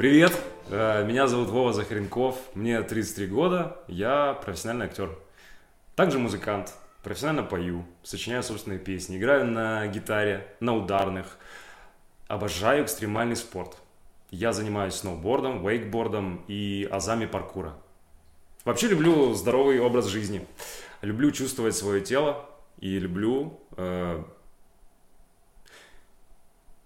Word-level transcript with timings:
Привет, 0.00 0.32
э, 0.70 1.04
меня 1.04 1.26
зовут 1.26 1.50
Вова 1.50 1.74
Захаренков, 1.74 2.34
мне 2.54 2.80
33 2.80 3.26
года, 3.26 3.76
я 3.86 4.32
профессиональный 4.32 4.86
актер. 4.86 5.10
Также 5.94 6.18
музыкант, 6.18 6.72
профессионально 7.02 7.42
пою, 7.42 7.84
сочиняю 8.02 8.42
собственные 8.42 8.78
песни, 8.78 9.18
играю 9.18 9.46
на 9.46 9.86
гитаре, 9.88 10.56
на 10.58 10.74
ударных. 10.74 11.36
Обожаю 12.28 12.84
экстремальный 12.84 13.36
спорт. 13.36 13.76
Я 14.30 14.54
занимаюсь 14.54 14.94
сноубордом, 14.94 15.62
вейкбордом 15.62 16.46
и 16.48 16.88
азами 16.90 17.26
паркура. 17.26 17.74
Вообще 18.64 18.88
люблю 18.88 19.34
здоровый 19.34 19.80
образ 19.80 20.06
жизни. 20.06 20.46
Люблю 21.02 21.30
чувствовать 21.30 21.76
свое 21.76 22.00
тело 22.00 22.48
и 22.78 22.98
люблю 22.98 23.60
э, 23.76 24.24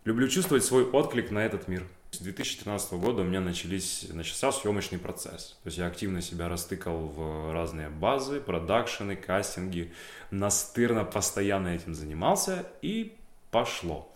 люблю 0.05 0.27
чувствовать 0.27 0.65
свой 0.65 0.85
отклик 0.85 1.31
на 1.31 1.39
этот 1.39 1.69
мир. 1.69 1.85
С 2.15 2.19
2013 2.19 2.93
года 2.93 3.23
у 3.23 3.25
меня 3.25 3.41
начались, 3.41 4.07
начался 4.13 4.53
съемочный 4.53 5.01
процесс. 5.01 5.57
То 5.65 5.67
есть 5.67 5.79
я 5.79 5.87
активно 5.87 6.23
себя 6.23 6.49
растыкал 6.49 7.09
в 7.09 7.53
разные 7.53 7.89
базы, 7.89 8.41
продакшены, 8.41 9.17
кастинги. 9.17 9.93
Настырно 10.31 11.05
постоянно 11.05 11.75
этим 11.75 11.93
занимался 11.93 12.69
и 12.83 13.17
пошло. 13.51 14.15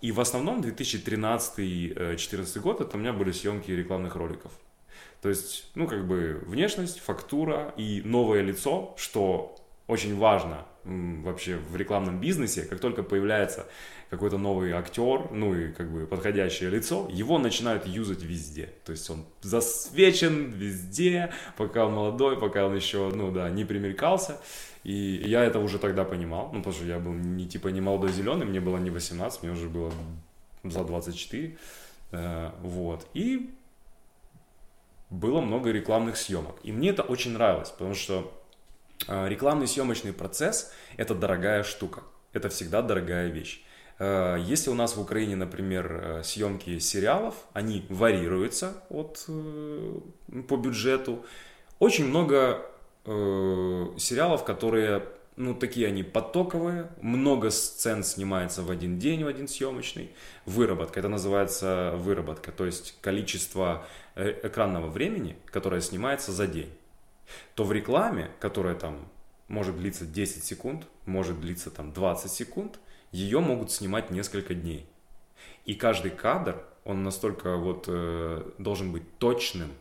И 0.00 0.12
в 0.12 0.20
основном 0.20 0.60
2013-2014 0.60 2.60
год 2.60 2.82
это 2.82 2.96
у 2.96 3.00
меня 3.00 3.12
были 3.12 3.32
съемки 3.32 3.72
рекламных 3.72 4.14
роликов. 4.14 4.52
То 5.20 5.28
есть, 5.28 5.66
ну, 5.74 5.88
как 5.88 6.06
бы 6.06 6.40
внешность, 6.46 7.00
фактура 7.00 7.74
и 7.76 8.00
новое 8.04 8.42
лицо, 8.42 8.94
что 8.96 9.56
очень 9.88 10.16
важно 10.16 10.68
вообще 10.84 11.56
в 11.56 11.76
рекламном 11.76 12.20
бизнесе, 12.20 12.62
как 12.62 12.80
только 12.80 13.02
появляется 13.02 13.66
какой-то 14.08 14.38
новый 14.38 14.72
актер, 14.72 15.30
ну 15.30 15.54
и 15.54 15.72
как 15.72 15.90
бы 15.90 16.06
подходящее 16.06 16.70
лицо, 16.70 17.08
его 17.12 17.38
начинают 17.38 17.86
юзать 17.86 18.22
везде. 18.22 18.70
То 18.84 18.92
есть 18.92 19.08
он 19.08 19.24
засвечен 19.42 20.50
везде, 20.50 21.32
пока 21.56 21.86
он 21.86 21.94
молодой, 21.94 22.38
пока 22.38 22.66
он 22.66 22.74
еще, 22.74 23.10
ну 23.14 23.30
да, 23.30 23.48
не 23.50 23.64
примелькался. 23.64 24.38
И 24.82 25.22
я 25.26 25.44
это 25.44 25.58
уже 25.60 25.78
тогда 25.78 26.04
понимал, 26.04 26.50
ну 26.52 26.58
потому 26.58 26.74
что 26.74 26.86
я 26.86 26.98
был 26.98 27.12
не 27.12 27.46
типа 27.46 27.68
не 27.68 27.80
молодой 27.80 28.12
зеленый, 28.12 28.46
мне 28.46 28.60
было 28.60 28.78
не 28.78 28.90
18, 28.90 29.42
мне 29.42 29.52
уже 29.52 29.68
было 29.68 29.92
за 30.64 30.82
24. 30.84 31.56
Э, 32.12 32.50
вот. 32.62 33.06
И 33.14 33.50
было 35.10 35.40
много 35.40 35.70
рекламных 35.70 36.16
съемок. 36.16 36.56
И 36.62 36.72
мне 36.72 36.90
это 36.90 37.02
очень 37.02 37.32
нравилось, 37.32 37.70
потому 37.70 37.94
что 37.94 38.32
рекламный 39.08 39.66
съемочный 39.66 40.12
процесс– 40.12 40.72
это 40.96 41.14
дорогая 41.14 41.62
штука. 41.62 42.02
Это 42.32 42.48
всегда 42.48 42.82
дорогая 42.82 43.28
вещь. 43.28 43.64
Э, 43.98 44.36
если 44.38 44.70
у 44.70 44.74
нас 44.74 44.96
в 44.96 45.00
Украине, 45.00 45.36
например, 45.36 46.20
съемки 46.24 46.78
сериалов, 46.78 47.34
они 47.52 47.84
варьируются 47.88 48.74
от, 48.88 49.26
по 50.48 50.56
бюджету. 50.56 51.24
Очень 51.78 52.06
много 52.06 52.66
сериалов, 53.04 54.44
которые 54.44 55.02
ну, 55.40 55.54
такие 55.54 55.86
они 55.86 56.02
потоковые, 56.02 56.90
много 57.00 57.50
сцен 57.50 58.04
снимается 58.04 58.62
в 58.62 58.70
один 58.70 58.98
день, 58.98 59.24
в 59.24 59.26
один 59.26 59.48
съемочный. 59.48 60.10
Выработка, 60.44 61.00
это 61.00 61.08
называется 61.08 61.94
выработка, 61.96 62.52
то 62.52 62.66
есть 62.66 62.96
количество 63.00 63.86
э, 64.16 64.38
экранного 64.42 64.88
времени, 64.88 65.36
которое 65.46 65.80
снимается 65.80 66.30
за 66.32 66.46
день. 66.46 66.70
То 67.54 67.64
в 67.64 67.72
рекламе, 67.72 68.30
которая 68.40 68.74
там 68.74 69.08
может 69.48 69.76
длиться 69.76 70.06
10 70.06 70.44
секунд, 70.44 70.86
может 71.06 71.40
длиться 71.40 71.70
там 71.70 71.92
20 71.92 72.30
секунд, 72.30 72.78
ее 73.12 73.40
могут 73.40 73.70
снимать 73.70 74.10
несколько 74.10 74.54
дней. 74.54 74.86
И 75.64 75.74
каждый 75.74 76.10
кадр, 76.10 76.62
он 76.84 77.02
настолько 77.02 77.56
вот 77.56 77.84
э, 77.88 78.50
должен 78.58 78.92
быть 78.92 79.18
точным, 79.18 79.72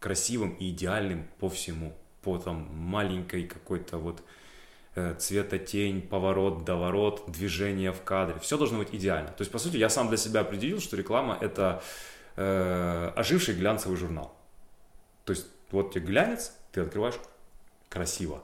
красивым 0.00 0.54
и 0.54 0.70
идеальным 0.70 1.26
по 1.38 1.48
всему, 1.48 1.94
по 2.22 2.38
там 2.38 2.68
маленькой 2.72 3.44
какой-то 3.44 3.98
вот 3.98 4.22
Э, 4.98 5.14
цветотень, 5.16 6.02
поворот, 6.02 6.64
доворот, 6.64 7.30
движение 7.30 7.92
в 7.92 8.02
кадре. 8.02 8.40
Все 8.40 8.58
должно 8.58 8.78
быть 8.78 8.88
идеально. 8.92 9.28
То 9.28 9.42
есть, 9.42 9.52
по 9.52 9.58
сути, 9.58 9.76
я 9.76 9.88
сам 9.88 10.08
для 10.08 10.16
себя 10.16 10.40
определил, 10.40 10.80
что 10.80 10.96
реклама– 10.96 11.38
это 11.40 11.80
э, 12.34 13.12
оживший 13.14 13.54
глянцевый 13.54 13.96
журнал. 13.96 14.34
То 15.24 15.34
есть, 15.34 15.46
вот 15.70 15.92
тебе 15.94 16.04
глянец, 16.04 16.52
ты 16.78 16.86
открываешь– 16.86 17.16
красиво. 17.88 18.42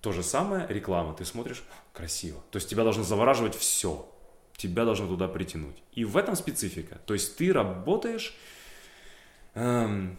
То 0.00 0.12
же 0.12 0.22
самое 0.22 0.66
реклама. 0.68 1.14
Ты 1.14 1.24
смотришь– 1.24 1.62
красиво. 1.92 2.42
То 2.50 2.56
есть, 2.56 2.68
тебя 2.68 2.84
должно 2.84 3.02
завораживать 3.02 3.54
все. 3.54 4.08
Тебя 4.56 4.84
должно 4.84 5.06
туда 5.06 5.28
притянуть. 5.28 5.82
И 5.92 6.04
в 6.04 6.16
этом 6.16 6.36
специфика. 6.36 6.98
То 7.06 7.14
есть, 7.14 7.36
ты 7.36 7.52
работаешь… 7.52 8.34
Эм, 9.54 10.16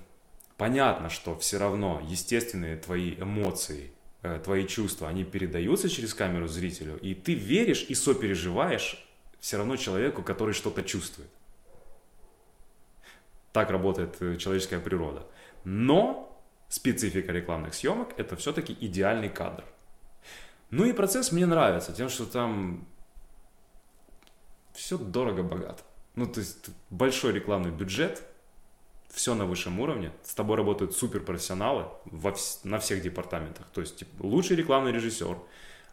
понятно, 0.58 1.10
что 1.10 1.38
все 1.38 1.58
равно 1.58 2.02
естественные 2.08 2.78
твои 2.78 3.16
эмоции– 3.16 3.92
Э, 4.24 4.40
твои 4.44 4.68
чувства, 4.68 5.08
они 5.08 5.24
передаются 5.24 5.90
через 5.90 6.14
камеру 6.14 6.48
зрителю, 6.48 7.00
и 7.00 7.16
ты 7.16 7.34
веришь 7.34 7.86
и 7.90 7.96
сопереживаешь 7.96 9.04
все 9.40 9.58
равно 9.58 9.78
человеку, 9.78 10.22
который 10.22 10.54
что-то 10.54 10.84
чувствует. 10.84 11.30
Так 13.52 13.72
работает 13.72 14.18
э, 14.20 14.38
человеческая 14.38 14.80
природа. 14.80 15.26
Но 15.64 16.31
специфика 16.72 17.32
рекламных 17.32 17.74
съемок– 17.74 18.14
это 18.18 18.36
все-таки 18.36 18.76
идеальный 18.80 19.30
кадр. 19.30 19.64
Ну 20.70 20.86
и 20.86 20.94
процесс 20.94 21.32
мне 21.32 21.46
нравится 21.46 21.94
тем, 21.94 22.10
что 22.10 22.26
там 22.26 22.88
все 24.74 24.98
дорого-богато. 24.98 25.84
Ну, 26.16 26.26
то 26.26 26.40
есть 26.40 26.70
большой 26.90 27.34
рекламный 27.34 27.72
бюджет– 27.72 28.24
все 29.12 29.36
на 29.36 29.46
высшем 29.46 29.80
уровне, 29.80 30.12
с 30.24 30.34
тобой 30.34 30.56
работают 30.56 30.96
суперпрофессионалы 30.96 31.88
во 32.06 32.32
вс- 32.32 32.60
на 32.64 32.80
всех 32.80 33.02
департаментах. 33.02 33.68
То 33.74 33.82
есть 33.82 33.98
типа, 33.98 34.24
лучший 34.24 34.56
рекламный 34.56 34.94
режиссер, 34.94 35.38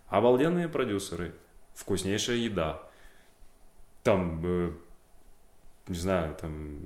обалденные 0.06 0.68
продюсеры, 0.68 1.34
вкуснейшая 1.74 2.36
еда, 2.36 2.80
там, 4.04 4.40
э, 4.44 4.72
не 5.88 5.98
знаю, 5.98 6.36
там, 6.36 6.78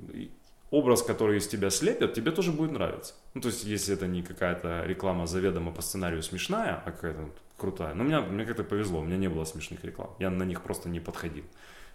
образ, 0.73 1.03
который 1.03 1.37
из 1.37 1.47
тебя 1.47 1.69
слепят, 1.69 2.13
тебе 2.13 2.31
тоже 2.31 2.51
будет 2.51 2.71
нравиться. 2.71 3.13
Ну, 3.35 3.41
то 3.41 3.49
есть, 3.49 3.63
если 3.63 3.93
это 3.93 4.07
не 4.07 4.23
какая-то 4.23 4.83
реклама 4.85 5.27
заведомо 5.27 5.71
по 5.71 5.83
сценарию 5.83 6.23
смешная, 6.23 6.81
а 6.83 6.91
какая-то 6.91 7.29
крутая. 7.57 7.93
Но 7.93 8.03
меня, 8.03 8.21
мне 8.21 8.43
как-то 8.43 8.63
повезло, 8.63 9.01
у 9.01 9.03
меня 9.03 9.17
не 9.17 9.27
было 9.27 9.45
смешных 9.45 9.83
реклам. 9.85 10.09
Я 10.17 10.31
на 10.31 10.43
них 10.43 10.63
просто 10.63 10.89
не 10.89 10.99
подходил. 10.99 11.43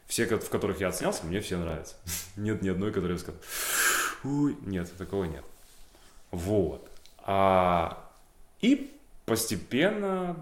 Все, 0.06 0.26
в 0.26 0.48
которых 0.48 0.80
я 0.80 0.88
отснялся, 0.88 1.26
мне 1.26 1.40
все 1.40 1.58
нравятся. 1.58 1.96
Нет 2.36 2.62
ни 2.62 2.68
одной, 2.68 2.92
которая 2.92 3.18
сказала, 3.18 3.42
Ой, 4.22 4.56
нет, 4.64 4.90
такого 4.96 5.24
нет. 5.24 5.44
Вот. 6.30 6.88
А, 7.18 8.08
и 8.60 8.96
постепенно 9.26 10.36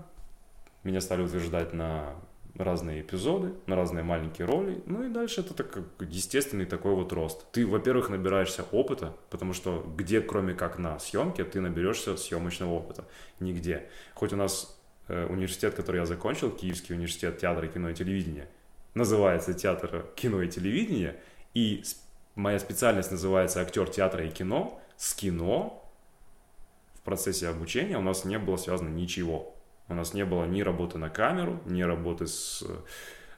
меня 0.85 1.01
стали 1.01 1.23
утверждать 1.23 1.73
на 1.73 2.15
разные 2.59 3.03
эпизоды, 3.03 3.55
на 3.67 3.77
разные 3.77 4.05
маленькие 4.05 4.47
роли. 4.47 4.83
Ну 4.87 5.05
и 5.05 5.09
дальше 5.09 5.41
это 5.41 5.55
так, 5.55 5.79
естественный 6.01 6.67
такой 6.67 6.95
вот 6.95 7.13
рост. 7.13 7.51
Ты, 7.53 7.67
во-первых, 7.67 8.09
набираешься 8.09 8.65
опыта, 8.73 9.15
потому 9.31 9.53
что 9.53 9.85
где, 9.97 10.21
кроме 10.21 10.55
как 10.55 10.79
на 10.79 10.99
съемке, 10.99 11.45
ты 11.45 11.61
наберешься 11.61 12.17
съемочного 12.17 12.73
опыта? 12.73 13.05
Нигде. 13.41 13.89
Хоть 14.15 14.33
у 14.33 14.37
нас 14.37 14.81
э, 15.09 15.27
университет, 15.27 15.75
который 15.75 15.99
я 15.99 16.07
закончил, 16.07 16.51
Киевский 16.51 16.95
университет 16.95 17.39
театра, 17.39 17.67
кино 17.67 17.91
и 17.91 17.95
телевидения, 17.95 18.49
называется 18.95 19.55
театр 19.55 20.07
кино 20.17 20.43
и 20.43 20.49
телевидения, 20.49 21.17
и 21.55 21.83
Моя 22.37 22.59
специальность 22.59 23.11
называется 23.11 23.63
актер 23.63 23.89
театра 23.89 24.27
и 24.27 24.31
кино. 24.31 24.79
С 24.99 25.15
кино 25.15 25.91
в 26.95 27.01
процессе 27.01 27.49
обучения 27.49 27.97
у 27.97 28.03
нас 28.03 28.27
не 28.27 28.39
было 28.39 28.59
связано 28.59 28.91
ничего. 28.91 29.56
У 29.89 29.95
нас 29.95 30.15
не 30.15 30.25
было 30.25 30.45
ни 30.45 30.63
работы 30.63 30.99
на 30.99 31.11
камеру, 31.11 31.61
ни 31.65 31.83
работы 31.83 32.27
с 32.27 32.65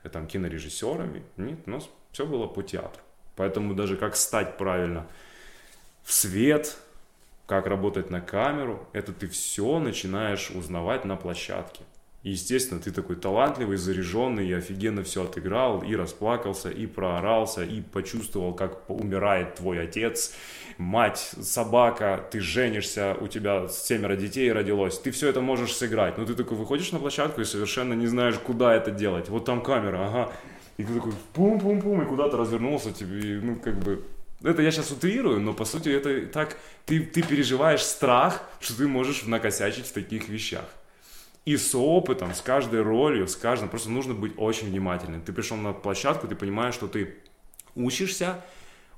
э, 0.05 0.09
там, 0.09 0.27
кинорежиссерами. 0.27 1.23
Нет, 1.37 1.61
у 1.67 1.71
нас 1.71 1.89
все 2.13 2.27
было 2.27 2.47
по 2.47 2.63
театру. 2.63 3.03
Поэтому 3.37 3.75
даже 3.75 3.97
как 3.97 4.17
стать 4.17 4.57
правильно 4.57 5.07
в 6.03 6.13
свет, 6.13 6.79
как 7.47 7.67
работать 7.67 8.11
на 8.11 8.21
камеру, 8.21 8.89
это 8.93 9.13
ты 9.13 9.29
все 9.29 9.79
начинаешь 9.79 10.51
узнавать 10.51 11.05
на 11.05 11.17
площадке. 11.17 11.85
И, 12.25 12.31
естественно, 12.31 12.81
ты 12.81 12.91
такой 12.91 13.15
талантливый, 13.15 13.77
заряженный, 13.77 14.49
и 14.49 14.53
офигенно 14.53 15.05
все 15.05 15.25
отыграл, 15.25 15.83
и 15.83 15.95
расплакался, 15.95 16.69
и 16.69 16.87
проорался, 16.87 17.63
и 17.63 17.81
почувствовал, 17.81 18.55
как 18.55 18.91
умирает 18.91 19.55
твой 19.55 19.81
отец, 19.81 20.35
мать, 20.79 21.33
собака, 21.41 22.27
ты 22.31 22.41
женишься, 22.41 23.17
у 23.21 23.29
тебя 23.29 23.69
семеро 23.69 24.17
детей 24.17 24.51
родилось, 24.53 24.99
ты 24.99 25.13
все 25.13 25.29
это 25.29 25.41
можешь 25.41 25.73
сыграть. 25.73 26.19
Но 26.19 26.25
ты 26.25 26.35
такой 26.35 26.57
выходишь 26.57 26.91
на 26.91 26.99
площадку 26.99 27.41
и 27.41 27.45
совершенно 27.45 27.95
не 27.95 28.09
знаешь, 28.09 28.37
куда 28.39 28.75
это 28.75 28.91
делать. 28.91 29.29
Вот 29.29 29.45
там 29.45 29.63
камера, 29.63 30.09
ага. 30.09 30.33
И 30.77 30.85
ты 30.85 30.95
такой 30.95 31.13
пум-пум-пум, 31.35 32.03
и 32.03 32.07
куда-то 32.07 32.37
развернулся, 32.37 32.93
тебе, 32.93 33.41
ну, 33.41 33.57
как 33.57 33.79
бы, 33.79 34.05
это 34.43 34.63
я 34.63 34.71
сейчас 34.71 34.91
утрирую, 34.91 35.41
но 35.41 35.53
по 35.53 35.65
сути 35.65 35.89
это 35.89 36.27
так, 36.27 36.57
ты, 36.87 37.01
ты 37.01 37.23
переживаешь 37.23 37.83
страх, 37.83 38.43
что 38.61 38.77
ты 38.77 38.89
можешь 38.89 39.25
накосячить 39.25 39.87
в 39.87 39.93
таких 39.93 40.29
вещах. 40.29 40.65
И 41.49 41.57
с 41.57 41.75
опытом, 41.75 42.35
с 42.35 42.43
каждой 42.43 42.83
ролью, 42.83 43.27
с 43.27 43.35
каждым, 43.35 43.71
просто 43.71 43.89
нужно 43.89 44.13
быть 44.13 44.35
очень 44.37 44.69
внимательным. 44.69 45.23
Ты 45.23 45.33
пришел 45.33 45.57
на 45.57 45.73
площадку, 45.73 46.29
ты 46.29 46.37
понимаешь, 46.37 46.75
что 46.75 46.89
ты 46.89 47.17
учишься 47.75 48.45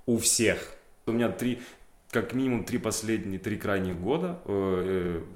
у 0.05 0.19
всех. 0.19 0.75
У 1.07 1.13
меня 1.13 1.29
три, 1.29 1.63
как 2.11 2.33
минимум 2.33 2.65
три 2.65 2.79
последние, 2.79 3.39
три 3.39 3.57
крайних 3.57 4.01
года, 4.01 4.41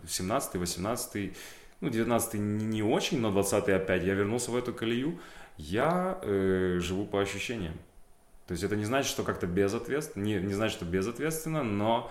17 0.08 0.56
18 0.56 1.36
ну, 1.80 1.88
19 1.88 2.34
не 2.34 2.82
очень, 2.82 3.20
но 3.20 3.30
20 3.30 3.68
опять, 3.68 4.02
я 4.02 4.14
вернулся 4.14 4.50
в 4.50 4.56
эту 4.56 4.74
колею, 4.74 5.20
я 5.56 6.18
э, 6.20 6.78
живу 6.80 7.06
по 7.06 7.20
ощущениям. 7.20 7.74
То 8.48 8.52
есть 8.54 8.64
это 8.64 8.74
не 8.74 8.86
значит, 8.86 9.08
что 9.08 9.22
как-то 9.22 9.46
безответственно, 9.46 10.24
не, 10.24 10.40
не 10.40 10.52
значит, 10.52 10.78
что 10.78 10.84
безответственно, 10.84 11.62
но 11.62 12.10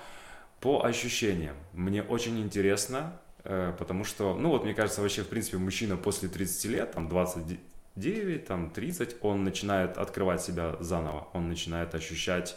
по 0.62 0.86
ощущениям. 0.86 1.58
Мне 1.74 2.04
очень 2.04 2.40
интересно, 2.40 3.20
э, 3.20 3.23
потому 3.44 4.04
что, 4.04 4.36
ну 4.36 4.50
вот 4.50 4.64
мне 4.64 4.74
кажется, 4.74 5.02
вообще, 5.02 5.24
в 5.24 5.28
принципе, 5.28 5.58
мужчина 5.58 5.98
после 5.98 6.30
30 6.30 6.66
лет, 6.66 6.92
там 6.94 7.10
29, 7.10 8.46
там 8.46 8.70
30, 8.70 9.18
он 9.22 9.44
начинает 9.44 9.98
открывать 9.98 10.42
себя 10.42 10.78
заново, 10.80 11.28
он 11.34 11.50
начинает 11.50 11.94
ощущать 11.96 12.56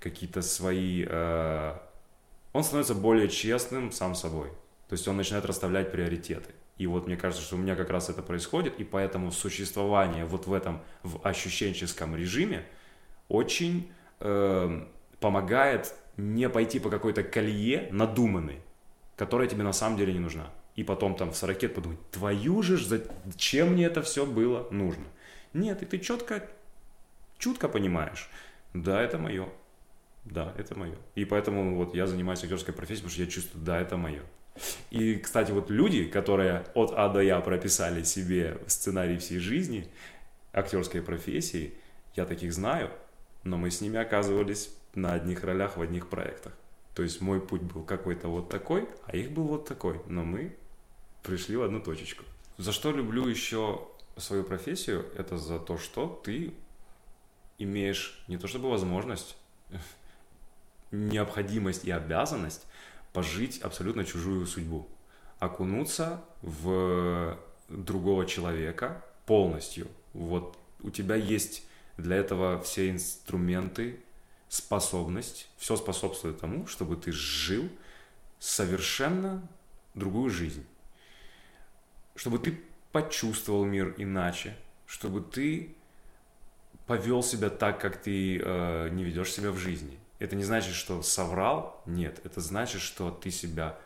какие-то 0.00 0.42
свои... 0.42 1.04
Э, 1.08 1.76
он 2.52 2.64
становится 2.64 2.94
более 2.94 3.28
честным 3.28 3.92
сам 3.92 4.14
собой. 4.14 4.48
То 4.88 4.94
есть 4.94 5.06
он 5.06 5.16
начинает 5.16 5.44
расставлять 5.44 5.92
приоритеты. 5.92 6.50
И 6.78 6.86
вот 6.86 7.06
мне 7.06 7.16
кажется, 7.16 7.44
что 7.44 7.56
у 7.56 7.58
меня 7.58 7.76
как 7.76 7.90
раз 7.90 8.08
это 8.08 8.22
происходит, 8.22 8.80
и 8.80 8.84
поэтому 8.84 9.30
существование 9.30 10.24
вот 10.24 10.46
в 10.46 10.52
этом, 10.52 10.80
в 11.02 11.20
ощущенческом 11.24 12.16
режиме 12.16 12.64
очень 13.28 13.92
э, 14.18 14.86
помогает 15.20 15.94
не 16.16 16.48
пойти 16.48 16.80
по 16.80 16.88
какой-то 16.88 17.22
колее 17.22 17.88
надуманной, 17.92 18.60
которая 19.20 19.46
тебе 19.46 19.62
на 19.64 19.74
самом 19.74 19.98
деле 19.98 20.14
не 20.14 20.18
нужна. 20.18 20.48
И 20.76 20.82
потом 20.82 21.14
там 21.14 21.30
в 21.30 21.36
40 21.36 21.74
подумать, 21.74 21.98
твою 22.10 22.62
же, 22.62 22.78
зачем 22.78 23.74
мне 23.74 23.84
это 23.84 24.00
все 24.00 24.24
было 24.24 24.66
нужно? 24.70 25.04
Нет, 25.52 25.82
и 25.82 25.84
ты 25.84 25.98
четко, 25.98 26.48
чутко 27.36 27.68
понимаешь, 27.68 28.30
да, 28.72 29.02
это 29.02 29.18
мое, 29.18 29.50
да, 30.24 30.54
это 30.56 30.74
мое. 30.74 30.96
И 31.16 31.26
поэтому 31.26 31.76
вот 31.76 31.94
я 31.94 32.06
занимаюсь 32.06 32.42
актерской 32.42 32.72
профессией, 32.72 33.02
потому 33.02 33.12
что 33.12 33.22
я 33.22 33.28
чувствую, 33.28 33.62
да, 33.62 33.78
это 33.78 33.98
мое. 33.98 34.22
И, 34.90 35.16
кстати, 35.16 35.52
вот 35.52 35.68
люди, 35.68 36.06
которые 36.06 36.64
от 36.74 36.94
А 36.96 37.10
до 37.10 37.20
Я 37.20 37.40
прописали 37.40 38.02
себе 38.04 38.56
сценарий 38.68 39.18
всей 39.18 39.38
жизни, 39.38 39.86
актерской 40.54 41.02
профессии, 41.02 41.74
я 42.16 42.24
таких 42.24 42.54
знаю, 42.54 42.90
но 43.42 43.58
мы 43.58 43.70
с 43.70 43.82
ними 43.82 43.98
оказывались 43.98 44.74
на 44.94 45.12
одних 45.12 45.44
ролях 45.44 45.76
в 45.76 45.82
одних 45.82 46.08
проектах. 46.08 46.54
То 46.94 47.02
есть 47.02 47.20
мой 47.20 47.40
путь 47.40 47.62
был 47.62 47.82
какой-то 47.82 48.28
вот 48.28 48.48
такой, 48.48 48.88
а 49.06 49.16
их 49.16 49.30
был 49.30 49.44
вот 49.44 49.66
такой, 49.66 50.00
но 50.06 50.24
мы 50.24 50.56
пришли 51.22 51.56
в 51.56 51.62
одну 51.62 51.80
точечку. 51.80 52.24
За 52.58 52.72
что 52.72 52.90
люблю 52.90 53.26
еще 53.26 53.86
свою 54.16 54.44
профессию, 54.44 55.06
это 55.16 55.38
за 55.38 55.58
то, 55.58 55.78
что 55.78 56.20
ты 56.24 56.52
имеешь 57.58 58.22
не 58.26 58.36
то 58.36 58.48
чтобы 58.48 58.70
возможность, 58.70 59.36
необходимость 60.90 61.84
и 61.84 61.90
обязанность 61.90 62.66
пожить 63.12 63.60
абсолютно 63.60 64.04
чужую 64.04 64.46
судьбу, 64.46 64.88
окунуться 65.38 66.24
в 66.42 67.38
другого 67.68 68.26
человека 68.26 69.04
полностью. 69.26 69.86
Вот 70.12 70.58
у 70.82 70.90
тебя 70.90 71.14
есть 71.14 71.64
для 71.96 72.16
этого 72.16 72.60
все 72.62 72.90
инструменты, 72.90 74.00
способность, 74.50 75.48
все 75.56 75.76
способствует 75.76 76.40
тому, 76.40 76.66
чтобы 76.66 76.96
ты 76.96 77.12
жил 77.12 77.68
совершенно 78.40 79.46
другую 79.94 80.28
жизнь. 80.28 80.66
Чтобы 82.16 82.40
ты 82.40 82.60
почувствовал 82.90 83.64
мир 83.64 83.94
иначе, 83.96 84.56
чтобы 84.86 85.20
ты 85.20 85.76
повел 86.88 87.22
себя 87.22 87.48
так, 87.48 87.80
как 87.80 88.02
ты 88.02 88.40
э, 88.42 88.88
не 88.90 89.04
ведешь 89.04 89.30
себя 89.32 89.52
в 89.52 89.56
жизни. 89.56 90.00
Это 90.18 90.34
не 90.34 90.42
значит, 90.42 90.74
что 90.74 91.00
соврал, 91.02 91.80
нет. 91.86 92.20
Это 92.24 92.40
значит, 92.40 92.80
что 92.80 93.12
ты 93.12 93.30
себя, 93.30 93.78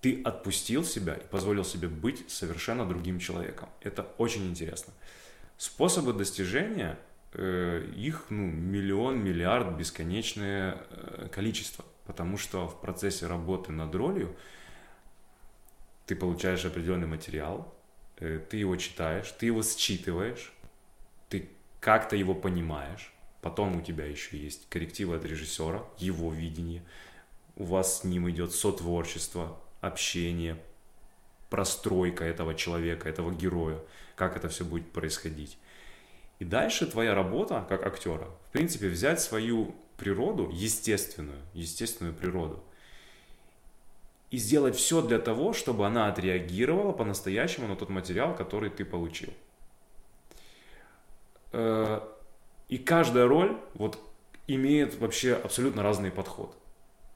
ты 0.00 0.20
отпустил 0.24 0.82
себя 0.82 1.14
и 1.14 1.26
позволил 1.28 1.64
себе 1.64 1.86
быть 1.86 2.28
совершенно 2.28 2.84
другим 2.84 3.20
человеком. 3.20 3.68
Это 3.80 4.02
очень 4.18 4.50
интересно. 4.50 4.92
Способы 5.56 6.12
достижения, 6.12 6.98
их 7.38 8.26
ну, 8.30 8.46
миллион, 8.46 9.22
миллиард, 9.22 9.76
бесконечное 9.76 10.78
э, 10.90 11.28
количество. 11.30 11.84
Потому 12.06 12.36
что 12.36 12.66
в 12.66 12.80
процессе 12.80 13.26
работы 13.26 13.70
над 13.72 13.94
ролью 13.94 14.36
ты 16.06 16.16
получаешь 16.16 16.64
определенный 16.64 17.06
материал, 17.06 17.72
э, 18.18 18.40
ты 18.50 18.56
его 18.56 18.76
читаешь, 18.76 19.30
ты 19.32 19.46
его 19.46 19.62
считываешь, 19.62 20.52
ты 21.28 21.48
как-то 21.80 22.16
его 22.16 22.34
понимаешь, 22.34 23.12
Потом 23.40 23.76
у 23.76 23.80
тебя 23.80 24.04
еще 24.04 24.36
есть 24.36 24.68
коррективы 24.68 25.16
от 25.16 25.24
режиссера, 25.24 25.84
его 25.98 26.32
видение. 26.32 26.82
У 27.56 27.64
вас 27.64 28.00
с 28.00 28.04
ним 28.04 28.28
идет 28.30 28.52
сотворчество, 28.52 29.58
общение, 29.80 30.62
простройка 31.48 32.24
этого 32.24 32.54
человека, 32.54 33.08
этого 33.08 33.32
героя, 33.32 33.78
как 34.14 34.36
это 34.36 34.48
все 34.48 34.64
будет 34.64 34.92
происходить. 34.92 35.56
И 36.40 36.44
дальше 36.44 36.86
твоя 36.86 37.14
работа 37.14 37.66
как 37.68 37.86
актера, 37.86 38.26
в 38.48 38.52
принципе, 38.52 38.88
взять 38.88 39.20
свою 39.20 39.74
природу, 39.98 40.48
естественную, 40.50 41.38
естественную 41.52 42.14
природу, 42.14 42.64
и 44.30 44.38
сделать 44.38 44.74
все 44.74 45.02
для 45.02 45.18
того, 45.18 45.52
чтобы 45.52 45.86
она 45.86 46.08
отреагировала 46.08 46.92
по-настоящему 46.92 47.68
на 47.68 47.76
тот 47.76 47.90
материал, 47.90 48.34
который 48.34 48.70
ты 48.70 48.86
получил. 48.86 49.28
Э, 51.52 52.00
и 52.68 52.78
каждая 52.78 53.26
роль 53.26 53.58
вот 53.74 53.98
имеет 54.46 54.98
вообще 54.98 55.34
абсолютно 55.34 55.82
разный 55.82 56.10
подход. 56.10 56.56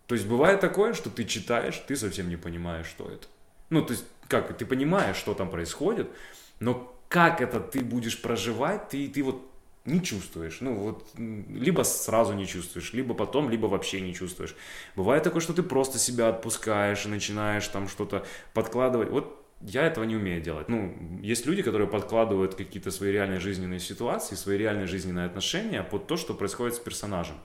То 0.06 0.14
есть 0.14 0.26
бывает 0.26 0.60
такое, 0.60 0.92
что 0.92 1.08
ты 1.08 1.24
читаешь, 1.24 1.82
ты 1.88 1.96
совсем 1.96 2.28
не 2.28 2.36
понимаешь, 2.36 2.86
что 2.86 3.08
это. 3.08 3.26
Ну, 3.70 3.82
то 3.82 3.92
есть, 3.92 4.04
как, 4.28 4.54
ты 4.58 4.66
понимаешь, 4.66 5.16
что 5.16 5.32
там 5.32 5.48
происходит, 5.48 6.10
но 6.60 6.93
как 7.14 7.40
это 7.40 7.60
ты 7.60 7.84
будешь 7.84 8.20
проживать, 8.20 8.88
ты, 8.88 9.06
ты 9.06 9.22
вот 9.22 9.48
не 9.84 10.02
чувствуешь. 10.02 10.58
Ну, 10.60 10.74
вот, 10.74 11.06
либо 11.16 11.84
сразу 11.84 12.32
не 12.34 12.44
чувствуешь, 12.44 12.92
либо 12.92 13.14
потом, 13.14 13.50
либо 13.50 13.66
вообще 13.66 14.00
не 14.00 14.12
чувствуешь. 14.12 14.56
Бывает 14.96 15.22
такое, 15.22 15.40
что 15.40 15.52
ты 15.52 15.62
просто 15.62 15.98
себя 15.98 16.28
отпускаешь 16.28 17.06
и 17.06 17.08
начинаешь 17.08 17.68
там 17.68 17.88
что-то 17.88 18.26
подкладывать. 18.52 19.10
Вот 19.10 19.46
я 19.60 19.86
этого 19.86 20.02
не 20.02 20.16
умею 20.16 20.42
делать. 20.42 20.68
Ну, 20.68 20.92
есть 21.22 21.46
люди, 21.46 21.62
которые 21.62 21.86
подкладывают 21.86 22.56
какие-то 22.56 22.90
свои 22.90 23.12
реальные 23.12 23.38
жизненные 23.38 23.78
ситуации, 23.78 24.34
свои 24.34 24.58
реальные 24.58 24.88
жизненные 24.88 25.26
отношения 25.26 25.84
под 25.84 26.08
то, 26.08 26.16
что 26.16 26.34
происходит 26.34 26.74
с 26.74 26.80
персонажем. 26.80 27.36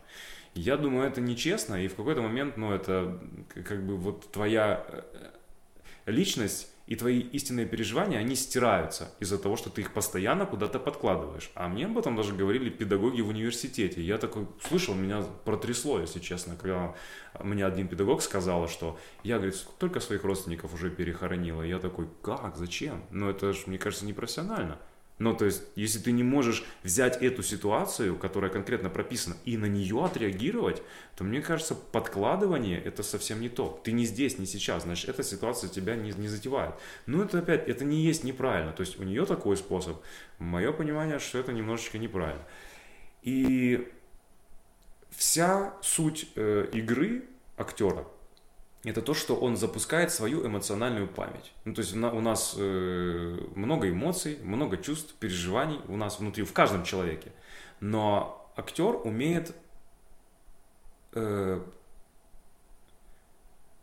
Я 0.56 0.78
думаю, 0.78 1.08
это 1.08 1.22
нечестно, 1.22 1.76
и 1.76 1.88
в 1.88 1.94
какой-то 1.94 2.24
момент, 2.24 2.58
ну, 2.58 2.74
это 2.74 3.20
как 3.64 3.86
бы 3.86 3.98
вот 3.98 4.32
твоя 4.32 4.84
э, 4.88 5.02
личность 6.08 6.74
и 6.90 6.96
твои 6.96 7.20
истинные 7.20 7.68
переживания, 7.68 8.18
они 8.18 8.36
стираются 8.36 9.12
из-за 9.20 9.38
того, 9.38 9.56
что 9.56 9.70
ты 9.70 9.82
их 9.82 9.94
постоянно 9.94 10.48
куда-то 10.48 10.80
подкладываешь. 10.80 11.52
А 11.54 11.68
мне 11.68 11.86
об 11.86 11.96
этом 12.00 12.16
даже 12.16 12.34
говорили 12.34 12.72
педагоги 12.72 13.22
в 13.22 13.28
университете. 13.28 14.02
Я 14.02 14.18
такой 14.18 14.48
слышал, 14.68 14.96
меня 14.96 15.24
протрясло, 15.46 16.00
если 16.00 16.18
честно, 16.20 16.56
когда 16.56 16.96
мне 17.40 17.64
один 17.64 17.88
педагог 17.88 18.24
сказал, 18.24 18.68
что 18.68 18.98
я, 19.24 19.36
говорит, 19.36 19.64
только 19.78 20.00
своих 20.00 20.24
родственников 20.24 20.74
уже 20.74 20.90
перехоронила. 20.90 21.62
Я 21.62 21.78
такой, 21.78 22.08
как, 22.24 22.58
зачем? 22.58 23.04
Ну 23.12 23.30
это 23.30 23.54
же, 23.54 23.60
мне 23.68 23.78
кажется, 23.78 24.08
непрофессионально. 24.08 24.80
Ну, 25.20 25.36
то 25.36 25.46
есть, 25.46 25.64
если 25.76 26.00
ты 26.00 26.14
не 26.14 26.24
можешь 26.24 26.64
взять 26.82 27.22
эту 27.22 27.44
ситуацию, 27.44 28.18
которая 28.18 28.50
конкретно 28.50 28.90
прописана, 28.90 29.36
и 29.44 29.58
на 29.58 29.66
нее 29.66 30.04
отреагировать, 30.04 30.82
то, 31.18 31.26
мне 31.26 31.42
кажется, 31.42 31.76
подкладывание– 31.76 32.82
это 32.86 33.04
совсем 33.04 33.42
не 33.42 33.50
то. 33.50 33.82
Ты 33.84 33.92
не 33.92 34.06
здесь, 34.06 34.40
не 34.40 34.46
сейчас, 34.46 34.84
значит, 34.84 35.10
эта 35.10 35.24
ситуация 35.24 35.70
тебя 35.70 35.96
не, 35.96 36.12
не 36.12 36.30
затевает. 36.30 36.74
Но 37.06 37.22
это 37.22 37.40
опять, 37.40 37.68
это 37.68 37.84
не 37.84 38.02
есть 38.02 38.24
неправильно. 38.24 38.72
То 38.72 38.82
есть, 38.82 38.98
у 38.98 39.04
нее 39.04 39.26
такой 39.26 39.58
способ. 39.58 40.02
Мое 40.38 40.72
понимание, 40.72 41.20
что 41.20 41.38
это 41.38 41.52
немножечко 41.52 41.98
неправильно. 41.98 42.44
И 43.22 43.92
вся 45.12 45.74
суть 45.82 46.30
э, 46.36 46.70
игры 46.72 47.26
актера– 47.58 48.08
это 48.84 49.02
то, 49.02 49.14
что 49.14 49.36
он 49.36 49.58
запускает 49.58 50.12
свою 50.12 50.46
эмоциональную 50.46 51.08
память. 51.08 51.52
Ну, 51.66 51.74
то 51.74 51.82
есть 51.82 51.94
у 51.94 52.22
нас 52.22 52.56
э, 52.58 53.38
много 53.56 53.90
эмоций, 53.90 54.40
много 54.42 54.78
чувств, 54.78 55.14
переживаний 55.20 55.82
у 55.90 55.98
нас 55.98 56.20
внутри, 56.20 56.44
в 56.44 56.54
каждом 56.54 56.86
человеке. 56.86 57.34
Но 57.82 58.50
актер 58.56 58.96
умеет 59.06 59.54
э, 61.12 61.62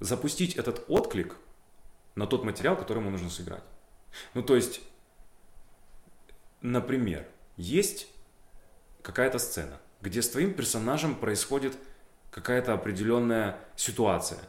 запустить 0.01 0.57
этот 0.57 0.85
отклик 0.89 1.37
на 2.15 2.27
тот 2.27 2.45
материал, 2.45 2.75
который 2.75 3.01
ему 3.01 3.11
нужно 3.11 3.29
сыграть. 3.29 3.65
Ну, 4.33 4.43
то 4.43 4.57
есть, 4.57 4.81
например, 6.63 7.27
есть 7.59 8.09
какая-то 9.03 9.39
сцена, 9.39 9.79
где 10.01 10.23
с 10.23 10.31
твоим 10.31 10.55
персонажем 10.55 11.17
происходит 11.17 11.77
какая-то 12.31 12.73
определенная 12.73 13.59
ситуация– 13.77 14.41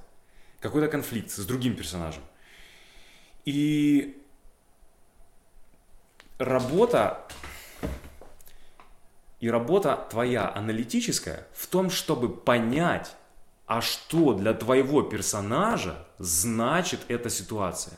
какой-то 0.60 0.88
конфликт 0.88 1.32
с 1.32 1.46
другим 1.46 1.76
персонажем. 1.76 2.24
И 3.46 4.22
работа 6.38 7.28
И 9.40 9.50
работа 9.52 10.08
твоя 10.10 10.52
аналитическая 10.54 11.48
в 11.54 11.68
том, 11.68 11.90
чтобы 11.90 12.36
понять, 12.36 13.16
а 13.68 13.82
что 13.82 14.34
для 14.34 14.54
твоего 14.54 15.04
персонажа 15.04 16.08
значит 16.18 17.02
эта 17.08 17.30
ситуация. 17.30 17.98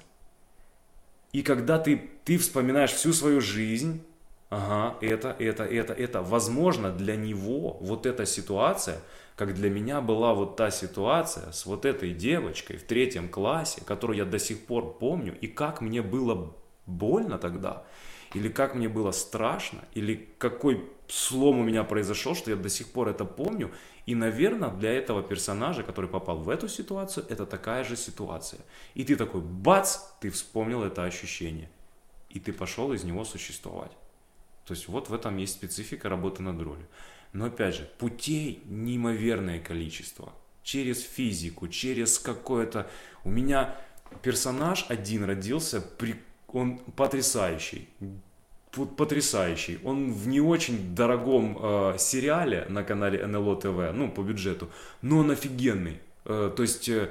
И 1.31 1.41
когда 1.41 1.77
ты, 1.77 2.09
ты 2.25 2.37
вспоминаешь 2.37 2.91
всю 2.91 3.13
свою 3.13 3.39
жизнь, 3.39 4.03
ага, 4.49 4.97
это, 4.99 5.35
это, 5.39 5.63
это, 5.63 5.93
это, 5.93 6.21
возможно, 6.21 6.91
для 6.91 7.15
него 7.15 7.77
вот 7.81 8.05
эта 8.05 8.25
ситуация, 8.25 8.99
как 9.39 9.53
для 9.53 9.69
меня 9.69 10.01
была 10.01 10.33
вот 10.33 10.57
та 10.57 10.69
ситуация 10.69 11.53
с 11.53 11.65
вот 11.65 11.85
этой 11.85 12.13
девочкой 12.13 12.75
в 12.75 12.83
третьем 12.83 13.29
классе, 13.29 13.81
которую 13.85 14.17
я 14.17 14.25
до 14.25 14.37
сих 14.37 14.65
пор 14.65 14.97
помню, 14.99 15.33
и 15.39 15.47
как 15.47 15.79
мне 15.79 16.01
было 16.01 16.53
больно 16.85 17.37
тогда, 17.37 17.85
или 18.33 18.49
как 18.49 18.75
мне 18.75 18.89
было 18.89 19.11
страшно, 19.11 19.79
или 19.93 20.27
какой 20.37 20.83
слом 21.07 21.59
у 21.59 21.63
меня 21.63 21.85
произошел, 21.85 22.35
что 22.35 22.51
я 22.51 22.57
до 22.57 22.67
сих 22.67 22.89
пор 22.89 23.07
это 23.07 23.23
помню. 23.23 23.71
И, 24.05 24.13
наверное, 24.13 24.71
для 24.71 24.91
этого 24.91 25.23
персонажа, 25.23 25.83
который 25.83 26.09
попал 26.09 26.39
в 26.39 26.49
эту 26.49 26.67
ситуацию, 26.67 27.25
это 27.29 27.45
такая 27.45 27.85
же 27.85 27.95
ситуация. 27.95 28.59
И 28.93 29.05
ты 29.05 29.15
такой, 29.15 29.39
бац, 29.39 29.99
ты 30.19 30.31
вспомнил 30.31 30.83
это 30.83 31.05
ощущение. 31.05 31.69
И 32.29 32.41
ты 32.41 32.51
пошел 32.51 32.91
из 32.91 33.05
него 33.05 33.23
существовать. 33.23 33.93
То 34.65 34.73
есть 34.73 34.89
вот 34.89 35.07
в 35.07 35.13
этом 35.13 35.37
есть 35.37 35.53
специфика 35.53 36.09
работы 36.09 36.43
над 36.43 36.61
ролью. 36.61 36.87
Но 37.33 37.45
опять 37.45 37.75
же, 37.75 37.89
путей 37.97 38.61
неимоверное 38.65 39.59
количество. 39.59 40.33
Через 40.63 41.01
физику, 41.01 41.67
через 41.67 42.19
какое-то... 42.19 42.89
У 43.23 43.29
меня 43.29 43.75
персонаж 44.21 44.85
один 44.89 45.23
родился, 45.23 45.83
он 46.47 46.79
потрясающий 46.95 47.87
потрясающий. 48.71 49.79
Он 49.83 50.13
в 50.13 50.27
не 50.27 50.41
очень 50.41 50.95
дорогом 50.95 51.57
э, 51.59 51.95
сериале 51.97 52.65
на 52.69 52.83
канале 52.83 53.25
НЛО 53.25 53.55
ТВ, 53.55 53.93
ну, 53.93 54.11
по 54.11 54.21
бюджету, 54.21 54.69
но 55.01 55.19
он 55.19 55.31
офигенный. 55.31 55.99
Э, 56.25 56.51
то 56.55 56.61
есть 56.61 56.87
э, 56.89 57.09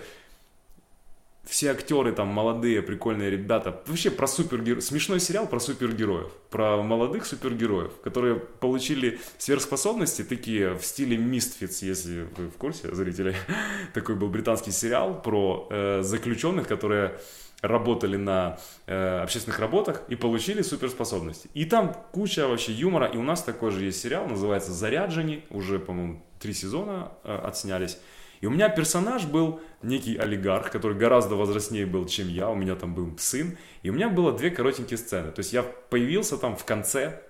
все 1.49 1.71
актеры 1.71 2.13
там 2.13 2.29
молодые, 2.29 2.83
прикольные 2.83 3.31
ребята. 3.31 3.83
Вообще 3.87 4.11
про 4.11 4.27
супергероев. 4.27 4.85
Смешной 4.85 5.19
сериал 5.19 5.47
про 5.47 5.59
супергероев. 5.59 6.31
Про 6.51 6.83
молодых 6.83 7.25
супергероев, 7.25 7.93
которые 8.03 8.37
получили 8.37 9.19
сверхспособности 9.39 10.23
такие 10.25 10.75
в 10.75 10.85
стиле 10.85 11.17
Misfits, 11.17 11.79
если 11.81 12.29
вы 12.37 12.49
в 12.49 12.57
курсе, 12.59 12.95
зрители. 12.95 13.35
Такой 13.95 14.15
был 14.15 14.29
британский 14.29 14.73
сериал 14.73 15.23
про 15.23 15.67
э, 15.71 16.03
заключенных, 16.03 16.69
которые 16.69 17.19
работали 17.63 18.17
на 18.17 18.59
э, 18.87 19.21
общественных 19.23 19.59
работах 19.59 20.03
и 20.09 20.17
получили 20.17 20.61
суперспособности. 20.61 21.49
И 21.55 21.65
там 21.65 21.97
куча 22.13 22.47
вообще 22.47 22.73
юмора. 22.73 23.07
И 23.07 23.17
у 23.17 23.23
нас 23.23 23.43
такой 23.43 23.71
же 23.71 23.85
есть 23.85 24.01
сериал, 24.01 24.27
называется 24.29 24.73
«Заряджені». 24.73 25.45
Уже, 25.51 25.79
по-моему, 25.79 26.23
три 26.39 26.53
сезона 26.53 27.13
э, 27.25 27.35
отснялись. 27.35 27.99
И 28.41 28.47
у 28.47 28.51
меня 28.51 28.69
персонаж 28.69 29.25
был 29.25 29.61
некий 29.83 30.17
олигарх, 30.17 30.71
который 30.71 30.97
гораздо 30.97 31.35
возрастнее 31.35 31.87
был, 31.87 32.07
чем 32.07 32.29
я. 32.29 32.49
У 32.49 32.55
меня 32.55 32.77
там 32.77 32.95
был 32.95 33.17
сын. 33.19 33.57
И 33.83 33.91
у 33.91 33.93
меня 33.93 34.09
было 34.09 34.33
две 34.33 34.51
коротенькие 34.51 34.99
сцены. 34.99 35.33
То 35.33 35.41
есть 35.41 35.53
я 35.53 35.63
появился 35.63 36.37
там 36.37 36.57
в 36.57 36.65
конце 36.65 37.23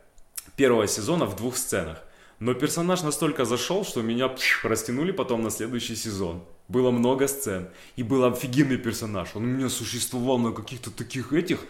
первого 0.57 0.87
сезона 0.87 1.25
в 1.25 1.37
двух 1.37 1.57
сценах. 1.57 2.03
Но 2.41 2.55
персонаж 2.55 3.03
настолько 3.03 3.45
зашел, 3.45 3.85
что 3.85 4.03
меня 4.03 4.31
растянули 4.63 5.13
потом 5.13 5.43
на 5.43 5.51
следующий 5.51 5.97
сезон. 5.97 6.45
Было 6.69 6.91
много 6.91 7.27
сцен. 7.27 7.69
И 7.97 8.03
был 8.03 8.25
офигенный 8.25 8.77
персонаж. 8.77 9.31
Он 9.35 9.45
у 9.45 9.47
меня 9.47 9.69
существовал 9.69 10.39
на 10.39 10.53
каких-то 10.53 10.91
таких 10.91 11.33
этих. 11.33 11.61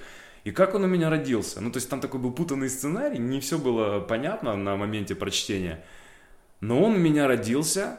И 0.44 0.50
как 0.50 0.74
он 0.74 0.84
у 0.84 0.86
меня 0.86 1.10
родился? 1.10 1.60
Ну, 1.60 1.70
то 1.70 1.76
есть 1.76 1.88
там 1.88 2.00
такой 2.00 2.20
был 2.20 2.32
путанный 2.32 2.70
сценарий, 2.70 3.18
не 3.18 3.40
все 3.40 3.58
было 3.58 4.00
понятно 4.00 4.56
на 4.56 4.76
моменте 4.76 5.14
прочтения. 5.14 5.84
Но 6.60 6.82
он 6.82 6.94
у 6.94 6.98
меня 6.98 7.28
родился 7.28 7.98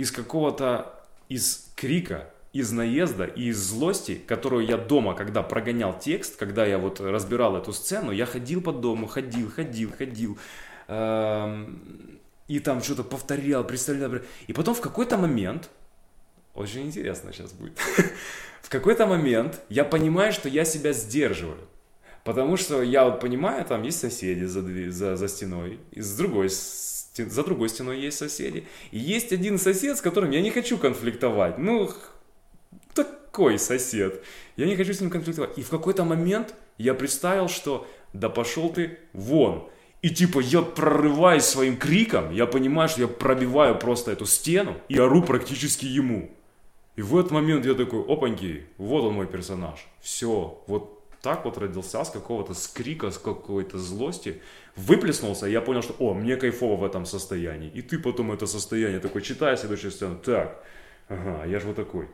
из 0.00 0.10
какого-то, 0.10 0.94
из 1.28 1.70
крика, 1.76 2.30
из 2.54 2.72
наезда 2.72 3.26
и 3.26 3.48
из 3.48 3.58
злости, 3.58 4.14
которую 4.14 4.66
я 4.66 4.78
дома, 4.78 5.14
когда 5.14 5.42
прогонял 5.42 5.98
текст, 5.98 6.36
когда 6.36 6.64
я 6.64 6.78
вот 6.78 7.00
разбирал 7.00 7.54
эту 7.56 7.74
сцену, 7.74 8.10
я 8.10 8.24
ходил 8.24 8.62
по 8.62 8.72
дому, 8.72 9.06
ходил, 9.06 9.50
ходил, 9.50 9.92
ходил, 9.92 10.38
эм, 10.88 12.18
и 12.48 12.60
там 12.60 12.82
что-то 12.82 13.04
повторял, 13.04 13.62
представлял. 13.62 14.22
И 14.46 14.54
потом 14.54 14.74
в 14.74 14.80
какой-то 14.80 15.18
момент, 15.18 15.68
очень 16.54 16.86
интересно 16.86 17.34
сейчас 17.34 17.52
будет, 17.52 17.78
в 18.62 18.70
какой-то 18.70 19.06
момент 19.06 19.60
я 19.68 19.84
понимаю, 19.84 20.32
что 20.32 20.48
я 20.48 20.64
себя 20.64 20.94
сдерживаю. 20.94 21.68
Потому 22.24 22.56
что 22.56 22.82
я 22.82 23.04
вот 23.04 23.20
понимаю, 23.20 23.66
там 23.66 23.82
есть 23.82 24.00
соседи 24.00 24.44
за, 24.44 24.62
за, 24.90 25.16
за 25.16 25.28
стеной, 25.28 25.78
и 25.90 26.00
с 26.00 26.16
другой 26.16 26.48
за 27.28 27.44
другой 27.44 27.68
стеной 27.68 28.00
есть 28.00 28.18
соседи. 28.18 28.66
И 28.90 28.98
есть 28.98 29.32
один 29.32 29.58
сосед, 29.58 29.98
с 29.98 30.00
которым 30.00 30.30
я 30.30 30.40
не 30.40 30.50
хочу 30.50 30.78
конфликтовать. 30.78 31.58
Ну, 31.58 31.90
такой 32.94 33.58
сосед. 33.58 34.22
Я 34.56 34.66
не 34.66 34.76
хочу 34.76 34.92
с 34.92 35.00
ним 35.00 35.10
конфликтовать. 35.10 35.56
И 35.58 35.62
в 35.62 35.68
какой-то 35.68 36.04
момент 36.04 36.54
я 36.78 36.94
представил, 36.94 37.48
что 37.48 37.86
да 38.12 38.28
пошел 38.28 38.70
ты 38.70 38.98
вон. 39.12 39.68
И 40.02 40.10
типа 40.10 40.40
я 40.40 40.62
прорываюсь 40.62 41.44
своим 41.44 41.76
криком, 41.76 42.32
я 42.32 42.46
понимаю, 42.46 42.88
что 42.88 43.02
я 43.02 43.08
пробиваю 43.08 43.78
просто 43.78 44.12
эту 44.12 44.24
стену 44.24 44.76
и 44.88 44.98
ору 44.98 45.22
практически 45.22 45.84
ему. 45.84 46.30
И 46.96 47.02
в 47.02 47.16
этот 47.16 47.32
момент 47.32 47.66
я 47.66 47.74
такой, 47.74 48.00
опаньки, 48.00 48.64
вот 48.78 49.04
он 49.04 49.14
мой 49.14 49.26
персонаж. 49.26 49.86
Все, 50.00 50.62
вот 50.66 51.00
так 51.20 51.44
вот 51.44 51.58
родился 51.58 52.02
с 52.02 52.10
какого-то 52.10 52.54
скрика, 52.54 53.10
с 53.10 53.18
какой-то 53.18 53.78
злости, 53.78 54.40
выплеснулся, 54.76 55.46
и 55.46 55.52
я 55.52 55.60
понял, 55.60 55.82
что, 55.82 55.94
о, 55.98 56.14
мне 56.14 56.36
кайфово 56.36 56.76
в 56.76 56.84
этом 56.84 57.06
состоянии. 57.06 57.70
И 57.70 57.82
ты 57.82 57.98
потом 57.98 58.32
это 58.32 58.46
состояние 58.46 59.00
такой 59.00 59.22
читаешь 59.22 59.60
следующую 59.60 59.90
сцену, 59.90 60.16
так, 60.16 60.62
ага, 61.08 61.44
я 61.46 61.60
же 61.60 61.66
вот 61.66 61.76
такой. 61.76 62.08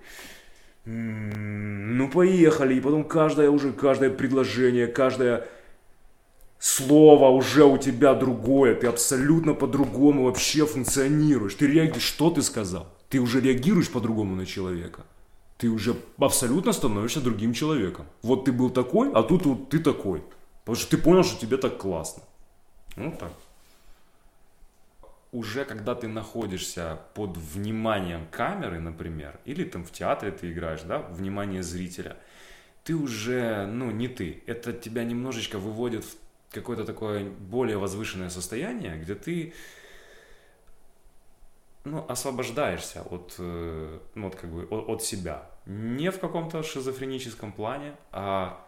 М-м, 0.85 1.99
ну, 1.99 2.09
поехали, 2.11 2.75
и 2.75 2.81
потом 2.81 3.05
каждое 3.05 3.51
уже, 3.51 3.73
каждое 3.73 4.11
предложение, 4.11 4.87
каждое 4.87 5.49
слово 6.59 7.29
уже 7.29 7.65
у 7.65 7.79
тебя 7.79 8.15
другое, 8.15 8.75
ты 8.75 8.87
абсолютно 8.87 9.55
по-другому 9.55 10.25
вообще 10.25 10.67
функционируешь. 10.67 11.55
Ты 11.55 11.67
реагируешь, 11.67 12.03
что 12.03 12.31
ты 12.31 12.43
сказал? 12.43 12.93
Ты 13.09 13.21
уже 13.21 13.41
реагируешь 13.41 13.91
по-другому 13.91 14.35
на 14.35 14.47
человека 14.47 15.05
ты 15.59 15.69
уже 15.69 15.97
абсолютно 16.19 16.73
становишься 16.73 17.21
другим 17.21 17.53
человеком. 17.53 18.07
Вот 18.23 18.45
ты 18.45 18.53
был 18.53 18.71
такой, 18.71 19.11
а 19.13 19.23
тут 19.23 19.47
вот 19.47 19.71
ты 19.71 19.79
такой. 19.79 20.23
Потому 20.65 20.77
что 20.77 20.97
ты 20.97 21.03
понял, 21.03 21.25
что 21.25 21.41
тебе 21.41 21.57
так 21.57 21.79
классно. 21.79 22.23
Ну 22.97 23.13
так. 23.13 23.33
Уже 25.33 25.65
когда 25.65 25.95
ты 25.95 26.09
находишься 26.09 26.99
под 27.15 27.37
вниманием 27.37 28.27
камеры, 28.31 28.81
например, 28.81 29.39
или 29.45 29.65
там 29.65 29.85
в 29.85 29.93
театре 29.93 30.33
ты 30.33 30.51
играешь, 30.51 30.83
да, 30.83 30.99
внимание 30.99 31.63
зрителя, 31.63 32.17
ты 32.85 32.95
уже, 32.95 33.67
ну, 33.67 33.91
не 33.91 34.09
ты. 34.09 34.43
Это 34.47 34.73
тебя 34.73 35.05
немножечко 35.05 35.59
выводит 35.59 36.05
в 36.05 36.17
какое-то 36.51 36.85
такое 36.85 37.29
более 37.29 37.77
возвышенное 37.77 38.31
состояние, 38.31 38.97
где 38.97 39.15
ты 39.15 39.53
ну, 41.85 42.05
освобождаешься 42.09 43.03
от, 43.03 43.35
э, 43.39 43.99
ну, 44.15 44.25
вот 44.25 44.37
как 44.37 44.51
бы 44.51 44.65
от, 44.71 44.89
от 44.89 45.03
себя. 45.03 45.51
Не 45.67 46.11
в 46.11 46.19
каком-то 46.19 46.63
шизофреническом 46.63 47.53
плане, 47.53 47.95
а 48.13 48.66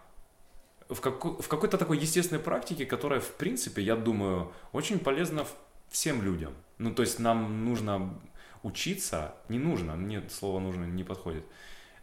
в, 0.89 1.01
как, 1.01 1.25
в 1.25 1.49
какой-то 1.49 1.79
такой 1.79 1.99
естественной 1.99 2.41
практике, 2.41 2.87
которая, 2.87 3.21
в 3.21 3.33
принципе, 3.35 3.83
я 3.83 3.97
думаю, 3.97 4.53
очень 4.73 4.99
полезна 4.99 5.47
всем 5.91 6.23
людям. 6.23 6.55
Ну, 6.79 6.95
то 6.95 7.03
есть 7.03 7.19
нам 7.19 7.65
нужно 7.65 8.19
учиться, 8.63 9.35
не 9.49 9.59
нужно, 9.59 9.97
нет, 9.97 10.33
слово 10.33 10.61
нужно 10.61 10.85
не 10.85 11.05
подходит, 11.05 11.45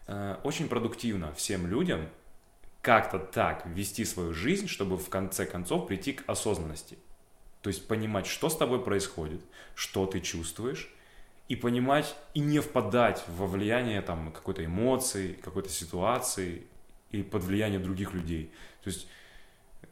э, 0.07 0.37
очень 0.43 0.67
продуктивно 0.67 1.33
всем 1.33 1.67
людям 1.67 2.07
как-то 2.81 3.17
так 3.17 3.65
вести 3.65 4.05
свою 4.05 4.33
жизнь, 4.33 4.67
чтобы 4.67 4.97
в 4.97 5.09
конце 5.09 5.45
концов 5.45 5.87
прийти 5.87 6.13
к 6.13 6.23
осознанности. 6.29 6.97
То 7.61 7.69
есть 7.69 7.87
понимать, 7.87 8.27
что 8.27 8.47
с 8.47 8.55
тобой 8.55 8.83
происходит, 8.83 9.41
что 9.73 10.05
ты 10.05 10.19
чувствуешь, 10.19 10.93
и 11.47 11.55
понимать, 11.55 12.15
и 12.33 12.39
не 12.39 12.59
впадать 12.59 13.23
во 13.27 13.47
влияние 13.47 14.01
там 14.01 14.31
какой-то 14.31 14.63
эмоции, 14.63 15.33
какой-то 15.33 15.69
ситуации 15.69 16.67
и 17.11 17.23
под 17.23 17.43
влияние 17.43 17.79
других 17.79 18.13
людей. 18.13 18.51
То 18.85 18.91
есть 18.91 19.07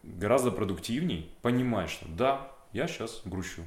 гораздо 0.04 0.52
продуктивней 0.52 1.32
понимать, 1.42 1.90
что 1.90 2.08
да, 2.08 2.52
я 2.74 2.88
сейчас 2.88 3.22
грущу. 3.26 3.64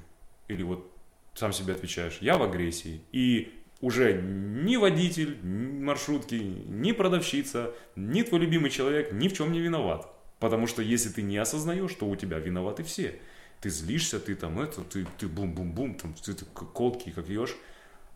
Или 0.47 0.63
вот 0.63 0.89
сам 1.35 1.53
себе 1.53 1.75
отвечаешь, 1.75 2.19
я 2.21 2.39
в 2.39 2.45
агрессии. 2.45 3.01
И 3.11 3.53
уже 3.81 4.15
ни 4.23 4.77
водитель, 4.77 5.39
ни 5.43 5.83
маршрутки, 5.83 6.37
ни 6.37 6.93
продавщица, 6.93 7.75
ни 7.97 8.23
твой 8.23 8.41
любимый 8.41 8.71
человек 8.71 9.13
ни 9.13 9.27
в 9.27 9.33
чем 9.33 9.51
не 9.51 9.59
виноват. 9.59 10.09
Потому 10.39 10.69
что 10.69 10.81
если 10.81 11.09
ты 11.09 11.23
не 11.23 11.39
осознаешь, 11.39 11.91
что 11.91 12.07
у 12.07 12.15
тебя 12.15 12.39
виноваты 12.39 12.85
все. 12.85 13.19
Ты 13.61 13.69
злишься, 13.71 14.21
ты 14.21 14.37
там 14.37 14.61
это, 14.61 14.83
ты, 14.83 15.09
ты 15.19 15.27
бум-бум-бум, 15.27 15.97
там, 15.97 16.15
ты, 16.15 16.35
ты 16.35 16.45
колки 16.45 17.11
как 17.11 17.29
ешь. 17.29 17.57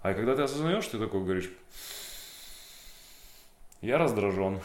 А 0.03 0.15
когда 0.15 0.37
ты 0.37 0.43
осознаешь, 0.43 0.87
ты 0.87 0.99
такой 0.99 1.25
говоришь, 1.25 1.51
я 3.81 3.99
раздражен, 3.99 4.61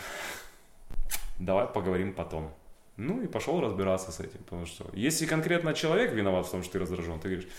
давай 1.40 1.68
поговорим 1.68 2.14
потом. 2.14 2.54
Ну 2.98 3.22
и 3.22 3.28
пошел 3.28 3.60
разбираться 3.60 4.12
с 4.12 4.20
этим, 4.20 4.40
потому 4.44 4.66
что 4.66 4.90
если 4.94 5.26
конкретно 5.26 5.74
человек 5.74 6.14
виноват 6.14 6.48
в 6.48 6.52
том, 6.52 6.64
что 6.64 6.74
ты 6.74 6.80
раздражен, 6.80 7.20
ты 7.20 7.28
говоришь, 7.28 7.50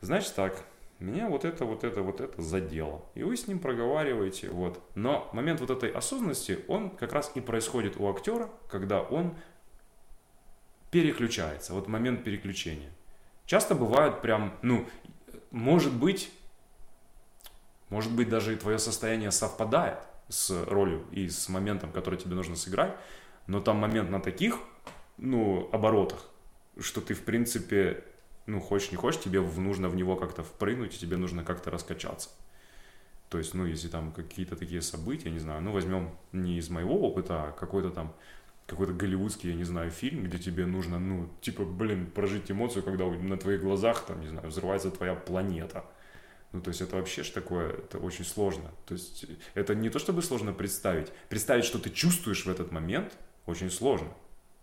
значит 0.00 0.34
так, 0.34 0.64
меня 1.00 1.28
вот 1.28 1.44
это, 1.44 1.64
вот 1.64 1.84
это, 1.84 2.02
вот 2.02 2.20
это 2.20 2.40
задело. 2.40 3.04
И 3.14 3.22
вы 3.22 3.36
с 3.36 3.46
ним 3.46 3.58
проговариваете, 3.58 4.50
вот. 4.50 4.80
Но 4.94 5.28
момент 5.32 5.60
вот 5.60 5.70
этой 5.70 5.90
осознанности, 5.90 6.60
он 6.68 6.90
как 6.90 7.12
раз 7.12 7.32
и 7.34 7.40
происходит 7.40 7.96
у 7.98 8.08
актера, 8.08 8.50
когда 8.68 9.00
он 9.02 9.34
переключается, 10.90 11.74
вот 11.74 11.88
момент 11.88 12.24
переключения. 12.24 12.90
Часто 13.46 13.74
бывают 13.74 14.22
прям, 14.22 14.54
ну, 14.62 14.86
может 15.50 15.92
быть, 15.92 16.30
может 17.88 18.12
быть 18.12 18.28
даже 18.28 18.54
и 18.54 18.56
твое 18.56 18.78
состояние 18.78 19.30
совпадает 19.30 19.98
с 20.28 20.64
ролью 20.66 21.04
и 21.12 21.28
с 21.28 21.48
моментом, 21.48 21.92
который 21.92 22.18
тебе 22.18 22.34
нужно 22.34 22.56
сыграть, 22.56 22.96
но 23.46 23.60
там 23.60 23.76
момент 23.78 24.10
на 24.10 24.20
таких, 24.20 24.58
ну, 25.16 25.68
оборотах, 25.72 26.28
что 26.78 27.00
ты, 27.00 27.14
в 27.14 27.24
принципе, 27.24 28.04
ну, 28.46 28.60
хочешь 28.60 28.90
не 28.90 28.96
хочешь, 28.96 29.20
тебе 29.20 29.40
нужно 29.40 29.88
в 29.88 29.96
него 29.96 30.16
как-то 30.16 30.42
впрыгнуть, 30.42 30.98
тебе 30.98 31.16
нужно 31.16 31.44
как-то 31.44 31.70
раскачаться. 31.70 32.30
То 33.28 33.38
есть, 33.38 33.54
ну, 33.54 33.66
если 33.66 33.88
там 33.88 34.12
какие-то 34.12 34.56
такие 34.56 34.80
события, 34.80 35.30
не 35.30 35.38
знаю, 35.38 35.60
ну, 35.62 35.72
возьмем 35.72 36.10
не 36.32 36.56
из 36.58 36.70
моего 36.70 36.98
опыта, 37.00 37.44
а 37.44 37.52
какой-то 37.52 37.90
там, 37.90 38.14
какой-то 38.66 38.92
голливудский, 38.92 39.50
я 39.50 39.56
не 39.56 39.64
знаю, 39.64 39.90
фильм, 39.90 40.24
где 40.24 40.38
тебе 40.38 40.66
нужно, 40.66 40.98
ну, 40.98 41.28
типа, 41.40 41.64
блин, 41.64 42.06
прожить 42.06 42.50
эмоцию, 42.50 42.82
когда 42.82 43.06
на 43.06 43.36
твоих 43.36 43.60
глазах, 43.60 44.04
там, 44.06 44.20
не 44.20 44.28
знаю, 44.28 44.48
взрывается 44.48 44.90
твоя 44.90 45.14
планета. 45.14 45.84
Ну, 46.52 46.62
то 46.62 46.68
есть 46.68 46.80
это 46.80 46.96
вообще 46.96 47.22
ж 47.22 47.30
такое, 47.30 47.72
это 47.72 47.98
очень 47.98 48.24
сложно. 48.24 48.70
То 48.86 48.94
есть 48.94 49.26
это 49.54 49.74
не 49.74 49.90
то, 49.90 49.98
чтобы 49.98 50.22
сложно 50.22 50.52
представить. 50.52 51.12
Представить, 51.28 51.64
что 51.64 51.78
ты 51.78 51.90
чувствуешь 51.90 52.46
в 52.46 52.48
этот 52.48 52.72
момент, 52.72 53.16
очень 53.46 53.70
сложно. 53.70 54.08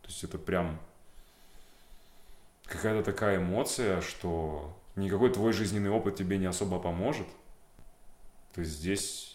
То 0.01 0.07
есть 0.09 0.23
это 0.23 0.37
прям 0.37 0.79
какая-то 2.65 3.03
такая 3.03 3.37
эмоция, 3.37 4.01
что 4.01 4.75
никакой 4.95 5.31
твой 5.31 5.53
жизненный 5.53 5.91
опыт 5.91 6.15
тебе 6.15 6.37
не 6.37 6.47
особо 6.47 6.79
поможет. 6.79 7.27
То 8.53 8.61
есть 8.61 8.73
здесь... 8.73 9.31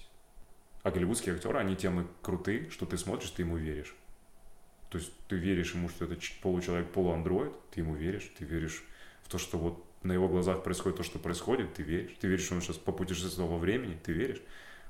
А 0.82 0.90
голливудские 0.90 1.34
актеры, 1.34 1.58
они 1.58 1.76
тем 1.76 2.00
и 2.00 2.06
крутые, 2.22 2.70
что 2.70 2.86
ты 2.86 2.96
смотришь, 2.96 3.30
ты 3.30 3.42
ему 3.42 3.56
веришь. 3.56 3.94
То 4.88 4.98
есть 4.98 5.12
ты 5.28 5.36
веришь 5.36 5.74
ему, 5.74 5.88
что 5.88 6.06
это 6.06 6.16
получеловек, 6.42 6.90
полуандроид, 6.90 7.52
ты 7.70 7.80
ему 7.80 7.94
веришь, 7.94 8.32
ты 8.38 8.44
веришь 8.44 8.82
в 9.22 9.28
то, 9.28 9.36
что 9.36 9.58
вот 9.58 9.84
на 10.02 10.12
его 10.12 10.28
глазах 10.28 10.62
происходит 10.62 10.98
то, 10.98 11.02
что 11.02 11.18
происходит, 11.18 11.74
ты 11.74 11.82
веришь. 11.82 12.16
Ты 12.20 12.28
веришь, 12.28 12.44
что 12.44 12.54
он 12.54 12.62
сейчас 12.62 12.76
попутешествовал 12.78 13.50
во 13.50 13.58
времени, 13.58 13.98
ты 14.02 14.12
веришь. 14.12 14.42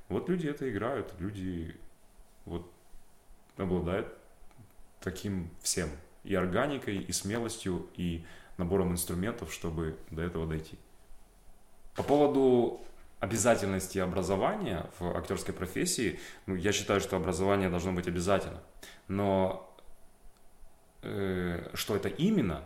Вот 0.08 0.28
люди 0.28 0.46
это 0.46 0.70
играют, 0.70 1.14
люди 1.18 1.76
вот 2.44 2.70
обладают 3.56 4.12
таким 5.00 5.50
всем 5.60 5.88
и 6.24 6.34
органикой, 6.34 6.98
и 6.98 7.12
смелостью, 7.12 7.88
и 7.96 8.24
набором 8.56 8.92
инструментов, 8.92 9.52
чтобы 9.52 9.98
до 10.10 10.22
этого 10.22 10.46
дойти. 10.46 10.78
По 11.96 12.02
поводу 12.02 12.80
обязательности 13.18 13.98
образования 13.98 14.88
в 14.98 15.16
актерской 15.16 15.54
профессии, 15.54 16.18
ну, 16.46 16.54
я 16.54 16.72
считаю, 16.72 17.00
что 17.00 17.16
образование 17.16 17.68
должно 17.68 17.92
быть 17.92 18.08
обязательно. 18.08 18.62
Но 19.08 19.74
э, 21.02 21.70
что 21.74 21.96
это 21.96 22.08
именно, 22.08 22.64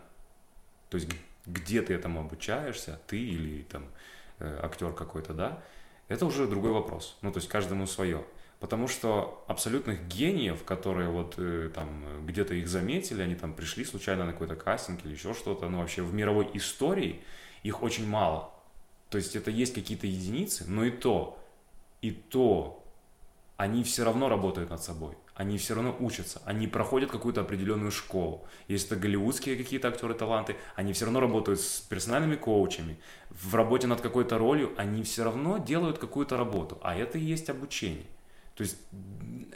то 0.90 0.96
есть 0.96 1.08
где 1.46 1.82
ты 1.82 1.94
этому 1.94 2.20
обучаешься, 2.20 3.00
ты 3.06 3.18
или 3.18 3.62
там 3.62 3.86
э, 4.38 4.60
актер 4.62 4.92
какой-то, 4.92 5.34
да, 5.34 5.62
это 6.08 6.26
уже 6.26 6.46
другой 6.46 6.72
вопрос. 6.72 7.16
Ну, 7.22 7.32
то 7.32 7.38
есть 7.38 7.48
каждому 7.48 7.86
свое. 7.86 8.24
Потому 8.60 8.88
что 8.88 9.44
абсолютных 9.46 10.06
гениев, 10.06 10.64
которые 10.64 11.10
вот 11.10 11.34
э, 11.38 11.70
там 11.74 12.26
где-то 12.26 12.54
их 12.54 12.68
заметили, 12.68 13.22
они 13.22 13.34
там 13.34 13.52
пришли 13.54 13.84
случайно 13.84 14.24
на 14.24 14.32
какой-то 14.32 14.56
кастинг 14.56 15.04
или 15.04 15.12
еще 15.12 15.34
что-то, 15.34 15.68
ну 15.68 15.80
вообще 15.80 16.02
в 16.02 16.14
мировой 16.14 16.50
истории 16.54 17.22
их 17.62 17.82
очень 17.82 18.06
мало. 18.06 18.50
То 19.10 19.18
есть 19.18 19.36
это 19.36 19.50
есть 19.50 19.74
какие-то 19.74 20.06
единицы, 20.06 20.64
но 20.66 20.84
и 20.84 20.90
то, 20.90 21.38
и 22.00 22.10
то 22.10 22.82
они 23.56 23.84
все 23.84 24.04
равно 24.04 24.28
работают 24.28 24.70
над 24.70 24.82
собой 24.82 25.16
они 25.34 25.58
все 25.58 25.74
равно 25.74 25.96
учатся, 25.98 26.40
они 26.44 26.68
проходят 26.68 27.10
какую-то 27.10 27.40
определенную 27.40 27.90
школу. 27.90 28.46
Если 28.68 28.88
это 28.88 28.96
голливудские 28.96 29.56
какие-то 29.56 29.88
актеры 29.88 30.14
таланты, 30.14 30.56
они 30.76 30.92
все 30.92 31.06
равно 31.06 31.20
работают 31.20 31.60
с 31.60 31.80
персональными 31.80 32.36
коучами. 32.36 32.98
В 33.30 33.54
работе 33.54 33.86
над 33.86 34.00
какой-то 34.00 34.38
ролью 34.38 34.72
они 34.76 35.02
все 35.02 35.24
равно 35.24 35.58
делают 35.58 35.98
какую-то 35.98 36.36
работу, 36.36 36.78
а 36.82 36.96
это 36.96 37.18
и 37.18 37.22
есть 37.22 37.50
обучение. 37.50 38.06
То 38.54 38.62
есть 38.62 38.76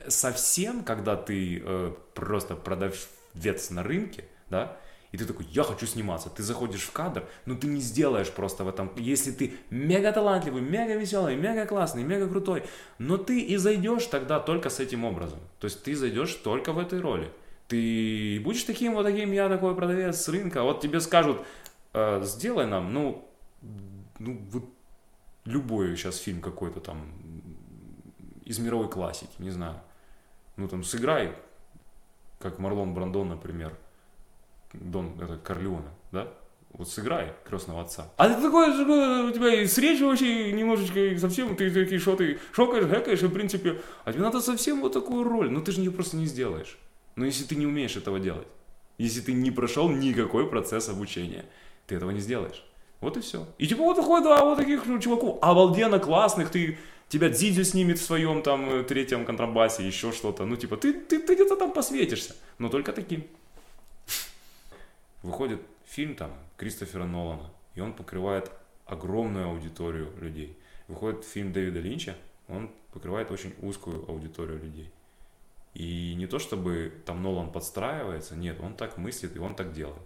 совсем, 0.08 0.82
когда 0.82 1.16
ты 1.16 1.62
э, 1.64 1.92
просто 2.14 2.56
продавец 2.56 3.70
на 3.70 3.84
рынке, 3.84 4.24
да, 4.50 4.76
и 5.10 5.16
ты 5.16 5.24
такой, 5.24 5.46
я 5.46 5.62
хочу 5.62 5.86
сниматься. 5.86 6.28
Ты 6.28 6.42
заходишь 6.42 6.82
в 6.82 6.92
кадр, 6.92 7.24
но 7.46 7.54
ты 7.54 7.66
не 7.66 7.80
сделаешь 7.80 8.30
просто 8.30 8.64
в 8.64 8.68
этом. 8.68 8.90
Если 8.96 9.32
ты 9.32 9.54
мега 9.70 10.12
талантливый, 10.12 10.60
мега 10.60 10.94
веселый, 10.94 11.36
мега 11.36 11.66
классный, 11.66 12.02
мега 12.02 12.28
крутой, 12.28 12.64
но 12.98 13.16
ты 13.16 13.40
и 13.40 13.56
зайдешь 13.56 14.06
тогда 14.06 14.38
только 14.38 14.68
с 14.68 14.80
этим 14.80 15.04
образом. 15.04 15.38
То 15.60 15.64
есть 15.66 15.82
ты 15.82 15.96
зайдешь 15.96 16.34
только 16.34 16.72
в 16.72 16.78
этой 16.78 17.00
роли. 17.00 17.32
Ты 17.68 18.40
будешь 18.44 18.64
таким 18.64 18.94
вот 18.94 19.04
таким, 19.04 19.32
я 19.32 19.48
такой 19.48 19.74
продавец 19.74 20.20
с 20.20 20.28
рынка, 20.28 20.62
вот 20.62 20.80
тебе 20.80 21.00
скажут, 21.00 21.42
э, 21.92 22.22
сделай 22.24 22.66
нам, 22.66 22.92
ну, 22.92 23.28
ну, 24.18 24.40
вот 24.50 24.64
любой 25.44 25.96
сейчас 25.96 26.16
фильм 26.18 26.40
какой-то 26.40 26.80
там 26.80 27.12
из 28.44 28.58
мировой 28.58 28.88
классики, 28.88 29.30
не 29.38 29.50
знаю. 29.50 29.80
Ну, 30.56 30.68
там, 30.68 30.82
сыграй, 30.82 31.36
как 32.38 32.58
Марлон 32.58 32.94
Брандон, 32.94 33.28
например, 33.28 33.76
Дон, 34.72 35.12
это 35.20 35.38
Корлеона, 35.38 35.92
да? 36.12 36.28
Вот 36.70 36.88
сыграй 36.88 37.32
крестного 37.48 37.82
отца. 37.82 38.12
А 38.16 38.28
ты 38.28 38.40
такой, 38.40 38.68
у 38.70 39.32
тебя 39.32 39.62
и 39.62 39.66
с 39.66 39.78
речью 39.78 40.08
вообще 40.08 40.52
немножечко 40.52 41.18
совсем, 41.18 41.56
ты 41.56 41.70
такие, 41.70 41.98
что 41.98 42.14
ты 42.14 42.38
шокаешь, 42.52 42.84
гэкаешь, 42.84 43.22
и 43.22 43.26
в 43.26 43.32
принципе, 43.32 43.80
а 44.04 44.12
тебе 44.12 44.22
надо 44.22 44.40
совсем 44.40 44.80
вот 44.80 44.92
такую 44.92 45.24
роль, 45.24 45.50
но 45.50 45.60
ты 45.60 45.72
же 45.72 45.80
ее 45.80 45.90
просто 45.90 46.16
не 46.16 46.26
сделаешь. 46.26 46.78
Но 47.16 47.24
если 47.24 47.44
ты 47.44 47.56
не 47.56 47.66
умеешь 47.66 47.96
этого 47.96 48.20
делать, 48.20 48.46
если 48.98 49.20
ты 49.20 49.32
не 49.32 49.50
прошел 49.50 49.88
никакой 49.88 50.48
процесс 50.48 50.88
обучения, 50.88 51.46
ты 51.86 51.96
этого 51.96 52.10
не 52.10 52.20
сделаешь. 52.20 52.64
Вот 53.00 53.16
и 53.16 53.20
все. 53.20 53.46
И 53.58 53.66
типа 53.66 53.82
вот 53.82 53.96
такой, 53.96 54.22
да, 54.22 54.44
вот 54.44 54.58
таких 54.58 54.86
ну, 54.86 54.98
чуваков, 54.98 55.38
обалденно 55.40 55.98
классных, 55.98 56.50
ты, 56.50 56.78
тебя 57.08 57.28
Дзидзю 57.28 57.64
снимет 57.64 57.98
в 57.98 58.04
своем 58.04 58.42
там 58.42 58.68
э, 58.70 58.84
третьем 58.84 59.24
контрабасе, 59.24 59.86
еще 59.86 60.12
что-то. 60.12 60.44
Ну 60.44 60.56
типа 60.56 60.76
ты, 60.76 60.92
ты, 60.92 61.18
ты 61.20 61.34
где-то 61.34 61.56
там 61.56 61.72
посветишься, 61.72 62.36
но 62.58 62.68
только 62.68 62.92
таким 62.92 63.24
выходит 65.22 65.62
фильм 65.84 66.14
там 66.14 66.32
Кристофера 66.56 67.04
Нолана, 67.04 67.50
и 67.74 67.80
он 67.80 67.92
покрывает 67.94 68.50
огромную 68.86 69.48
аудиторию 69.48 70.12
людей. 70.18 70.56
Выходит 70.86 71.24
фильм 71.24 71.52
Дэвида 71.52 71.80
Линча, 71.80 72.16
он 72.48 72.70
покрывает 72.92 73.30
очень 73.30 73.54
узкую 73.60 74.08
аудиторию 74.08 74.58
людей. 74.58 74.90
И 75.74 76.14
не 76.14 76.26
то 76.26 76.38
чтобы 76.38 76.92
там 77.04 77.22
Нолан 77.22 77.52
подстраивается, 77.52 78.36
нет, 78.36 78.58
он 78.60 78.74
так 78.74 78.96
мыслит 78.96 79.36
и 79.36 79.38
он 79.38 79.54
так 79.54 79.72
делает. 79.72 80.02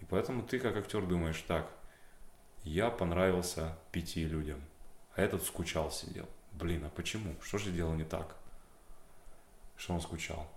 И 0.00 0.04
поэтому 0.04 0.42
ты 0.42 0.58
как 0.58 0.76
актер 0.76 1.04
думаешь, 1.06 1.40
так, 1.46 1.70
я 2.64 2.90
понравился 2.90 3.78
пяти 3.92 4.24
людям, 4.24 4.60
а 5.14 5.22
этот 5.22 5.44
скучал 5.44 5.90
сидел. 5.90 6.28
Блин, 6.52 6.84
а 6.84 6.88
почему? 6.88 7.34
Что 7.42 7.58
же 7.58 7.70
делал 7.70 7.94
не 7.94 8.04
так? 8.04 8.36
Что 9.76 9.94
он 9.94 10.00
скучал? 10.00 10.50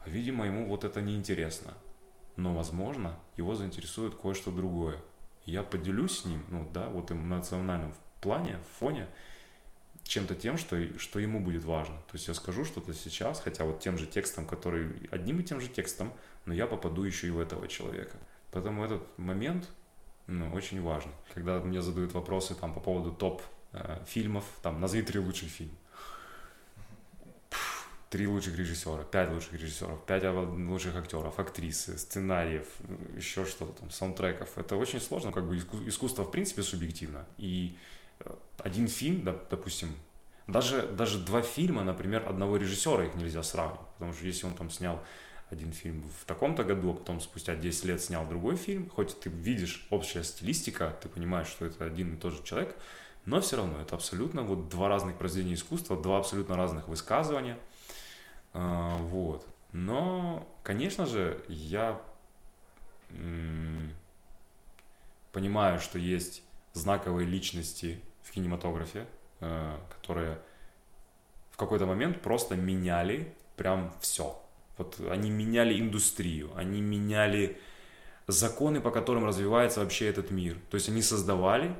А 0.00 0.08
видимо 0.08 0.46
ему 0.46 0.66
вот 0.66 0.84
это 0.84 1.00
неинтересно 1.00 1.74
но, 2.36 2.54
возможно, 2.54 3.18
его 3.36 3.54
заинтересует 3.54 4.14
кое-что 4.14 4.50
другое. 4.50 4.98
Я 5.44 5.62
поделюсь 5.62 6.18
с 6.18 6.24
ним, 6.24 6.44
ну 6.48 6.68
да, 6.72 6.88
вот 6.88 7.10
в 7.10 7.14
национальном 7.14 7.94
плане, 8.20 8.58
фоне, 8.78 9.06
чем-то 10.02 10.34
тем, 10.34 10.56
что, 10.56 10.98
что 10.98 11.18
ему 11.18 11.40
будет 11.40 11.64
важно. 11.64 11.96
То 11.96 12.14
есть 12.14 12.28
я 12.28 12.34
скажу 12.34 12.64
что-то 12.64 12.94
сейчас, 12.94 13.40
хотя 13.40 13.64
вот 13.64 13.80
тем 13.80 13.98
же 13.98 14.06
текстом, 14.06 14.46
который 14.46 15.08
одним 15.10 15.40
и 15.40 15.44
тем 15.44 15.60
же 15.60 15.68
текстом, 15.68 16.12
но 16.44 16.54
я 16.54 16.66
попаду 16.66 17.02
еще 17.02 17.26
и 17.26 17.30
в 17.30 17.40
этого 17.40 17.68
человека. 17.68 18.16
Поэтому 18.52 18.84
этот 18.84 19.02
момент 19.18 19.68
ну, 20.26 20.52
очень 20.52 20.80
важен. 20.82 21.10
Когда 21.34 21.60
мне 21.60 21.82
задают 21.82 22.12
вопросы 22.14 22.54
там 22.54 22.72
по 22.72 22.80
поводу 22.80 23.12
топ 23.12 23.42
э, 23.72 24.04
там 24.62 24.80
назови 24.80 25.02
три 25.02 25.18
лучших 25.18 25.48
фильма 25.48 25.76
три 28.16 28.26
лучших 28.26 28.56
режиссера, 28.56 29.04
пять 29.04 29.30
лучших 29.30 29.52
режиссеров, 29.52 30.02
пять 30.06 30.24
лучших 30.24 30.96
актеров, 30.96 31.38
актрис, 31.38 31.84
сценариев, 31.98 32.66
еще 33.14 33.44
что-то 33.44 33.78
там, 33.78 33.90
саундтреков. 33.90 34.56
Это 34.56 34.76
очень 34.76 35.02
сложно, 35.02 35.32
как 35.32 35.46
бы 35.46 35.58
искусство 35.58 36.24
в 36.24 36.30
принципе 36.30 36.62
субъективно. 36.62 37.26
И 37.36 37.76
э, 38.20 38.34
один 38.56 38.88
фильм, 38.88 39.22
допустим, 39.50 39.94
даже, 40.46 40.86
даже 40.86 41.18
два 41.18 41.42
фильма, 41.42 41.84
например, 41.84 42.26
одного 42.26 42.56
режиссера 42.56 43.04
их 43.04 43.14
нельзя 43.16 43.42
сравнивать, 43.42 43.86
потому 43.98 44.14
что 44.14 44.24
если 44.24 44.46
он 44.46 44.54
там 44.54 44.70
снял 44.70 44.98
один 45.50 45.72
фильм 45.72 46.02
в 46.18 46.24
таком-то 46.24 46.64
году, 46.64 46.92
а 46.92 46.94
потом 46.94 47.20
спустя 47.20 47.54
10 47.54 47.84
лет 47.84 48.00
снял 48.00 48.26
другой 48.26 48.56
фильм, 48.56 48.88
хоть 48.88 49.20
ты 49.20 49.28
видишь 49.28 49.86
общая 49.90 50.24
стилистика, 50.24 50.96
ты 51.02 51.10
понимаешь, 51.10 51.48
что 51.48 51.66
это 51.66 51.84
один 51.84 52.14
и 52.14 52.16
тот 52.16 52.32
же 52.32 52.42
человек, 52.44 52.78
но 53.26 53.42
все 53.42 53.58
равно 53.58 53.78
это 53.82 53.94
абсолютно 53.94 54.40
вот 54.40 54.70
два 54.70 54.88
разных 54.88 55.18
произведения 55.18 55.56
искусства, 55.56 56.00
два 56.00 56.16
абсолютно 56.16 56.56
разных 56.56 56.88
высказывания– 56.88 57.58
вот. 58.56 59.46
Но, 59.72 60.48
конечно 60.62 61.06
же, 61.06 61.44
я 61.48 62.00
понимаю, 65.32 65.80
что 65.80 65.98
есть 65.98 66.42
знаковые 66.72 67.26
личности 67.26 68.00
в 68.22 68.30
кинематографе, 68.30 69.06
э, 69.40 69.78
которые 69.90 70.38
в 71.50 71.56
какой-то 71.56 71.86
момент 71.86 72.22
просто 72.22 72.56
меняли 72.56 73.34
прям 73.56 73.92
все. 74.00 74.42
Вот 74.78 74.98
они 75.10 75.30
меняли 75.30 75.78
индустрию, 75.78 76.50
они 76.56 76.80
меняли 76.80 77.58
законы, 78.26 78.80
по 78.80 78.90
которым 78.90 79.24
развивается 79.24 79.80
вообще 79.80 80.08
этот 80.08 80.30
мир. 80.30 80.58
То 80.70 80.76
есть 80.76 80.88
они 80.88 81.02
создавали 81.02 81.74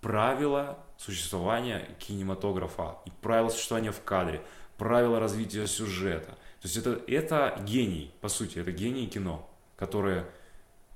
правила 0.00 0.78
существования 0.96 1.88
кинематографа 1.98 2.98
и 3.04 3.10
правила 3.22 3.48
существования 3.48 3.92
в 3.92 4.02
кадре, 4.02 4.42
правила 4.78 5.20
развития 5.20 5.66
сюжета. 5.66 6.32
То 6.60 6.68
есть 6.68 6.76
это, 6.76 7.00
это 7.06 7.60
гений, 7.64 8.14
по 8.20 8.28
сути, 8.28 8.58
это 8.58 8.72
гений 8.72 9.06
кино, 9.06 9.48
которые 9.76 10.26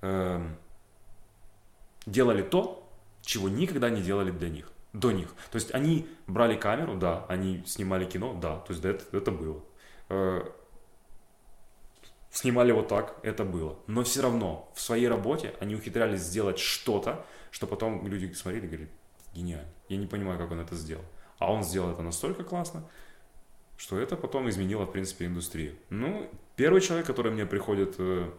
э, 0.01 0.40
делали 2.07 2.42
то, 2.42 2.88
чего 3.23 3.49
никогда 3.49 3.90
не 3.90 4.01
делали 4.01 4.31
для 4.31 4.49
них, 4.49 4.73
до 4.92 5.12
них. 5.12 5.35
То 5.51 5.57
есть 5.57 5.75
они 5.75 6.09
брали 6.27 6.57
камеру, 6.57 6.97
да, 6.97 7.27
они 7.29 7.62
снимали 7.66 8.05
кино, 8.05 8.38
да, 8.40 8.59
то 8.61 8.73
есть 8.73 8.85
это, 8.85 9.16
это 9.16 9.31
было. 9.31 9.62
Э, 10.09 10.42
снимали 12.31 12.73
вот 12.73 12.88
так, 12.88 13.18
это 13.23 13.45
было. 13.45 13.79
Но 13.87 14.03
все 14.03 14.23
равно 14.23 14.71
в 14.75 14.81
своей 14.81 15.09
работе 15.09 15.55
они 15.61 15.75
ухитрялись 15.75 16.21
сделать 16.21 16.59
что-то, 16.59 17.25
что 17.51 17.66
потом 17.66 18.07
люди 18.07 18.33
смотрели 18.33 18.64
и 18.64 18.68
говорили, 18.68 18.90
гениально. 19.35 19.68
Я 19.88 19.97
не 19.99 20.07
понимаю, 20.07 20.38
как 20.38 20.51
он 20.51 20.61
это 20.61 20.75
сделал. 20.75 21.05
А 21.38 21.53
он 21.53 21.62
сделал 21.62 21.90
это 21.90 22.03
настолько 22.03 22.45
классно, 22.45 22.85
что 23.83 23.99
это 23.99 24.16
потом 24.16 24.49
изменило, 24.49 24.85
в 24.87 24.92
принципе, 24.92 25.27
индустрию. 25.27 25.75
Ну, 25.90 26.31
первый 26.55 26.81
человек, 26.81 27.05
который 27.05 27.33
мне 27.33 27.47
приходит 27.47 27.97
э, 27.99 28.31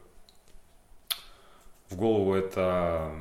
в 1.90 1.98
голову, 1.98 2.34
это 2.34 3.14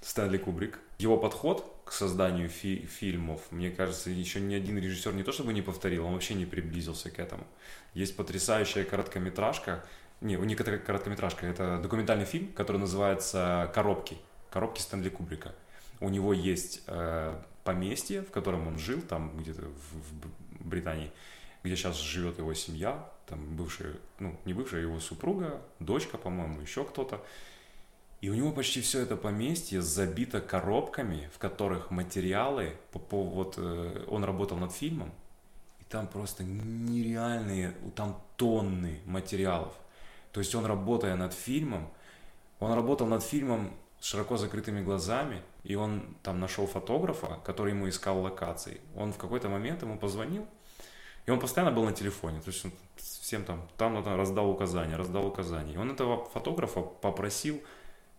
Стэнли 0.00 0.38
Кубрик. 0.38 0.78
Его 0.98 1.16
подход 1.16 1.66
к 1.84 1.90
созданию 1.90 2.48
фи- 2.48 2.86
фильмов, 2.86 3.40
мне 3.50 3.72
кажется, 3.72 4.10
еще 4.10 4.38
ни 4.38 4.54
один 4.54 4.78
режиссер 4.78 5.12
не 5.12 5.24
то 5.24 5.32
чтобы 5.32 5.52
не 5.52 5.60
повторил, 5.60 6.06
он 6.06 6.12
вообще 6.12 6.34
не 6.34 6.46
приблизился 6.46 7.10
к 7.10 7.18
этому. 7.18 7.44
Есть 7.94 8.14
потрясающая 8.14 8.84
короткометражка, 8.84 9.84
не, 10.20 10.36
не 10.36 10.54
короткометражка, 10.54 11.46
это 11.48 11.80
документальный 11.82 12.26
фильм, 12.26 12.52
который 12.52 12.76
называется 12.76 13.72
«Коробки», 13.74 14.18
«Коробки 14.50 14.80
Стэнли 14.80 15.08
Кубрика». 15.08 15.52
У 15.98 16.10
него 16.10 16.32
есть 16.32 16.82
э, 16.86 17.36
поместье, 17.64 18.22
в 18.22 18.30
котором 18.30 18.68
он 18.68 18.78
жил, 18.78 19.02
там 19.02 19.36
где-то 19.36 19.62
в, 19.62 20.26
в 20.26 20.43
Британии, 20.68 21.10
где 21.62 21.76
сейчас 21.76 21.96
живет 21.98 22.38
его 22.38 22.54
семья, 22.54 23.08
там 23.26 23.56
бывшая, 23.56 23.96
ну, 24.18 24.36
не 24.44 24.52
бывшая, 24.52 24.82
его 24.82 25.00
супруга, 25.00 25.62
дочка, 25.80 26.18
по-моему, 26.18 26.60
еще 26.60 26.84
кто-то. 26.84 27.24
И 28.20 28.30
у 28.30 28.34
него 28.34 28.52
почти 28.52 28.80
все 28.80 29.00
это 29.00 29.16
поместье 29.16 29.82
забито 29.82 30.40
коробками, 30.40 31.28
в 31.34 31.38
которых 31.38 31.90
материалы, 31.90 32.76
по, 32.92 32.98
по, 32.98 33.22
вот 33.22 33.54
э, 33.58 34.04
он 34.08 34.24
работал 34.24 34.56
над 34.56 34.72
фильмом, 34.72 35.12
и 35.80 35.84
там 35.84 36.06
просто 36.06 36.42
нереальные, 36.42 37.74
там 37.94 38.20
тонны 38.36 39.00
материалов. 39.04 39.74
То 40.32 40.40
есть 40.40 40.54
он, 40.54 40.64
работая 40.64 41.16
над 41.16 41.34
фильмом, 41.34 41.90
он 42.60 42.72
работал 42.72 43.06
над 43.06 43.22
фильмом 43.22 43.74
с 44.00 44.06
широко 44.06 44.36
закрытыми 44.36 44.82
глазами, 44.82 45.42
и 45.64 45.74
он 45.74 46.16
там 46.22 46.38
нашел 46.38 46.66
фотографа, 46.66 47.40
который 47.44 47.72
ему 47.72 47.88
искал 47.88 48.20
локации. 48.20 48.80
Он 48.94 49.12
в 49.12 49.18
какой-то 49.18 49.48
момент 49.48 49.82
ему 49.82 49.98
позвонил, 49.98 50.46
и 51.26 51.30
он 51.30 51.40
постоянно 51.40 51.72
был 51.72 51.84
на 51.84 51.92
телефоне, 51.92 52.40
то 52.40 52.48
есть 52.48 52.64
он 52.66 52.72
всем 52.96 53.44
там, 53.44 53.66
там, 53.78 54.02
там 54.02 54.16
раздал 54.16 54.50
указания, 54.50 54.96
раздал 54.96 55.26
указания. 55.26 55.72
И 55.72 55.78
он 55.78 55.90
этого 55.90 56.26
фотографа 56.26 56.82
попросил 56.82 57.62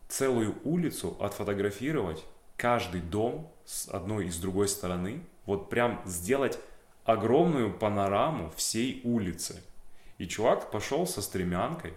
целую 0.08 0.56
улицу 0.64 1.16
отфотографировать, 1.20 2.24
каждый 2.58 3.02
дом 3.02 3.52
с 3.66 3.88
одной 3.90 4.28
и 4.28 4.32
с 4.32 4.38
другой 4.38 4.68
стороны, 4.68 5.22
вот 5.46 5.70
прям 5.70 6.02
сделать 6.06 6.58
огромную 7.04 7.72
панораму 7.72 8.52
всей 8.56 9.02
улицы. 9.04 9.62
И 10.18 10.28
чувак 10.28 10.72
пошел 10.72 11.06
со 11.06 11.22
стремянкой, 11.22 11.94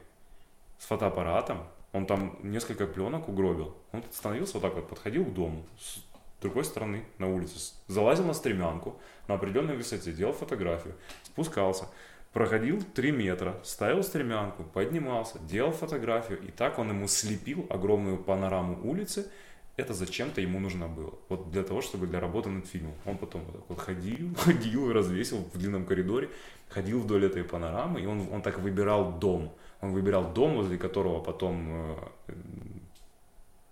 с 0.79 0.85
фотоаппаратом, 0.85 1.67
он 1.92 2.07
там 2.07 2.38
несколько 2.42 2.87
пленок 2.87 3.29
угробил. 3.29 3.77
Он 3.92 4.03
становился 4.11 4.55
вот 4.55 4.62
так 4.62 4.74
вот, 4.74 4.88
подходил 4.88 5.24
к 5.24 5.33
дому, 5.33 5.64
с 5.79 5.98
другой 6.40 6.64
стороны 6.64 7.05
на 7.18 7.33
улице, 7.33 7.74
залазил 7.87 8.24
на 8.24 8.35
стремянку 8.35 9.01
на 9.27 9.35
определенной 9.35 9.77
высоте, 9.77 10.12
делал 10.12 10.33
фотографию, 10.33 10.94
спускался, 11.24 11.88
проходил 12.33 12.83
3 12.83 13.11
метра, 13.12 13.59
ставил 13.64 14.03
стремянку, 14.03 14.64
поднимался, 14.64 15.38
делал 15.40 15.72
фотографию, 15.72 16.40
и 16.40 16.51
так 16.51 16.79
он 16.79 16.90
ему 16.90 17.09
слепил 17.09 17.66
огромную 17.70 18.18
панораму 18.18 18.79
улицы, 18.88 19.31
это 19.79 19.95
зачем-то 19.95 20.41
ему 20.41 20.59
нужно 20.59 20.88
было. 20.88 21.14
Вот 21.29 21.51
для 21.51 21.62
того, 21.62 21.81
чтобы 21.81 22.09
для 22.09 22.19
работы 22.21 22.51
над 22.51 22.67
фильмом. 22.67 22.95
Он 23.07 23.17
потом 23.17 23.45
вот 23.45 23.55
так 23.55 23.64
вот 23.69 23.79
ходил, 23.79 24.35
ходил, 24.38 24.93
развесил 24.93 25.38
в 25.55 25.57
длинном 25.57 25.87
коридоре, 25.87 26.29
ходил 26.69 27.01
вдоль 27.01 27.25
этой 27.25 27.45
панорамы, 27.45 28.03
и 28.03 28.07
он, 28.07 28.29
он 28.33 28.43
так 28.43 28.59
выбирал 28.59 29.19
дом. 29.19 29.55
Он 29.81 29.93
выбирал 29.93 30.33
дом, 30.33 30.57
возле 30.57 30.77
которого 30.77 31.23
потом 31.23 31.97
э, 32.27 32.33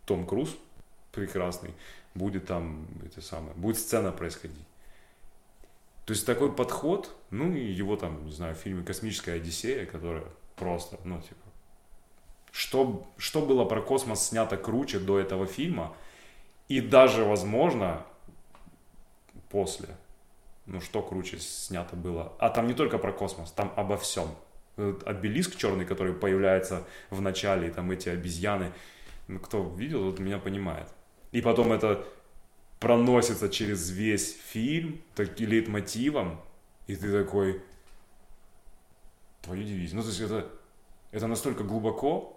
Том 0.06 0.26
Круз 0.26 0.56
прекрасный 1.10 1.72
будет 2.14 2.46
там, 2.46 2.86
это 3.04 3.20
самое, 3.20 3.54
будет 3.56 3.76
сцена 3.76 4.12
происходить. 4.12 4.64
То 6.04 6.12
есть 6.12 6.24
такой 6.24 6.52
подход, 6.52 7.14
ну 7.30 7.52
и 7.52 7.64
его 7.64 7.96
там, 7.96 8.26
не 8.26 8.32
знаю, 8.32 8.54
в 8.54 8.58
фильме 8.58 8.84
«Космическая 8.84 9.32
Одиссея», 9.32 9.86
которая 9.86 10.24
просто, 10.54 10.98
ну 11.02 11.20
типа, 11.20 11.45
что, 12.56 13.06
что 13.18 13.42
было 13.42 13.66
про 13.66 13.82
космос 13.82 14.28
снято 14.28 14.56
круче 14.56 14.98
до 14.98 15.18
этого 15.18 15.46
фильма, 15.46 15.94
и 16.68 16.80
даже, 16.80 17.22
возможно, 17.22 18.06
после, 19.50 19.88
ну 20.64 20.80
что 20.80 21.02
круче 21.02 21.38
снято 21.38 21.96
было. 21.96 22.32
А 22.38 22.48
там 22.48 22.66
не 22.66 22.72
только 22.72 22.96
про 22.96 23.12
космос, 23.12 23.52
там 23.52 23.74
обо 23.76 23.98
всем. 23.98 24.28
Обелиск 24.76 25.56
черный, 25.56 25.84
который 25.84 26.14
появляется 26.14 26.84
в 27.10 27.20
начале, 27.20 27.68
и 27.68 27.70
там 27.70 27.90
эти 27.90 28.08
обезьяны, 28.08 28.72
ну, 29.28 29.38
кто 29.38 29.62
видел, 29.76 30.10
тот 30.10 30.18
меня 30.18 30.38
понимает. 30.38 30.88
И 31.32 31.42
потом 31.42 31.72
это 31.72 32.06
проносится 32.80 33.50
через 33.50 33.90
весь 33.90 34.34
фильм 34.34 35.02
так, 35.14 35.38
лейтмотивом, 35.38 36.40
и 36.86 36.96
ты 36.96 37.12
такой, 37.12 37.60
твою 39.42 39.62
дивизию. 39.62 39.96
Ну, 39.96 40.02
то 40.02 40.08
есть 40.08 40.20
это, 40.20 40.50
это 41.12 41.26
настолько 41.26 41.62
глубоко, 41.62 42.35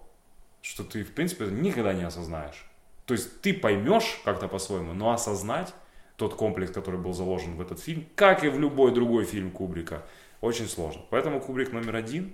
что 0.61 0.83
ты, 0.83 1.03
в 1.03 1.11
принципе, 1.11 1.45
никогда 1.45 1.93
не 1.93 2.03
осознаешь. 2.03 2.65
То 3.05 3.13
есть 3.13 3.41
ты 3.41 3.53
поймешь 3.53 4.19
как-то 4.23 4.47
по-своему, 4.47 4.93
но 4.93 5.11
осознать 5.11 5.73
тот 6.15 6.35
комплекс, 6.35 6.71
который 6.71 6.99
был 6.99 7.13
заложен 7.13 7.55
в 7.55 7.61
этот 7.61 7.79
фильм, 7.79 8.05
как 8.15 8.43
и 8.43 8.49
в 8.49 8.59
любой 8.59 8.93
другой 8.93 9.25
фильм 9.25 9.51
Кубрика, 9.51 10.03
очень 10.41 10.67
сложно. 10.67 11.01
Поэтому 11.09 11.41
Кубрик 11.41 11.71
номер 11.71 11.95
один. 11.95 12.33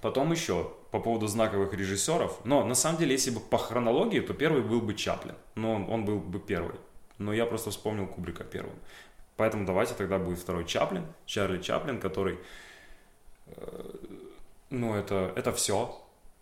Потом 0.00 0.32
еще 0.32 0.72
по 0.90 0.98
поводу 0.98 1.26
знаковых 1.26 1.74
режиссеров. 1.74 2.44
Но 2.44 2.64
на 2.64 2.74
самом 2.74 2.98
деле, 2.98 3.12
если 3.12 3.30
бы 3.30 3.40
по 3.40 3.58
хронологии, 3.58 4.20
то 4.20 4.32
первый 4.32 4.62
был 4.62 4.80
бы 4.80 4.94
Чаплин. 4.94 5.34
Но 5.56 5.74
он, 5.74 5.90
он 5.90 6.04
был 6.04 6.20
бы 6.20 6.38
первый. 6.38 6.76
Но 7.18 7.34
я 7.34 7.44
просто 7.44 7.70
вспомнил 7.70 8.06
Кубрика 8.06 8.44
первым. 8.44 8.76
Поэтому 9.36 9.66
давайте 9.66 9.94
тогда 9.94 10.18
будет 10.18 10.38
второй 10.38 10.64
Чаплин, 10.64 11.06
Чарли 11.26 11.60
Чаплин, 11.60 12.00
который... 12.00 12.38
Э, 13.46 13.96
ну, 14.70 14.94
это, 14.94 15.32
это 15.36 15.52
все. 15.52 15.99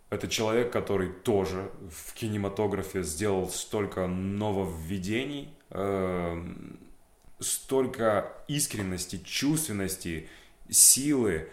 Это 0.09 0.27
человек, 0.27 0.71
который 0.71 1.09
тоже 1.09 1.71
в 1.89 2.13
кинематографе 2.13 3.03
сделал 3.03 3.49
столько 3.49 4.07
нововведений, 4.07 5.53
э, 5.69 6.43
столько 7.39 8.33
искренности, 8.47 9.21
чувственности, 9.23 10.29
силы, 10.69 11.49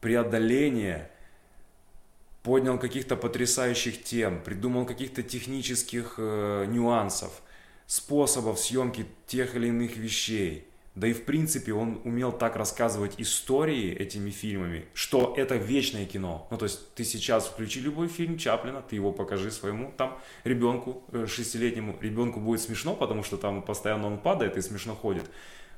преодоления– 0.00 1.10
поднял 2.42 2.78
каких-то 2.78 3.16
потрясающих 3.16 4.02
тем, 4.02 4.42
придумал 4.42 4.86
каких-то 4.86 5.22
технических 5.22 6.14
э, 6.18 6.66
нюансов, 6.68 7.42
способов 7.86 8.58
съемки 8.58 9.06
тех 9.26 9.54
или 9.54 9.68
иных 9.68 9.96
вещей. 9.96 10.67
Да 10.98 11.06
и 11.06 11.12
в 11.12 11.26
принципе 11.26 11.72
он 11.72 12.00
умел 12.02 12.32
так 12.32 12.56
рассказывать 12.56 13.14
истории 13.18 13.94
этими 13.94 14.30
фильмами, 14.30 14.86
что 14.94 15.32
это 15.36 15.54
вечное 15.54 16.06
кино. 16.06 16.48
Ну 16.50 16.56
то 16.56 16.64
есть 16.64 16.92
ты 16.94 17.04
сейчас 17.04 17.46
включи 17.46 17.80
любой 17.80 18.08
фильм 18.08 18.36
Чаплина, 18.36 18.82
ты 18.82 18.96
его 18.96 19.12
покажи 19.12 19.52
своему 19.52 19.92
там 19.96 20.18
ребенку 20.42 21.04
э, 21.12 21.26
шестилетнему, 21.28 21.96
ребенку 22.00 22.40
будет 22.40 22.62
смешно, 22.62 22.96
потому 22.96 23.22
что 23.22 23.36
там 23.36 23.62
постоянно 23.62 24.08
он 24.08 24.18
падает 24.18 24.56
и 24.56 24.60
смешно 24.60 24.96
ходит, 24.96 25.22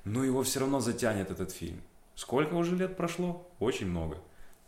но 0.04 0.24
его 0.24 0.42
все 0.42 0.60
равно 0.60 0.80
затянет 0.80 1.30
этот 1.30 1.52
фильм. 1.52 1.82
Сколько 2.14 2.54
уже 2.54 2.74
лет 2.74 2.96
прошло? 2.96 3.46
Очень 3.58 3.88
много. 3.88 4.16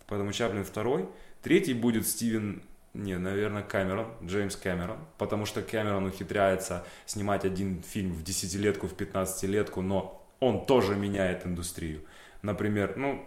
Поэтому 0.07 0.33
Чаплин 0.33 0.65
второй, 0.65 1.09
Третий 1.43 1.73
будет 1.73 2.07
Стивен, 2.07 2.63
не, 2.93 3.17
наверное, 3.17 3.63
Кэмерон, 3.63 4.07
Джеймс 4.23 4.57
Кэмерон, 4.57 4.99
потому 5.17 5.47
что 5.47 5.63
Кэмерон 5.63 6.05
ухитряется 6.05 6.85
снимать 7.07 7.47
один 7.47 7.83
фильм 7.83 8.13
в 8.13 8.23
десятилетку, 8.23 8.87
в 8.87 8.93
пятнадцатилетку, 8.95 9.81
но 9.81 10.22
он 10.43 10.67
тоже 10.67 10.97
меняет 10.97 11.47
индустрию. 11.47 12.03
Например, 12.43 12.97
ну, 12.97 13.25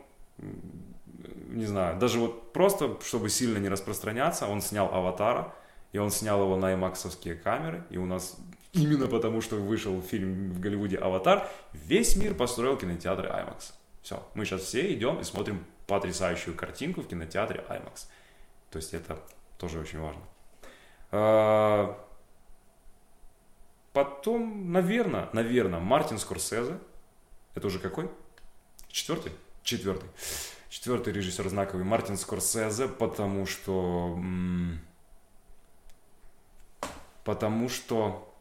не 1.47 1.65
знаю, 1.65 1.97
даже 1.97 2.19
вот 2.19 2.51
просто, 2.51 2.97
чтобы 3.01 3.29
сильно 3.29 3.57
не 3.57 3.69
распространяться, 3.69 4.47
он 4.47 4.61
снял 4.61 4.93
«Аватара», 4.93 5.53
и 5.93 5.97
он 5.97 6.11
снял 6.11 6.41
его 6.41 6.57
на 6.57 6.73
IMAX 6.73 7.35
камеры, 7.41 7.85
и 7.89 7.97
у 7.97 8.05
нас 8.05 8.35
именно 8.73 9.07
потому, 9.07 9.39
что 9.39 9.55
вышел 9.55 10.01
фильм 10.01 10.51
в 10.51 10.59
Голливуде 10.59 10.97
«Аватар», 10.97 11.47
весь 11.71 12.17
мир 12.17 12.33
построил 12.33 12.75
кинотеатры 12.75 13.29
IMAX. 13.29 13.71
Все, 14.01 14.21
мы 14.35 14.43
сейчас 14.43 14.61
все 14.61 14.93
идем 14.93 15.19
и 15.19 15.23
смотрим 15.23 15.65
потрясающую 15.87 16.53
картинку 16.55 17.01
в 17.01 17.07
кинотеатре 17.07 17.63
IMAX. 17.69 18.07
То 18.71 18.77
есть 18.77 18.93
это 18.93 19.17
тоже 19.57 19.79
очень 19.79 19.99
важно. 19.99 20.21
А, 21.11 21.97
потом, 23.93 24.73
наверное, 24.73 25.29
наверное, 25.31 25.79
Мартин 25.79 26.17
Скорсезе. 26.17 26.77
Это 27.55 27.67
уже 27.67 27.79
какой? 27.79 28.09
Четвертый? 28.89 29.31
Четвертый. 29.63 30.09
Четвертый 30.69 31.13
режиссер 31.13 31.47
знаковый 31.49 31.85
Мартин 31.85 32.17
Скорсезе, 32.17 32.87
потому 32.87 33.45
что... 33.45 34.19
Потому 37.23 37.69
что... 37.69 38.31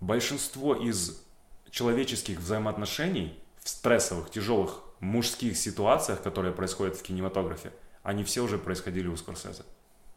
Большинство 0.00 0.74
из 0.74 1.22
человеческих 1.70 2.40
взаимоотношений 2.40 3.38
в 3.58 3.68
стрессовых, 3.68 4.30
тяжелых 4.30 4.80
мужских 5.00 5.56
ситуациях, 5.56 6.22
которые 6.22 6.52
происходят 6.52 6.96
в 6.96 7.02
кинематографе, 7.02 7.72
они 8.02 8.24
все 8.24 8.42
уже 8.42 8.58
происходили 8.58 9.06
у 9.06 9.16
Скорсезе. 9.16 9.64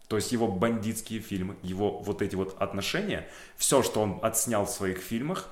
То 0.07 0.15
есть 0.15 0.31
его 0.31 0.47
бандитские 0.47 1.19
фильмы, 1.19 1.57
его 1.63 1.99
вот 1.99 2.21
эти 2.21 2.35
вот 2.35 2.55
отношения, 2.61 3.27
все, 3.57 3.83
что 3.83 4.01
он 4.01 4.19
отснял 4.21 4.65
в 4.65 4.69
своих 4.69 4.99
фильмах, 4.99 5.49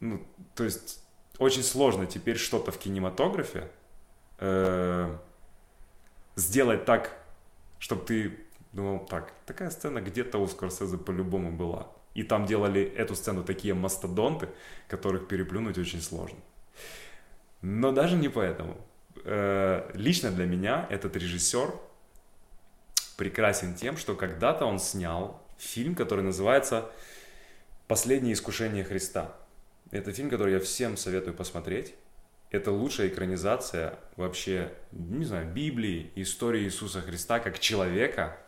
ну, 0.00 0.24
то 0.54 0.64
есть 0.64 1.02
очень 1.38 1.62
сложно 1.62 2.06
теперь 2.06 2.36
что-то 2.36 2.72
в 2.72 2.78
кинематографе 2.78 3.70
э, 4.38 5.16
сделать 6.34 6.84
так, 6.84 7.16
чтобы 7.78 8.04
ты 8.04 8.38
думал, 8.72 9.06
так, 9.06 9.32
такая 9.46 9.70
сцена 9.70 10.00
где-то 10.00 10.38
у 10.38 10.46
Скорсезе 10.48 10.98
по-любому 10.98 11.52
была. 11.52 11.88
И 12.14 12.24
там 12.24 12.46
делали 12.46 12.82
эту 12.82 13.14
сцену 13.14 13.44
такие 13.44 13.74
мастодонты, 13.74 14.48
которых 14.88 15.28
переплюнуть 15.28 15.78
очень 15.78 16.02
сложно. 16.02 16.38
Но 17.62 17.92
даже 17.92 18.16
не 18.16 18.28
поэтому. 18.28 18.76
Э, 19.24 19.90
лично 19.94 20.30
для 20.30 20.46
меня 20.46 20.86
этот 20.90 21.16
режиссер 21.16 21.72
прекрасен 23.18 23.74
тем, 23.74 23.96
что 23.96 24.14
когда-то 24.14 24.64
он 24.64 24.78
снял 24.78 25.42
фильм, 25.58 25.94
который 25.96 26.24
называется 26.24 26.88
«Последнее 27.88 28.32
искушение 28.32 28.84
Христа». 28.84 29.36
Это 29.90 30.12
фильм, 30.12 30.30
который 30.30 30.54
я 30.54 30.60
всем 30.60 30.96
советую 30.96 31.34
посмотреть. 31.34 31.94
Это 32.50 32.70
лучшая 32.70 33.08
экранизация 33.08 33.98
вообще, 34.16 34.72
не 34.92 35.24
знаю, 35.24 35.52
Библии, 35.52 36.12
истории 36.14 36.62
Иисуса 36.62 37.02
Христа 37.02 37.40
как 37.40 37.58
человека, 37.58 38.38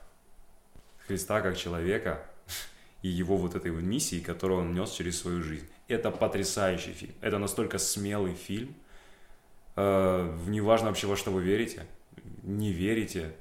Христа 1.07 1.41
как 1.41 1.57
человека 1.57 2.25
и 3.03 3.09
его 3.09 3.37
вот 3.37 3.57
этой 3.57 3.73
миссии, 3.73 4.21
которую 4.21 4.61
он 4.61 4.73
нес 4.73 4.93
через 4.93 5.19
свою 5.21 5.43
жизнь. 5.43 5.69
Это 5.89 6.13
потрясающий 6.13 6.93
фильм. 6.93 7.15
Это 7.21 7.39
настолько 7.39 7.79
смелый 7.79 8.35
фильм. 8.35 8.77
Э, 9.75 10.39
неважно 10.47 10.89
вообще, 10.89 11.09
во 11.09 11.17
что 11.17 11.33
вы 11.33 11.43
верите, 11.43 11.87
не 12.45 12.73
верите, 12.73 13.35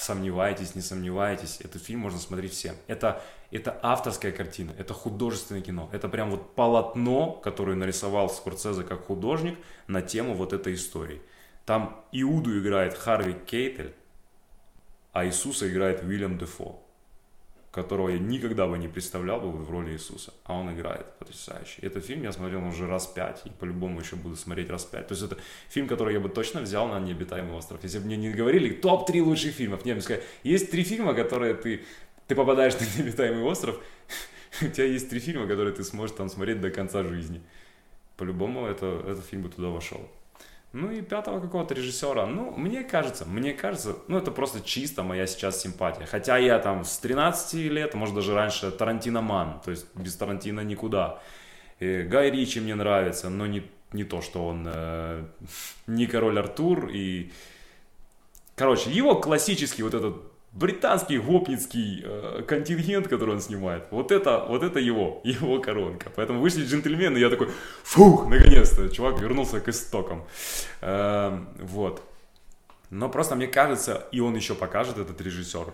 сомневаетесь, 0.00 0.74
не 0.74 0.80
сомневаетесь, 0.80 1.60
этот 1.60 1.82
фильм 1.82 2.00
можно 2.00 2.18
смотреть 2.18 2.52
всем. 2.52 2.74
Это, 2.86 3.22
это 3.50 3.78
авторская 3.82 4.32
картина, 4.32 4.72
это 4.78 4.94
художественное 4.94 5.62
кино. 5.62 5.88
Это 5.92 6.08
прям 6.08 6.30
вот 6.30 6.54
полотно, 6.54 7.32
которое 7.32 7.76
нарисовал 7.76 8.30
Скорцезе 8.30 8.82
как 8.82 9.06
художник 9.06 9.58
на 9.86 10.02
тему 10.02 10.34
вот 10.34 10.52
этой 10.52 10.74
истории. 10.74 11.20
Там 11.66 12.04
Иуду 12.12 12.58
играет 12.58 12.94
Харви 12.96 13.34
Кейтель, 13.34 13.94
а 15.12 15.26
Иисуса 15.26 15.70
играет 15.70 16.02
Уильям 16.02 16.38
Дефо 16.38 16.82
которого 17.70 18.08
я 18.08 18.18
никогда 18.18 18.66
бы 18.66 18.78
не 18.78 18.88
представлял 18.88 19.40
бы 19.40 19.50
в 19.50 19.70
роли 19.70 19.92
Иисуса, 19.92 20.32
а 20.44 20.54
он 20.54 20.74
играет 20.74 21.06
потрясающе. 21.18 21.82
Этот 21.82 22.04
фильм 22.04 22.24
я 22.24 22.32
смотрел 22.32 22.66
уже 22.66 22.88
раз 22.88 23.06
пять, 23.06 23.42
и 23.44 23.50
по-любому 23.50 24.00
еще 24.00 24.16
буду 24.16 24.34
смотреть 24.34 24.70
раз 24.70 24.84
пять. 24.84 25.06
То 25.06 25.12
есть 25.12 25.24
это 25.24 25.36
фильм, 25.68 25.86
который 25.86 26.14
я 26.14 26.20
бы 26.20 26.28
точно 26.28 26.62
взял 26.62 26.88
на 26.88 26.98
необитаемый 26.98 27.54
остров. 27.54 27.80
Если 27.84 28.00
бы 28.00 28.06
мне 28.06 28.16
не 28.16 28.30
говорили 28.30 28.74
топ-3 28.74 29.22
лучших 29.22 29.54
фильмов, 29.54 29.84
мне 29.84 29.94
бы 29.94 30.00
сказали, 30.00 30.24
есть 30.42 30.70
три 30.70 30.82
фильма, 30.82 31.14
которые 31.14 31.54
ты, 31.54 31.84
ты 32.26 32.34
попадаешь 32.34 32.74
на 32.74 32.84
необитаемый 32.98 33.44
остров, 33.44 33.78
у 34.62 34.66
тебя 34.66 34.86
есть 34.86 35.08
три 35.08 35.20
фильма, 35.20 35.46
которые 35.46 35.72
ты 35.72 35.84
сможешь 35.84 36.16
там 36.16 36.28
смотреть 36.28 36.60
до 36.60 36.70
конца 36.70 37.04
жизни. 37.04 37.40
По-любому 38.16 38.66
это, 38.66 39.04
этот 39.06 39.24
фильм 39.24 39.42
бы 39.42 39.48
туда 39.48 39.68
вошел. 39.68 40.10
Ну 40.72 40.92
и 40.92 41.02
пятого 41.02 41.40
какого-то 41.40 41.74
режиссера, 41.74 42.26
ну, 42.26 42.52
мне 42.52 42.84
кажется, 42.84 43.24
мне 43.24 43.52
кажется, 43.52 43.96
ну, 44.06 44.18
это 44.18 44.30
просто 44.30 44.60
чисто 44.60 45.02
моя 45.02 45.26
сейчас 45.26 45.60
симпатия. 45.60 46.06
Хотя 46.06 46.38
я 46.38 46.60
там 46.60 46.84
с 46.84 46.98
13 46.98 47.54
лет, 47.54 47.94
может 47.94 48.14
даже 48.14 48.34
раньше, 48.34 48.70
Тарантино 48.70 49.20
ман, 49.20 49.60
то 49.64 49.72
есть 49.72 49.86
без 49.96 50.14
Тарантино 50.14 50.60
никуда. 50.60 51.20
И 51.80 52.02
Гай 52.02 52.30
Ричи 52.30 52.60
мне 52.60 52.76
нравится, 52.76 53.30
но 53.30 53.46
не, 53.46 53.68
не 53.92 54.04
то, 54.04 54.22
что 54.22 54.46
он 54.46 54.64
э, 54.72 55.24
не 55.88 56.06
король 56.06 56.38
Артур 56.38 56.88
и... 56.88 57.32
Короче, 58.54 58.90
его 58.90 59.16
классический 59.16 59.82
вот 59.82 59.94
этот 59.94 60.29
британский 60.52 61.18
гопницкий 61.18 62.02
э, 62.04 62.42
контингент, 62.46 63.08
который 63.08 63.34
он 63.34 63.40
снимает, 63.40 63.84
вот 63.90 64.10
это, 64.10 64.44
вот 64.48 64.62
это 64.62 64.80
его, 64.80 65.20
его 65.24 65.60
коронка. 65.60 66.10
Поэтому 66.14 66.40
вышли 66.40 66.64
джентльмены, 66.64 67.18
и 67.18 67.20
я 67.20 67.30
такой, 67.30 67.50
фух, 67.82 68.26
наконец-то, 68.26 68.88
чувак 68.88 69.20
вернулся 69.20 69.60
к 69.60 69.68
истокам. 69.68 70.24
Э, 70.80 71.38
вот. 71.60 72.02
Но 72.90 73.08
просто 73.08 73.36
мне 73.36 73.46
кажется, 73.46 74.08
и 74.10 74.18
он 74.18 74.34
еще 74.34 74.56
покажет, 74.56 74.98
этот 74.98 75.20
режиссер, 75.20 75.72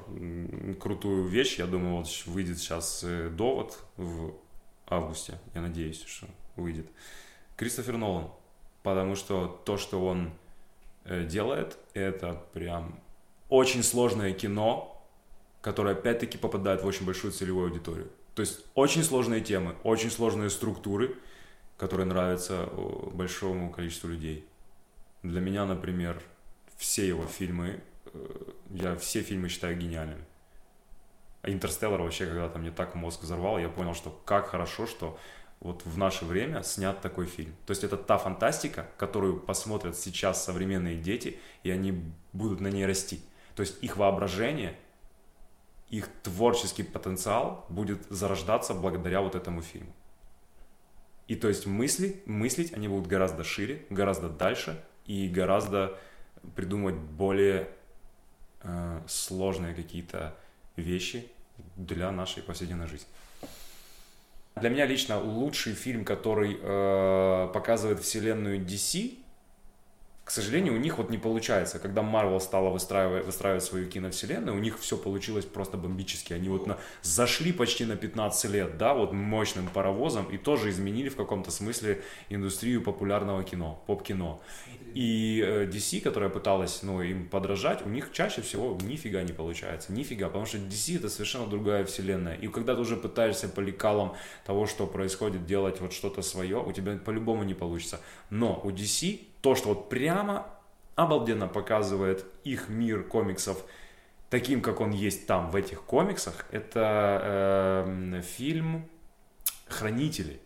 крутую 0.78 1.26
вещь. 1.26 1.58
Я 1.58 1.66
думаю, 1.66 1.96
вот 1.96 2.08
выйдет 2.26 2.58
сейчас 2.58 3.02
э, 3.04 3.30
«Довод» 3.30 3.78
в 3.96 4.34
августе. 4.86 5.38
Я 5.54 5.62
надеюсь, 5.62 6.04
что 6.06 6.26
выйдет. 6.56 6.86
Кристофер 7.56 7.96
Нолан. 7.96 8.28
Потому 8.82 9.16
что 9.16 9.60
то, 9.64 9.78
что 9.78 10.04
он 10.04 10.30
э, 11.04 11.24
делает, 11.24 11.78
это 11.94 12.42
прям 12.52 13.00
очень 13.48 13.82
сложное 13.82 14.32
кино, 14.32 15.02
которое 15.60 15.94
опять-таки 15.94 16.38
попадает 16.38 16.82
в 16.82 16.86
очень 16.86 17.06
большую 17.06 17.32
целевую 17.32 17.68
аудиторию. 17.68 18.10
То 18.34 18.40
есть 18.40 18.60
очень 18.74 19.02
сложные 19.02 19.40
темы, 19.40 19.76
очень 19.82 20.10
сложные 20.10 20.50
структуры, 20.50 21.16
которые 21.76 22.06
нравятся 22.06 22.68
э, 22.70 23.10
большому 23.12 23.70
количеству 23.70 24.08
людей. 24.08 24.46
Для 25.22 25.40
меня, 25.40 25.64
например, 25.64 26.22
все 26.76 27.06
его 27.06 27.24
фильмы, 27.24 27.80
э, 28.12 28.52
я 28.70 28.96
все 28.96 29.22
фильмы 29.22 29.48
считаю 29.48 29.76
гениальными. 29.76 30.24
«Интерстеллар» 31.42 32.02
вообще 32.02 32.26
когда-то 32.26 32.58
мне 32.58 32.70
так 32.70 32.94
мозг 32.94 33.22
взорвал, 33.22 33.58
я 33.58 33.68
понял, 33.68 33.94
что 33.94 34.10
как 34.24 34.48
хорошо, 34.48 34.86
что 34.86 35.18
вот 35.60 35.82
в 35.84 35.96
наше 35.96 36.24
время 36.24 36.62
снят 36.62 37.00
такой 37.00 37.26
фильм. 37.26 37.54
То 37.66 37.70
есть 37.70 37.84
это 37.84 37.96
та 37.96 38.18
фантастика, 38.18 38.88
которую 38.98 39.40
посмотрят 39.40 39.96
сейчас 39.96 40.44
современные 40.44 40.96
дети, 40.96 41.38
и 41.62 41.70
они 41.70 42.02
будут 42.32 42.60
на 42.60 42.68
ней 42.68 42.84
расти. 42.84 43.20
То 43.56 43.62
есть 43.62 43.82
их 43.82 43.96
воображение, 43.96 44.76
их 45.88 46.08
творческий 46.22 46.82
потенциал 46.82 47.64
будет 47.68 48.06
зарождаться 48.10 48.74
благодаря 48.74 49.22
вот 49.22 49.34
этому 49.34 49.62
фильму. 49.62 49.92
И 51.26 51.34
то 51.34 51.48
есть 51.48 51.66
мысли, 51.66 52.22
мыслить 52.26 52.72
они 52.72 52.86
будут 52.86 53.08
гораздо 53.08 53.42
шире, 53.42 53.84
гораздо 53.90 54.28
дальше 54.28 54.80
и 55.06 55.28
гораздо 55.28 55.98
придумывать 56.54 56.96
более 56.96 57.68
э, 58.62 59.00
сложные 59.08 59.74
какие-то 59.74 60.36
вещи 60.76 61.26
для 61.76 62.12
нашей 62.12 62.42
повседневной 62.42 62.86
жизни. 62.86 63.08
Для 64.56 64.68
меня 64.68 64.86
лично 64.86 65.18
лучший 65.20 65.72
фильм, 65.72 66.04
который 66.04 66.58
э, 66.60 67.50
показывает 67.52 68.00
вселенную 68.00 68.60
DC, 68.60 69.18
к 70.26 70.32
сожалению, 70.32 70.74
у 70.74 70.78
них 70.78 70.98
вот 70.98 71.08
не 71.08 71.18
получается. 71.18 71.78
Когда 71.78 72.02
Marvel 72.02 72.40
стала 72.40 72.70
выстраивать, 72.70 73.24
выстраивать 73.24 73.62
свою 73.62 73.88
киновселенную, 73.88 74.56
у 74.56 74.58
них 74.58 74.80
все 74.80 74.96
получилось 74.96 75.44
просто 75.44 75.76
бомбически. 75.76 76.32
Они 76.32 76.48
вот 76.48 76.66
на, 76.66 76.78
зашли 77.02 77.52
почти 77.52 77.84
на 77.84 77.94
15 77.94 78.50
лет, 78.50 78.76
да, 78.76 78.92
вот 78.92 79.12
мощным 79.12 79.68
паровозом 79.68 80.24
и 80.24 80.36
тоже 80.36 80.70
изменили 80.70 81.10
в 81.10 81.14
каком-то 81.14 81.52
смысле 81.52 82.02
индустрию 82.28 82.82
популярного 82.82 83.44
кино, 83.44 83.80
поп-кино. 83.86 84.42
И 84.94 85.44
э, 85.46 85.66
DC, 85.66 86.00
которая 86.00 86.28
пыталась, 86.28 86.82
ну, 86.82 87.02
им 87.02 87.28
подражать, 87.28 87.86
у 87.86 87.88
них 87.88 88.10
чаще 88.10 88.42
всего 88.42 88.76
нифига 88.82 89.22
не 89.22 89.32
получается, 89.32 89.92
нифига, 89.92 90.26
потому 90.26 90.46
что 90.46 90.58
DC 90.58 90.96
это 90.96 91.08
совершенно 91.08 91.46
другая 91.46 91.84
вселенная. 91.84 92.34
И 92.34 92.48
когда 92.48 92.74
ты 92.74 92.80
уже 92.80 92.96
пытаешься 92.96 93.48
по 93.48 93.60
лекалам 93.60 94.16
того, 94.44 94.66
что 94.66 94.88
происходит, 94.88 95.46
делать 95.46 95.80
вот 95.80 95.92
что-то 95.92 96.22
свое, 96.22 96.60
у 96.60 96.72
тебя 96.72 96.96
по-любому 96.96 97.44
не 97.44 97.54
получится. 97.54 98.00
Но 98.28 98.60
у 98.64 98.70
DC 98.70 99.20
то, 99.46 99.54
что 99.54 99.68
вот 99.68 99.88
прямо 99.88 100.44
обалденно 100.96 101.46
показывает 101.46 102.24
их 102.42 102.68
мир 102.68 103.04
комиксов 103.04 103.64
таким, 104.28 104.60
как 104.60 104.80
он 104.80 104.90
есть 104.90 105.28
там, 105.28 105.50
в 105.50 105.54
этих 105.54 105.82
комиксах, 105.82 106.46
это 106.50 107.86
э, 107.86 108.22
фильм 108.22 108.88
«Хранители». 109.68 110.40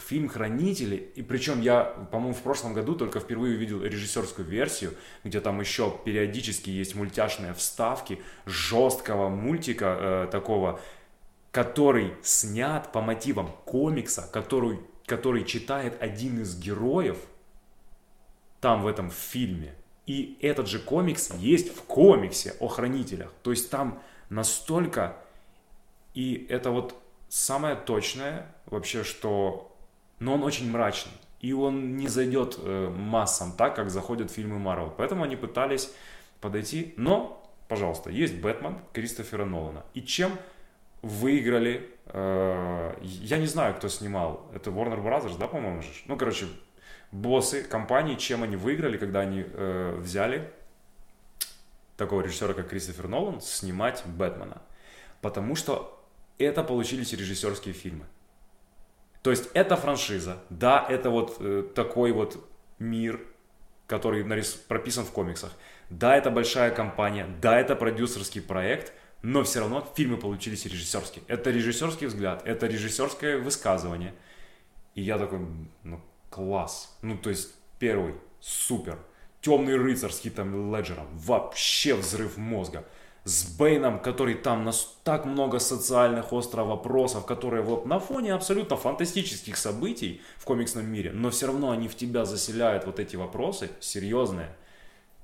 фильм 0.00 0.30
«Хранители», 0.30 0.96
и 0.96 1.20
причем 1.20 1.60
я, 1.60 1.84
по-моему, 1.84 2.32
в 2.32 2.40
прошлом 2.40 2.72
году 2.72 2.94
только 2.94 3.20
впервые 3.20 3.56
увидел 3.56 3.82
режиссерскую 3.82 4.48
версию, 4.48 4.94
где 5.22 5.38
там 5.40 5.60
еще 5.60 5.94
периодически 6.02 6.70
есть 6.70 6.94
мультяшные 6.94 7.52
вставки 7.52 8.22
жесткого 8.46 9.28
мультика 9.28 9.98
э, 10.00 10.28
такого, 10.32 10.80
который 11.50 12.14
снят 12.22 12.90
по 12.90 13.02
мотивам 13.02 13.48
комикса, 13.66 14.30
который, 14.32 14.80
который 15.04 15.44
читает 15.44 16.00
один 16.00 16.40
из 16.40 16.58
героев 16.58 17.18
там 18.62 18.82
в 18.82 18.86
этом 18.86 19.10
фильме. 19.10 19.74
И 20.06 20.38
этот 20.40 20.68
же 20.68 20.78
комикс 20.78 21.30
есть 21.34 21.76
в 21.76 21.82
комиксе 21.82 22.54
о 22.60 22.68
хранителях. 22.68 23.30
То 23.42 23.50
есть 23.50 23.68
там 23.70 24.00
настолько... 24.30 25.16
И 26.14 26.46
это 26.48 26.70
вот 26.70 26.94
самое 27.28 27.74
точное 27.74 28.46
вообще, 28.66 29.02
что 29.04 29.68
но 30.20 30.34
он 30.34 30.44
очень 30.44 30.70
мрачный. 30.70 31.12
И 31.40 31.52
он 31.52 31.96
не 31.96 32.06
зайдет 32.06 32.56
э, 32.58 32.88
массам 32.96 33.52
так, 33.52 33.74
как 33.74 33.90
заходят 33.90 34.30
фильмы 34.30 34.60
Марвел. 34.60 34.94
Поэтому 34.96 35.24
они 35.24 35.34
пытались 35.34 35.92
подойти. 36.40 36.94
Но, 36.96 37.42
пожалуйста, 37.66 38.10
есть 38.10 38.36
Бэтмен 38.36 38.78
Кристофера 38.92 39.44
Нолана. 39.44 39.82
И 39.94 40.02
чем 40.02 40.30
выиграли, 41.02 41.90
э, 42.06 42.94
я 43.02 43.38
не 43.38 43.46
знаю, 43.46 43.74
кто 43.74 43.88
снимал, 43.88 44.46
это 44.54 44.70
Warner 44.70 45.02
Brothers, 45.02 45.36
да, 45.36 45.48
по-моему? 45.48 45.82
Ну, 46.06 46.16
короче, 46.16 46.46
боссы 47.12 47.62
компании, 47.62 48.16
чем 48.16 48.42
они 48.42 48.56
выиграли, 48.56 48.96
когда 48.96 49.20
они 49.20 49.44
э, 49.46 49.96
взяли 49.98 50.50
такого 51.96 52.22
режиссера, 52.22 52.54
как 52.54 52.68
Кристофер 52.68 53.06
Нолан, 53.06 53.40
снимать 53.40 54.02
Бэтмена. 54.06 54.62
Потому 55.20 55.54
что 55.54 56.04
это 56.38 56.64
получились 56.64 57.12
режиссерские 57.12 57.74
фильмы. 57.74 58.06
То 59.22 59.30
есть 59.30 59.50
это 59.54 59.76
франшиза, 59.76 60.42
да, 60.50 60.84
это 60.88 61.10
вот 61.10 61.36
э, 61.38 61.64
такой 61.74 62.10
вот 62.10 62.44
мир, 62.80 63.20
который 63.86 64.24
нарис... 64.24 64.54
прописан 64.54 65.04
в 65.04 65.12
комиксах. 65.12 65.52
Да, 65.90 66.16
это 66.16 66.30
большая 66.30 66.74
компания, 66.74 67.28
да, 67.40 67.60
это 67.60 67.76
продюсерский 67.76 68.40
проект, 68.42 68.92
но 69.22 69.44
все 69.44 69.60
равно 69.60 69.86
фильмы 69.94 70.16
получились 70.16 70.64
режиссерские. 70.64 71.22
Это 71.28 71.50
режиссерский 71.50 72.08
взгляд, 72.08 72.42
это 72.44 72.66
режиссерское 72.66 73.38
высказывание. 73.38 74.14
И 74.96 75.02
я 75.02 75.18
такой, 75.18 75.46
ну, 75.84 76.00
класс. 76.32 76.96
Ну, 77.02 77.16
то 77.16 77.30
есть, 77.30 77.54
первый, 77.78 78.14
супер. 78.40 78.98
Темный 79.40 79.76
рыцарь 79.76 80.12
с 80.12 80.20
Хитом 80.20 80.74
Леджером, 80.74 81.06
вообще 81.12 81.94
взрыв 81.94 82.36
мозга 82.36 82.84
с 83.24 83.44
Бэйном, 83.56 84.00
который 84.00 84.34
там 84.34 84.64
нас 84.64 84.96
так 85.04 85.24
много 85.24 85.58
социальных 85.58 86.32
острых 86.32 86.66
вопросов, 86.66 87.24
которые 87.24 87.62
вот 87.62 87.86
на 87.86 88.00
фоне 88.00 88.34
абсолютно 88.34 88.76
фантастических 88.76 89.56
событий 89.56 90.22
в 90.38 90.44
комиксном 90.44 90.86
мире, 90.86 91.12
но 91.12 91.30
все 91.30 91.46
равно 91.46 91.70
они 91.70 91.88
в 91.88 91.96
тебя 91.96 92.24
заселяют 92.24 92.84
вот 92.84 92.98
эти 92.98 93.16
вопросы 93.16 93.70
серьезные. 93.80 94.56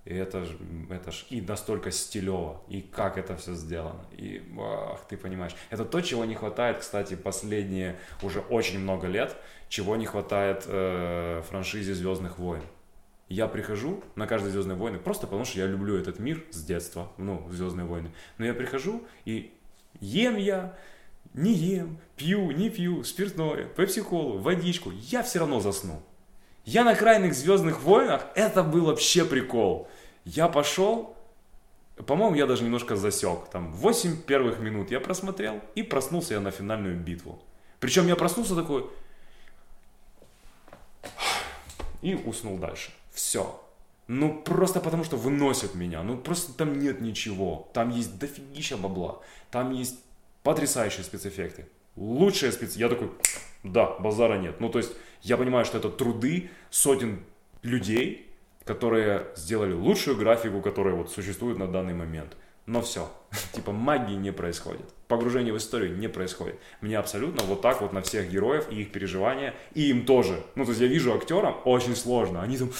И 0.08 0.14
это 0.14 0.46
ж, 0.46 0.48
это 0.88 1.12
ж 1.12 1.26
и 1.28 1.42
настолько 1.42 1.90
стилево, 1.90 2.62
и 2.66 2.80
как 2.80 3.18
это 3.18 3.36
все 3.36 3.54
сделано. 3.54 4.06
И, 4.12 4.42
ах, 4.58 5.04
ты 5.06 5.18
понимаешь, 5.18 5.54
это 5.68 5.84
то, 5.84 6.00
чего 6.00 6.24
не 6.24 6.34
хватает, 6.34 6.78
кстати, 6.78 7.14
последние 7.14 7.98
уже 8.22 8.40
очень 8.40 8.78
много 8.78 9.06
лет, 9.06 9.36
чего 9.68 9.96
не 9.96 10.06
хватает 10.06 10.64
э, 10.66 11.42
франшизе 11.46 11.92
Звездных 11.92 12.38
войн 12.38 12.62
я 13.28 13.46
прихожу 13.46 14.02
на 14.16 14.26
каждые 14.26 14.52
Звездные 14.52 14.78
войны 14.78 14.98
просто 14.98 15.26
потому, 15.26 15.44
что 15.44 15.58
я 15.58 15.66
люблю 15.66 15.94
этот 15.98 16.18
мир 16.18 16.42
с 16.50 16.64
детства, 16.64 17.12
ну, 17.18 17.46
Звездные 17.50 17.86
войны. 17.86 18.10
Но 18.38 18.46
я 18.46 18.54
прихожу 18.54 19.06
и 19.26 19.52
ем 20.00 20.36
я, 20.36 20.74
не 21.34 21.52
ем, 21.52 21.98
пью, 22.16 22.50
не 22.52 22.70
пью, 22.70 23.04
спиртное, 23.04 23.66
пепси-колу, 23.66 24.38
водичку, 24.38 24.90
я 24.90 25.22
все 25.22 25.40
равно 25.40 25.60
засну. 25.60 26.02
Я 26.64 26.84
на 26.84 26.94
крайних 26.94 27.34
Звездных 27.34 27.82
войнах, 27.82 28.26
это 28.34 28.62
был 28.62 28.86
вообще 28.86 29.24
прикол. 29.24 29.88
Я 30.28 30.48
пошел, 30.48 31.16
по-моему, 32.06 32.36
я 32.36 32.46
даже 32.46 32.62
немножко 32.62 32.96
засек. 32.96 33.48
Там 33.50 33.72
8 33.72 34.22
первых 34.22 34.58
минут 34.58 34.90
я 34.90 35.00
просмотрел 35.00 35.62
и 35.74 35.82
проснулся 35.82 36.34
я 36.34 36.40
на 36.40 36.50
финальную 36.50 36.98
битву. 36.98 37.42
Причем 37.80 38.06
я 38.08 38.14
проснулся 38.14 38.54
такой 38.54 38.90
и 42.02 42.14
уснул 42.14 42.58
дальше. 42.58 42.90
Все. 43.10 43.58
Ну, 44.06 44.42
просто 44.42 44.80
потому 44.80 45.02
что 45.02 45.16
выносят 45.16 45.74
меня. 45.74 46.02
Ну, 46.02 46.18
просто 46.18 46.52
там 46.52 46.78
нет 46.78 47.00
ничего. 47.00 47.70
Там 47.72 47.88
есть 47.88 48.18
дофигища 48.18 48.76
бабла. 48.76 49.22
Там 49.50 49.72
есть 49.72 49.98
потрясающие 50.42 51.04
спецэффекты. 51.04 51.68
Лучшие 51.96 52.52
спецэффекты. 52.52 52.80
Я 52.80 52.88
такой, 52.90 53.10
да, 53.64 53.98
базара 53.98 54.36
нет. 54.36 54.60
Ну, 54.60 54.68
то 54.68 54.78
есть, 54.78 54.92
я 55.22 55.38
понимаю, 55.38 55.64
что 55.64 55.78
это 55.78 55.88
труды 55.88 56.50
сотен 56.68 57.24
людей, 57.62 58.27
которые 58.68 59.28
сделали 59.34 59.72
лучшую 59.72 60.18
графику, 60.18 60.60
которая 60.60 60.94
вот 60.94 61.10
существует 61.10 61.56
на 61.56 61.66
данный 61.66 61.94
момент. 61.94 62.36
Но 62.66 62.82
все, 62.82 63.10
типа 63.54 63.72
магии 63.72 64.14
не 64.14 64.30
происходит. 64.30 64.84
Погружение 65.08 65.54
в 65.54 65.56
историю 65.56 65.96
не 65.96 66.06
происходит. 66.06 66.56
Мне 66.82 66.98
абсолютно 66.98 67.42
вот 67.44 67.62
так 67.62 67.80
вот 67.80 67.94
на 67.94 68.02
всех 68.02 68.30
героев 68.30 68.66
и 68.70 68.82
их 68.82 68.92
переживания, 68.92 69.54
и 69.72 69.88
им 69.88 70.04
тоже. 70.04 70.42
Ну, 70.54 70.64
то 70.64 70.72
есть 70.72 70.82
я 70.82 70.86
вижу 70.86 71.14
актерам 71.14 71.56
очень 71.64 71.96
сложно. 71.96 72.42
Они 72.42 72.58
там 72.58 72.70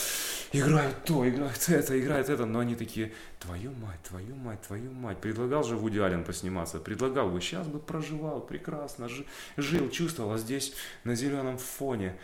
играют 0.53 1.05
то, 1.05 1.27
играют 1.27 1.67
это, 1.69 1.99
играют 1.99 2.29
это, 2.29 2.45
но 2.45 2.59
они 2.59 2.75
такие, 2.75 3.15
твою 3.41 3.71
мать, 3.71 4.03
твою 4.07 4.37
мать, 4.37 4.61
твою 4.61 4.93
мать. 4.93 5.17
Предлагал 5.23 5.65
же 5.65 5.75
Вуди 5.77 6.01
Аллен 6.01 6.23
посниматься, 6.23 6.81
предлагал 6.81 7.31
бы, 7.31 7.41
сейчас 7.41 7.67
бы 7.67 7.79
проживал 7.79 8.43
прекрасно, 8.43 9.09
жил, 9.57 9.89
чувствовал, 9.89 10.33
а 10.33 10.39
здесь 10.39 10.75
на 11.05 11.15
зеленом 11.15 11.57
фоне 11.57 12.19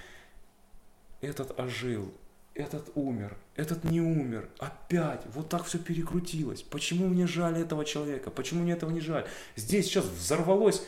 этот 1.22 1.58
ожил, 1.58 2.12
этот 2.54 2.90
умер, 2.94 3.36
этот 3.56 3.84
не 3.84 4.00
умер, 4.00 4.48
опять, 4.58 5.22
вот 5.34 5.48
так 5.48 5.64
все 5.64 5.78
перекрутилось. 5.78 6.62
Почему 6.62 7.08
мне 7.08 7.26
жаль 7.26 7.58
этого 7.58 7.84
человека, 7.84 8.30
почему 8.30 8.62
мне 8.62 8.72
этого 8.72 8.90
не 8.90 9.00
жаль? 9.00 9.26
Здесь 9.56 9.86
сейчас 9.86 10.04
взорвалось 10.04 10.86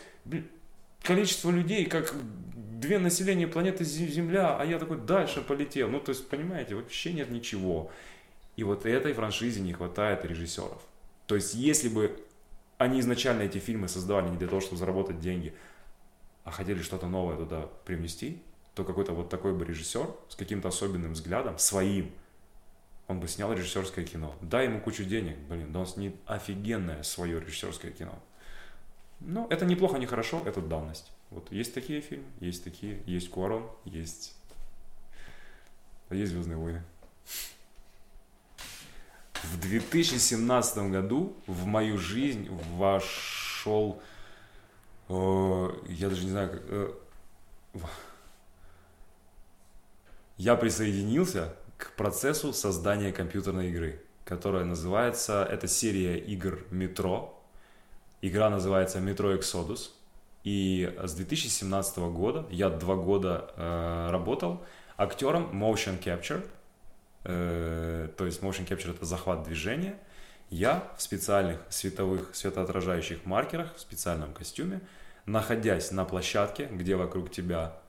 количество 1.03 1.51
людей, 1.51 1.87
как 1.87 2.15
две 2.55 2.99
населения 2.99 3.49
планеты 3.49 3.85
Земля, 3.85 4.57
а 4.57 4.65
я 4.65 4.79
такой 4.79 4.99
дальше 4.99 5.43
полетел. 5.43 5.89
Ну, 5.89 6.01
то 6.01 6.11
есть, 6.11 6.29
понимаете, 6.29 6.75
вообще 6.75 7.13
нет 7.13 7.31
ничего. 7.31 7.91
И 8.57 8.65
вот 8.65 8.87
этой 8.87 9.13
франшизе 9.13 9.61
не 9.61 9.73
хватает 9.73 10.25
режиссеров. 10.25 10.83
То 11.27 11.35
есть, 11.35 11.55
если 11.55 11.89
бы 11.89 12.21
они 12.79 13.01
изначально 13.01 13.43
эти 13.43 13.59
фильмы 13.59 13.89
создавали 13.89 14.29
не 14.29 14.37
для 14.37 14.49
того, 14.49 14.61
чтобы 14.61 14.77
заработать 14.77 15.19
деньги, 15.21 15.55
а 16.45 16.51
хотели 16.51 16.81
что-то 16.83 17.09
новое 17.09 17.37
туда 17.37 17.69
привнести, 17.85 18.41
то 18.77 18.85
какой-то 18.85 19.15
вот 19.15 19.31
такой 19.31 19.55
бы 19.55 19.65
режиссер 19.65 20.07
с 20.29 20.37
каким-то 20.37 20.69
особенным 20.69 21.15
взглядом, 21.15 21.59
своим, 21.59 22.13
он 23.09 23.21
бы 23.21 23.27
снял 23.27 23.51
режиссерское 23.51 24.05
кино. 24.05 24.37
Дай 24.43 24.67
ему 24.67 24.81
кучу 24.81 25.03
денег, 25.03 25.39
блин, 25.49 25.73
да 25.73 25.81
он 25.81 25.87
снимет 25.87 26.17
офигенное 26.27 27.03
свое 27.03 27.41
режиссерское 27.41 27.91
кино. 27.91 28.13
Но 29.21 29.47
это 29.49 29.65
неплохо, 29.65 29.97
не 29.97 30.05
хорошо, 30.05 30.43
это 30.45 30.61
данность. 30.61 31.11
Вот 31.31 31.51
есть 31.51 31.73
такие 31.73 32.03
фильмы, 32.03 32.27
есть 32.41 32.65
такие, 32.65 33.03
есть 33.07 33.31
Куарон, 33.31 33.67
есть, 33.87 34.37
есть 36.11 36.33
Звездные 36.33 36.59
войны. 36.59 36.83
В 39.43 39.59
2017 39.59 40.79
году 40.91 41.35
в 41.47 41.65
мою 41.65 41.97
жизнь 41.97 42.51
вошел, 42.77 44.03
э, 45.09 45.69
я 45.89 46.11
даже 46.11 46.25
не 46.25 46.31
знаю, 46.31 46.51
как, 46.51 46.63
э, 46.67 46.95
я 50.47 50.55
присоединился 50.55 51.57
к 51.77 51.91
процессу 51.97 52.53
создания 52.53 53.11
компьютерной 53.11 53.71
игры, 53.71 54.01
которая 54.25 54.65
называется, 54.65 55.43
это 55.43 55.67
серия 55.67 56.19
игр 56.19 56.65
Метро. 56.71 57.43
Игра 58.23 58.49
называется 58.49 59.01
Metro 59.01 59.37
Exodus. 59.37 59.91
И 60.45 60.95
с 61.03 61.15
2017 61.15 61.99
года 61.99 62.47
я 62.49 62.71
два 62.71 62.95
года 62.95 63.51
э, 63.57 64.09
работал 64.13 64.65
актером 64.97 65.51
motion 65.51 66.01
capture. 66.01 66.49
Э, 67.25 68.09
то 68.17 68.25
есть 68.25 68.41
motion 68.41 68.69
capture 68.69 68.95
это 68.95 69.05
захват 69.05 69.43
движения. 69.43 69.99
Я 70.49 70.93
в 70.97 71.03
специальных 71.03 71.59
световых 71.71 72.37
светоотражающих 72.37 73.27
маркерах, 73.27 73.75
в 73.75 73.81
специальном 73.81 74.33
костюме, 74.33 74.81
находясь 75.25 75.91
на 75.91 76.05
площадке, 76.05 76.67
где 76.67 76.95
вокруг 76.95 77.33
тебя 77.33 77.81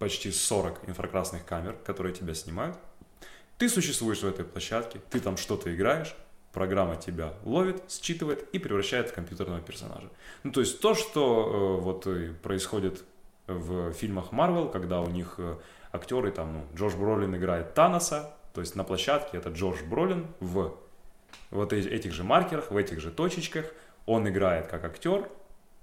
почти 0.00 0.32
40 0.32 0.88
инфракрасных 0.88 1.44
камер, 1.44 1.76
которые 1.84 2.14
тебя 2.14 2.34
снимают. 2.34 2.76
Ты 3.58 3.68
существуешь 3.68 4.22
в 4.22 4.26
этой 4.26 4.46
площадке, 4.46 4.98
ты 5.10 5.20
там 5.20 5.36
что-то 5.36 5.72
играешь, 5.72 6.16
программа 6.52 6.96
тебя 6.96 7.34
ловит, 7.44 7.82
считывает 7.90 8.48
и 8.54 8.58
превращает 8.58 9.10
в 9.10 9.12
компьютерного 9.12 9.60
персонажа. 9.60 10.08
Ну, 10.42 10.52
то 10.52 10.60
есть 10.60 10.80
то, 10.80 10.94
что 10.94 11.78
э, 11.78 11.82
вот 11.82 12.08
происходит 12.42 13.04
в 13.46 13.92
фильмах 13.92 14.32
Marvel, 14.32 14.72
когда 14.72 15.02
у 15.02 15.10
них 15.10 15.34
э, 15.36 15.58
актеры, 15.92 16.32
там, 16.32 16.52
ну, 16.54 16.66
Джордж 16.74 16.96
Бролин 16.96 17.36
играет 17.36 17.74
Таноса, 17.74 18.34
то 18.54 18.62
есть 18.62 18.76
на 18.76 18.84
площадке 18.84 19.36
это 19.36 19.50
Джордж 19.50 19.82
Бролин 19.84 20.26
в 20.40 20.74
вот 21.50 21.74
этих 21.74 22.12
же 22.14 22.24
маркерах, 22.24 22.70
в 22.70 22.76
этих 22.78 23.00
же 23.00 23.10
точечках, 23.10 23.66
он 24.06 24.26
играет 24.26 24.66
как 24.68 24.82
актер, 24.84 25.28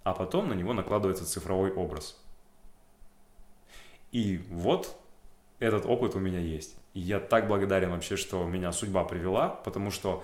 а 0.03 0.13
потом 0.13 0.49
на 0.49 0.53
него 0.53 0.73
накладывается 0.73 1.25
цифровой 1.25 1.71
образ. 1.71 2.17
И 4.11 4.37
вот 4.49 4.97
этот 5.59 5.85
опыт 5.85 6.15
у 6.15 6.19
меня 6.19 6.39
есть. 6.39 6.75
И 6.93 6.99
я 6.99 7.19
так 7.19 7.47
благодарен 7.47 7.91
вообще, 7.91 8.15
что 8.15 8.43
меня 8.45 8.71
судьба 8.71 9.03
привела, 9.03 9.49
потому 9.49 9.91
что, 9.91 10.23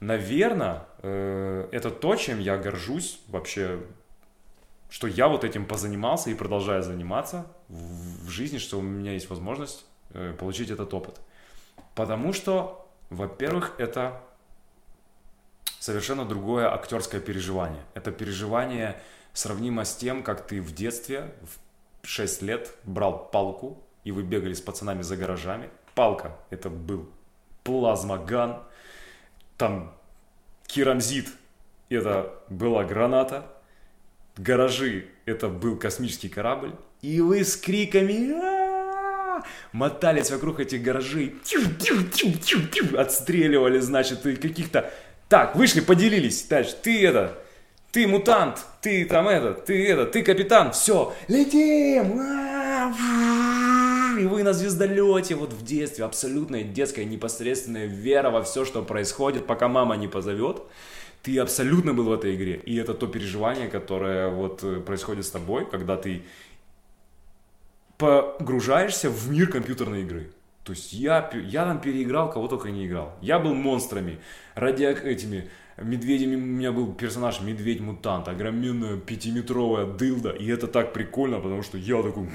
наверное, 0.00 0.86
э, 1.02 1.68
это 1.72 1.90
то, 1.90 2.16
чем 2.16 2.38
я 2.38 2.56
горжусь 2.56 3.20
вообще, 3.28 3.80
что 4.88 5.06
я 5.06 5.28
вот 5.28 5.44
этим 5.44 5.66
позанимался 5.66 6.30
и 6.30 6.34
продолжаю 6.34 6.82
заниматься 6.82 7.46
в, 7.68 8.28
жизни, 8.28 8.58
что 8.58 8.78
у 8.78 8.82
меня 8.82 9.12
есть 9.12 9.30
возможность 9.30 9.84
э, 10.12 10.34
получить 10.38 10.70
этот 10.70 10.92
опыт. 10.92 11.20
Потому 11.94 12.32
что, 12.32 12.88
во-первых, 13.10 13.74
это 13.78 14.22
совершенно 15.78 16.24
другое 16.24 16.72
актерское 16.72 17.20
переживание. 17.20 17.82
Это 17.94 18.10
переживание 18.12 19.00
сравнимо 19.32 19.84
с 19.84 19.96
тем, 19.96 20.22
как 20.22 20.46
ты 20.46 20.60
в 20.60 20.74
детстве 20.74 21.32
в 21.42 21.69
6 22.02 22.42
лет 22.42 22.74
брал 22.84 23.30
палку, 23.30 23.82
и 24.04 24.12
вы 24.12 24.22
бегали 24.22 24.54
с 24.54 24.60
пацанами 24.60 25.02
за 25.02 25.16
гаражами. 25.16 25.70
Палка— 25.94 26.36
это 26.50 26.70
был 26.70 27.08
плазмоган, 27.64 28.62
там 29.56 29.94
керамзит— 30.66 31.28
это 31.88 32.32
была 32.48 32.84
граната, 32.84 33.46
гаражи— 34.36 35.08
это 35.26 35.48
был 35.48 35.76
космический 35.76 36.28
корабль, 36.28 36.74
и 37.02 37.20
вы 37.20 37.44
с 37.44 37.56
криками 37.56 38.34
мотались 39.72 40.30
вокруг 40.30 40.60
этих 40.60 40.82
гаражей, 40.82 41.36
отстреливали, 42.96 43.78
значит, 43.78 44.22
каких-то 44.22 44.92
так, 45.28 45.54
вышли, 45.54 45.80
поделились. 45.80 46.44
Дальше, 46.44 46.76
ты 46.82 47.06
это, 47.06 47.38
ты 47.92 48.06
мутант, 48.06 48.64
ты 48.80 49.04
там 49.04 49.28
это, 49.28 49.52
ты 49.52 49.86
это, 49.88 50.06
ты 50.06 50.22
капитан, 50.22 50.72
все, 50.72 51.12
летим! 51.28 52.20
И 54.20 54.26
вы 54.26 54.42
на 54.42 54.52
звездолете, 54.52 55.34
вот 55.34 55.52
в 55.52 55.64
детстве, 55.64 56.04
абсолютная 56.04 56.62
детская 56.62 57.04
непосредственная 57.04 57.86
вера 57.86 58.30
во 58.30 58.42
все, 58.42 58.64
что 58.64 58.82
происходит, 58.82 59.46
пока 59.46 59.68
мама 59.68 59.96
не 59.96 60.08
позовет. 60.08 60.62
Ты 61.22 61.38
абсолютно 61.38 61.92
был 61.92 62.04
в 62.04 62.12
этой 62.12 62.34
игре. 62.34 62.56
И 62.64 62.76
это 62.76 62.94
то 62.94 63.06
переживание, 63.06 63.68
которое 63.68 64.28
вот 64.28 64.62
э, 64.62 64.80
происходит 64.80 65.26
с 65.26 65.30
тобой, 65.30 65.68
когда 65.70 65.96
ты 65.98 66.22
погружаешься 67.98 69.10
в 69.10 69.30
мир 69.30 69.50
компьютерной 69.50 70.02
игры. 70.02 70.30
То 70.64 70.72
есть 70.72 70.92
я, 70.92 71.30
я 71.44 71.64
там 71.64 71.80
переиграл, 71.80 72.30
кого 72.30 72.48
только 72.48 72.70
не 72.70 72.86
играл. 72.86 73.16
Я 73.20 73.38
был 73.38 73.54
монстрами, 73.54 74.18
ради 74.54 74.84
этими 74.84 75.50
медведями. 75.80 76.36
У 76.36 76.38
меня 76.38 76.72
был 76.72 76.92
персонаж 76.92 77.40
медведь-мутант, 77.40 78.28
огроменная 78.28 78.96
пятиметровая 78.96 79.86
дылда. 79.86 80.30
И 80.30 80.46
это 80.48 80.66
так 80.66 80.92
прикольно, 80.92 81.38
потому 81.40 81.62
что 81.62 81.78
я 81.78 82.02
такой 82.02 82.28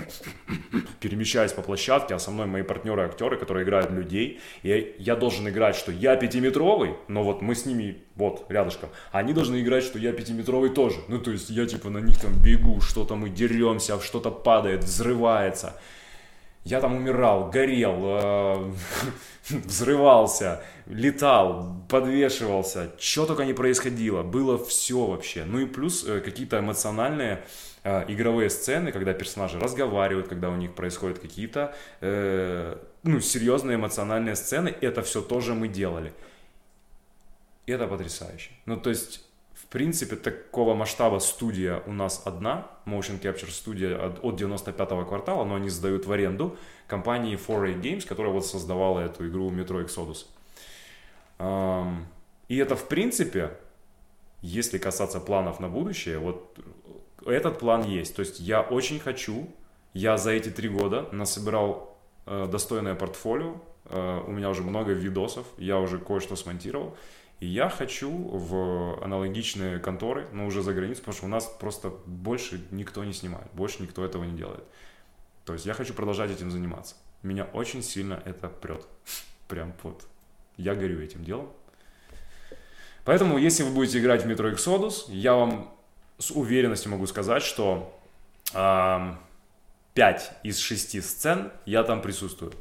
перемещаюсь 0.99 1.51
по 1.53 1.61
площадке, 1.61 2.15
а 2.15 2.19
со 2.19 2.31
мной 2.31 2.47
мои 2.47 2.63
партнеры-актеры, 2.63 3.37
которые 3.37 3.63
играют 3.63 3.91
людей. 3.91 4.39
И 4.63 4.95
я, 4.99 5.15
должен 5.15 5.47
играть, 5.47 5.75
что 5.75 5.91
я 5.91 6.15
пятиметровый, 6.15 6.95
но 7.07 7.23
вот 7.23 7.41
мы 7.41 7.55
с 7.55 7.65
ними 7.65 7.97
вот 8.15 8.45
рядышком. 8.49 8.89
Они 9.11 9.33
должны 9.33 9.61
играть, 9.61 9.83
что 9.83 9.99
я 9.99 10.11
пятиметровый 10.11 10.69
тоже. 10.69 10.97
Ну, 11.07 11.19
то 11.19 11.31
есть 11.31 11.49
я 11.49 11.65
типа 11.65 11.89
на 11.89 11.99
них 11.99 12.19
там 12.19 12.33
бегу, 12.41 12.81
что-то 12.81 13.15
мы 13.15 13.29
деремся, 13.29 13.99
что-то 14.01 14.31
падает, 14.31 14.83
взрывается. 14.83 15.79
Я 16.63 16.81
там 16.81 16.95
умирал, 16.95 17.51
горел, 17.51 17.95
э, 18.03 18.71
взрывался, 19.49 20.63
летал, 20.87 21.83
подвешивался, 21.89 22.91
что 22.97 23.25
только 23.25 23.45
не 23.45 23.53
происходило, 23.53 24.23
было 24.23 24.63
все 24.63 25.05
вообще. 25.05 25.45
Ну 25.45 25.59
и 25.59 25.65
плюс 25.65 26.03
э, 26.07 26.21
какие-то 26.21 26.59
эмоциональные 26.59 27.43
э, 27.83 28.05
игровые 28.07 28.49
сцены, 28.49 28.91
когда 28.91 29.13
персонажи 29.13 29.59
разговаривают, 29.59 30.27
когда 30.27 30.49
у 30.49 30.55
них 30.55 30.73
происходят 30.73 31.19
какие-то 31.19 31.75
э, 32.01 32.77
ну, 33.03 33.19
серьезные 33.19 33.75
эмоциональные 33.75 34.35
сцены, 34.35 34.73
это 34.81 35.01
все 35.01 35.21
тоже 35.21 35.53
мы 35.53 35.67
делали. 35.67 36.13
Это 37.67 37.87
потрясающе. 37.87 38.51
Ну, 38.65 38.77
то 38.77 38.89
есть 38.89 39.23
принципе, 39.75 40.15
такого 40.15 40.73
масштаба 40.73 41.19
студия 41.19 41.83
у 41.85 41.91
нас 41.91 42.21
одна, 42.23 42.65
Motion 42.85 43.19
Capture 43.19 43.51
студия 43.51 43.97
от, 43.97 44.23
от 44.23 44.39
95-го 44.39 45.03
квартала, 45.03 45.43
но 45.43 45.55
они 45.55 45.67
сдают 45.67 46.05
в 46.05 46.11
аренду 46.13 46.55
компании 46.87 47.37
4A 47.37 47.81
Games, 47.81 48.07
которая 48.07 48.31
вот 48.31 48.45
создавала 48.45 49.01
эту 49.01 49.27
игру 49.27 49.51
Metro 49.51 49.85
Exodus. 49.85 50.27
И 52.47 52.55
это, 52.55 52.77
в 52.77 52.87
принципе, 52.87 53.51
если 54.41 54.77
касаться 54.77 55.19
планов 55.19 55.59
на 55.59 55.67
будущее, 55.67 56.19
вот 56.19 56.57
этот 57.25 57.59
план 57.59 57.83
есть. 57.83 58.15
То 58.15 58.21
есть 58.21 58.39
я 58.39 58.61
очень 58.61 59.01
хочу, 59.01 59.45
я 59.93 60.17
за 60.17 60.31
эти 60.31 60.47
три 60.47 60.69
года 60.69 61.09
насобирал 61.11 61.97
э, 62.27 62.47
достойное 62.49 62.95
портфолио, 62.95 63.55
э, 63.89 64.23
у 64.25 64.31
меня 64.31 64.49
уже 64.51 64.63
много 64.63 64.93
видосов, 64.93 65.45
я 65.57 65.79
уже 65.79 65.99
кое-что 65.99 66.37
смонтировал, 66.37 66.95
и 67.39 67.47
я 67.47 67.69
хочу 67.69 68.09
в 68.11 69.03
аналогичные 69.03 69.79
конторы, 69.79 70.27
но 70.31 70.45
уже 70.45 70.61
за 70.61 70.73
границу, 70.73 71.01
потому 71.01 71.15
что 71.17 71.25
у 71.25 71.29
нас 71.29 71.45
просто 71.45 71.89
больше 72.05 72.61
никто 72.71 73.03
не 73.03 73.13
снимает, 73.13 73.47
больше 73.53 73.81
никто 73.81 74.05
этого 74.05 74.23
не 74.23 74.37
делает. 74.37 74.63
То 75.43 75.53
есть 75.53 75.65
я 75.65 75.73
хочу 75.73 75.93
продолжать 75.93 76.31
этим 76.31 76.49
заниматься. 76.49 76.95
Меня 77.23 77.43
очень 77.45 77.83
сильно 77.83 78.21
это 78.25 78.47
прет. 78.47 78.85
Прям 79.47 79.73
вот. 79.83 80.05
Я 80.57 80.75
горю 80.75 81.01
этим 81.01 81.23
делом. 81.23 81.51
Поэтому, 83.03 83.37
если 83.37 83.63
вы 83.63 83.71
будете 83.71 83.99
играть 83.99 84.23
в 84.23 84.27
Metro 84.27 84.51
Exodus, 84.51 85.11
я 85.11 85.35
вам 85.35 85.71
с 86.17 86.31
уверенностью 86.31 86.91
могу 86.91 87.05
сказать, 87.05 87.43
что 87.43 87.99
э, 88.53 89.15
5 89.93 90.31
из 90.43 90.57
6 90.57 91.03
сцен 91.03 91.51
я 91.65 91.83
там 91.83 92.01
присутствую. 92.01 92.53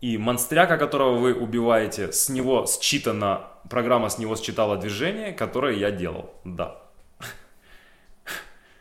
И 0.00 0.18
монстряка, 0.18 0.76
которого 0.78 1.18
вы 1.18 1.34
убиваете, 1.34 2.12
с 2.12 2.28
него 2.28 2.66
считано, 2.66 3.48
программа 3.68 4.08
с 4.08 4.18
него 4.18 4.36
считала 4.36 4.76
движение, 4.76 5.32
которое 5.32 5.76
я 5.76 5.90
делал. 5.90 6.34
Да. 6.44 6.82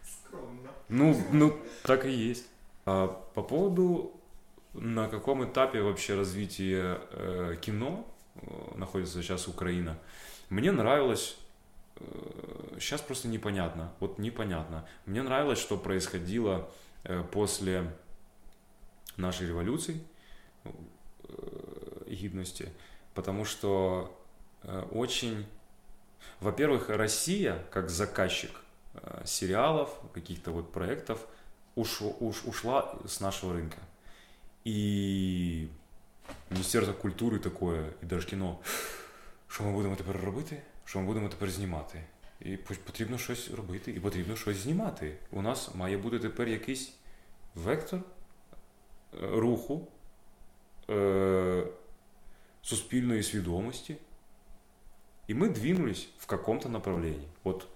Скромно. 0.03 0.69
Ну, 0.89 1.21
ну, 1.31 1.57
так 1.84 2.05
и 2.05 2.11
есть. 2.11 2.45
А, 2.86 3.07
по 3.07 3.41
поводу, 3.41 4.19
на 4.73 5.07
каком 5.07 5.45
этапе 5.45 5.81
вообще 5.81 6.15
развития 6.15 6.99
э, 7.11 7.55
кино 7.61 8.05
э, 8.36 8.77
находится 8.77 9.21
сейчас 9.21 9.47
Украина, 9.47 9.97
мне 10.49 10.71
нравилось 10.71 11.38
э, 11.97 12.77
сейчас 12.79 13.01
просто 13.01 13.27
непонятно. 13.27 13.93
Вот 13.99 14.17
непонятно. 14.19 14.88
Мне 15.05 15.23
нравилось, 15.23 15.59
что 15.59 15.77
происходило 15.77 16.69
э, 17.03 17.23
после 17.31 17.91
нашей 19.15 19.47
революции 19.47 20.01
гидности, 22.07 22.71
потому 23.13 23.45
что 23.45 24.22
очень, 24.91 25.47
во-первых, 26.41 26.89
Россия 26.89 27.64
как 27.70 27.91
заказчик 27.91 28.51
э, 28.95 29.22
сериалов, 29.24 29.91
каких-то 30.12 30.51
вот 30.51 30.72
проектов 30.72 31.26
уш, 31.74 32.01
уш, 32.01 32.45
ушла 32.45 32.99
с 33.07 33.20
нашего 33.20 33.53
рынка. 33.55 33.78
И 34.64 35.68
Міністерство 36.51 36.95
культури 36.95 37.39
такое, 37.39 37.93
і 38.03 38.07
Держкіно, 38.07 38.59
що 39.49 39.64
ми 39.64 39.72
будемо 39.72 39.97
тепер 39.97 40.16
робити? 40.20 40.62
Що 40.84 40.99
ми 40.99 41.07
будемо 41.07 41.28
тепер 41.28 41.51
знімати? 41.51 42.05
І 42.41 42.57
потрібно 42.57 43.18
щось 43.18 43.51
робити, 43.51 43.91
і 43.93 44.01
потрібно 44.01 44.36
щось 44.36 44.57
знімати. 44.57 45.16
У 45.30 45.43
нас 45.43 45.74
має 45.74 45.97
бути 45.97 46.18
тепер 46.18 46.49
якийсь 46.49 46.93
вектор 47.55 48.01
руху, 49.22 49.89
суспільної 52.62 53.22
свідомости. 53.22 53.97
И 55.34 55.36
мы 55.36 55.49
двинулись 55.49 56.09
в 56.19 56.27
каком-то 56.27 56.69
направлении. 56.69 57.27
Вот 57.43 57.67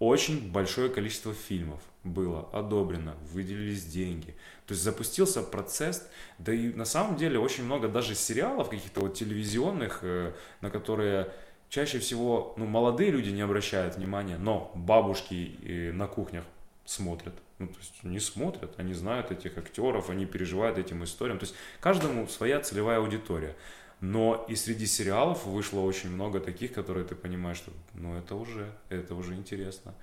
очень 0.00 0.52
большое 0.52 0.90
количество 0.90 1.32
фильмов 1.32 1.80
было 2.04 2.46
одобрено, 2.52 3.14
выделились 3.32 3.86
деньги. 3.86 4.34
То 4.66 4.74
есть 4.74 4.82
запустился 4.82 5.42
процесс, 5.42 6.06
да 6.36 6.52
и 6.52 6.74
на 6.74 6.84
самом 6.84 7.16
деле 7.16 7.38
очень 7.38 7.64
много 7.64 7.88
даже 7.88 8.14
сериалов 8.14 8.68
каких-то 8.68 9.00
вот 9.00 9.14
телевизионных, 9.14 10.00
э, 10.02 10.34
на 10.60 10.68
которые 10.68 11.32
чаще 11.70 12.00
всего 12.00 12.52
ну, 12.58 12.66
молодые 12.66 13.10
люди 13.12 13.30
не 13.30 13.40
обращают 13.40 13.96
внимания, 13.96 14.36
но 14.36 14.70
бабушки 14.74 15.56
э, 15.62 15.92
на 15.92 16.06
кухнях 16.06 16.44
смотрят. 16.84 17.32
Ну, 17.58 17.68
то 17.68 17.78
есть 17.78 18.04
не 18.04 18.20
смотрят, 18.20 18.74
они 18.76 18.92
знают 18.92 19.30
этих 19.30 19.56
актеров, 19.56 20.10
они 20.10 20.26
переживают 20.26 20.76
этим 20.76 21.02
историям. 21.04 21.38
То 21.38 21.44
есть 21.44 21.54
каждому 21.80 22.28
своя 22.28 22.60
целевая 22.60 22.98
аудитория. 22.98 23.56
Но 24.00 24.46
и 24.48 24.54
среди 24.54 24.86
сериалов 24.86 25.44
вышло 25.44 25.80
очень 25.80 26.10
много 26.10 26.40
таких, 26.40 26.72
которые 26.72 27.04
ты 27.04 27.14
понимаешь, 27.14 27.58
что 27.58 27.70
ну 27.94 28.16
это 28.16 28.34
уже, 28.34 28.72
это 28.88 29.14
уже 29.14 29.34
интересно. 29.34 29.94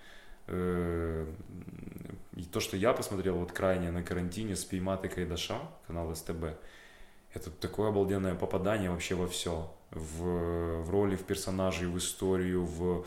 Э, 0.47 1.25
и 2.35 2.43
то, 2.43 2.59
что 2.59 2.77
я 2.77 2.93
посмотрел 2.93 3.37
вот 3.37 3.51
крайне 3.51 3.91
на 3.91 4.03
карантине 4.03 4.55
с 4.55 4.63
Пейматы 4.63 5.09
Кайдаша, 5.09 5.59
канал 5.87 6.15
СТБ, 6.15 6.57
это 7.33 7.51
такое 7.51 7.89
обалденное 7.89 8.35
попадание 8.35 8.89
вообще 8.89 9.15
во 9.15 9.27
все. 9.27 9.71
В, 9.91 10.81
в 10.83 10.89
роли, 10.89 11.15
в 11.15 11.23
персонажей, 11.23 11.87
в 11.87 11.97
историю, 11.97 12.65
в... 12.65 13.05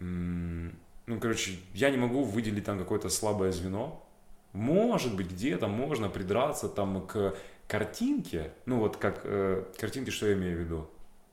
Ну, 0.00 1.20
короче, 1.20 1.58
я 1.74 1.90
не 1.90 1.96
могу 1.96 2.24
выделить 2.24 2.64
там 2.64 2.78
какое-то 2.78 3.08
слабое 3.08 3.52
звено, 3.52 4.04
Может 4.52 5.16
быть, 5.16 5.30
где-то 5.30 5.68
можно 5.68 6.08
придраться 6.08 6.68
там 6.68 7.06
к 7.06 7.34
картинке, 7.68 8.52
ну 8.66 8.78
вот 8.78 8.96
как 8.96 9.20
э, 9.24 9.64
картинки, 9.78 10.10
что 10.10 10.26
я 10.26 10.34
имею 10.34 10.56
в 10.56 10.60
виду? 10.60 10.90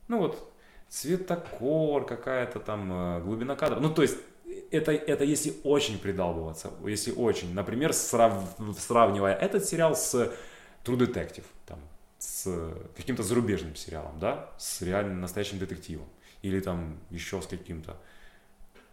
Ну 0.07 0.19
вот 0.19 0.51
цветокор, 0.87 2.05
какая-то 2.05 2.59
там 2.59 2.91
э, 2.91 3.21
глубина 3.21 3.55
кадра. 3.55 3.79
Ну 3.79 3.93
то 3.93 4.01
есть 4.01 4.17
это, 4.71 4.91
это 4.91 5.23
если 5.23 5.53
очень 5.63 5.99
придалбываться, 5.99 6.71
если 6.85 7.11
очень. 7.11 7.53
Например, 7.53 7.93
срав, 7.93 8.33
сравнивая 8.77 9.35
этот 9.35 9.65
сериал 9.65 9.95
с 9.95 10.13
True 10.83 10.97
Detective, 10.97 11.45
там, 11.65 11.79
с 12.17 12.73
каким-то 12.95 13.23
зарубежным 13.23 13.75
сериалом, 13.75 14.19
да, 14.19 14.49
с 14.57 14.81
реальным 14.81 15.21
настоящим 15.21 15.59
детективом. 15.59 16.07
Или 16.41 16.59
там 16.59 16.97
еще 17.09 17.41
с 17.41 17.47
каким-то. 17.47 17.97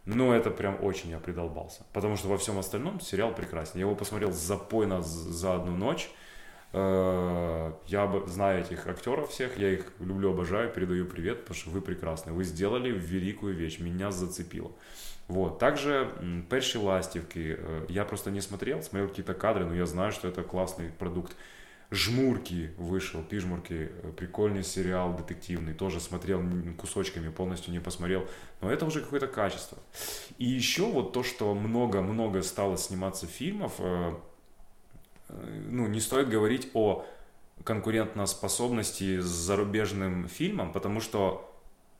Но 0.04 0.34
это 0.34 0.50
прям 0.50 0.82
очень 0.82 1.10
я 1.10 1.18
придолбался. 1.18 1.82
Потому 1.92 2.16
что 2.16 2.28
во 2.28 2.38
всем 2.38 2.58
остальном 2.58 3.00
сериал 3.00 3.34
прекрасен. 3.34 3.72
Я 3.74 3.82
его 3.82 3.94
посмотрел 3.94 4.32
запойно 4.32 5.02
за 5.02 5.54
одну 5.54 5.76
ночь. 5.76 6.10
Э, 6.76 7.72
я 7.86 8.22
знаю 8.26 8.60
этих 8.60 8.86
актеров 8.86 9.30
всех, 9.30 9.58
я 9.58 9.70
их 9.70 9.92
люблю, 9.98 10.32
обожаю, 10.32 10.70
передаю 10.70 11.06
привет, 11.06 11.40
потому 11.40 11.56
что 11.56 11.70
вы 11.70 11.80
прекрасны. 11.80 12.32
Вы 12.32 12.44
сделали 12.44 12.90
великую 12.90 13.54
вещь, 13.54 13.78
меня 13.80 14.10
зацепило. 14.10 14.70
Вот. 15.28 15.58
Также 15.58 16.10
«Перші 16.48 16.78
ластівки» 16.78 17.40
э, 17.40 17.86
я 17.88 18.04
просто 18.04 18.30
не 18.30 18.42
смотрел, 18.42 18.82
смотрел 18.82 19.08
какие-то 19.08 19.32
кадры, 19.32 19.64
но 19.64 19.74
я 19.74 19.86
знаю, 19.86 20.12
что 20.12 20.28
это 20.28 20.42
классный 20.42 20.90
продукт. 20.98 21.36
«Жмурки» 21.90 22.70
вышел, 22.78 23.22
«Пижмурки», 23.22 23.90
э, 24.02 24.12
прикольный 24.16 24.64
сериал 24.64 25.16
детективный, 25.16 25.72
тоже 25.72 26.00
смотрел 26.00 26.42
кусочками, 26.76 27.30
полностью 27.30 27.72
не 27.72 27.80
посмотрел, 27.80 28.28
но 28.60 28.70
это 28.70 28.84
уже 28.84 29.00
какое-то 29.00 29.28
качество. 29.28 29.78
И 30.38 30.44
еще 30.44 30.82
вот 30.82 31.12
то, 31.12 31.22
что 31.22 31.54
много-много 31.54 32.42
стало 32.42 32.76
сниматься 32.76 33.26
фильмов, 33.26 33.80
ну, 35.28 35.86
не 35.86 36.00
стоит 36.00 36.28
говорить 36.28 36.68
о 36.74 37.04
конкурентоспособности 37.64 39.20
с 39.20 39.26
зарубежным 39.26 40.28
фильмом, 40.28 40.72
потому 40.72 41.00
что, 41.00 41.52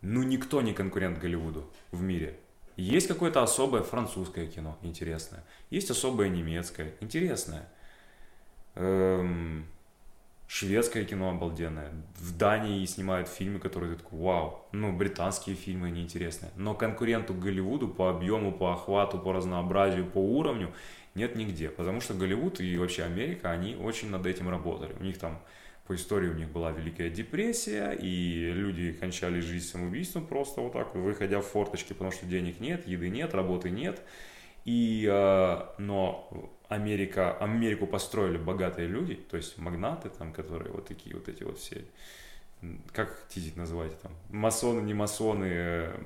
ну, 0.02 0.22
никто 0.22 0.62
не 0.62 0.72
конкурент 0.72 1.18
Голливуду 1.18 1.70
в 1.90 2.02
мире– 2.02 2.38
есть 2.76 3.08
какое-то 3.08 3.42
особое 3.42 3.82
французское 3.82 4.46
кино, 4.46 4.76
интересное. 4.82 5.42
Есть 5.70 5.90
особое 5.90 6.28
немецкое, 6.28 6.92
интересное. 7.00 7.66
Эм, 8.74 9.64
шведское 10.46 11.06
кино 11.06 11.30
обалденное. 11.30 11.90
В 12.16 12.36
Дании 12.36 12.84
снимают 12.84 13.28
фильмы, 13.28 13.60
которые 13.60 13.94
ты 13.94 14.02
такой, 14.02 14.18
вау. 14.18 14.66
Ну, 14.72 14.94
британские 14.94 15.56
фильмы 15.56 15.90
неинтересные. 15.90 16.52
Но 16.54 16.74
конкуренту 16.74 17.32
Голливуду 17.32 17.88
по 17.88 18.10
объему, 18.10 18.52
по 18.52 18.74
охвату, 18.74 19.18
по 19.18 19.32
разнообразию, 19.32 20.04
по 20.04 20.18
уровню 20.18 20.70
нет 21.16 21.34
нигде. 21.34 21.70
Потому 21.70 22.00
что 22.00 22.14
Голливуд 22.14 22.60
и 22.60 22.76
вообще 22.76 23.04
Америка, 23.04 23.50
они 23.50 23.74
очень 23.74 24.10
над 24.10 24.26
этим 24.26 24.48
работали. 24.48 24.94
У 25.00 25.02
них 25.02 25.18
там 25.18 25.40
по 25.86 25.94
истории 25.94 26.28
у 26.28 26.34
них 26.34 26.50
была 26.50 26.72
Великая 26.72 27.10
депрессия, 27.10 27.92
и 27.92 28.52
люди 28.52 28.92
кончали 28.92 29.40
жизнь 29.40 29.66
самоубийством 29.66 30.26
просто 30.26 30.60
вот 30.60 30.72
так, 30.72 30.94
выходя 30.94 31.40
в 31.40 31.46
форточки, 31.46 31.92
потому 31.92 32.10
что 32.10 32.26
денег 32.26 32.60
нет, 32.60 32.86
еды 32.86 33.08
нет, 33.08 33.34
работы 33.34 33.70
нет. 33.70 34.02
И, 34.64 35.08
э, 35.08 35.66
но 35.78 36.50
Америка, 36.68 37.36
Америку 37.38 37.86
построили 37.86 38.36
богатые 38.36 38.88
люди, 38.88 39.14
то 39.14 39.36
есть 39.36 39.58
магнаты 39.58 40.08
там, 40.08 40.32
которые 40.32 40.72
вот 40.72 40.88
такие 40.88 41.14
вот 41.14 41.28
эти 41.28 41.44
вот 41.44 41.60
все, 41.60 41.84
как 42.92 43.28
тизить 43.28 43.56
называете 43.56 43.94
там, 44.02 44.12
масоны, 44.28 44.80
не 44.80 44.94
масоны, 44.94 45.48
э, 45.48 45.96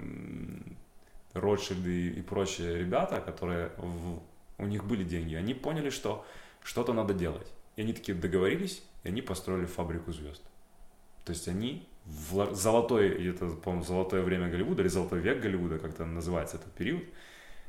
Ротшильды 1.32 2.08
и 2.08 2.22
прочие 2.22 2.78
ребята, 2.78 3.20
которые 3.20 3.70
у 4.60 4.66
них 4.66 4.84
были 4.84 5.04
деньги, 5.04 5.34
они 5.34 5.54
поняли, 5.54 5.90
что 5.90 6.24
что-то 6.62 6.92
надо 6.92 7.14
делать. 7.14 7.46
И 7.76 7.82
они 7.82 7.92
такие 7.92 8.16
договорились, 8.16 8.82
и 9.04 9.08
они 9.08 9.22
построили 9.22 9.66
фабрику 9.66 10.12
звезд. 10.12 10.42
То 11.24 11.32
есть 11.32 11.48
они 11.48 11.88
в 12.04 12.54
золотой, 12.54 13.28
это, 13.28 13.46
по-моему, 13.50 13.84
золотое 13.84 14.22
время 14.22 14.48
Голливуда, 14.48 14.82
или 14.82 14.88
золотой 14.88 15.20
век 15.20 15.40
Голливуда, 15.40 15.78
как-то 15.78 16.04
называется 16.04 16.56
этот 16.56 16.72
период, 16.72 17.04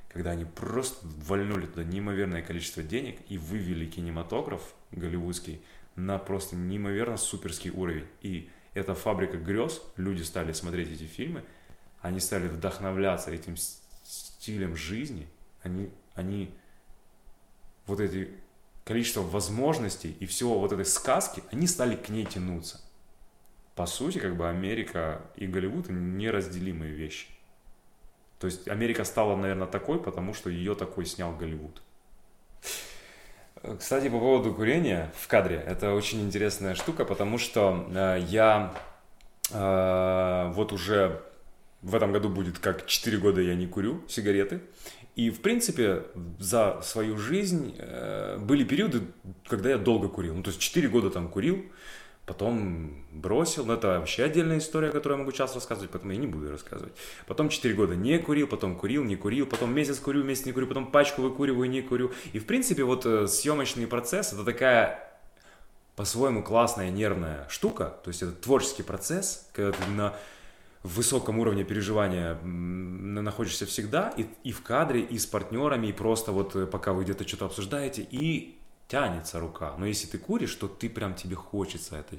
когда 0.10 0.32
они 0.32 0.46
просто 0.46 1.06
вольнули 1.06 1.66
туда 1.66 1.84
неимоверное 1.84 2.42
количество 2.42 2.84
денег 2.84 3.20
и 3.30 3.38
вывели 3.38 3.86
кинематограф 3.86 4.74
голливудский 4.92 5.62
на 5.96 6.18
просто 6.18 6.56
неимоверно 6.56 7.18
суперский 7.18 7.70
уровень. 7.70 8.08
И 8.22 8.50
эта 8.74 8.96
фабрика 8.96 9.38
грез, 9.38 9.82
люди 9.98 10.24
стали 10.24 10.52
смотреть 10.54 10.92
эти 10.92 11.04
фильмы, 11.04 11.44
они 12.02 12.20
стали 12.20 12.48
вдохновляться 12.48 13.32
этим 13.32 13.56
стилем 14.04 14.76
жизни, 14.76 15.28
они, 15.62 15.92
они 16.16 16.54
вот 17.92 18.00
эти 18.00 18.30
количество 18.86 19.22
возможностей 19.22 20.16
и 20.20 20.26
всего 20.26 20.60
вот 20.60 20.72
этой 20.72 20.86
сказки, 20.86 21.44
они 21.52 21.68
стали 21.68 21.96
к 21.96 22.10
ней 22.10 22.26
тянуться. 22.26 22.80
По 23.76 23.86
сути, 23.86 24.18
как 24.18 24.36
бы 24.36 24.50
Америка 24.50 25.22
и 25.36 25.46
Голливуд 25.46 25.90
неразделимые 25.90 26.94
вещи. 26.94 27.28
То 28.40 28.48
есть 28.48 28.68
Америка 28.68 29.04
стала, 29.04 29.36
наверное, 29.36 29.68
такой, 29.68 30.02
потому 30.02 30.34
что 30.34 30.50
ее 30.50 30.74
такой 30.74 31.06
снял 31.06 31.36
Голливуд. 31.36 31.82
Кстати, 33.78 34.10
по 34.10 34.20
поводу 34.20 34.54
курения 34.54 35.12
в 35.16 35.28
кадре, 35.28 35.58
это 35.58 35.94
очень 35.94 36.22
интересная 36.22 36.74
штука, 36.74 37.06
потому 37.06 37.38
что 37.38 37.88
э, 37.94 38.26
я 38.28 38.74
э, 39.52 40.52
вот 40.56 40.72
уже 40.72 41.22
в 41.82 41.94
этом 41.94 42.12
году 42.12 42.30
будет 42.30 42.58
как 42.58 42.88
4 42.88 43.18
года 43.18 43.42
я 43.42 43.54
не 43.56 43.68
курю 43.68 44.02
сигареты, 44.08 44.62
и, 45.16 45.30
в 45.30 45.42
принципе, 45.42 46.04
за 46.40 46.80
свою 46.84 47.18
жизнь 47.18 47.76
э, 47.78 48.38
были 48.40 48.64
периоды, 48.64 49.02
когда 49.46 49.70
я 49.70 49.78
долго 49.78 50.08
курил. 50.08 50.36
Ну, 50.36 50.44
то 50.44 50.50
есть 50.50 50.60
4 50.60 50.88
года 50.88 51.10
там 51.10 51.28
курил, 51.28 51.66
потом 52.26 53.06
бросил. 53.12 53.66
Но 53.66 53.74
это 53.74 54.00
вообще 54.00 54.24
отдельная 54.24 54.60
история, 54.60 54.90
которую 54.90 55.20
я 55.20 55.26
могу 55.26 55.36
часто 55.36 55.56
рассказывать, 55.56 55.92
поэтому 55.92 56.14
я 56.14 56.18
не 56.18 56.28
буду 56.28 56.50
рассказывать. 56.50 56.94
Потом 57.28 57.50
4 57.50 57.74
года 57.74 57.96
не 57.96 58.20
курил, 58.20 58.48
потом 58.48 58.78
курил, 58.78 59.04
не 59.04 59.18
курил, 59.18 59.46
потом 59.46 59.74
месяц 59.76 60.00
курю, 60.00 60.24
месяц 60.24 60.46
не 60.46 60.54
курю, 60.54 60.68
потом 60.68 60.90
пачку 60.90 61.22
выкуриваю, 61.22 61.70
не 61.70 61.82
курю. 61.82 62.12
И, 62.32 62.40
в 62.40 62.46
принципе, 62.46 62.84
вот 62.84 63.06
э, 63.06 63.28
съемочный 63.28 63.88
процесс— 63.88 64.32
это 64.34 64.46
такая 64.46 65.12
по-своему 65.98 66.42
классная 66.42 66.90
нервная 66.90 67.48
штука, 67.50 67.98
то 68.04 68.08
есть 68.08 68.24
это 68.24 68.32
творческий 68.32 68.82
процесс, 68.82 69.48
когда 69.54 69.74
ты 69.74 69.92
на 69.92 70.16
в 70.84 70.96
высоком 70.96 71.40
уровне 71.40 71.64
переживания 71.64 72.36
находишься 72.42 73.66
всегда, 73.66 74.10
и, 74.18 74.26
и 74.44 74.52
в 74.52 74.64
кадре, 74.64 75.02
и 75.02 75.18
с 75.18 75.26
партнерами, 75.26 75.88
и 75.88 75.94
просто 75.94 76.32
вот 76.32 76.56
э, 76.56 76.66
пока 76.66 76.94
вы 76.94 77.04
где-то 77.04 77.28
что-то 77.28 77.46
обсуждаете, 77.46 78.08
и 78.10 78.58
тянется 78.88 79.40
рука. 79.40 79.76
Но 79.78 79.86
если 79.86 80.08
ты 80.08 80.18
куришь, 80.18 80.56
то 80.56 80.68
ты 80.68 80.90
прям 80.90 81.14
тебе 81.14 81.36
хочется 81.36 81.98
это. 81.98 82.16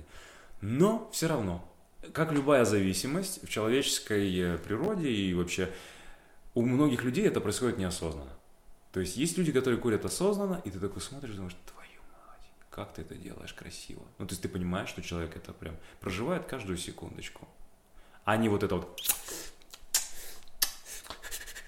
Но 0.61 1.11
все 1.13 1.27
равно, 1.27 1.69
как 2.13 2.33
любая 2.33 2.65
зависимость 2.65 3.43
в 3.43 3.49
человеческой 3.49 4.39
э, 4.39 4.59
природе 4.59 5.11
и 5.11 5.35
вообще 5.35 5.69
у 6.55 6.63
многих 6.63 7.03
людей 7.03 7.27
это 7.27 7.41
происходит 7.41 7.79
неосознанно. 7.79 8.33
То 8.93 9.01
есть 9.01 9.17
есть 9.17 9.37
люди, 9.39 9.51
которые 9.51 9.81
курят 9.81 10.05
осознанно, 10.05 10.61
и 10.65 10.71
ты 10.71 10.79
такой 10.79 11.03
смотришь, 11.03 11.35
думаешь, 11.35 11.57
твою 11.67 12.01
мать, 12.13 12.47
как 12.71 12.93
ты 12.93 13.03
это 13.03 13.17
делаешь 13.17 13.55
красиво. 13.55 14.03
Ну, 14.19 14.27
то 14.27 14.33
есть 14.33 14.43
ты 14.43 14.49
понимаешь, 14.49 14.89
что 14.89 15.03
человек 15.03 15.37
это 15.37 15.53
прям 15.53 15.77
проживает 16.01 16.45
каждую 16.45 16.77
секундочку 16.77 17.49
а 18.25 18.37
не 18.37 18.49
вот 18.49 18.63
это 18.63 18.77
вот 18.77 19.01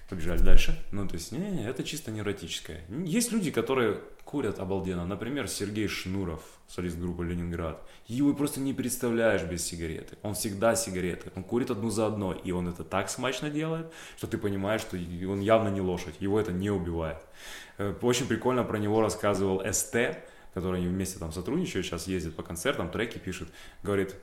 побежали 0.09 0.39
дальше. 0.39 0.79
Ну, 0.91 1.07
то 1.07 1.15
есть, 1.15 1.31
не, 1.31 1.39
не, 1.39 1.67
это 1.67 1.83
чисто 1.83 2.11
невротическое. 2.11 2.81
Есть 3.05 3.31
люди, 3.31 3.51
которые 3.51 4.01
курят 4.23 4.59
обалденно. 4.59 5.05
Например, 5.05 5.47
Сергей 5.47 5.87
Шнуров, 5.87 6.41
солист 6.67 6.97
группы 6.97 7.25
«Ленинград». 7.25 7.81
Его 8.07 8.33
просто 8.33 8.59
не 8.59 8.73
представляешь 8.73 9.43
без 9.43 9.65
сигареты. 9.65 10.17
Он 10.21 10.33
всегда 10.33 10.75
сигареты. 10.75 11.31
Он 11.35 11.43
курит 11.43 11.71
одну 11.71 11.89
за 11.89 12.07
одной. 12.07 12.39
И 12.43 12.51
он 12.51 12.67
это 12.67 12.83
так 12.83 13.09
смачно 13.09 13.49
делает, 13.49 13.91
что 14.17 14.27
ты 14.27 14.37
понимаешь, 14.37 14.81
что 14.81 14.97
он 14.97 15.39
явно 15.39 15.69
не 15.69 15.81
лошадь. 15.81 16.15
Его 16.19 16.39
это 16.39 16.51
не 16.51 16.69
убивает. 16.69 17.17
Э, 17.77 17.93
очень 18.01 18.27
прикольно 18.27 18.63
про 18.63 18.77
него 18.77 19.01
рассказывал 19.01 19.61
СТ, 19.71 19.95
который 20.53 20.79
они 20.79 20.87
вместе 20.87 21.19
там 21.19 21.31
сотрудничают, 21.31 21.85
сейчас 21.85 22.07
ездит 22.07 22.35
по 22.35 22.43
концертам, 22.43 22.89
треки 22.89 23.17
пишет. 23.17 23.49
Говорит, 23.83 24.15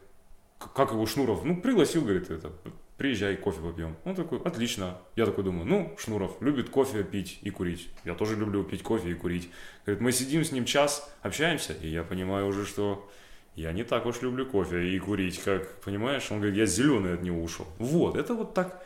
как 0.75 0.93
его 0.93 1.07
Шнуров, 1.07 1.45
ну, 1.45 1.61
пригласил, 1.61 2.03
говорит, 2.03 2.31
это, 2.31 2.53
приезжай, 2.97 3.37
кофе 3.37 3.61
попьем. 3.61 3.97
Он 4.05 4.15
такой, 4.15 4.41
отлично. 4.41 4.99
Я 5.17 5.27
такой 5.27 5.45
думаю, 5.45 5.67
ну, 5.67 5.95
Шнуров 5.99 6.41
любит 6.41 6.71
кофе 6.71 7.05
пить 7.05 7.39
и 7.43 7.51
курить. 7.51 7.89
Я 8.05 8.15
тоже 8.15 8.37
люблю 8.37 8.63
пить 8.65 8.83
кофе 8.83 9.11
и 9.11 9.15
курить. 9.15 9.51
Говорит, 9.85 10.03
мы 10.03 10.13
сидим 10.13 10.45
с 10.45 10.53
ним 10.53 10.65
час, 10.65 11.13
общаемся, 11.23 11.73
и 11.73 11.89
я 11.89 12.03
понимаю 12.05 12.47
уже, 12.47 12.65
что 12.65 13.09
я 13.55 13.73
не 13.73 13.85
так 13.85 14.07
уж 14.07 14.23
люблю 14.23 14.47
кофе 14.47 14.89
и 14.89 14.99
курить, 14.99 15.39
как, 15.43 15.69
понимаешь? 15.81 16.31
Он 16.31 16.39
говорит, 16.39 16.57
я 16.57 16.67
зеленый 16.67 17.15
от 17.15 17.23
него 17.23 17.43
ушел. 17.43 17.67
Вот, 17.79 18.17
это 18.17 18.35
вот 18.35 18.55
так. 18.55 18.85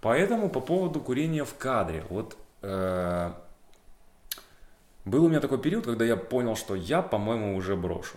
Поэтому 0.00 0.48
по 0.50 0.60
поводу 0.60 1.00
курения 1.00 1.44
в 1.44 1.54
кадре. 1.56 2.04
Вот 2.10 2.36
э, 2.62 3.32
был 5.04 5.24
у 5.24 5.28
меня 5.28 5.40
такой 5.40 5.58
период, 5.58 5.86
когда 5.86 6.04
я 6.04 6.16
понял, 6.16 6.56
что 6.56 6.74
я, 6.74 7.02
по-моему, 7.02 7.56
уже 7.56 7.74
брошу. 7.74 8.16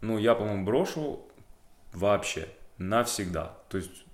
Ну, 0.00 0.16
я, 0.16 0.34
по-моему, 0.34 0.64
брошу 0.64 1.20
вообще 1.96 2.48
навсегда. 2.78 3.56
То 3.68 3.78
есть 3.78 4.04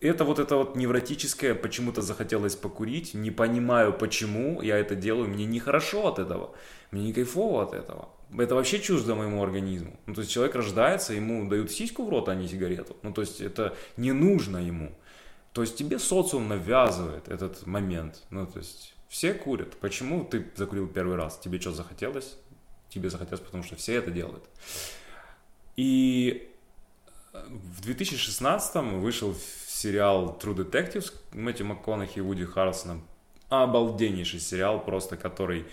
это 0.00 0.24
вот 0.24 0.38
это 0.38 0.56
вот 0.56 0.76
невротическое, 0.76 1.54
почему-то 1.54 2.02
захотелось 2.02 2.54
покурить, 2.54 3.14
не 3.14 3.30
понимаю 3.30 3.92
почему 3.92 4.62
я 4.62 4.78
это 4.78 4.94
делаю, 4.94 5.28
мне 5.28 5.44
нехорошо 5.44 6.06
от 6.06 6.18
этого, 6.18 6.54
мне 6.92 7.02
не 7.02 7.12
кайфово 7.12 7.64
от 7.64 7.74
этого. 7.74 8.08
Это 8.36 8.54
вообще 8.54 8.78
чуждо 8.78 9.14
моему 9.14 9.42
организму. 9.42 9.98
Ну, 10.06 10.14
то 10.14 10.20
есть 10.20 10.30
человек 10.30 10.54
рождается, 10.54 11.14
ему 11.14 11.48
дают 11.48 11.70
сиську 11.70 12.04
в 12.04 12.10
рот, 12.10 12.28
а 12.28 12.34
не 12.34 12.46
сигарету. 12.46 12.96
Ну, 13.02 13.12
то 13.12 13.22
есть 13.22 13.40
это 13.40 13.74
не 13.96 14.12
нужно 14.12 14.58
ему. 14.58 14.92
То 15.52 15.62
есть 15.62 15.76
тебе 15.76 15.98
социум 15.98 16.46
навязывает 16.46 17.28
этот 17.28 17.66
момент. 17.66 18.22
Ну, 18.30 18.46
то 18.46 18.58
есть 18.58 18.94
все 19.08 19.32
курят. 19.32 19.76
Почему 19.80 20.24
ты 20.24 20.46
закурил 20.54 20.86
первый 20.86 21.16
раз? 21.16 21.38
Тебе 21.38 21.58
что 21.58 21.72
захотелось? 21.72 22.36
Тебе 22.90 23.08
захотелось, 23.08 23.40
потому 23.40 23.64
что 23.64 23.76
все 23.76 23.94
это 23.94 24.10
делают. 24.10 24.44
И 25.76 26.50
в 27.46 27.82
2016 27.82 28.76
вышел 28.94 29.34
сериал 29.66 30.38
True 30.40 30.54
Detectives 30.54 31.12
Мэтью 31.32 31.66
МакКонахи 31.66 32.18
и 32.18 32.20
Вуди 32.20 32.44
Харрельсоном. 32.44 33.02
Обалденнейший 33.48 34.40
сериал, 34.40 34.84
просто 34.84 35.16
который, 35.16 35.64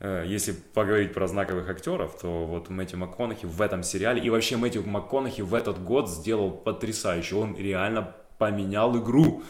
э, 0.00 0.24
если 0.26 0.52
поговорить 0.52 1.12
про 1.12 1.26
знаковых 1.26 1.68
актеров, 1.68 2.18
то 2.20 2.46
вот 2.46 2.68
Мэтью 2.68 2.98
МакКонахи 2.98 3.46
в 3.46 3.60
этом 3.60 3.82
сериале, 3.82 4.22
и 4.22 4.30
вообще 4.30 4.56
Мэтью 4.56 4.86
МакКонахи 4.86 5.40
в 5.40 5.54
этот 5.54 5.82
год 5.82 6.08
сделал 6.08 6.50
потрясающе. 6.50 7.36
Он 7.36 7.56
реально 7.56 8.14
поменял 8.38 8.96
игру, 8.98 9.42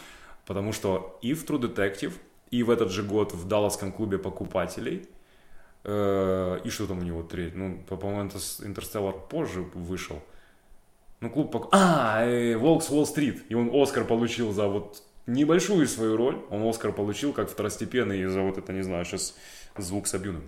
потому 0.45 0.73
что 0.73 1.19
и 1.21 1.33
в 1.33 1.45
True 1.45 1.59
Detective, 1.59 2.13
и 2.49 2.63
в 2.63 2.71
этот 2.71 2.91
же 2.91 3.03
год 3.03 3.33
в 3.33 3.47
Далласском 3.47 3.91
клубе 3.91 4.17
покупателей, 4.17 5.07
э, 5.83 6.59
и 6.63 6.69
что 6.69 6.87
там 6.87 6.99
у 6.99 7.03
него 7.03 7.21
треть, 7.21 7.55
ну, 7.55 7.83
по-моему, 7.87 8.31
Интерстеллар 8.63 9.15
позже 9.29 9.61
вышел, 9.73 10.23
ну, 11.21 11.29
клуб... 11.29 11.51
Пок... 11.51 11.69
А, 11.71 12.23
э, 12.23 12.55
Волкс 12.55 12.89
Уолл-стрит. 12.89 13.43
И 13.49 13.55
он 13.55 13.69
Оскар 13.73 14.05
получил 14.05 14.53
за 14.53 14.67
вот 14.67 15.03
небольшую 15.27 15.87
свою 15.87 16.15
роль. 16.15 16.41
Он 16.49 16.67
Оскар 16.67 16.93
получил 16.93 17.33
как 17.33 17.49
второстепенный 17.49 18.25
за 18.25 18.41
вот 18.41 18.57
это, 18.57 18.71
не 18.71 18.81
знаю, 18.81 19.05
сейчас 19.05 19.35
звук 19.77 20.07
собью. 20.07 20.41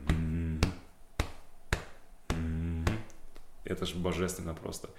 Это 3.65 3.85
ж 3.85 3.95
божественно 3.95 4.53
просто. 4.53 4.89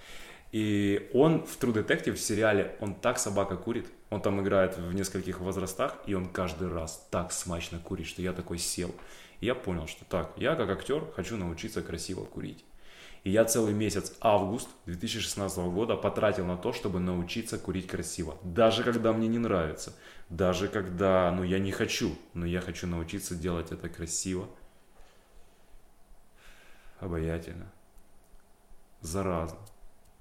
И 0.50 1.10
он 1.14 1.46
в 1.46 1.58
True 1.58 1.72
Detective 1.72 2.12
в 2.12 2.20
сериале, 2.20 2.76
он 2.80 2.94
так 2.94 3.18
собака 3.18 3.56
курит. 3.56 3.86
Он 4.10 4.20
там 4.20 4.42
играет 4.42 4.76
в 4.76 4.92
нескольких 4.92 5.40
возрастах, 5.40 5.96
и 6.06 6.12
он 6.12 6.28
каждый 6.28 6.68
раз 6.68 7.06
так 7.10 7.32
смачно 7.32 7.78
курит, 7.78 8.06
что 8.06 8.20
я 8.20 8.34
такой 8.34 8.58
сел. 8.58 8.94
И 9.40 9.46
я 9.46 9.54
понял, 9.54 9.86
что 9.86 10.04
так, 10.04 10.32
я 10.36 10.54
как 10.54 10.68
актер 10.68 11.06
хочу 11.16 11.38
научиться 11.38 11.80
красиво 11.80 12.24
курить. 12.24 12.64
И 13.24 13.30
я 13.30 13.44
целый 13.44 13.72
месяц, 13.72 14.14
август 14.20 14.68
2016 14.86 15.58
года, 15.70 15.96
потратил 15.96 16.44
на 16.44 16.56
то, 16.56 16.72
чтобы 16.72 16.98
научиться 16.98 17.56
курить 17.56 17.86
красиво. 17.86 18.36
Даже 18.42 18.82
когда 18.82 19.12
мне 19.12 19.28
не 19.28 19.38
нравится. 19.38 19.94
Даже 20.28 20.66
когда, 20.66 21.30
ну, 21.30 21.44
я 21.44 21.60
не 21.60 21.70
хочу. 21.70 22.16
Но 22.34 22.46
я 22.46 22.60
хочу 22.60 22.88
научиться 22.88 23.36
делать 23.36 23.70
это 23.70 23.88
красиво. 23.88 24.48
Обаятельно. 26.98 27.70
Заразно. 29.00 29.58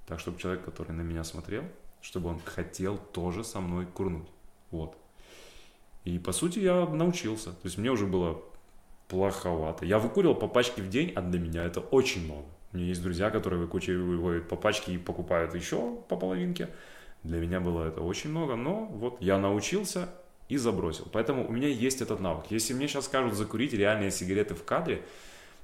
Так, 0.05 0.19
чтобы 0.19 0.39
человек, 0.39 0.63
который 0.63 0.91
на 0.91 1.01
меня 1.01 1.23
смотрел, 1.23 1.63
чтобы 2.01 2.29
он 2.29 2.39
хотел 2.39 2.97
тоже 2.97 3.43
со 3.43 3.61
мной 3.61 3.87
курнуть. 3.87 4.29
Вот. 4.69 4.95
И, 6.03 6.19
по 6.19 6.31
сути, 6.31 6.59
я 6.59 6.85
научился. 6.85 7.51
То 7.51 7.65
есть 7.65 7.79
мне 7.79 7.89
уже 7.89 8.05
было 8.05 8.43
плоховато. 9.07 9.85
Я 9.85 9.97
выкуривал 9.97 10.35
по 10.35 10.47
пачке 10.47 10.83
в 10.83 10.89
день, 10.89 11.11
а 11.15 11.21
для 11.21 11.39
меня 11.39 11.63
это 11.63 11.79
очень 11.79 12.25
много. 12.25 12.47
У 12.73 12.77
меня 12.77 12.87
есть 12.87 13.03
друзья, 13.03 13.29
которые 13.29 13.59
выкучивают 13.59 14.47
по 14.47 14.55
пачке 14.55 14.93
и 14.93 14.97
покупают 14.97 15.53
еще 15.55 15.97
по 16.07 16.15
половинке. 16.15 16.69
Для 17.23 17.39
меня 17.39 17.59
было 17.59 17.87
это 17.87 18.01
очень 18.01 18.29
много, 18.29 18.55
но 18.55 18.85
вот 18.85 19.17
я 19.21 19.37
научился 19.37 20.09
и 20.47 20.57
забросил. 20.57 21.07
Поэтому 21.11 21.47
у 21.47 21.51
меня 21.51 21.67
есть 21.67 22.01
этот 22.01 22.19
навык. 22.19 22.45
Если 22.49 22.73
мне 22.73 22.87
сейчас 22.87 23.05
скажут 23.05 23.33
закурить 23.35 23.73
реальные 23.73 24.11
сигареты 24.11 24.55
в 24.55 24.63
кадре, 24.63 25.01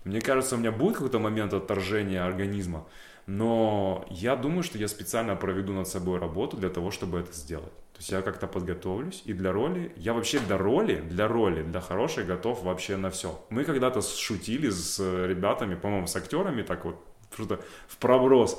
мне 0.03 0.21
кажется, 0.21 0.55
у 0.55 0.59
меня 0.59 0.71
будет 0.71 0.95
какой-то 0.95 1.19
момент 1.19 1.53
отторжения 1.53 2.25
организма, 2.25 2.87
но 3.25 4.05
я 4.09 4.35
думаю, 4.35 4.63
что 4.63 4.77
я 4.77 4.87
специально 4.87 5.35
проведу 5.35 5.73
над 5.73 5.87
собой 5.87 6.19
работу 6.19 6.55
для 6.55 6.69
того, 6.69 6.91
чтобы 6.91 7.19
это 7.19 7.33
сделать. 7.33 7.73
То 7.97 8.01
есть 8.01 8.11
я 8.11 8.21
как-то 8.21 8.45
подготовлюсь, 8.45 9.23
и 9.25 9.33
для 9.33 9.51
роли, 9.51 9.91
я 9.95 10.13
вообще 10.13 10.37
для 10.37 10.55
роли, 10.55 10.97
для 10.97 11.27
роли, 11.27 11.63
для 11.63 11.81
хорошей 11.81 12.25
готов 12.25 12.61
вообще 12.61 12.95
на 12.95 13.09
все. 13.09 13.43
Мы 13.49 13.63
когда-то 13.63 14.03
шутили 14.03 14.69
с 14.69 14.99
ребятами, 14.99 15.73
по-моему, 15.73 16.05
с 16.05 16.15
актерами, 16.15 16.61
так 16.61 16.85
вот, 16.85 17.03
что-то 17.33 17.59
в 17.87 17.97
проброс, 17.97 18.55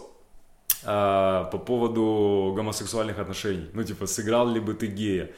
а, 0.84 1.45
по 1.45 1.59
поводу 1.59 2.53
гомосексуальных 2.57 3.20
отношений. 3.20 3.70
Ну, 3.74 3.84
типа, 3.84 4.07
сыграл 4.09 4.49
ли 4.49 4.59
бы 4.59 4.74
ты 4.74 4.89
гея? 4.89 5.30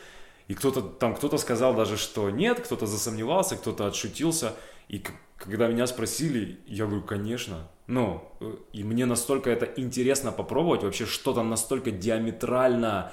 И 0.49 0.55
кто-то 0.55 0.81
там, 0.81 1.15
кто-то 1.15 1.37
сказал 1.37 1.75
даже, 1.75 1.99
что 1.99 2.31
нет, 2.31 2.61
кто-то 2.61 2.87
засомневался, 2.87 3.57
кто-то 3.57 3.87
отшутился. 3.87 4.55
И 4.89 5.05
когда 5.37 5.69
меня 5.69 5.87
спросили, 5.87 6.59
я 6.67 6.87
говорю, 6.87 7.03
конечно. 7.03 7.69
Ну, 7.87 8.33
э, 8.41 8.55
и 8.73 8.83
мне 8.83 9.05
настолько 9.05 9.51
это 9.51 9.67
интересно 9.77 10.33
попробовать, 10.33 10.85
вообще 10.85 11.05
что-то 11.05 11.43
настолько 11.43 11.91
диаметрально 11.91 13.13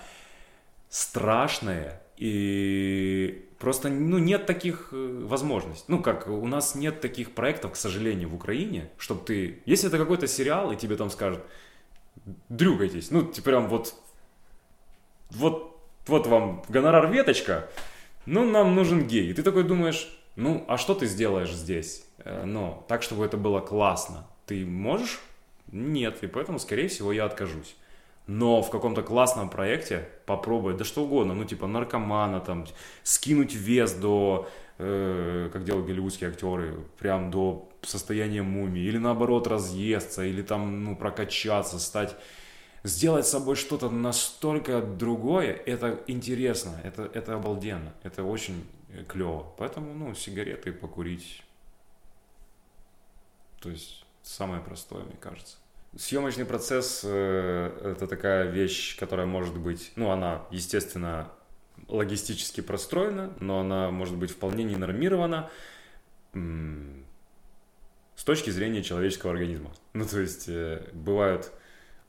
страшное, 0.90 2.02
и 2.18 3.48
просто 3.60 3.90
ну, 3.90 4.18
нет 4.18 4.46
таких 4.46 4.90
э, 4.92 5.22
возможностей. 5.24 5.86
Ну, 5.88 6.02
как 6.02 6.28
у 6.28 6.48
нас 6.48 6.76
нет 6.76 7.02
таких 7.02 7.32
проектов, 7.32 7.74
к 7.74 7.76
сожалению, 7.76 8.30
в 8.30 8.36
Украине, 8.36 8.90
чтобы 8.98 9.24
ты... 9.26 9.62
Если 9.66 9.88
это 9.88 9.98
какой-то 9.98 10.28
сериал, 10.28 10.72
и 10.72 10.76
тебе 10.76 10.96
там 10.96 11.10
скажут, 11.10 11.44
дрюгайтесь, 12.50 13.12
ну, 13.12 13.24
типа 13.24 13.50
прям 13.50 13.68
вот... 13.70 13.94
Вот, 15.32 15.78
вот 16.08 16.26
вам 16.28 16.64
гонорар 16.70 17.12
веточка, 17.12 17.70
ну, 18.26 18.50
нам 18.50 18.76
нужен 18.76 19.08
гей. 19.08 19.30
И 19.30 19.34
ты 19.34 19.44
такой 19.44 19.64
думаешь, 19.64 20.10
ну, 20.36 20.64
а 20.68 20.78
что 20.78 20.94
ты 20.94 21.06
сделаешь 21.06 21.52
здесь? 21.52 22.06
Э, 22.20 22.44
ну, 22.46 22.84
так, 22.88 23.04
чтобы 23.04 23.26
это 23.26 23.38
было 23.38 23.60
классно. 23.60 24.28
Ты 24.46 24.66
можешь? 24.66 25.20
Нет, 25.72 26.24
и 26.24 26.28
поэтому, 26.28 26.60
скорее 26.60 26.88
всего, 26.88 27.12
я 27.12 27.26
откажусь 27.26 27.76
но 28.28 28.62
в 28.62 28.70
каком-то 28.70 29.02
классном 29.02 29.50
проекте 29.50 30.10
попробовать, 30.26 30.78
да 30.78 30.84
что 30.84 31.06
угодно, 31.06 31.34
ну 31.34 31.46
типа 31.46 31.66
наркомана, 31.66 32.42
там, 32.42 32.68
скинуть 33.04 33.56
вес 33.56 33.94
до, 33.94 34.50
э, 34.78 35.50
как 35.52 35.64
делают 35.64 35.88
голливудские 35.88 36.30
актеры, 36.30 36.76
прям 37.00 37.32
до 37.32 37.70
состояния 37.82 38.44
мумии, 38.44 38.84
или 38.84 38.98
наоборот 38.98 39.48
разъесться, 39.48 40.24
или 40.24 40.42
там, 40.42 40.84
ну, 40.84 40.96
прокачаться, 40.98 41.80
стать, 41.80 42.16
сделать 42.84 43.26
с 43.26 43.32
собой 43.32 43.56
что-то 43.56 43.90
настолько 43.90 44.82
другое, 44.82 45.54
это 45.54 46.04
интересно, 46.08 46.80
это, 46.84 47.10
это 47.14 47.36
обалденно, 47.36 47.94
это 48.04 48.24
очень 48.24 48.68
клево. 49.08 49.54
Поэтому, 49.58 49.94
ну, 49.94 50.14
сигареты 50.14 50.74
покурить, 50.74 51.44
то 53.62 53.70
есть 53.70 54.06
самое 54.22 54.62
простое, 54.62 55.06
мне 55.06 55.16
кажется. 55.18 55.58
Съемочный 55.98 56.46
процесс 56.46 57.02
э, 57.04 57.92
это 57.96 58.06
такая 58.06 58.46
вещь, 58.46 58.98
которая 59.00 59.26
может 59.26 59.58
быть, 59.58 59.92
ну, 59.96 60.12
она, 60.12 60.44
естественно, 60.52 61.32
логистически 61.88 62.62
простроена, 62.62 63.34
но 63.40 63.62
она 63.62 63.90
может 63.90 64.16
быть 64.16 64.32
вполне 64.32 64.64
не 64.64 64.76
нормирована 64.76 65.50
с 66.34 68.24
точки 68.24 68.50
зрения 68.52 68.84
человеческого 68.84 69.32
организма. 69.32 69.72
Ну, 69.94 70.06
то 70.06 70.20
есть 70.20 70.48
э, 70.50 70.88
бывают 70.94 71.52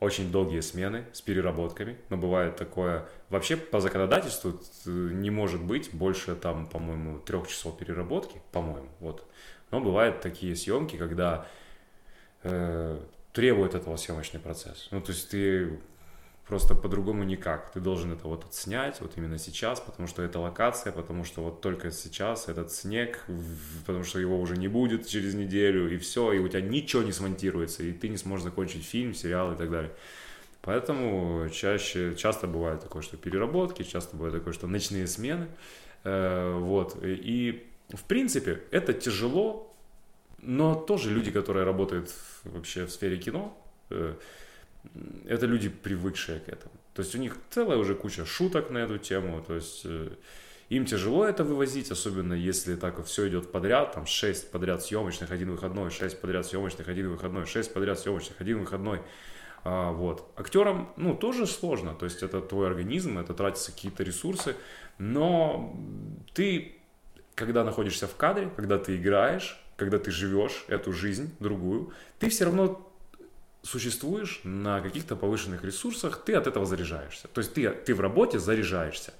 очень 0.00 0.30
долгие 0.30 0.60
смены 0.60 1.06
с 1.12 1.20
переработками, 1.20 1.96
но 2.08 2.16
бывает 2.16 2.56
такое... 2.56 3.08
Вообще 3.30 3.56
по 3.56 3.80
законодательству 3.80 4.60
э, 4.86 4.90
не 4.90 5.30
может 5.30 5.62
быть 5.62 5.90
больше 5.94 6.34
там, 6.34 6.68
по-моему, 6.68 7.20
трех 7.20 7.48
часов 7.48 7.78
переработки, 7.78 8.40
по-моему, 8.52 8.88
вот. 9.00 9.26
Но 9.70 9.80
бывают 9.80 10.20
такие 10.20 10.54
съемки, 10.56 10.96
когда 10.96 11.46
э, 12.42 13.00
требует 13.38 13.76
этого 13.76 13.94
съемочный 13.94 14.40
процесс. 14.40 14.88
Ну, 14.90 15.00
то 15.00 15.12
есть 15.12 15.30
ты 15.30 15.78
просто 16.48 16.74
по-другому 16.74 17.22
никак. 17.22 17.70
Ты 17.70 17.78
должен 17.78 18.12
это 18.12 18.26
вот 18.26 18.44
отснять 18.44 19.00
вот 19.00 19.12
именно 19.16 19.38
сейчас, 19.38 19.78
потому 19.78 20.08
что 20.08 20.22
это 20.22 20.40
локация, 20.40 20.90
потому 20.90 21.22
что 21.22 21.44
вот 21.44 21.60
только 21.60 21.92
сейчас 21.92 22.48
этот 22.48 22.72
снег, 22.72 23.24
потому 23.86 24.02
что 24.02 24.18
его 24.18 24.40
уже 24.40 24.56
не 24.56 24.66
будет 24.66 25.06
через 25.06 25.34
неделю, 25.34 25.88
и 25.88 25.98
все, 25.98 26.32
и 26.32 26.40
у 26.40 26.48
тебя 26.48 26.62
ничего 26.62 27.04
не 27.04 27.12
смонтируется, 27.12 27.84
и 27.84 27.92
ты 27.92 28.08
не 28.08 28.16
сможешь 28.16 28.42
закончить 28.42 28.84
фильм, 28.84 29.14
сериал 29.14 29.52
и 29.52 29.56
так 29.56 29.70
далее. 29.70 29.92
Поэтому 30.62 31.48
чаще, 31.50 32.16
часто 32.16 32.48
бывает 32.48 32.80
такое, 32.80 33.02
что 33.02 33.16
переработки, 33.16 33.84
часто 33.84 34.16
бывает 34.16 34.34
такое, 34.34 34.52
что 34.52 34.66
ночные 34.66 35.06
смены. 35.06 35.46
Э, 36.02 36.58
вот. 36.58 36.98
И 37.04 37.68
в 37.90 38.02
принципе 38.02 38.64
это 38.72 38.92
тяжело, 38.92 39.67
но 40.38 40.74
тоже 40.74 41.10
люди, 41.10 41.30
которые 41.30 41.64
работают 41.64 42.12
вообще 42.44 42.84
в 42.84 42.90
сфере 42.90 43.16
кино, 43.16 43.56
э, 43.90 44.14
это 45.26 45.46
люди, 45.46 45.68
привыкшие 45.68 46.40
к 46.40 46.48
этому. 46.48 46.74
То 46.94 47.02
есть 47.02 47.14
у 47.14 47.18
них 47.18 47.36
целая 47.50 47.78
уже 47.78 47.94
куча 47.94 48.24
шуток 48.24 48.70
на 48.70 48.78
эту 48.78 48.98
тему, 48.98 49.42
то 49.46 49.54
есть 49.54 49.82
э, 49.84 50.10
им 50.68 50.84
тяжело 50.84 51.24
это 51.24 51.44
вывозить, 51.44 51.90
особенно 51.90 52.34
если 52.34 52.76
так 52.76 53.04
все 53.06 53.28
идет 53.28 53.50
подряд, 53.50 53.92
там 53.92 54.06
6 54.06 54.50
подряд 54.50 54.82
съемочных, 54.82 55.30
один 55.30 55.50
выходной, 55.50 55.90
6 55.90 56.20
подряд 56.20 56.46
съемочных, 56.46 56.88
один 56.88 57.10
выходной, 57.10 57.46
6 57.46 57.72
подряд 57.72 57.98
съемочных, 57.98 58.40
один 58.40 58.60
выходной. 58.60 59.00
А, 59.64 59.92
вот. 59.92 60.30
Актерам, 60.36 60.92
ну, 60.96 61.14
тоже 61.14 61.46
сложно, 61.46 61.94
то 61.94 62.04
есть 62.04 62.22
это 62.22 62.40
твой 62.40 62.66
организм, 62.66 63.18
это 63.18 63.32
тратятся 63.32 63.72
какие-то 63.72 64.02
ресурсы, 64.02 64.56
но 64.98 65.74
ты, 66.34 66.76
когда 67.34 67.64
находишься 67.64 68.06
в 68.06 68.16
кадре, 68.16 68.50
когда 68.54 68.78
ты 68.78 68.96
играешь, 68.96 69.58
когда 69.78 69.98
ты 69.98 70.10
живешь 70.10 70.64
эту 70.68 70.92
жизнь 70.92 71.34
другую, 71.38 71.92
ты 72.18 72.28
все 72.28 72.44
равно 72.44 72.84
существуешь 73.62 74.40
на 74.42 74.80
каких-то 74.80 75.14
повышенных 75.16 75.64
ресурсах, 75.64 76.24
ты 76.24 76.34
от 76.34 76.46
этого 76.48 76.66
заряжаешься. 76.66 77.28
То 77.28 77.40
есть 77.40 77.54
ты, 77.54 77.70
ты 77.70 77.94
в 77.94 78.00
работе 78.00 78.38
заряжаешься. 78.40 79.14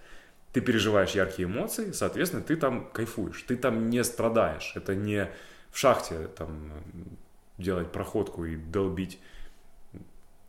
Ты 0.52 0.60
переживаешь 0.60 1.12
яркие 1.12 1.46
эмоции, 1.46 1.92
соответственно, 1.92 2.42
ты 2.42 2.56
там 2.56 2.90
кайфуешь, 2.90 3.42
ты 3.42 3.56
там 3.56 3.88
не 3.88 4.02
страдаешь. 4.02 4.72
Это 4.74 4.96
не 4.96 5.30
в 5.70 5.78
шахте 5.78 6.28
там 6.36 6.72
делать 7.56 7.92
проходку 7.92 8.44
и 8.44 8.56
долбить 8.56 9.20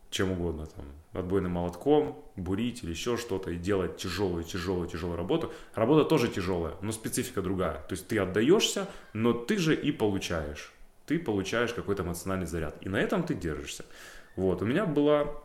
чем 0.10 0.32
угодно, 0.32 0.66
там, 0.66 0.86
отбойным 1.14 1.53
молотком, 1.53 2.24
бурить 2.36 2.84
или 2.84 2.91
еще 2.91 3.18
что-то, 3.18 3.51
и 3.51 3.57
делать 3.57 3.97
тяжелую, 3.97 4.43
тяжелую, 4.43 4.88
тяжелую 4.88 5.18
работу. 5.18 5.51
Работа 5.74 6.07
тоже 6.07 6.28
тяжелая, 6.28 6.76
но 6.82 6.91
специфика 6.91 7.41
другая. 7.41 7.76
То 7.88 7.93
есть 7.93 8.07
ты 8.07 8.20
отдаешься, 8.20 8.88
но 9.14 9.34
ты 9.34 9.57
же 9.57 9.76
и 9.76 9.91
получаешь. 9.91 10.72
Ты 11.05 11.18
получаешь 11.18 11.74
какой-то 11.74 12.03
эмоциональный 12.03 12.45
заряд. 12.45 12.78
И 12.82 12.89
на 12.89 12.97
этом 12.97 13.24
ты 13.24 13.34
держишься. 13.34 13.86
Вот, 14.36 14.62
у 14.62 14.66
меня 14.66 14.86
была 14.86 15.36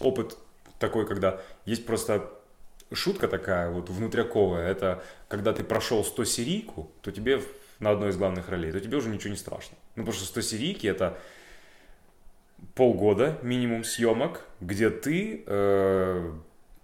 опыт 0.00 0.36
такой, 0.78 1.06
когда 1.06 1.40
есть 1.64 1.86
просто 1.86 2.30
шутка 2.92 3.28
такая 3.28 3.70
вот 3.70 3.88
внутряковая, 3.88 4.68
это 4.68 5.02
когда 5.28 5.52
ты 5.52 5.64
прошел 5.64 6.04
100 6.04 6.24
серийку, 6.24 6.90
то 7.02 7.10
тебе 7.10 7.42
на 7.78 7.90
одной 7.90 8.10
из 8.10 8.16
главных 8.16 8.48
ролей, 8.48 8.72
то 8.72 8.80
тебе 8.80 8.96
уже 8.96 9.08
ничего 9.08 9.30
не 9.30 9.36
страшно. 9.36 9.76
Ну, 9.96 10.02
потому 10.02 10.12
что 10.12 10.26
100 10.26 10.40
серийки 10.42 10.86
это 10.86 11.18
полгода 12.74 13.38
минимум 13.42 13.84
съемок, 13.84 14.44
где 14.60 14.90
ты, 14.90 15.44
э, 15.46 16.32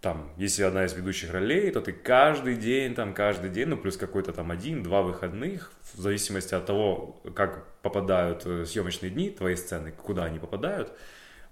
там, 0.00 0.30
если 0.36 0.62
одна 0.62 0.84
из 0.84 0.94
ведущих 0.94 1.32
ролей, 1.32 1.70
то 1.70 1.80
ты 1.80 1.92
каждый 1.92 2.56
день, 2.56 2.94
там, 2.94 3.14
каждый 3.14 3.50
день, 3.50 3.68
ну, 3.68 3.76
плюс 3.76 3.96
какой-то 3.96 4.32
там 4.32 4.50
один-два 4.50 5.02
выходных, 5.02 5.72
в 5.94 6.00
зависимости 6.00 6.54
от 6.54 6.66
того, 6.66 7.20
как 7.34 7.66
попадают 7.82 8.42
э, 8.46 8.64
съемочные 8.64 9.10
дни, 9.10 9.30
твои 9.30 9.56
сцены, 9.56 9.92
куда 9.92 10.24
они 10.24 10.38
попадают, 10.38 10.92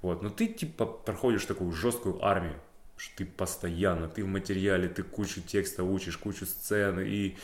вот, 0.00 0.22
но 0.22 0.30
ты, 0.30 0.46
типа, 0.46 0.86
проходишь 0.86 1.44
такую 1.44 1.72
жесткую 1.72 2.24
армию, 2.24 2.54
что 2.96 3.18
ты 3.18 3.26
постоянно, 3.26 4.08
ты 4.08 4.24
в 4.24 4.28
материале, 4.28 4.88
ты 4.88 5.02
кучу 5.02 5.40
текста 5.40 5.84
учишь, 5.84 6.16
кучу 6.16 6.46
сцен, 6.46 7.00
и, 7.00 7.36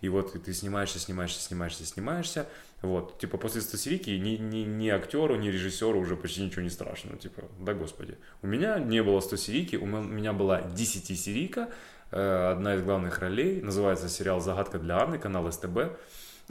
и 0.00 0.08
вот 0.08 0.42
ты 0.42 0.52
снимаешься, 0.52 0.98
снимаешься, 0.98 1.40
снимаешься, 1.40 1.86
снимаешься, 1.86 2.46
вот, 2.82 3.18
типа 3.18 3.36
после 3.36 3.60
стасерики 3.60 4.10
ни, 4.10 4.36
ни, 4.36 4.64
ни 4.64 4.88
актеру, 4.88 5.36
ни 5.36 5.48
режиссеру 5.48 6.00
уже 6.00 6.16
почти 6.16 6.42
ничего 6.42 6.62
не 6.62 6.70
страшно. 6.70 7.16
Типа, 7.18 7.42
да 7.58 7.74
господи. 7.74 8.16
У 8.42 8.46
меня 8.46 8.78
не 8.78 9.02
было 9.02 9.20
100 9.20 9.36
серийки, 9.36 9.76
у 9.76 9.86
меня 9.86 10.32
была 10.32 10.62
10 10.62 11.18
серийка, 11.18 11.68
э, 12.10 12.50
одна 12.52 12.76
из 12.76 12.82
главных 12.82 13.18
ролей, 13.18 13.60
называется 13.60 14.08
сериал 14.08 14.40
«Загадка 14.40 14.78
для 14.78 14.98
Анны», 14.98 15.18
канал 15.18 15.50
СТБ. 15.52 15.98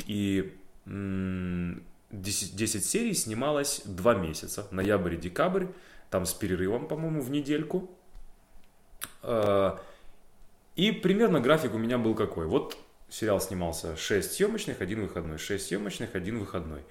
И 0.05 0.55
10, 0.85 2.55
10 2.55 2.85
серий 2.85 3.13
снималось 3.13 3.81
2 3.85 4.13
месяца, 4.15 4.67
ноябрь 4.69 5.15
и 5.15 5.17
декабрь, 5.17 5.65
там 6.11 6.25
с 6.25 6.33
перерывом, 6.33 6.87
по-моему, 6.87 7.21
в 7.21 7.31
недельку. 7.31 7.89
Э, 9.23 9.77
и 10.75 10.91
примерно 10.91 11.39
график 11.39 11.73
у 11.73 11.79
меня 11.79 11.97
был 11.97 12.13
какой. 12.13 12.45
Вот 12.45 12.77
сериал 13.09 13.41
снимался 13.41 13.95
6 13.95 14.31
съемочных, 14.33 14.81
один 14.81 15.01
выходной, 15.01 15.37
6 15.37 15.67
съемочных, 15.67 16.15
один 16.15 16.39
выходной. 16.39 16.83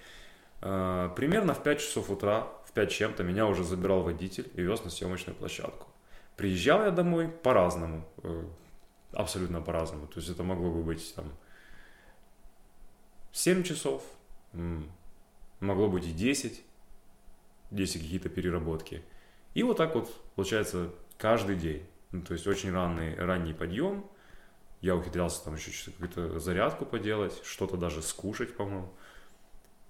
А, 0.60 1.08
примерно 1.10 1.54
в 1.54 1.62
5 1.62 1.80
часов 1.80 2.10
утра, 2.10 2.48
в 2.66 2.72
5 2.72 2.90
чем-то, 2.90 3.22
меня 3.22 3.46
уже 3.46 3.64
забирал 3.64 4.02
водитель 4.02 4.50
и 4.54 4.62
вез 4.62 4.84
на 4.84 4.90
съемочную 4.90 5.36
площадку. 5.36 5.86
Приезжал 6.36 6.84
я 6.84 6.90
домой 6.90 7.28
по-разному, 7.28 8.06
э, 8.22 8.44
абсолютно 9.12 9.60
по-разному. 9.60 10.06
То 10.06 10.20
есть 10.20 10.28
это 10.30 10.42
могло 10.42 10.70
бы 10.70 10.82
быть 10.82 11.14
там 11.14 11.32
7 13.32 13.62
часов, 13.62 14.02
могло 15.60 15.88
быть 15.88 16.06
и 16.06 16.12
10, 16.12 16.62
10 17.70 18.02
какие-то 18.02 18.28
переработки. 18.28 19.02
И 19.54 19.62
вот 19.62 19.76
так 19.76 19.94
вот 19.94 20.10
получается 20.34 20.90
каждый 21.16 21.56
день. 21.56 21.84
Ну, 22.12 22.22
то 22.22 22.34
есть 22.34 22.46
очень 22.46 22.72
ранний, 22.72 23.14
ранний 23.14 23.52
подъем– 23.52 24.04
я 24.80 24.94
ухитрялся 24.94 25.44
там 25.44 25.56
еще 25.56 25.90
какую-то 25.90 26.38
зарядку 26.38 26.84
поделать, 26.84 27.40
что-то 27.44 27.76
даже 27.76 28.02
скушать, 28.02 28.56
по-моему. 28.56 28.92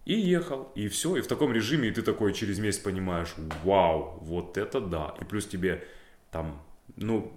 И 0.04 0.14
ехал, 0.14 0.72
и 0.74 0.88
все, 0.88 1.16
и 1.16 1.20
в 1.20 1.26
таком 1.26 1.52
режиме, 1.52 1.88
и 1.88 1.92
ты 1.92 2.00
такой 2.00 2.32
через 2.32 2.58
месяц 2.58 2.80
понимаешь, 2.80 3.34
вау, 3.62 4.18
вот 4.22 4.56
это 4.56 4.80
да. 4.80 5.14
И 5.20 5.24
плюс 5.24 5.46
тебе 5.46 5.86
там, 6.30 6.62
ну, 6.96 7.32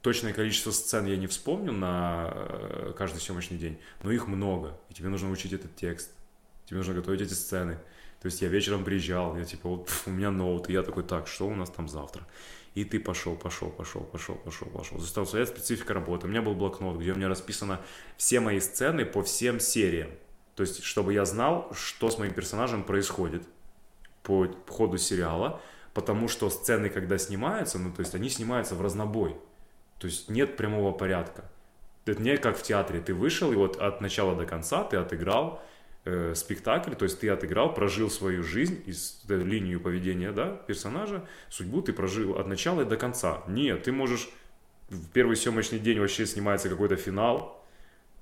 точное 0.00 0.32
количество 0.32 0.70
сцен 0.70 1.06
я 1.06 1.16
не 1.16 1.26
вспомню 1.26 1.72
на 1.72 2.30
э, 2.32 2.92
каждый 2.96 3.18
съемочный 3.18 3.58
день, 3.58 3.80
но 4.02 4.12
их 4.12 4.28
много, 4.28 4.78
и 4.90 4.94
тебе 4.94 5.08
нужно 5.08 5.30
учить 5.30 5.52
этот 5.52 5.74
текст, 5.74 6.12
тебе 6.66 6.76
нужно 6.76 6.94
готовить 6.94 7.22
эти 7.22 7.32
сцены. 7.32 7.78
То 8.20 8.26
есть 8.26 8.40
я 8.42 8.48
вечером 8.48 8.84
приезжал, 8.84 9.36
я 9.36 9.44
типа, 9.44 9.68
вот 9.68 9.90
у 10.06 10.10
меня 10.10 10.30
ноут, 10.30 10.70
и 10.70 10.72
я 10.72 10.82
такой, 10.82 11.02
так, 11.02 11.26
что 11.26 11.48
у 11.48 11.54
нас 11.54 11.68
там 11.70 11.88
завтра? 11.88 12.24
И 12.74 12.84
ты 12.84 12.98
пошел, 12.98 13.36
пошел, 13.36 13.70
пошел, 13.70 14.02
пошел, 14.02 14.34
пошел, 14.34 14.68
пошел. 14.68 14.98
Заставил 14.98 15.28
совет 15.28 15.48
специфика 15.48 15.94
работы. 15.94 16.26
У 16.26 16.30
меня 16.30 16.42
был 16.42 16.54
блокнот, 16.54 16.98
где 16.98 17.12
у 17.12 17.16
меня 17.16 17.28
расписано 17.28 17.80
все 18.16 18.40
мои 18.40 18.58
сцены 18.58 19.04
по 19.04 19.22
всем 19.22 19.60
сериям. 19.60 20.10
То 20.56 20.62
есть, 20.62 20.82
чтобы 20.82 21.12
я 21.12 21.24
знал, 21.24 21.70
что 21.72 22.10
с 22.10 22.18
моим 22.18 22.32
персонажем 22.32 22.82
происходит 22.82 23.44
по 24.24 24.48
ходу 24.68 24.98
сериала, 24.98 25.60
потому 25.92 26.26
что 26.28 26.50
сцены, 26.50 26.90
когда 26.90 27.16
снимаются, 27.18 27.78
ну, 27.78 27.92
то 27.92 28.00
есть, 28.00 28.14
они 28.14 28.28
снимаются 28.28 28.74
в 28.74 28.82
разнобой. 28.82 29.36
То 29.98 30.08
есть, 30.08 30.28
нет 30.28 30.56
прямого 30.56 30.90
порядка. 30.92 31.44
Это 32.06 32.20
не 32.20 32.36
как 32.36 32.56
в 32.56 32.62
театре. 32.62 33.00
Ты 33.00 33.14
вышел, 33.14 33.52
и 33.52 33.56
вот 33.56 33.76
от 33.76 34.00
начала 34.00 34.34
до 34.34 34.46
конца 34.46 34.82
ты 34.84 34.96
отыграл 34.96 35.62
э, 36.04 36.34
спектакль, 36.34 36.94
то 36.94 37.04
есть 37.04 37.20
ты 37.20 37.28
отыграл, 37.28 37.74
прожил 37.74 38.10
свою 38.10 38.42
жизнь, 38.42 38.82
из, 38.86 39.22
э, 39.28 39.36
линию 39.36 39.80
поведения 39.80 40.32
да, 40.32 40.50
персонажа, 40.50 41.26
судьбу 41.48 41.82
ты 41.82 41.92
прожил 41.92 42.38
от 42.38 42.46
начала 42.46 42.82
и 42.82 42.84
до 42.84 42.96
конца. 42.96 43.42
Нет, 43.48 43.84
ты 43.84 43.92
можешь 43.92 44.28
в 44.88 45.10
первый 45.10 45.36
съемочный 45.36 45.78
день 45.78 45.98
вообще 45.98 46.26
снимается 46.26 46.68
какой-то 46.68 46.96
финал, 46.96 47.64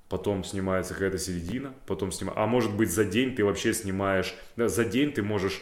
потом 0.09 0.43
снимается 0.43 0.93
какая-то 0.93 1.17
середина, 1.17 1.73
потом 1.85 2.11
снимается, 2.11 2.43
а 2.43 2.47
может 2.47 2.75
быть 2.75 2.91
за 2.91 3.03
день 3.03 3.35
ты 3.35 3.43
вообще 3.43 3.73
снимаешь, 3.73 4.35
да, 4.55 4.67
за 4.67 4.85
день 4.85 5.11
ты 5.11 5.23
можешь 5.23 5.61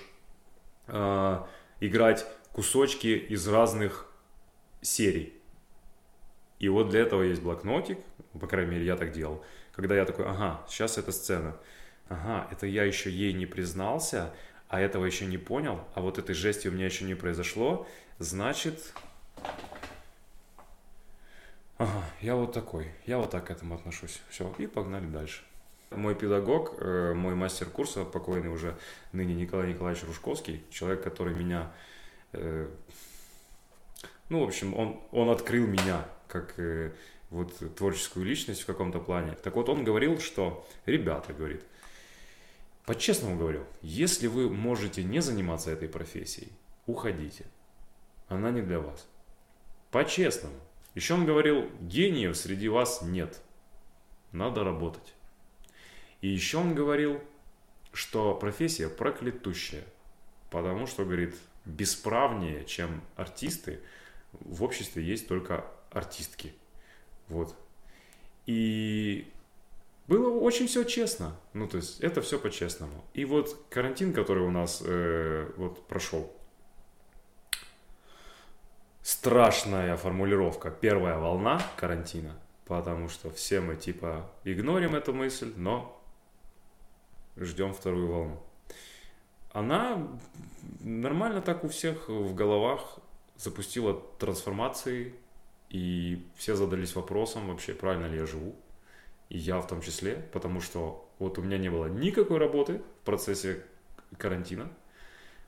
э, 0.88 1.40
играть 1.80 2.26
кусочки 2.52 3.08
из 3.08 3.48
разных 3.48 4.08
серий. 4.82 5.34
И 6.60 6.70
вот 6.70 6.90
для 6.90 7.02
этого 7.02 7.24
есть 7.24 7.42
блокнотик, 7.42 7.98
по 8.40 8.48
крайней 8.48 8.72
мере 8.72 8.86
я 8.86 8.96
так 8.96 9.12
делал, 9.12 9.44
когда 9.74 9.96
я 9.96 10.06
такой, 10.06 10.26
ага, 10.26 10.62
сейчас 10.68 10.98
эта 10.98 11.12
сцена, 11.12 11.56
ага, 12.12 12.48
это 12.52 12.68
я 12.68 12.84
еще 12.84 13.10
ей 13.10 13.34
не 13.34 13.46
признался, 13.46 14.34
а 14.68 14.80
этого 14.80 15.06
еще 15.06 15.26
не 15.26 15.38
понял, 15.38 15.82
а 15.96 16.02
вот 16.02 16.18
этой 16.18 16.36
жести 16.36 16.68
у 16.68 16.72
меня 16.72 16.86
еще 16.86 17.06
не 17.06 17.16
произошло, 17.16 17.88
значит, 18.20 18.94
ага, 21.78 22.04
я 22.22 22.36
вот 22.36 22.54
такой, 22.54 22.92
я 23.06 23.18
вот 23.18 23.32
так 23.32 23.48
к 23.48 23.52
этому 23.52 23.76
отношусь. 23.76 24.22
Все, 24.30 24.54
и 24.58 24.68
погнали 24.68 25.06
дальше. 25.06 25.44
Мой 25.90 26.16
педагог, 26.16 26.76
э, 26.80 27.14
мой 27.14 27.36
мастер 27.36 27.68
курса, 27.68 28.06
покойный 28.06 28.50
уже 28.50 28.78
ныне 29.12 29.34
Николай 29.34 29.70
Николаевич 29.70 30.04
Ружковский, 30.06 30.64
человек, 30.70 31.04
который 31.04 31.34
меня, 31.36 31.72
э, 32.34 32.70
ну, 34.30 34.40
в 34.40 34.48
общем, 34.48 34.74
он, 34.74 35.02
он 35.12 35.30
открыл 35.30 35.68
меня 35.68 36.06
как 36.28 36.54
э, 36.58 36.92
вот 37.30 37.54
творческую 37.76 38.26
личность 38.26 38.62
в 38.62 38.66
каком-то 38.66 39.00
плане. 39.00 39.34
Так 39.44 39.56
вот, 39.56 39.68
он 39.68 39.84
говорил, 39.84 40.20
что, 40.22 40.66
ребята, 40.86 41.34
говорит, 41.34 41.62
по-честному 42.86 43.38
говорю, 43.38 43.66
если 43.82 44.28
вы 44.28 44.50
можете 44.50 45.04
не 45.04 45.22
заниматься 45.22 45.72
этой 45.72 45.88
профессией, 45.88 46.52
уходите. 46.86 47.46
Она 48.28 48.52
не 48.52 48.62
для 48.62 48.80
вас. 48.80 49.08
По-честному. 49.92 50.56
Еще 50.96 51.14
он 51.14 51.26
говорил, 51.26 51.70
гениев 51.80 52.36
среди 52.36 52.68
вас 52.70 53.02
нет. 53.02 53.42
Надо 54.32 54.64
работать. 54.64 55.14
И 56.22 56.28
еще 56.28 56.58
он 56.58 56.76
говорил, 56.76 57.22
что 57.94 58.36
профессия 58.36 58.90
проклятущая. 58.90 59.84
Потому 60.50 60.88
что, 60.88 61.06
говорит, 61.06 61.36
бесправнее, 61.66 62.66
чем 62.66 63.02
артисты, 63.16 63.80
в 64.34 64.64
обществе 64.64 65.04
есть 65.04 65.28
только 65.28 65.66
артистки. 65.92 66.54
Вот. 67.28 67.56
И 68.46 69.32
было 70.12 70.38
очень 70.42 70.68
все 70.68 70.84
честно. 70.84 71.38
Ну, 71.54 71.70
то 71.70 71.78
есть, 71.78 72.02
это 72.02 72.22
все 72.22 72.38
по-честному. 72.38 73.06
И 73.14 73.24
вот 73.24 73.58
карантин, 73.70 74.12
который 74.12 74.44
у 74.44 74.52
нас 74.52 74.84
э, 74.86 75.50
вот 75.56 75.88
прошел, 75.88 76.30
страшная 79.02 79.96
формулировка. 79.96 80.70
Первая 80.70 81.18
волна 81.18 81.62
карантина, 81.78 82.36
потому 82.66 83.08
что 83.08 83.32
все 83.32 83.62
мы 83.62 83.78
типа 83.78 84.30
игнорим 84.44 84.96
эту 84.96 85.14
мысль, 85.14 85.54
но 85.56 85.98
ждем 87.38 87.74
вторую 87.74 88.12
волну. 88.12 88.44
она 89.54 90.08
нормально 90.82 91.42
так 91.42 91.64
у 91.64 91.70
всех 91.70 92.10
в 92.10 92.36
головах 92.36 93.00
запустила 93.38 93.94
трансформации, 94.20 95.16
и 95.70 96.28
все 96.36 96.58
задались 96.58 96.96
вопросом 96.96 97.48
вообще, 97.48 97.74
правильно 97.74 98.08
ли 98.08 98.18
я 98.18 98.26
живу, 98.26 98.56
и 99.32 99.38
я 99.38 99.62
в 99.62 99.68
том 99.68 99.82
числе, 99.82 100.28
потому 100.34 100.60
что 100.60 101.10
вот 101.18 101.38
у 101.38 101.42
меня 101.42 101.58
не 101.58 101.70
было 101.70 101.86
никакой 101.86 102.38
работы 102.38 102.82
в 103.02 103.06
процессе 103.06 103.64
карантина, 104.18 104.70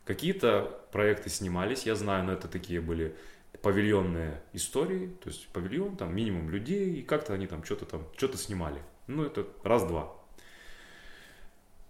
какие-то 0.05 0.85
проекты 0.93 1.29
снимались, 1.29 1.83
я 1.83 1.95
знаю, 1.95 2.23
но 2.23 2.31
это 2.31 2.47
такие 2.47 2.79
были 2.79 3.13
павильонные 3.61 4.41
истории, 4.53 5.07
то 5.21 5.29
есть 5.29 5.49
павильон, 5.49 5.97
там 5.97 6.15
минимум 6.15 6.49
людей, 6.49 6.95
и 6.95 7.01
как-то 7.01 7.33
они 7.33 7.45
там 7.45 7.65
что-то 7.65 7.85
там, 7.85 8.07
что-то 8.15 8.37
снимали. 8.37 8.81
Ну, 9.07 9.25
это 9.25 9.45
раз-два. 9.63 10.15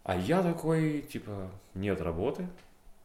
А 0.04 0.18
я 0.18 0.42
такой, 0.42 1.02
типа, 1.02 1.52
нет 1.76 2.02
работы. 2.02 2.48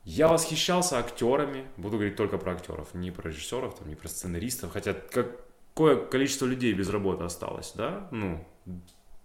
Я 0.04 0.28
восхищался 0.28 0.98
актерами, 0.98 1.66
буду 1.76 1.98
говорить 1.98 2.16
только 2.16 2.38
про 2.38 2.52
актеров, 2.52 2.94
не 2.94 3.10
про 3.10 3.28
режиссеров, 3.28 3.78
там, 3.78 3.86
не 3.86 3.96
про 3.96 4.08
сценаристов, 4.08 4.72
хотя 4.72 4.94
какое 4.94 5.96
количество 6.06 6.46
людей 6.46 6.72
без 6.72 6.88
работы 6.88 7.24
осталось, 7.24 7.74
да, 7.76 8.08
ну, 8.10 8.42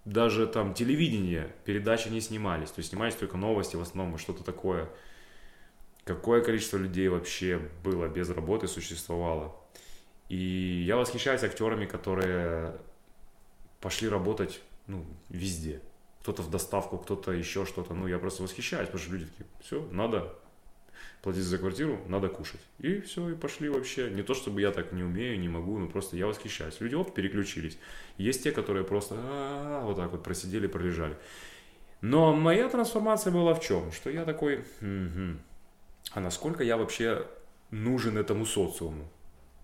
даже 0.06 0.48
там 0.48 0.74
телевидение, 0.74 1.54
передачи 1.66 2.10
не 2.10 2.22
снимались, 2.22 2.72
то 2.72 2.80
есть 2.80 2.90
снимались 2.90 3.16
только 3.16 3.38
новости 3.38 3.76
в 3.76 3.82
основном, 3.82 4.18
что-то 4.18 4.44
такое. 4.44 4.90
Какое 6.04 6.42
количество 6.42 6.78
людей 6.78 7.08
вообще 7.08 7.70
было 7.84 8.08
без 8.10 8.30
работы, 8.30 8.68
существовало. 8.68 9.56
И 10.28 10.84
я 10.86 10.98
восхищаюсь 10.98 11.44
актерами, 11.44 11.86
которые 11.86 12.76
пошли 13.80 14.10
работать 14.10 14.62
ну, 14.88 15.06
везде 15.30 15.82
кто-то 16.24 16.42
в 16.42 16.50
доставку, 16.50 16.98
кто-то 16.98 17.34
еще 17.34 17.66
что-то. 17.66 17.94
Ну, 17.94 18.08
я 18.08 18.18
просто 18.18 18.44
восхищаюсь, 18.44 18.88
потому 18.88 19.04
что 19.04 19.12
люди 19.12 19.26
такие, 19.26 19.46
все, 19.62 19.86
надо 19.92 20.34
платить 21.22 21.44
за 21.44 21.58
квартиру, 21.58 22.00
надо 22.08 22.30
кушать. 22.30 22.60
И 22.80 23.00
все, 23.02 23.30
и 23.30 23.36
пошли 23.36 23.70
вообще. 23.70 24.10
Не 24.10 24.24
то, 24.24 24.34
чтобы 24.34 24.62
я 24.62 24.72
так 24.72 24.92
не 24.92 25.04
умею, 25.04 25.40
не 25.40 25.50
могу, 25.50 25.78
но 25.78 25.88
просто 25.88 26.18
я 26.18 26.28
восхищаюсь. 26.28 26.80
Люди, 26.80 26.96
оп, 26.96 27.14
переключились. 27.14 27.78
Есть 28.18 28.44
те, 28.44 28.52
которые 28.52 28.84
просто 28.84 29.16
вот 29.84 29.98
так 29.98 30.12
вот 30.12 30.24
просидели, 30.24 30.68
пролежали. 30.68 31.18
Но 32.02 32.34
моя 32.34 32.68
трансформация 32.68 33.32
была 33.32 33.54
в 33.54 33.62
чем? 33.62 33.92
Что 33.92 34.10
я 34.10 34.26
такой, 34.26 34.66
а 34.82 36.20
насколько 36.20 36.64
я 36.64 36.78
вообще 36.78 37.26
нужен 37.72 38.18
этому 38.18 38.46
социуму? 38.46 39.10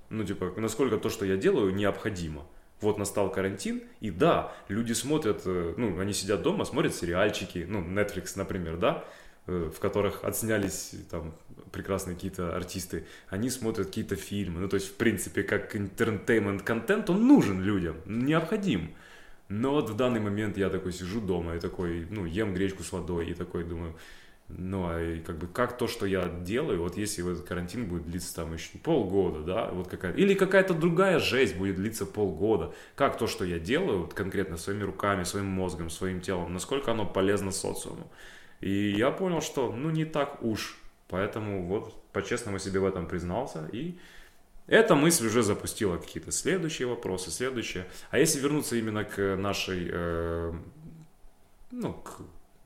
Ну, 0.09 0.23
типа, 0.23 0.53
насколько 0.57 0.97
то, 0.97 1.09
что 1.09 1.25
я 1.25 1.37
делаю, 1.37 1.73
необходимо– 1.73 2.45
вот 2.81 2.97
настал 2.97 3.31
карантин, 3.31 3.83
и 3.99 4.09
да, 4.09 4.53
люди 4.67 4.93
смотрят, 4.93 5.41
э, 5.45 5.73
ну, 5.77 5.99
они 5.99 6.13
сидят 6.13 6.41
дома, 6.41 6.65
смотрят 6.65 6.95
сериальчики, 6.95 7.65
ну, 7.67 7.81
Netflix, 7.81 8.33
например, 8.35 8.77
да, 8.77 9.03
в 9.49 9.79
которых 9.79 10.23
отснялись 10.23 10.93
там 11.09 11.33
прекрасные 11.71 12.15
какие-то 12.15 12.55
артисты, 12.55 13.05
они 13.29 13.49
смотрят 13.49 13.87
какие-то 13.87 14.15
фильмы, 14.15 14.61
ну, 14.61 14.67
то 14.67 14.75
есть, 14.75 14.89
в 14.89 14.93
принципе, 14.95 15.43
как 15.43 15.75
entertainment 15.75 16.63
контент, 16.63 17.09
он 17.09 17.27
нужен 17.27 17.61
людям, 17.61 17.97
необходим. 18.05 18.91
Но 19.49 19.71
вот 19.71 19.89
в 19.89 19.95
данный 19.95 20.19
момент 20.19 20.57
я 20.57 20.69
такой 20.69 20.93
сижу 20.93 21.21
дома 21.21 21.55
и 21.55 21.59
такой, 21.59 22.07
ну, 22.09 22.25
ем 22.25 22.53
гречку 22.53 22.83
с 22.83 22.91
водой 22.91 23.29
и 23.29 23.33
такой 23.33 23.63
думаю, 23.63 23.95
ну, 24.49 24.85
а 24.85 25.19
как 25.25 25.37
бы 25.37 25.47
как 25.47 25.77
то, 25.77 25.87
что 25.87 26.07
я 26.07 26.27
делаю, 26.27 26.81
вот 26.81 26.97
если 26.97 27.29
этот 27.31 27.47
карантин 27.47 27.87
будет 27.87 28.09
длиться 28.09 28.35
там 28.35 28.53
еще 28.53 28.77
полгода, 28.79 29.41
да, 29.41 29.69
вот 29.71 29.87
какая 29.87 30.13
или 30.13 30.33
какая-то 30.33 30.73
другая 30.73 31.19
жесть 31.19 31.55
будет 31.55 31.75
длиться 31.75 32.05
полгода, 32.05 32.73
как 32.95 33.17
то, 33.17 33.27
что 33.27 33.45
я 33.45 33.59
делаю, 33.59 33.99
вот 33.99 34.13
конкретно 34.15 34.57
своими 34.57 34.83
руками, 34.83 35.23
своим 35.23 35.45
мозгом, 35.45 35.91
своим 35.91 36.19
телом, 36.19 36.51
насколько 36.53 36.91
оно 36.91 37.05
полезно 37.05 37.51
социуму. 37.51 38.11
И 38.61 38.91
я 38.91 39.11
понял, 39.11 39.41
что, 39.41 39.71
ну, 39.71 39.89
не 39.89 40.05
так 40.05 40.43
уж, 40.43 40.77
поэтому 41.07 41.65
вот 41.65 42.01
по-честному 42.11 42.59
себе 42.59 42.79
в 42.79 42.85
этом 42.85 43.07
признался, 43.07 43.67
и 43.71 43.97
эта 44.67 44.93
мысль 44.95 45.25
уже 45.27 45.41
запустила 45.41 45.97
какие-то 45.97 46.31
следующие 46.31 46.87
вопросы, 46.87 47.31
следующие. 47.31 47.87
А 48.11 48.19
если 48.19 48.39
вернуться 48.39 48.75
именно 48.75 49.03
к 49.03 49.35
нашей, 49.35 49.89
э, 49.91 50.53
ну, 51.71 51.93
к 51.93 52.21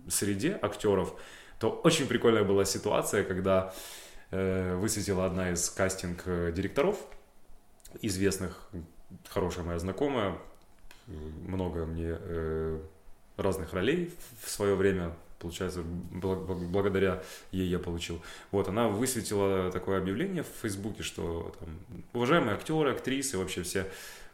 среде 0.09 0.59
актеров, 0.61 1.13
то 1.59 1.69
очень 1.69 2.07
прикольная 2.07 2.43
была 2.43 2.65
ситуация, 2.65 3.23
когда 3.23 3.73
э, 4.31 4.75
высветила 4.75 5.25
одна 5.25 5.51
из 5.51 5.69
кастинг-директоров, 5.69 6.97
известных, 8.01 8.69
хорошая 9.29 9.63
моя 9.63 9.79
знакомая, 9.79 10.37
много 11.07 11.85
мне 11.85 12.17
э, 12.19 12.81
разных 13.37 13.71
ролей 13.73 14.13
в 14.41 14.49
свое 14.49 14.75
время, 14.75 15.15
получается, 15.43 15.83
благодаря 15.83 17.21
ей 17.51 17.67
я 17.67 17.77
получил. 17.77 18.21
Вот, 18.51 18.67
она 18.67 18.87
высветила 18.87 19.71
такое 19.71 19.99
объявление 19.99 20.43
в 20.43 20.61
Фейсбуке, 20.61 21.03
что 21.03 21.53
там, 21.59 21.69
уважаемые 22.13 22.55
актеры, 22.55 22.91
актрисы, 22.91 23.37
вообще 23.37 23.61
все, 23.61 23.87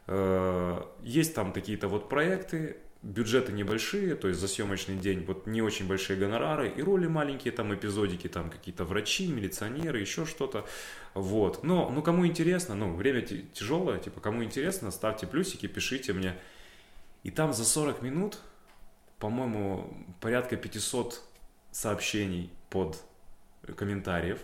э, 0.08 0.82
есть 1.04 1.36
там 1.36 1.52
такие-то 1.52 1.88
вот 1.88 2.08
проекты, 2.08 2.78
бюджеты 3.02 3.54
небольшие, 3.54 4.16
то 4.16 4.28
есть 4.28 4.40
за 4.40 4.48
съемочный 4.48 4.98
день 4.98 5.24
вот 5.26 5.48
не 5.48 5.62
очень 5.62 5.88
большие 5.88 6.20
гонорары 6.20 6.70
и 6.70 6.82
роли 6.82 7.08
маленькие, 7.08 7.54
там 7.54 7.74
эпизодики, 7.74 8.28
там 8.28 8.50
какие-то 8.50 8.84
врачи, 8.84 9.28
милиционеры, 9.28 10.00
еще 10.00 10.26
что-то, 10.26 10.66
вот. 11.14 11.64
Но, 11.64 11.90
ну, 11.90 12.02
кому 12.02 12.28
интересно, 12.28 12.76
ну, 12.76 12.94
время 12.94 13.22
тяжелое, 13.22 14.00
типа, 14.00 14.20
кому 14.20 14.44
интересно, 14.44 14.92
ставьте 14.92 15.28
плюсики, 15.28 15.68
пишите 15.68 16.14
мне. 16.14 16.36
И 17.24 17.32
там 17.32 17.54
за 17.54 17.66
40 17.66 18.02
минут, 18.02 18.40
по-моему, 19.20 19.94
порядка 20.22 20.56
500 20.56 21.22
сообщений 21.72 22.52
под 22.70 23.02
комментариев, 23.76 24.40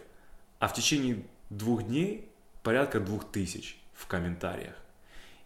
а 0.59 0.67
в 0.67 0.73
течение 0.73 1.25
двух 1.49 1.83
дней 1.83 2.29
порядка 2.63 2.99
2000 2.99 3.75
в 3.93 4.07
комментариях. 4.07 4.75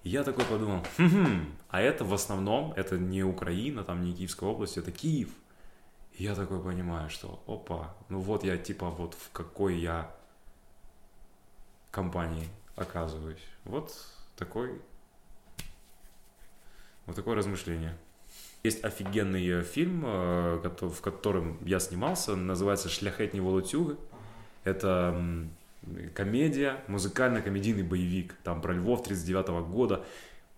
И 0.03 0.09
я 0.09 0.23
такой 0.23 0.45
подумал, 0.45 0.86
хм, 0.97 1.55
а 1.69 1.82
это 1.82 2.05
в 2.05 2.13
основном, 2.13 2.73
это 2.73 2.97
не 2.97 3.23
Украина, 3.23 3.84
там 3.84 4.03
не 4.03 4.13
Киевская 4.13 4.49
область, 4.49 4.77
это 4.77 4.91
Киев. 4.91 5.30
И 6.13 6.23
я 6.23 6.36
такой 6.36 6.61
понимаю, 6.61 7.09
что, 7.09 7.43
опа, 7.47 7.95
ну 8.09 8.19
вот 8.19 8.43
я 8.43 8.57
типа 8.57 8.89
вот 8.89 9.13
в 9.13 9.32
какой 9.32 9.77
я 9.77 10.09
компании 11.91 12.47
оказываюсь. 12.75 13.43
Вот 13.65 13.93
такой, 14.36 14.82
вот 17.05 17.15
такое 17.15 17.36
размышление. 17.36 17.97
Есть 18.64 18.84
офигенный 18.84 19.47
э, 19.47 19.64
фильм, 19.64 20.03
э, 20.05 20.70
в 20.82 21.01
котором 21.01 21.57
я 21.66 21.80
снимался, 21.80 22.36
называется 22.36 22.89
«Шляхетні 22.89 23.39
волоцюги». 23.39 23.95
Это 24.66 25.47
комедия, 26.14 26.84
музыкально-комедийный 26.88 27.84
боевик, 27.84 28.36
там 28.43 28.62
про 28.62 28.74
Львов 28.74 29.03
39 29.03 29.47
-го 29.47 29.66
года, 29.66 30.03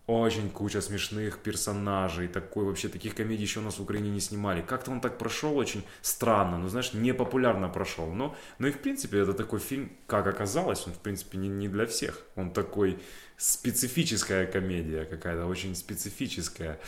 очень 0.08 0.50
куча 0.50 0.82
смешных 0.82 1.38
персонажей, 1.40 2.28
такой 2.28 2.66
вообще, 2.66 2.90
таких 2.90 3.16
комедий 3.16 3.44
еще 3.44 3.60
у 3.60 3.64
нас 3.64 3.78
в 3.78 3.84
Украине 3.84 4.10
не 4.10 4.20
снимали. 4.20 4.62
Как-то 4.62 4.92
он 4.92 5.00
так 5.00 5.18
прошел 5.18 5.58
очень 5.58 5.84
странно, 6.02 6.58
ну 6.58 6.68
знаешь, 6.68 6.94
непопулярно 6.94 7.70
прошел. 7.70 8.12
Но, 8.12 8.36
но 8.60 8.68
и 8.68 8.72
в 8.72 8.80
принципе 8.80 9.20
это 9.20 9.34
такой 9.34 9.60
фильм, 9.60 9.92
как 10.08 10.28
оказалось, 10.28 10.88
он 10.88 10.94
в 10.94 11.00
принципе 11.00 11.38
не, 11.38 11.48
не 11.48 11.68
для 11.68 11.86
всех. 11.86 12.22
Он 12.36 12.52
такой 12.52 13.00
специфическая 13.38 14.46
комедия 14.46 15.06
какая-то, 15.06 15.46
очень 15.46 15.76
специфическая. 15.76 16.80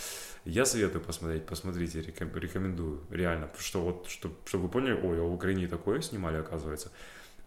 Я 0.46 0.66
советую 0.66 1.02
посмотреть, 1.02 1.46
посмотрите, 1.46 2.02
рекомендую, 2.02 3.02
реально, 3.10 3.50
что 3.58 3.82
вот, 3.82 4.08
чтобы, 4.10 4.36
чтобы 4.46 4.66
вы 4.66 4.70
поняли, 4.70 4.94
ой, 4.94 5.20
а 5.20 5.24
в 5.24 5.34
Украине 5.34 5.68
такое 5.68 6.02
снимали, 6.02 6.38
оказывается. 6.38 6.92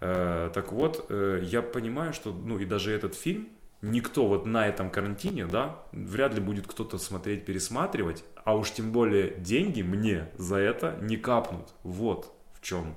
Э, 0.00 0.50
так 0.54 0.72
вот, 0.72 1.06
э, 1.08 1.40
я 1.44 1.62
понимаю, 1.62 2.12
что, 2.12 2.32
ну 2.32 2.58
и 2.58 2.64
даже 2.64 2.92
этот 2.92 3.14
фильм, 3.14 3.48
никто 3.82 4.26
вот 4.26 4.46
на 4.46 4.66
этом 4.66 4.90
карантине, 4.90 5.46
да, 5.46 5.78
вряд 5.92 6.34
ли 6.34 6.40
будет 6.40 6.66
кто-то 6.66 6.98
смотреть, 6.98 7.44
пересматривать, 7.44 8.24
а 8.44 8.56
уж 8.56 8.70
тем 8.70 8.92
более 8.92 9.34
деньги 9.36 9.82
мне 9.82 10.30
за 10.38 10.56
это 10.56 10.98
не 11.00 11.16
капнут. 11.16 11.68
Вот 11.82 12.32
в 12.54 12.62
чем 12.62 12.96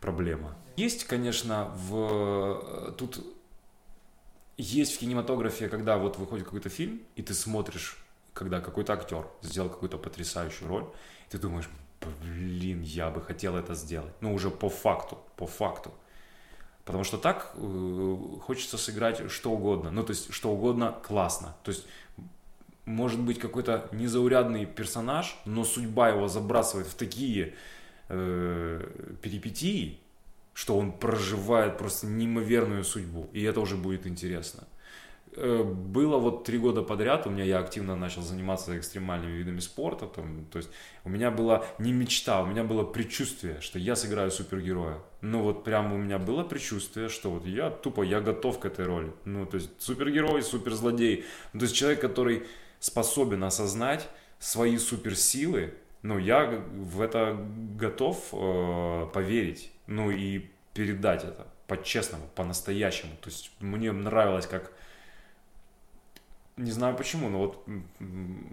проблема. 0.00 0.56
Есть, 0.76 1.04
конечно, 1.04 1.70
в 1.74 2.88
э, 2.88 2.92
тут 2.98 3.24
есть 4.56 4.96
в 4.96 4.98
кинематографе, 4.98 5.68
когда 5.68 5.98
вот 5.98 6.18
выходит 6.18 6.44
какой-то 6.44 6.68
фильм, 6.68 7.02
и 7.16 7.22
ты 7.22 7.34
смотришь, 7.34 7.98
когда 8.32 8.60
какой-то 8.60 8.92
актер 8.92 9.26
сделал 9.42 9.68
какую-то 9.68 9.98
потрясающую 9.98 10.68
роль, 10.68 10.84
и 11.28 11.30
ты 11.30 11.38
думаешь, 11.38 11.68
блин, 12.00 12.82
я 12.82 13.10
бы 13.10 13.20
хотел 13.20 13.56
это 13.56 13.74
сделать. 13.74 14.14
Ну, 14.20 14.34
уже 14.34 14.50
по 14.50 14.68
факту, 14.68 15.18
по 15.36 15.46
факту. 15.46 15.92
Потому 16.84 17.04
что 17.04 17.16
так 17.16 17.52
э, 17.54 18.16
хочется 18.40 18.76
сыграть 18.76 19.30
что 19.30 19.52
угодно. 19.52 19.90
Ну, 19.90 20.02
то 20.02 20.10
есть, 20.10 20.32
что 20.32 20.50
угодно 20.50 20.96
классно. 21.06 21.54
То 21.62 21.70
есть, 21.70 21.86
может 22.84 23.20
быть 23.20 23.38
какой-то 23.38 23.88
незаурядный 23.92 24.66
персонаж, 24.66 25.36
но 25.44 25.64
судьба 25.64 26.08
его 26.08 26.26
забрасывает 26.26 26.88
в 26.88 26.94
такие 26.94 27.54
э, 28.08 29.16
перипетии, 29.22 30.00
что 30.54 30.76
он 30.76 30.92
проживает 30.92 31.78
просто 31.78 32.06
неимоверную 32.06 32.84
судьбу. 32.84 33.28
И 33.32 33.42
это 33.42 33.60
уже 33.60 33.76
будет 33.76 34.06
интересно. 34.06 34.64
Э, 35.34 35.62
было 35.62 36.18
вот 36.18 36.44
три 36.44 36.58
года 36.58 36.82
подряд, 36.82 37.26
у 37.26 37.30
меня 37.30 37.44
я 37.44 37.58
активно 37.58 37.96
начал 37.96 38.20
заниматься 38.20 38.78
экстремальными 38.78 39.32
видами 39.32 39.60
спорта, 39.60 40.06
там, 40.06 40.44
то 40.50 40.58
есть 40.58 40.68
у 41.04 41.08
меня 41.08 41.30
была 41.30 41.64
не 41.78 41.92
мечта, 41.92 42.42
у 42.42 42.46
меня 42.46 42.64
было 42.64 42.84
предчувствие, 42.84 43.60
что 43.62 43.78
я 43.78 43.96
сыграю 43.96 44.30
супергероя. 44.30 44.98
Ну 45.22 45.42
вот 45.42 45.64
прямо 45.64 45.94
у 45.94 45.98
меня 45.98 46.18
было 46.18 46.42
предчувствие, 46.42 47.08
что 47.08 47.30
вот 47.30 47.46
я 47.46 47.70
тупо, 47.70 48.02
я 48.02 48.20
готов 48.20 48.58
к 48.58 48.66
этой 48.66 48.84
роли. 48.84 49.12
Ну 49.24 49.46
то 49.46 49.56
есть 49.56 49.70
супергерой, 49.78 50.42
суперзлодей, 50.42 51.24
ну, 51.54 51.60
то 51.60 51.64
есть 51.64 51.76
человек, 51.76 52.00
который 52.00 52.42
способен 52.78 53.42
осознать 53.44 54.08
свои 54.38 54.76
суперсилы, 54.76 55.72
ну 56.02 56.18
я 56.18 56.44
в 56.74 57.00
это 57.00 57.38
готов 57.78 58.28
э, 58.32 59.06
поверить, 59.14 59.72
ну 59.86 60.10
и 60.10 60.50
передать 60.74 61.24
это 61.24 61.46
по-честному, 61.68 62.28
по-настоящему. 62.34 63.12
То 63.22 63.30
есть 63.30 63.50
мне 63.60 63.92
нравилось, 63.92 64.46
как 64.46 64.72
не 66.56 66.70
знаю 66.70 66.96
почему, 66.96 67.30
но 67.30 67.38
вот 67.38 67.66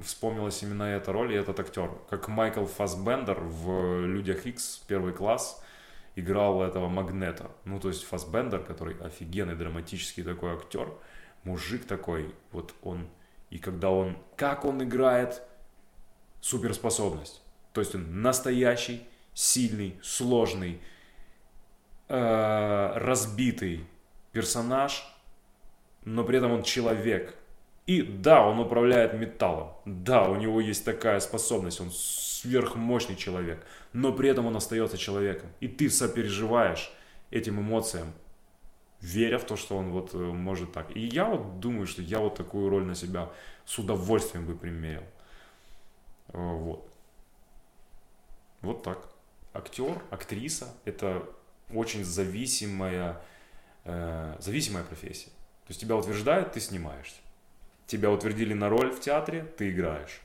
вспомнилась 0.04 0.64
именно 0.64 0.84
эта 0.84 1.12
роль 1.12 1.34
и 1.34 1.36
этот 1.36 1.60
актер. 1.60 1.92
Как 2.10 2.30
Майкл 2.30 2.66
Фасбендер 2.66 3.40
в 3.42 4.06
«Людях 4.06 4.46
Икс» 4.46 4.78
первый 4.88 5.14
класс 5.14 5.62
играл 6.16 6.64
этого 6.64 6.88
Магнета. 6.88 7.52
Ну, 7.66 7.80
то 7.80 7.90
есть 7.90 8.04
Фасбендер, 8.04 8.64
который 8.64 8.96
офигенный 9.02 9.56
драматический 9.56 10.24
такой 10.24 10.54
актер, 10.54 10.94
мужик 11.44 11.86
такой, 11.86 12.34
вот 12.52 12.74
он, 12.84 13.08
и 13.50 13.60
когда 13.60 13.90
он, 13.90 14.18
как 14.38 14.64
он 14.64 14.82
играет 14.82 15.42
суперспособность. 16.40 17.42
То 17.74 17.82
есть 17.82 17.96
он 17.96 18.22
настоящий, 18.22 19.06
сильный, 19.34 20.00
сложный, 20.02 20.82
э, 22.08 22.92
разбитый 22.96 23.86
персонаж, 24.32 25.06
но 26.06 26.24
при 26.24 26.38
этом 26.38 26.54
он 26.54 26.64
человек– 26.64 27.36
и 27.90 28.04
да, 28.04 28.46
он 28.46 28.60
управляет 28.60 29.16
металлом. 29.16 29.72
Да, 29.84 30.30
у 30.30 30.36
него 30.36 30.62
есть 30.62 30.86
такая 30.86 31.20
способность, 31.20 31.82
он 31.82 31.90
сверхмощный 31.90 33.16
человек. 33.16 33.66
Но 33.94 34.14
при 34.14 34.30
этом 34.30 34.46
он 34.46 34.56
остается 34.56 34.96
человеком. 34.96 35.50
И 35.60 35.68
ты 35.68 35.90
сопереживаешь 35.90 36.92
этим 37.32 37.60
эмоциям, 37.60 38.14
веря 39.02 39.40
в 39.40 39.44
то, 39.44 39.56
что 39.56 39.76
он 39.76 39.90
вот 39.90 40.14
э, 40.14 40.18
может 40.18 40.72
так. 40.72 40.96
И 40.96 41.00
я 41.00 41.26
вот 41.26 41.60
думаю, 41.60 41.88
что 41.88 42.04
я 42.04 42.20
вот 42.20 42.36
такую 42.36 42.70
роль 42.70 42.84
на 42.84 42.94
себя 42.94 43.32
с 43.66 43.80
удовольствием 43.80 44.46
бы 44.46 44.56
примерил. 44.56 45.04
Э, 46.28 46.38
вот. 46.38 46.88
Вот 48.62 48.84
так. 48.84 49.00
Актер, 49.52 50.00
актриса– 50.12 50.68
это 50.86 51.24
очень 51.74 52.04
зависимая, 52.04 53.20
э, 53.86 54.36
зависимая 54.38 54.84
профессия. 54.84 55.32
То 55.66 55.70
есть 55.70 55.82
тебя 55.82 55.96
утверждают, 55.96 56.52
ты 56.52 56.60
снимаешься 56.60 57.18
тебя 57.90 58.12
утвердили 58.12 58.54
на 58.54 58.70
роль 58.70 58.92
в 58.92 59.00
театре, 59.00 59.46
ты 59.58 59.72
играешь. 59.72 60.22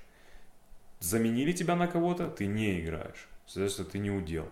Заменили 1.01 1.53
тебя 1.53 1.75
на 1.75 1.87
кого-то, 1.87 2.29
ты 2.29 2.47
не 2.47 2.81
играешь. 2.81 3.29
Соответственно, 3.47 3.89
ты 3.89 3.99
не 3.99 4.11
удел. 4.11 4.49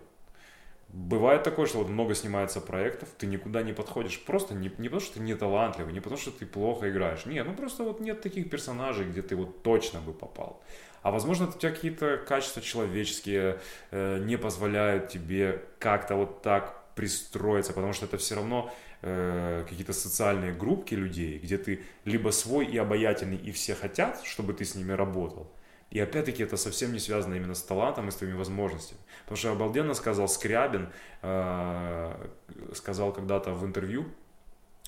Бывает 0.89 1.43
такое, 1.43 1.65
что 1.65 1.79
вот 1.79 1.89
много 1.89 2.13
снимается 2.13 2.61
проектов, 2.61 3.09
ты 3.17 3.25
никуда 3.25 3.63
не 3.63 3.73
подходишь. 3.73 4.23
Просто 4.23 4.53
не, 4.53 4.71
не 4.77 4.89
потому, 4.89 5.01
что 5.01 5.15
ты 5.15 5.19
не 5.21 5.33
талантливый, 5.33 5.93
не 5.93 6.01
потому, 6.01 6.19
что 6.19 6.31
ты 6.31 6.45
плохо 6.45 6.89
играешь. 6.89 7.25
Нет, 7.25 7.47
ну 7.47 7.55
просто 7.55 7.83
вот 7.83 7.99
нет 7.99 8.21
таких 8.21 8.49
персонажей, 8.49 9.05
где 9.05 9.21
ты 9.21 9.35
вот 9.35 9.63
точно 9.63 10.01
бы 10.01 10.13
попал. 10.13 10.61
А 11.01 11.11
возможно, 11.11 11.47
у 11.47 11.51
тебя 11.51 11.71
какие-то 11.71 12.17
качества 12.17 12.61
человеческие 12.61 13.59
э, 13.91 14.19
не 14.19 14.37
позволяют 14.37 15.09
тебе 15.09 15.63
как-то 15.79 16.15
вот 16.15 16.41
так 16.41 16.83
пристроиться, 16.95 17.73
потому 17.73 17.93
что 17.93 18.05
это 18.05 18.17
все 18.17 18.35
равно 18.35 18.71
э, 19.03 19.65
какие-то 19.69 19.93
социальные 19.93 20.53
группки 20.53 20.95
людей, 20.95 21.37
где 21.37 21.57
ты 21.57 21.83
либо 22.05 22.31
свой 22.31 22.65
и 22.65 22.77
обаятельный, 22.77 23.37
и 23.37 23.51
все 23.51 23.75
хотят, 23.75 24.23
чтобы 24.23 24.53
ты 24.53 24.63
с 24.63 24.75
ними 24.75 24.93
работал. 24.93 25.51
И 25.91 25.99
опять-таки 25.99 26.43
это 26.43 26.57
совсем 26.57 26.91
не 26.91 26.99
связано 26.99 27.35
именно 27.35 27.53
с 27.53 27.61
талантом 27.61 28.07
и 28.07 28.11
с 28.11 28.15
твоими 28.15 28.35
возможностями. 28.35 28.99
Потому 29.23 29.37
что 29.37 29.51
обалденно 29.51 29.93
сказал 29.93 30.27
Скрябин, 30.27 30.89
э, 31.21 32.27
сказал 32.73 33.13
когда-то 33.13 33.53
в 33.53 33.63
интервью, 33.63 34.05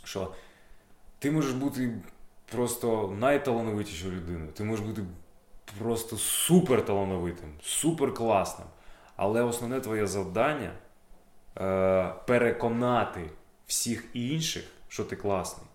що 0.03 0.34
ти 1.20 1.32
можеш 1.32 1.53
бути 1.53 1.93
просто 2.51 3.16
найталановитішою 3.20 4.13
людиною, 4.13 4.51
ти 4.51 4.63
можеш 4.63 4.86
бути 4.86 5.01
просто 5.80 6.18
супер 6.18 6.86
талановитим, 6.86 7.49
супер 7.63 8.13
класним. 8.13 8.68
Але 9.16 9.43
основне 9.43 9.80
твоє 9.80 10.07
завдання 10.07 10.72
е, 11.57 12.13
переконати 12.28 13.30
всіх 13.66 14.05
інших, 14.14 14.64
що 14.89 15.05
ти 15.05 15.16
класний. 15.16 15.66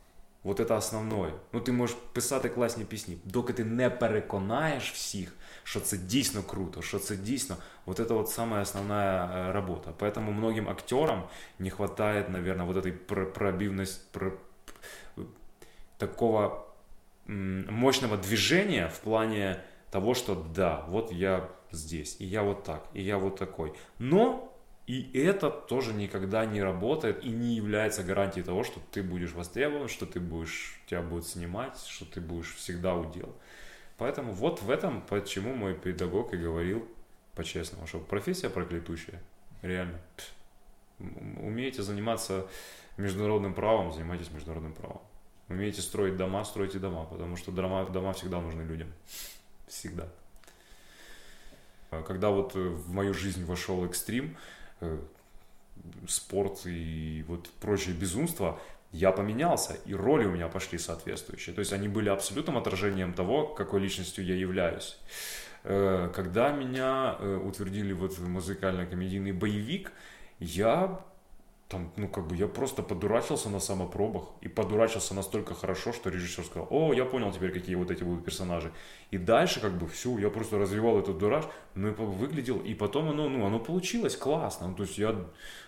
От 0.47 0.67
це 0.67 0.73
основне. 0.73 1.33
Ну 1.53 1.59
ти 1.59 1.71
можеш 1.71 1.97
писати 2.13 2.49
класні 2.49 2.85
пісні, 2.85 3.17
доки 3.23 3.53
ти 3.53 3.65
не 3.65 3.89
переконаєш 3.89 4.91
всіх, 4.91 5.33
що 5.63 5.79
це 5.79 5.97
дійсно 5.97 6.43
круто, 6.43 6.81
що 6.81 6.99
це 6.99 7.15
дійсно, 7.15 7.57
вот 7.85 7.99
это 7.99 8.13
вот 8.13 8.29
самая 8.29 8.61
основная 8.61 9.25
э, 9.25 9.51
работа. 9.51 9.91
Поэтому 9.99 10.31
многим 10.31 10.69
актерам 10.69 11.23
не 11.59 11.69
хватает, 11.69 12.29
наверное, 12.29 12.65
вот 12.65 12.77
этой 12.77 12.91
пробивности, 13.25 14.01
про, 14.11 14.31
такого 15.97 16.67
мощного 17.27 18.17
движения 18.17 18.87
в 18.87 18.99
плане 18.99 19.63
того, 19.91 20.13
что 20.13 20.35
да, 20.55 20.85
вот 20.89 21.11
я 21.11 21.49
здесь, 21.71 22.17
и 22.19 22.25
я 22.25 22.43
вот 22.43 22.63
так, 22.63 22.83
и 22.93 23.01
я 23.01 23.17
вот 23.17 23.39
такой. 23.39 23.73
Но 23.97 24.48
и 24.90 25.18
это 25.18 25.50
тоже 25.50 25.92
никогда 25.92 26.44
не 26.44 26.60
работает 26.60 27.22
и 27.22 27.28
не 27.28 27.54
является 27.54 28.02
гарантией 28.02 28.44
того, 28.44 28.64
что 28.64 28.80
ты 28.90 29.04
будешь 29.04 29.32
востребован, 29.32 29.88
что 29.88 30.04
ты 30.04 30.18
будешь, 30.18 30.80
тебя 30.86 31.00
будут 31.00 31.28
снимать, 31.28 31.78
что 31.86 32.04
ты 32.04 32.20
будешь 32.20 32.54
всегда 32.56 32.96
удел. 32.96 33.32
Поэтому 33.98 34.32
вот 34.32 34.62
в 34.62 34.68
этом, 34.68 35.02
почему 35.02 35.54
мой 35.54 35.74
педагог 35.74 36.34
и 36.34 36.36
говорил 36.36 36.88
по-честному, 37.36 37.86
что 37.86 38.00
профессия 38.00 38.50
проклятущая, 38.50 39.22
реально. 39.62 40.00
Умеете 40.98 41.82
заниматься 41.82 42.48
международным 42.96 43.54
правом, 43.54 43.92
занимайтесь 43.92 44.30
международным 44.32 44.72
правом. 44.72 45.02
Умеете 45.48 45.82
строить 45.82 46.16
дома, 46.16 46.44
стройте 46.44 46.78
дома, 46.78 47.04
потому 47.04 47.36
что 47.36 47.52
дома, 47.52 47.84
дома 47.86 48.12
всегда 48.12 48.40
нужны 48.40 48.62
людям. 48.62 48.92
Всегда. 49.68 50.08
Когда 51.90 52.30
вот 52.30 52.54
в 52.54 52.92
мою 52.92 53.14
жизнь 53.14 53.44
вошел 53.44 53.84
экстрим, 53.84 54.36
спорт 56.08 56.66
и 56.66 57.24
вот 57.28 57.48
прочие 57.60 57.94
безумства, 57.94 58.60
я 58.92 59.12
поменялся, 59.12 59.76
и 59.86 59.94
роли 59.94 60.24
у 60.24 60.32
меня 60.32 60.48
пошли 60.48 60.78
соответствующие. 60.78 61.54
То 61.54 61.60
есть 61.60 61.72
они 61.72 61.88
были 61.88 62.08
абсолютным 62.08 62.58
отражением 62.58 63.12
того, 63.12 63.46
какой 63.46 63.80
личностью 63.80 64.24
я 64.24 64.34
являюсь. 64.34 64.98
Э, 65.62 66.10
когда 66.14 66.50
меня 66.50 67.16
э, 67.18 67.36
утвердили 67.36 67.92
вот 67.92 68.18
в 68.18 68.28
музыкально-комедийный 68.28 69.32
боевик, 69.32 69.92
я 70.40 71.04
там, 71.70 71.92
ну, 71.96 72.08
как 72.08 72.26
бы 72.26 72.34
я 72.34 72.48
просто 72.48 72.82
подурачился 72.82 73.48
на 73.48 73.60
самопробах 73.60 74.24
и 74.40 74.48
подурачился 74.48 75.14
настолько 75.14 75.54
хорошо, 75.54 75.92
что 75.92 76.10
режиссер 76.10 76.44
сказал, 76.44 76.66
о, 76.68 76.92
я 76.92 77.04
понял 77.04 77.30
теперь, 77.30 77.52
какие 77.52 77.76
вот 77.76 77.92
эти 77.92 78.02
будут 78.02 78.24
персонажи. 78.24 78.72
И 79.12 79.18
дальше, 79.18 79.60
как 79.60 79.78
бы, 79.78 79.86
все, 79.86 80.18
я 80.18 80.30
просто 80.30 80.58
развивал 80.58 80.98
этот 80.98 81.18
дураж, 81.18 81.44
ну, 81.76 81.88
и 81.88 81.92
выглядел, 81.92 82.58
и 82.58 82.74
потом 82.74 83.10
оно, 83.10 83.28
ну, 83.28 83.46
оно 83.46 83.60
получилось 83.60 84.16
классно, 84.16 84.66
ну, 84.66 84.74
то 84.74 84.82
есть 84.82 84.98
я 84.98 85.14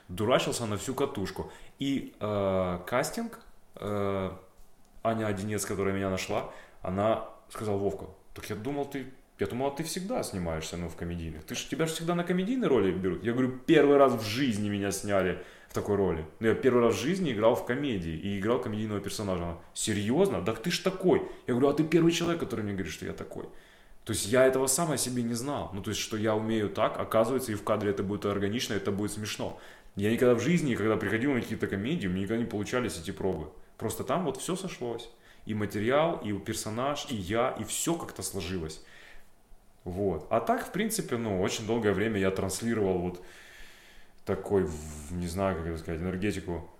дурачился 0.08 0.66
на 0.66 0.76
всю 0.76 0.92
катушку. 0.94 1.52
И 1.78 2.14
э, 2.18 2.78
кастинг, 2.84 3.38
э, 3.76 4.30
Аня 5.04 5.26
Одинец, 5.26 5.64
которая 5.64 5.94
меня 5.94 6.10
нашла, 6.10 6.50
она 6.82 7.28
сказала, 7.48 7.76
Вовка, 7.76 8.06
так 8.34 8.50
я 8.50 8.56
думал, 8.56 8.86
ты 8.86 9.06
я 9.38 9.48
думал, 9.48 9.74
ты 9.74 9.82
всегда 9.82 10.22
снимаешься, 10.22 10.76
ну, 10.76 10.88
в 10.88 10.94
комедийных. 10.94 11.42
Ты 11.44 11.56
ж, 11.56 11.64
тебя 11.64 11.86
же 11.86 11.92
всегда 11.92 12.14
на 12.14 12.22
комедийные 12.22 12.68
роли 12.68 12.92
берут. 12.92 13.24
Я 13.24 13.32
говорю, 13.32 13.58
первый 13.66 13.96
раз 13.96 14.12
в 14.12 14.24
жизни 14.24 14.68
меня 14.68 14.92
сняли 14.92 15.42
в 15.72 15.74
такой 15.74 15.96
роли. 15.96 16.26
Ну, 16.38 16.48
я 16.48 16.54
первый 16.54 16.82
раз 16.82 16.96
в 16.96 17.00
жизни 17.00 17.32
играл 17.32 17.54
в 17.54 17.64
комедии 17.64 18.12
и 18.12 18.38
играл 18.38 18.60
комедийного 18.60 19.00
персонажа. 19.00 19.42
Она, 19.42 19.58
серьезно? 19.72 20.42
Да 20.42 20.52
ты 20.52 20.70
ж 20.70 20.80
такой. 20.80 21.22
Я 21.46 21.54
говорю, 21.54 21.68
а 21.70 21.72
ты 21.72 21.82
первый 21.82 22.12
человек, 22.12 22.40
который 22.40 22.60
мне 22.60 22.74
говорит, 22.74 22.92
что 22.92 23.06
я 23.06 23.14
такой. 23.14 23.46
То 24.04 24.12
есть 24.12 24.26
я 24.26 24.44
этого 24.44 24.66
сам 24.66 24.92
о 24.92 24.98
себе 24.98 25.22
не 25.22 25.32
знал. 25.32 25.70
Ну, 25.72 25.82
то 25.82 25.88
есть, 25.88 26.02
что 26.02 26.18
я 26.18 26.36
умею 26.36 26.68
так, 26.68 27.00
оказывается, 27.00 27.52
и 27.52 27.54
в 27.54 27.64
кадре 27.64 27.90
это 27.90 28.02
будет 28.02 28.26
органично, 28.26 28.74
это 28.74 28.92
будет 28.92 29.12
смешно. 29.12 29.58
Я 29.96 30.12
никогда 30.12 30.34
в 30.34 30.40
жизни, 30.40 30.74
когда 30.74 30.98
приходил 30.98 31.32
на 31.32 31.40
какие-то 31.40 31.66
комедии, 31.66 32.06
у 32.06 32.10
меня 32.10 32.24
никогда 32.24 32.42
не 32.42 32.48
получались 32.48 32.98
эти 32.98 33.10
пробы. 33.10 33.46
Просто 33.78 34.04
там 34.04 34.26
вот 34.26 34.36
все 34.36 34.56
сошлось. 34.56 35.08
И 35.46 35.54
материал, 35.54 36.20
и 36.22 36.34
персонаж, 36.34 37.06
и 37.08 37.16
я, 37.16 37.56
и 37.58 37.64
все 37.64 37.94
как-то 37.94 38.22
сложилось. 38.22 38.84
Вот. 39.84 40.26
А 40.28 40.40
так, 40.40 40.66
в 40.66 40.70
принципе, 40.70 41.16
ну, 41.16 41.40
очень 41.40 41.66
долгое 41.66 41.92
время 41.92 42.20
я 42.20 42.30
транслировал 42.30 42.98
вот 42.98 43.22
такой, 44.24 44.68
не 45.10 45.26
знаю, 45.26 45.56
как 45.56 45.66
это 45.66 45.78
сказать, 45.78 46.00
энергетику 46.00 46.70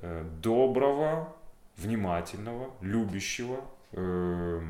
э, 0.00 0.24
доброго, 0.40 1.34
внимательного, 1.76 2.70
любящего, 2.80 3.60
э, 3.92 4.60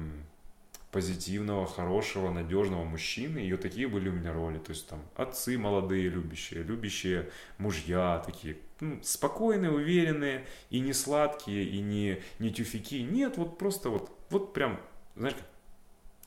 позитивного, 0.91 1.67
хорошего, 1.67 2.31
надежного 2.31 2.85
мужчины, 2.85 3.41
и 3.47 3.53
вот 3.53 3.61
такие 3.61 3.89
были 3.89 4.09
у 4.09 4.13
меня 4.13 4.33
роли, 4.33 4.59
то 4.59 4.71
есть 4.71 4.89
там 4.89 5.01
отцы 5.17 5.59
молодые, 5.59 6.09
любящие, 6.09 6.63
любящие 6.63 7.31
мужья 7.59 8.23
такие, 8.25 8.57
ну, 8.81 8.99
спокойные, 9.03 9.71
уверенные, 9.71 10.47
и 10.71 10.81
не 10.81 10.95
сладкие, 10.95 11.65
и 11.65 11.81
не, 11.81 12.23
не 12.39 12.51
тюфяки, 12.51 13.03
нет, 13.03 13.37
вот 13.37 13.59
просто 13.59 13.91
вот, 13.91 14.11
вот 14.31 14.55
прям, 14.55 14.81
знаешь, 15.15 15.37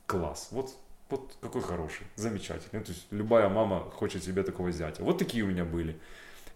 класс, 0.05 0.49
вот, 0.51 0.75
вот 1.12 1.38
какой 1.41 1.62
хороший, 1.62 2.07
замечательный, 2.16 2.84
то 2.84 2.91
есть 2.91 3.07
любая 3.12 3.49
мама 3.49 3.80
хочет 3.91 4.24
себе 4.24 4.43
такого 4.43 4.72
зятя, 4.72 5.03
вот 5.03 5.18
такие 5.18 5.43
у 5.43 5.47
меня 5.47 5.66
были, 5.66 5.99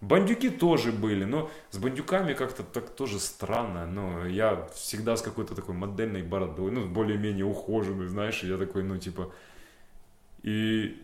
Бандюки 0.00 0.50
тоже 0.50 0.92
были, 0.92 1.24
но 1.24 1.50
с 1.70 1.78
бандюками 1.78 2.34
как-то 2.34 2.62
так 2.62 2.90
тоже 2.90 3.18
странно. 3.18 3.86
Но 3.86 4.26
я 4.26 4.68
всегда 4.74 5.16
с 5.16 5.22
какой-то 5.22 5.54
такой 5.54 5.74
модельной 5.74 6.22
бородой, 6.22 6.70
ну, 6.70 6.86
более-менее 6.86 7.44
ухоженный, 7.44 8.06
знаешь, 8.06 8.42
я 8.42 8.56
такой, 8.56 8.82
ну, 8.82 8.98
типа... 8.98 9.32
И 10.42 11.02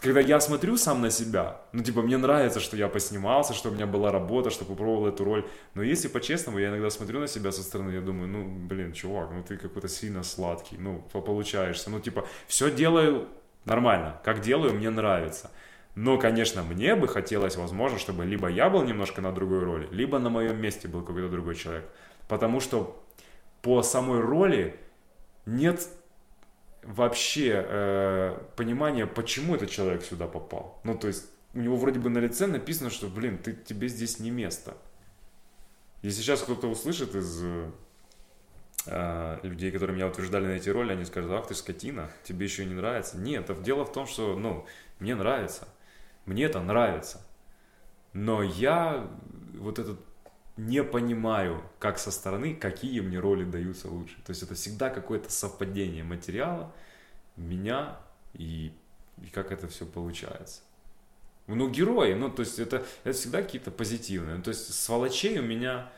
когда 0.00 0.20
я 0.20 0.38
смотрю 0.40 0.76
сам 0.76 1.02
на 1.02 1.10
себя, 1.10 1.60
ну, 1.72 1.82
типа, 1.82 2.02
мне 2.02 2.18
нравится, 2.18 2.60
что 2.60 2.76
я 2.76 2.88
поснимался, 2.88 3.52
что 3.52 3.68
у 3.68 3.72
меня 3.72 3.86
была 3.86 4.12
работа, 4.12 4.50
что 4.50 4.64
попробовал 4.64 5.08
эту 5.08 5.24
роль. 5.24 5.44
Но 5.74 5.82
если 5.82 6.06
по-честному, 6.06 6.58
я 6.58 6.68
иногда 6.68 6.88
смотрю 6.90 7.18
на 7.18 7.26
себя 7.26 7.50
со 7.50 7.62
стороны, 7.62 7.90
я 7.90 8.00
думаю, 8.00 8.28
ну, 8.28 8.44
блин, 8.44 8.92
чувак, 8.92 9.30
ну, 9.32 9.42
ты 9.42 9.56
какой-то 9.56 9.88
сильно 9.88 10.22
сладкий, 10.22 10.76
ну, 10.78 11.00
получаешься. 11.12 11.90
Ну, 11.90 11.98
типа, 11.98 12.26
все 12.46 12.70
делаю 12.70 13.28
нормально, 13.64 14.20
как 14.24 14.40
делаю, 14.40 14.74
мне 14.74 14.90
нравится. 14.90 15.50
Но, 15.96 16.16
конечно, 16.16 16.62
мне 16.62 16.94
бы 16.94 17.08
хотелось, 17.08 17.56
возможно, 17.56 17.98
чтобы 17.98 18.24
либо 18.24 18.48
я 18.48 18.70
был 18.70 18.84
немножко 18.84 19.20
на 19.20 19.32
другой 19.32 19.64
роли, 19.64 19.88
либо 19.90 20.20
на 20.20 20.30
моем 20.30 20.60
месте 20.60 20.86
был 20.86 21.02
какой-то 21.02 21.28
другой 21.28 21.56
человек. 21.56 21.84
Потому 22.28 22.60
что 22.60 23.04
по 23.62 23.82
самой 23.82 24.20
роли 24.20 24.78
нет 25.44 25.88
вообще 26.88 27.64
э, 27.66 28.38
понимания, 28.56 29.06
почему 29.06 29.54
этот 29.54 29.70
человек 29.70 30.02
сюда 30.02 30.26
попал. 30.26 30.80
Ну, 30.84 30.96
то 30.96 31.06
есть, 31.06 31.26
у 31.52 31.60
него 31.60 31.76
вроде 31.76 32.00
бы 32.00 32.08
на 32.08 32.18
лице 32.18 32.46
написано, 32.46 32.88
что, 32.88 33.08
блин, 33.08 33.38
ты, 33.38 33.52
тебе 33.52 33.88
здесь 33.88 34.18
не 34.18 34.30
место. 34.30 34.74
И 36.00 36.10
сейчас 36.10 36.40
кто-то 36.42 36.66
услышит 36.66 37.14
из 37.14 37.42
э, 38.86 39.38
людей, 39.42 39.70
которые 39.70 39.96
меня 39.96 40.06
утверждали 40.06 40.46
на 40.46 40.52
эти 40.52 40.70
роли, 40.70 40.92
они 40.92 41.04
скажут, 41.04 41.30
ах 41.32 41.46
ты 41.46 41.54
скотина, 41.54 42.10
тебе 42.24 42.46
еще 42.46 42.64
не 42.64 42.74
нравится. 42.74 43.18
Нет, 43.18 43.50
дело 43.62 43.84
в 43.84 43.92
том, 43.92 44.06
что, 44.06 44.34
ну, 44.36 44.64
мне 44.98 45.14
нравится. 45.14 45.68
Мне 46.24 46.44
это 46.44 46.60
нравится. 46.60 47.20
Но 48.14 48.42
я 48.42 49.06
вот 49.58 49.78
этот 49.78 50.00
не 50.58 50.82
понимаю, 50.82 51.62
как 51.78 51.98
со 52.00 52.10
стороны, 52.10 52.54
какие 52.54 53.00
мне 53.00 53.18
роли 53.20 53.44
даются 53.44 53.88
лучше. 53.88 54.16
То 54.26 54.30
есть 54.30 54.42
это 54.42 54.56
всегда 54.56 54.90
какое-то 54.90 55.30
совпадение 55.30 56.02
материала, 56.02 56.72
меня 57.36 57.96
и, 58.34 58.72
и 59.22 59.26
как 59.28 59.52
это 59.52 59.68
все 59.68 59.86
получается. 59.86 60.62
Ну, 61.46 61.70
герои, 61.70 62.12
ну, 62.12 62.28
то 62.28 62.40
есть 62.40 62.58
это, 62.58 62.84
это 63.04 63.16
всегда 63.16 63.40
какие-то 63.40 63.70
позитивные. 63.70 64.36
Ну, 64.36 64.42
то 64.42 64.50
есть 64.50 64.74
сволочей 64.74 65.38
у 65.38 65.42
меня, 65.42 65.92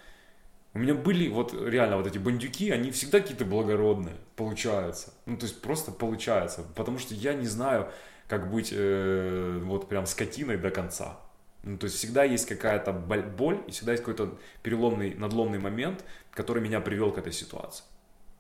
у 0.75 0.79
меня 0.79 0.95
были 0.95 1.29
вот 1.29 1.55
реально 1.55 1.97
вот 1.97 2.07
эти 2.07 2.19
бандюки, 2.19 2.71
они 2.71 2.91
всегда 2.91 3.21
какие-то 3.21 3.47
благородные 3.47 4.17
получаются. 4.37 5.15
Ну, 5.25 5.39
то 5.39 5.47
есть 5.47 5.63
просто 5.63 5.91
получается. 5.91 6.67
Потому 6.77 6.99
что 6.99 7.15
я 7.15 7.33
не 7.33 7.47
знаю, 7.47 7.91
как 8.29 8.51
быть 8.51 8.69
э, 8.73 9.59
вот 9.65 9.89
прям 9.89 10.05
скотиной 10.05 10.59
до 10.59 10.71
конца. 10.71 11.19
Ну, 11.63 11.77
то 11.77 11.85
есть 11.85 11.97
всегда 11.97 12.25
есть 12.25 12.47
какая-то 12.47 12.93
боль, 12.93 13.63
и 13.67 13.71
всегда 13.71 13.93
есть 13.93 14.03
какой-то 14.05 14.39
переломный, 14.63 15.15
надломный 15.15 15.59
момент, 15.59 16.05
который 16.31 16.63
меня 16.63 16.81
привел 16.81 17.13
к 17.13 17.19
этой 17.19 17.33
ситуации. 17.33 17.85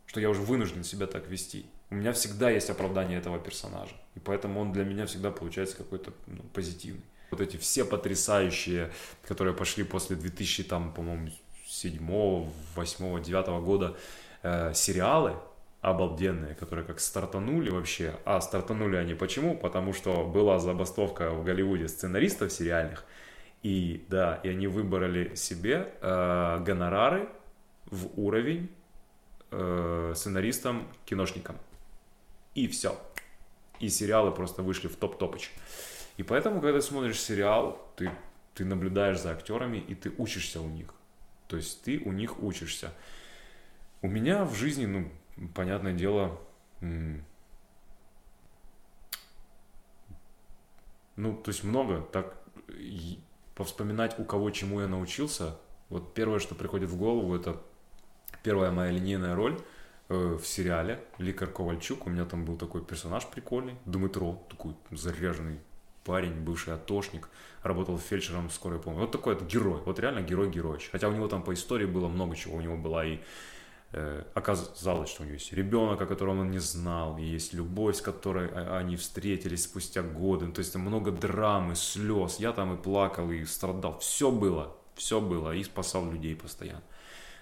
Что 0.07 0.21
я 0.21 0.31
уже 0.31 0.41
вынужден 0.41 0.85
себя 0.85 1.07
так 1.07 1.29
вести. 1.29 1.67
У 1.91 1.97
меня 1.97 2.13
всегда 2.13 2.51
есть 2.51 2.71
оправдание 2.71 3.19
этого 3.19 3.39
персонажа. 3.39 3.95
И 4.15 4.21
поэтому 4.21 4.61
он 4.61 4.73
для 4.73 4.85
меня 4.85 5.07
всегда 5.07 5.31
получается 5.31 5.77
какой-то 5.77 6.13
ну, 6.27 6.43
позитивный. 6.55 7.05
Вот 7.31 7.41
эти 7.41 7.57
все 7.57 7.85
потрясающие, 7.85 8.91
которые 9.23 9.55
пошли 9.55 9.85
после 9.85 10.17
2000, 10.17 10.65
там, 10.65 10.93
по-моему, 10.93 11.31
7, 11.67 12.51
8, 12.75 13.23
9 13.23 13.65
года 13.65 13.97
э, 14.43 14.73
сериалы, 14.75 15.37
обалденные, 15.81 16.55
которые 16.55 16.85
как 16.85 17.01
стартанули 17.01 17.71
вообще. 17.71 18.17
А 18.25 18.41
стартанули 18.41 18.97
они 18.97 19.15
почему? 19.15 19.57
Потому 19.57 19.93
что 19.93 20.25
была 20.27 20.59
забастовка 20.59 21.31
в 21.31 21.45
Голливуде 21.45 21.89
сценаристов 21.89 22.53
сериальных, 22.53 23.05
и 23.63 24.05
да, 24.09 24.41
и 24.43 24.49
они 24.49 24.67
выбрали 24.67 25.35
себе 25.35 25.93
э, 26.01 26.63
гонорары 26.65 27.29
в 27.87 28.21
уровень 28.21 28.71
э, 29.51 30.13
сценаристам-киношникам. 30.15 31.57
И 32.55 32.69
все. 32.69 32.99
И 33.79 33.89
сериалы 33.89 34.33
просто 34.33 34.63
вышли 34.63 34.89
в 34.89 34.97
топ-топыч. 34.97 35.51
И 36.17 36.23
поэтому, 36.23 36.61
когда 36.61 36.81
ты 36.81 36.85
смотришь 36.85 37.21
сериал, 37.21 37.91
ты, 37.97 38.11
ты 38.55 38.65
наблюдаешь 38.65 39.21
за 39.21 39.31
актерами, 39.33 39.79
и 39.79 39.95
ты 39.95 40.13
учишься 40.19 40.61
у 40.61 40.69
них. 40.69 40.93
То 41.49 41.57
есть 41.57 41.83
ты 41.83 41.99
у 41.99 42.13
них 42.13 42.43
учишься. 42.43 42.93
У 44.03 44.09
меня 44.09 44.45
в 44.45 44.55
жизни, 44.55 44.87
ну, 44.87 45.11
понятное 45.55 45.93
дело, 45.93 46.39
ну, 46.81 47.21
то 51.17 51.51
есть 51.51 51.65
много, 51.65 52.01
так, 52.01 52.37
повспоминать, 53.55 54.19
у 54.19 54.25
кого 54.25 54.51
чему 54.51 54.81
я 54.81 54.89
научился, 54.89 55.57
вот 55.89 56.15
первое, 56.15 56.39
что 56.39 56.55
приходит 56.55 56.89
в 56.89 56.97
голову, 56.97 57.35
это 57.35 57.61
первая 58.43 58.71
моя 58.71 58.91
линейная 58.91 59.35
роль 59.35 59.61
э, 60.09 60.39
в 60.41 60.47
сериале 60.47 61.05
Ликар 61.19 61.51
Ковальчук, 61.51 62.07
у 62.07 62.11
меня 62.11 62.25
там 62.25 62.45
был 62.45 62.57
такой 62.57 62.83
персонаж 62.83 63.27
прикольный, 63.27 63.77
Дмитро, 63.85 64.43
такой 64.49 64.75
заряженный 64.91 65.61
парень, 66.05 66.33
бывший 66.33 66.75
атошник, 66.75 67.29
работал 67.63 67.99
фельдшером 67.99 68.51
скорой 68.51 68.81
помощи. 68.81 69.01
Вот 69.01 69.13
такой 69.13 69.35
вот 69.35 69.45
герой, 69.45 69.81
вот 69.85 69.99
реально 69.99 70.23
герой-герой. 70.23 70.81
Хотя 70.91 71.09
у 71.09 71.13
него 71.13 71.29
там 71.29 71.43
по 71.43 71.53
истории 71.53 71.87
было 71.87 72.09
много 72.09 72.35
чего. 72.37 72.57
У 72.57 72.61
него 72.61 72.77
была 72.77 73.05
и 73.05 73.19
оказалось, 74.35 75.11
что 75.11 75.23
у 75.23 75.27
него 75.27 75.35
есть 75.35 75.53
ребенок, 75.53 76.01
о 76.01 76.07
котором 76.07 76.41
он 76.41 76.51
не 76.51 76.61
знал, 76.61 77.19
и 77.19 77.25
есть 77.25 77.53
любовь, 77.53 77.97
с 77.97 78.01
которой 78.01 78.49
они 78.79 78.97
встретились 78.97 79.65
спустя 79.65 80.03
годы. 80.03 80.51
То 80.53 80.61
есть 80.61 80.77
много 80.77 81.11
драмы, 81.11 81.75
слез. 81.75 82.39
Я 82.39 82.53
там 82.53 82.75
и 82.75 82.83
плакал, 82.83 83.31
и 83.33 83.45
страдал. 83.45 83.99
Все 83.99 84.31
было, 84.31 84.77
все 84.95 85.21
было, 85.21 85.55
и 85.55 85.65
спасал 85.65 86.11
людей 86.11 86.37
постоянно. 86.37 86.83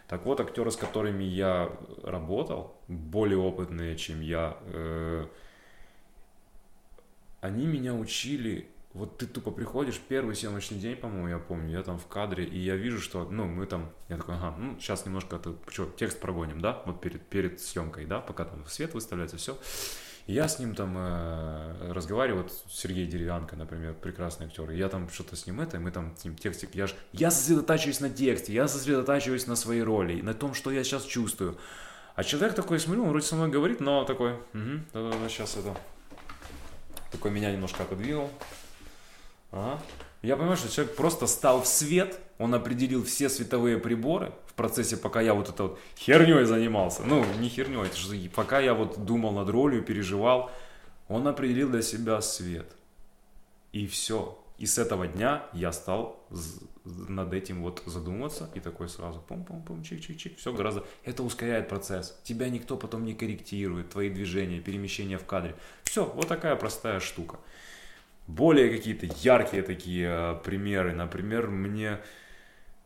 Так 0.08 0.24
вот, 0.24 0.40
актеры, 0.40 0.70
с 0.70 0.76
которыми 0.76 1.22
я 1.22 1.70
работал, 2.02 2.74
более 2.88 3.38
опытные, 3.38 3.94
чем 3.96 4.22
я, 4.22 4.56
э, 4.62 5.26
они 7.42 7.66
меня 7.66 7.92
учили 7.92 8.70
вот 8.94 9.18
ты 9.18 9.26
тупо 9.26 9.50
приходишь, 9.50 10.00
первый 10.08 10.34
съемочный 10.34 10.78
день, 10.78 10.96
по-моему, 10.96 11.28
я 11.28 11.38
помню, 11.38 11.70
я 11.70 11.82
там 11.82 11.98
в 11.98 12.06
кадре, 12.06 12.44
и 12.44 12.58
я 12.58 12.74
вижу, 12.76 13.00
что, 13.00 13.28
ну, 13.30 13.44
мы 13.44 13.66
там, 13.66 13.90
я 14.08 14.16
такой, 14.16 14.36
ага, 14.36 14.54
ну, 14.58 14.78
сейчас 14.80 15.04
немножко, 15.04 15.36
это, 15.36 15.54
что, 15.68 15.86
текст 15.96 16.20
прогоним, 16.20 16.60
да, 16.60 16.82
вот 16.86 17.00
перед, 17.00 17.22
перед 17.26 17.60
съемкой, 17.60 18.06
да, 18.06 18.20
пока 18.20 18.44
там 18.44 18.64
свет 18.66 18.94
выставляется, 18.94 19.36
все. 19.36 19.58
И 20.26 20.32
я 20.32 20.46
с 20.46 20.58
ним 20.58 20.74
там 20.74 20.94
э, 20.96 21.92
разговариваю, 21.92 22.42
вот 22.42 22.52
Сергей 22.68 23.06
Деревянко, 23.06 23.56
например, 23.56 23.94
прекрасный 23.94 24.46
актер, 24.46 24.70
и 24.70 24.76
я 24.76 24.88
там 24.88 25.08
что-то 25.08 25.36
с 25.36 25.46
ним 25.46 25.60
это, 25.60 25.76
и 25.76 25.80
мы 25.80 25.90
там 25.90 26.14
с 26.16 26.24
ним 26.24 26.36
текстик, 26.36 26.74
я 26.74 26.86
же, 26.86 26.94
я 27.12 27.30
сосредотачиваюсь 27.30 28.00
на 28.00 28.10
тексте, 28.10 28.52
я 28.52 28.68
сосредотачиваюсь 28.68 29.46
на 29.46 29.56
своей 29.56 29.82
роли, 29.82 30.20
на 30.20 30.34
том, 30.34 30.54
что 30.54 30.70
я 30.70 30.82
сейчас 30.82 31.04
чувствую. 31.04 31.56
А 32.14 32.24
человек 32.24 32.54
такой, 32.54 32.80
смотрю, 32.80 33.04
он 33.04 33.10
вроде 33.10 33.26
со 33.26 33.36
мной 33.36 33.48
говорит, 33.48 33.80
но 33.80 34.04
такой, 34.04 34.32
угу, 34.32 34.82
да-да-да, 34.92 35.28
сейчас 35.28 35.56
это, 35.56 35.76
такой 37.10 37.30
меня 37.30 37.52
немножко 37.52 37.84
отодвинул, 37.84 38.30
Ага. 39.50 39.80
Я 40.22 40.36
понимаю, 40.36 40.56
что 40.56 40.68
человек 40.68 40.96
просто 40.96 41.26
стал 41.26 41.62
в 41.62 41.66
свет, 41.66 42.18
он 42.38 42.54
определил 42.54 43.04
все 43.04 43.28
световые 43.28 43.78
приборы 43.78 44.32
в 44.46 44.54
процессе, 44.54 44.96
пока 44.96 45.20
я 45.20 45.32
вот 45.32 45.48
это 45.48 45.62
вот 45.64 45.80
херней 45.96 46.44
занимался. 46.44 47.02
Ну, 47.04 47.24
не 47.38 47.48
херней, 47.48 47.84
это 47.84 47.96
же 47.96 48.28
пока 48.30 48.58
я 48.58 48.74
вот 48.74 49.04
думал 49.04 49.32
над 49.32 49.48
ролью, 49.48 49.82
переживал, 49.82 50.50
он 51.08 51.26
определил 51.28 51.70
для 51.70 51.82
себя 51.82 52.20
свет. 52.20 52.66
И 53.72 53.86
все. 53.86 54.44
И 54.58 54.66
с 54.66 54.76
этого 54.76 55.06
дня 55.06 55.44
я 55.52 55.70
стал 55.70 56.26
над 56.84 57.32
этим 57.32 57.62
вот 57.62 57.82
задумываться 57.86 58.50
и 58.54 58.60
такой 58.60 58.88
сразу 58.88 59.20
пум-пум-пум, 59.20 59.82
чик-чик-чик, 59.82 60.36
все 60.36 60.52
гораздо... 60.52 60.84
Это 61.04 61.22
ускоряет 61.22 61.68
процесс. 61.68 62.18
Тебя 62.24 62.48
никто 62.48 62.76
потом 62.76 63.04
не 63.04 63.14
корректирует, 63.14 63.90
твои 63.90 64.10
движения, 64.10 64.58
перемещения 64.58 65.16
в 65.16 65.24
кадре. 65.24 65.54
Все, 65.84 66.04
вот 66.04 66.26
такая 66.26 66.56
простая 66.56 66.98
штука 66.98 67.38
более 68.28 68.70
какие-то 68.70 69.06
яркие 69.06 69.62
такие 69.62 70.08
э, 70.08 70.34
примеры. 70.44 70.92
Например, 70.92 71.48
мне 71.48 71.98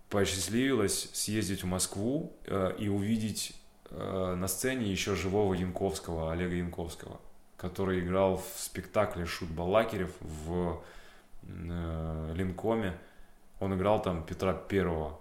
посчастливилось 0.08 1.10
съездить 1.12 1.64
в 1.64 1.66
Москву 1.66 2.32
э, 2.46 2.74
и 2.78 2.88
увидеть 2.88 3.54
э, 3.90 4.34
на 4.34 4.46
сцене 4.46 4.90
еще 4.90 5.16
живого 5.16 5.52
Янковского, 5.52 6.32
Олега 6.32 6.54
Янковского, 6.54 7.20
который 7.56 8.00
играл 8.00 8.36
в 8.36 8.60
спектакле 8.60 9.26
Шут 9.26 9.50
Балакирев 9.50 10.12
в 10.20 10.82
э, 11.42 12.32
Линкоме. 12.36 12.94
Он 13.58 13.74
играл 13.74 14.00
там 14.00 14.24
Петра 14.24 14.54
Первого. 14.54 15.18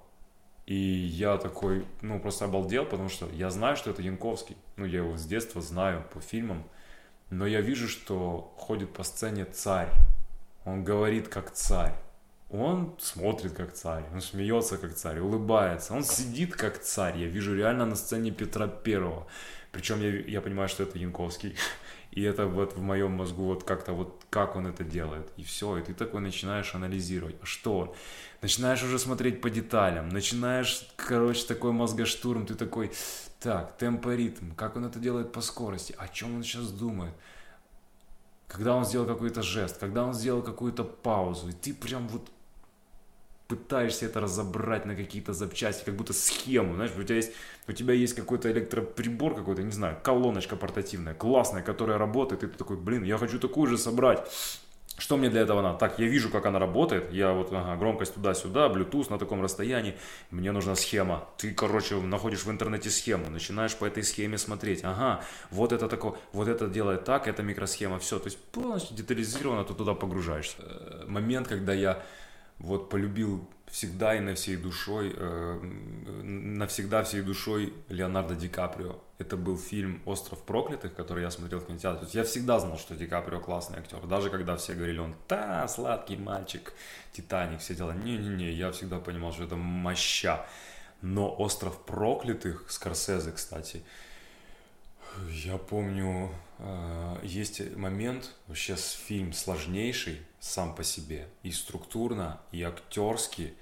И 0.68 0.76
я 0.76 1.38
такой, 1.38 1.86
ну, 2.02 2.20
просто 2.20 2.46
обалдел, 2.46 2.86
потому 2.86 3.10
что 3.10 3.28
я 3.34 3.50
знаю, 3.50 3.76
что 3.76 3.90
это 3.90 4.04
Янковский. 4.04 4.56
Ну, 4.78 4.86
я 4.86 5.00
его 5.00 5.18
с 5.18 5.26
детства 5.26 5.62
знаю 5.62 6.06
по 6.14 6.22
фильмам. 6.22 6.64
Но 7.32 7.48
я 7.48 7.62
вижу, 7.62 7.88
что 7.88 8.54
ходит 8.58 8.94
по 8.94 9.04
сцене 9.04 9.46
царь. 9.46 9.90
Он 10.66 10.84
говорит 10.84 11.28
как 11.28 11.52
царь. 11.52 11.94
Он 12.52 12.94
смотрит 13.00 13.54
как 13.54 13.74
царь, 13.74 14.04
он 14.14 14.20
смеется 14.20 14.78
как 14.78 14.94
царь, 14.94 15.20
улыбается, 15.20 15.94
он 15.94 16.04
сидит 16.04 16.54
как 16.54 16.82
царь. 16.82 17.18
Я 17.18 17.28
вижу 17.28 17.56
реально 17.56 17.86
на 17.86 17.96
сцене 17.96 18.32
Петра 18.32 18.68
Первого. 18.68 19.26
Причем 19.72 20.02
я, 20.02 20.10
я 20.10 20.42
понимаю, 20.42 20.68
что 20.68 20.84
это 20.84 21.00
Янковский. 21.00 21.56
И 22.12 22.22
это 22.22 22.46
вот 22.46 22.74
в 22.74 22.82
моем 22.82 23.12
мозгу 23.14 23.46
вот 23.46 23.64
как-то 23.64 23.94
вот 23.94 24.26
как 24.30 24.58
он 24.58 24.68
это 24.68 24.84
делает. 24.84 25.32
И 25.38 25.44
все, 25.44 25.78
и 25.78 25.82
ты 25.82 25.94
такой 25.94 26.20
начинаешь 26.20 26.76
анализировать. 26.76 27.38
А 27.42 27.46
что 27.46 27.78
он? 27.78 27.92
Начинаешь 28.42 28.84
уже 28.84 29.00
смотреть 29.00 29.40
по 29.40 29.50
деталям, 29.50 30.10
начинаешь, 30.10 30.90
короче, 30.98 31.46
такой 31.46 31.72
мозгоштурм, 31.72 32.46
ты 32.46 32.56
такой, 32.56 32.92
так, 33.40 33.78
темпоритм, 33.78 34.52
как 34.56 34.76
он 34.76 34.86
это 34.86 35.00
делает 35.00 35.32
по 35.32 35.40
скорости, 35.40 35.96
о 35.98 36.10
чем 36.10 36.36
он 36.36 36.44
сейчас 36.44 36.70
думает, 36.72 37.14
когда 38.52 38.76
он 38.76 38.84
сделал 38.84 39.08
какой-то 39.08 39.42
жест, 39.42 39.78
когда 39.80 40.04
он 40.04 40.14
сделал 40.14 40.42
какую-то 40.42 40.84
паузу, 40.84 41.50
и 41.50 41.54
ты 41.54 41.74
прям 41.74 42.08
вот 42.10 42.30
пытаешься 43.48 44.06
это 44.06 44.20
разобрать 44.20 44.86
на 44.86 44.96
какие-то 44.96 45.34
запчасти, 45.34 45.86
как 45.86 45.96
будто 45.96 46.14
схему, 46.14 46.76
знаешь, 46.76 46.92
у 46.98 47.04
тебя 47.04 47.16
есть, 47.16 47.32
у 47.68 47.72
тебя 47.72 47.94
есть 47.94 48.14
какой-то 48.14 48.52
электроприбор 48.52 49.36
какой-то, 49.36 49.64
не 49.64 49.72
знаю, 49.72 49.98
колоночка 50.04 50.58
портативная, 50.58 51.14
классная, 51.14 51.62
которая 51.62 51.98
работает, 51.98 52.44
и 52.44 52.48
ты 52.48 52.58
такой, 52.58 52.76
блин, 52.76 53.04
я 53.04 53.18
хочу 53.18 53.40
такую 53.40 53.68
же 53.68 53.78
собрать. 53.78 54.30
Что 55.02 55.18
мне 55.18 55.32
для 55.32 55.42
этого 55.42 55.64
надо? 55.64 55.80
Так, 55.80 55.98
я 55.98 56.06
вижу, 56.06 56.30
как 56.30 56.46
она 56.46 56.60
работает. 56.60 57.12
Я 57.12 57.34
вот, 57.34 57.52
ага, 57.52 57.76
громкость 57.76 58.14
туда-сюда, 58.14 58.68
Bluetooth 58.68 59.10
на 59.10 59.18
таком 59.18 59.42
расстоянии. 59.42 59.96
Мне 60.30 60.52
нужна 60.52 60.76
схема. 60.76 61.28
Ты, 61.38 61.56
короче, 61.56 61.96
находишь 62.00 62.46
в 62.46 62.52
интернете 62.52 62.92
схему, 62.92 63.28
начинаешь 63.32 63.76
по 63.76 63.86
этой 63.86 64.04
схеме 64.04 64.38
смотреть. 64.38 64.82
Ага, 64.84 65.24
вот 65.50 65.72
это 65.72 65.88
такое, 65.88 66.14
вот 66.34 66.48
это 66.48 66.68
делает 66.68 67.04
так, 67.04 67.28
это 67.28 67.42
микросхема, 67.42 67.98
все. 67.98 68.20
То 68.20 68.28
есть 68.28 68.38
полностью 68.52 68.96
детализированно 68.96 69.64
ты 69.64 69.74
туда 69.74 69.96
погружаешься. 69.96 70.58
Э, 70.60 71.06
момент, 71.08 71.48
когда 71.48 71.74
я 71.74 72.04
вот 72.60 72.92
полюбил 72.92 73.50
всегда 73.72 74.14
и 74.14 74.20
на 74.20 74.36
всей 74.36 74.56
душой, 74.56 75.16
э, 75.18 75.60
навсегда 76.22 77.04
всей 77.04 77.22
душой 77.24 77.74
Леонардо 77.90 78.36
Ди 78.36 78.48
Каприо. 78.50 79.00
Это 79.22 79.38
был 79.38 79.56
фильм 79.56 80.02
«Остров 80.06 80.42
проклятых», 80.42 80.96
который 80.96 81.22
я 81.24 81.30
смотрел 81.30 81.60
в 81.60 81.68
кинотеатре. 81.68 82.00
То 82.00 82.06
есть 82.06 82.16
я 82.16 82.24
всегда 82.24 82.60
знал, 82.60 82.80
что 82.80 82.96
Ди 82.96 83.06
Каприо 83.06 83.40
классный 83.40 83.78
актер. 83.78 84.08
Даже 84.08 84.32
когда 84.32 84.58
все 84.58 84.74
говорили, 84.74 84.98
он 84.98 85.16
та, 85.28 85.68
сладкий 85.68 86.18
мальчик, 86.18 86.74
Титаник, 87.14 87.60
все 87.60 87.76
дела. 87.76 87.92
Не-не-не, 87.92 88.52
я 88.52 88.72
всегда 88.72 88.98
понимал, 89.00 89.32
что 89.32 89.44
это 89.44 89.56
моща. 89.56 90.44
Но 91.04 91.36
«Остров 91.38 91.86
проклятых» 91.86 92.66
Скорсезе, 92.72 93.32
кстати, 93.32 93.84
я 95.30 95.58
помню, 95.58 96.32
э, 96.58 97.20
есть 97.22 97.76
момент, 97.76 98.34
вообще 98.48 98.76
фильм 98.76 99.34
сложнейший 99.34 100.22
сам 100.40 100.74
по 100.74 100.84
себе, 100.84 101.28
и 101.44 101.52
структурно, 101.52 102.40
и 102.52 102.64
актерски, 102.64 103.54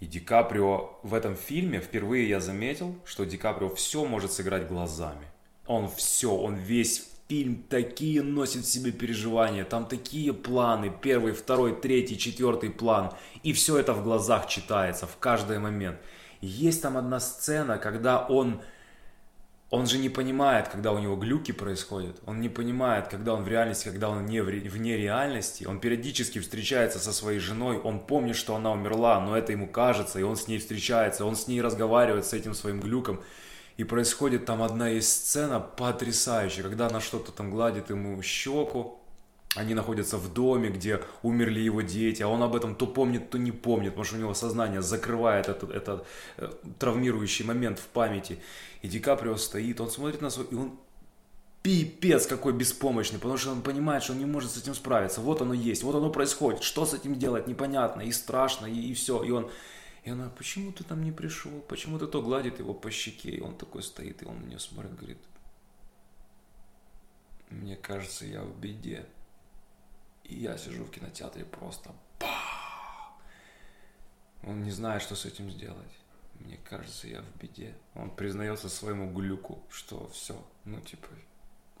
и 0.00 0.06
Ди 0.06 0.20
Каприо 0.20 0.98
в 1.02 1.14
этом 1.14 1.36
фильме 1.36 1.80
впервые 1.80 2.28
я 2.28 2.40
заметил, 2.40 2.94
что 3.04 3.24
Ди 3.24 3.36
Каприо 3.36 3.74
все 3.74 4.04
может 4.04 4.32
сыграть 4.32 4.68
глазами. 4.68 5.26
Он 5.66 5.88
все, 5.88 6.34
он 6.34 6.56
весь 6.56 7.08
фильм 7.28 7.64
такие 7.68 8.22
носит 8.22 8.64
в 8.64 8.70
себе 8.70 8.92
переживания, 8.92 9.64
там 9.64 9.86
такие 9.86 10.32
планы, 10.32 10.92
первый, 11.02 11.32
второй, 11.32 11.74
третий, 11.74 12.18
четвертый 12.18 12.70
план, 12.70 13.12
и 13.42 13.52
все 13.52 13.78
это 13.78 13.94
в 13.94 14.04
глазах 14.04 14.46
читается 14.46 15.06
в 15.06 15.16
каждый 15.16 15.58
момент. 15.58 15.98
Есть 16.40 16.82
там 16.82 16.96
одна 16.96 17.18
сцена, 17.18 17.78
когда 17.78 18.24
он 18.24 18.60
он 19.68 19.86
же 19.86 19.98
не 19.98 20.08
понимает, 20.08 20.68
когда 20.68 20.92
у 20.92 20.98
него 21.00 21.16
глюки 21.16 21.50
происходят. 21.50 22.20
Он 22.24 22.40
не 22.40 22.48
понимает, 22.48 23.08
когда 23.08 23.34
он 23.34 23.42
в 23.42 23.48
реальности, 23.48 23.88
когда 23.88 24.08
он 24.08 24.24
не 24.26 24.40
в, 24.40 24.46
вне 24.46 24.96
реальности. 24.96 25.64
Он 25.64 25.80
периодически 25.80 26.38
встречается 26.38 27.00
со 27.00 27.12
своей 27.12 27.40
женой, 27.40 27.78
он 27.78 27.98
помнит, 27.98 28.36
что 28.36 28.54
она 28.54 28.70
умерла, 28.70 29.20
но 29.20 29.36
это 29.36 29.50
ему 29.50 29.66
кажется, 29.66 30.20
и 30.20 30.22
он 30.22 30.36
с 30.36 30.46
ней 30.46 30.58
встречается, 30.58 31.24
он 31.24 31.34
с 31.34 31.48
ней 31.48 31.60
разговаривает 31.60 32.26
с 32.26 32.32
этим 32.32 32.54
своим 32.54 32.80
глюком. 32.80 33.20
И 33.76 33.84
происходит 33.84 34.46
там 34.46 34.62
одна 34.62 34.90
из 34.90 35.12
сцена 35.12 35.58
потрясающая, 35.58 36.62
когда 36.62 36.86
она 36.86 37.00
что-то 37.00 37.32
там 37.32 37.50
гладит 37.50 37.90
ему 37.90 38.22
щеку, 38.22 39.00
они 39.56 39.74
находятся 39.74 40.18
в 40.18 40.32
доме, 40.32 40.68
где 40.68 41.02
умерли 41.22 41.60
его 41.60 41.82
дети, 41.82 42.22
а 42.22 42.28
он 42.28 42.42
об 42.42 42.54
этом 42.54 42.74
то 42.74 42.86
помнит, 42.86 43.30
то 43.30 43.38
не 43.38 43.52
помнит, 43.52 43.90
потому 43.90 44.04
что 44.04 44.16
у 44.16 44.20
него 44.20 44.34
сознание 44.34 44.82
закрывает 44.82 45.48
этот, 45.48 45.70
этот 45.70 46.06
э, 46.36 46.52
травмирующий 46.78 47.44
момент 47.44 47.78
в 47.78 47.86
памяти. 47.86 48.38
И 48.82 48.88
Ди 48.88 49.00
Каприо 49.00 49.36
стоит, 49.36 49.80
он 49.80 49.90
смотрит 49.90 50.20
на 50.20 50.30
свой, 50.30 50.46
и 50.50 50.54
он 50.54 50.78
пипец 51.62 52.26
какой 52.26 52.52
беспомощный, 52.52 53.18
потому 53.18 53.38
что 53.38 53.50
он 53.50 53.62
понимает, 53.62 54.02
что 54.02 54.12
он 54.12 54.18
не 54.18 54.26
может 54.26 54.50
с 54.52 54.56
этим 54.58 54.74
справиться. 54.74 55.20
Вот 55.20 55.40
оно 55.40 55.54
есть, 55.54 55.82
вот 55.82 55.94
оно 55.94 56.10
происходит, 56.10 56.62
что 56.62 56.84
с 56.84 56.94
этим 56.94 57.16
делать, 57.16 57.48
непонятно, 57.48 58.02
и 58.02 58.12
страшно, 58.12 58.66
и, 58.66 58.90
и 58.90 58.94
все. 58.94 59.22
И 59.24 59.30
он, 59.30 59.50
и 60.04 60.10
она, 60.10 60.28
почему 60.28 60.70
ты 60.70 60.84
там 60.84 61.02
не 61.02 61.12
пришел, 61.12 61.50
почему 61.66 61.98
ты 61.98 62.06
то 62.06 62.22
гладит 62.22 62.60
его 62.60 62.74
по 62.74 62.90
щеке, 62.90 63.30
и 63.30 63.40
он 63.40 63.56
такой 63.56 63.82
стоит, 63.82 64.22
и 64.22 64.26
он 64.26 64.36
мне 64.36 64.58
смотрит, 64.58 64.94
говорит, 64.96 65.18
мне 67.50 67.76
кажется, 67.76 68.26
я 68.26 68.42
в 68.42 68.58
беде. 68.60 69.06
И 70.28 70.40
я 70.40 70.58
сижу 70.58 70.84
в 70.84 70.90
кинотеатре 70.90 71.44
просто 71.44 71.90
Он 74.42 74.62
не 74.62 74.70
знает, 74.70 75.02
что 75.02 75.14
с 75.14 75.24
этим 75.24 75.50
сделать. 75.50 75.92
Мне 76.40 76.58
кажется, 76.68 77.08
я 77.08 77.22
в 77.22 77.40
беде. 77.40 77.74
Он 77.94 78.10
признается 78.10 78.68
своему 78.68 79.12
глюку, 79.12 79.62
что 79.70 80.08
все, 80.08 80.36
ну 80.64 80.80
типа, 80.80 81.08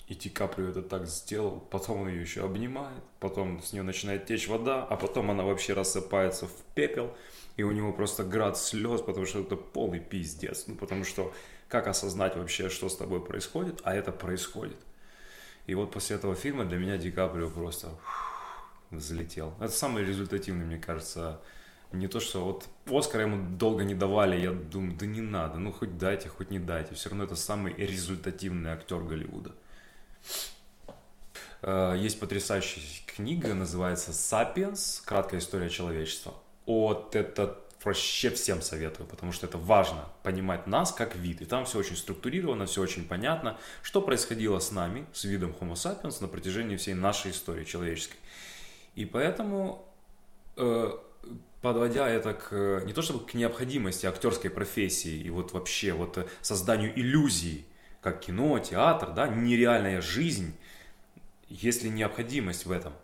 и 0.08 0.14
Ди 0.14 0.30
Каприо 0.30 0.68
это 0.68 0.82
так 0.82 1.06
сделал, 1.06 1.60
потом 1.60 2.02
он 2.02 2.08
ее 2.08 2.20
еще 2.20 2.44
обнимает, 2.44 3.02
потом 3.18 3.60
с 3.60 3.72
нее 3.72 3.82
начинает 3.82 4.26
течь 4.26 4.48
вода, 4.48 4.84
а 4.84 4.96
потом 4.96 5.30
она 5.30 5.42
вообще 5.42 5.72
рассыпается 5.72 6.46
в 6.46 6.62
пепел, 6.74 7.14
и 7.56 7.64
у 7.64 7.72
него 7.72 7.92
просто 7.92 8.22
град 8.22 8.56
слез, 8.56 9.00
потому 9.00 9.26
что 9.26 9.40
это 9.40 9.56
полный 9.56 10.00
пиздец. 10.00 10.66
Ну, 10.68 10.76
потому 10.76 11.04
что 11.04 11.34
как 11.68 11.88
осознать 11.88 12.36
вообще, 12.36 12.68
что 12.68 12.88
с 12.88 12.96
тобой 12.96 13.24
происходит, 13.24 13.80
а 13.82 13.94
это 13.94 14.12
происходит. 14.12 14.78
И 15.66 15.74
вот 15.74 15.90
после 15.90 16.16
этого 16.16 16.36
фильма 16.36 16.64
для 16.64 16.78
меня 16.78 16.96
Ди 16.96 17.10
Каприо 17.10 17.50
просто 17.50 17.90
залетел. 18.90 19.54
Это 19.60 19.72
самый 19.72 20.04
результативный, 20.04 20.64
мне 20.64 20.78
кажется, 20.78 21.40
не 21.92 22.08
то, 22.08 22.20
что 22.20 22.44
вот 22.44 22.66
Оскар 22.86 23.22
ему 23.22 23.56
долго 23.56 23.84
не 23.84 23.94
давали, 23.94 24.40
я 24.40 24.52
думаю, 24.52 24.96
да 24.96 25.06
не 25.06 25.20
надо, 25.20 25.58
ну 25.58 25.72
хоть 25.72 25.98
дайте, 25.98 26.28
хоть 26.28 26.50
не 26.50 26.58
дайте. 26.58 26.94
Все 26.94 27.08
равно 27.08 27.24
это 27.24 27.36
самый 27.36 27.74
результативный 27.74 28.70
актер 28.70 29.02
Голливуда. 29.02 29.52
Э, 31.62 31.94
есть 31.96 32.20
потрясающая 32.20 32.82
книга, 33.06 33.54
называется 33.54 34.12
«Сапиенс. 34.12 35.02
Краткая 35.04 35.40
история 35.40 35.70
человечества». 35.70 36.34
Вот 36.66 37.14
это 37.14 37.58
вообще 37.84 38.30
всем 38.30 38.62
советую, 38.62 39.06
потому 39.06 39.30
что 39.32 39.46
это 39.46 39.58
важно 39.58 40.06
понимать 40.24 40.66
нас 40.66 40.92
как 40.92 41.14
вид. 41.14 41.40
И 41.42 41.44
там 41.44 41.64
все 41.66 41.78
очень 41.78 41.96
структурировано, 41.96 42.66
все 42.66 42.82
очень 42.82 43.06
понятно, 43.06 43.58
что 43.82 44.02
происходило 44.02 44.58
с 44.58 44.72
нами, 44.72 45.06
с 45.12 45.24
видом 45.24 45.54
Homo 45.60 45.74
sapiens 45.74 46.20
на 46.20 46.26
протяжении 46.26 46.76
всей 46.76 46.94
нашей 46.94 47.30
истории 47.30 47.64
человеческой. 47.64 48.16
И 48.96 49.04
поэтому, 49.04 49.86
э, 50.56 50.90
подводя 51.60 52.08
это 52.08 52.32
к, 52.34 52.82
не 52.84 52.92
то 52.92 53.02
чтобы 53.02 53.26
к 53.26 53.34
необходимости 53.34 54.06
актерской 54.06 54.50
профессии 54.50 55.14
и 55.14 55.30
вот 55.30 55.52
вообще 55.52 55.92
вот 55.92 56.28
созданию 56.40 56.98
иллюзий, 56.98 57.66
как 58.00 58.20
кино, 58.20 58.58
театр, 58.58 59.12
да, 59.12 59.28
нереальная 59.28 60.00
жизнь, 60.00 60.56
если 61.48 61.88
необходимость 61.88 62.66
в 62.66 62.72
этом, 62.72 62.94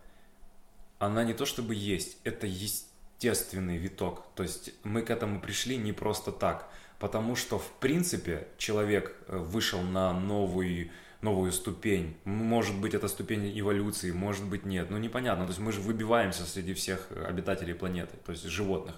она 0.98 1.24
не 1.24 1.34
то 1.34 1.44
чтобы 1.44 1.74
есть, 1.74 2.16
это 2.24 2.46
естественный 2.46 3.76
виток. 3.76 4.24
То 4.34 4.44
есть 4.44 4.72
мы 4.84 5.02
к 5.02 5.10
этому 5.10 5.40
пришли 5.40 5.76
не 5.76 5.92
просто 5.92 6.32
так, 6.32 6.70
потому 6.98 7.36
что 7.36 7.58
в 7.58 7.70
принципе 7.80 8.48
человек 8.56 9.14
э, 9.26 9.36
вышел 9.36 9.82
на 9.82 10.12
новый 10.12 10.90
новую 11.22 11.52
ступень. 11.52 12.16
Может 12.24 12.76
быть, 12.76 12.94
это 12.94 13.08
ступень 13.08 13.58
эволюции, 13.58 14.10
может 14.10 14.44
быть, 14.44 14.66
нет. 14.66 14.90
Ну, 14.90 14.98
непонятно. 14.98 15.44
То 15.44 15.50
есть 15.50 15.60
мы 15.60 15.72
же 15.72 15.80
выбиваемся 15.80 16.44
среди 16.44 16.74
всех 16.74 17.08
обитателей 17.12 17.74
планеты, 17.74 18.16
то 18.26 18.32
есть 18.32 18.44
животных. 18.44 18.96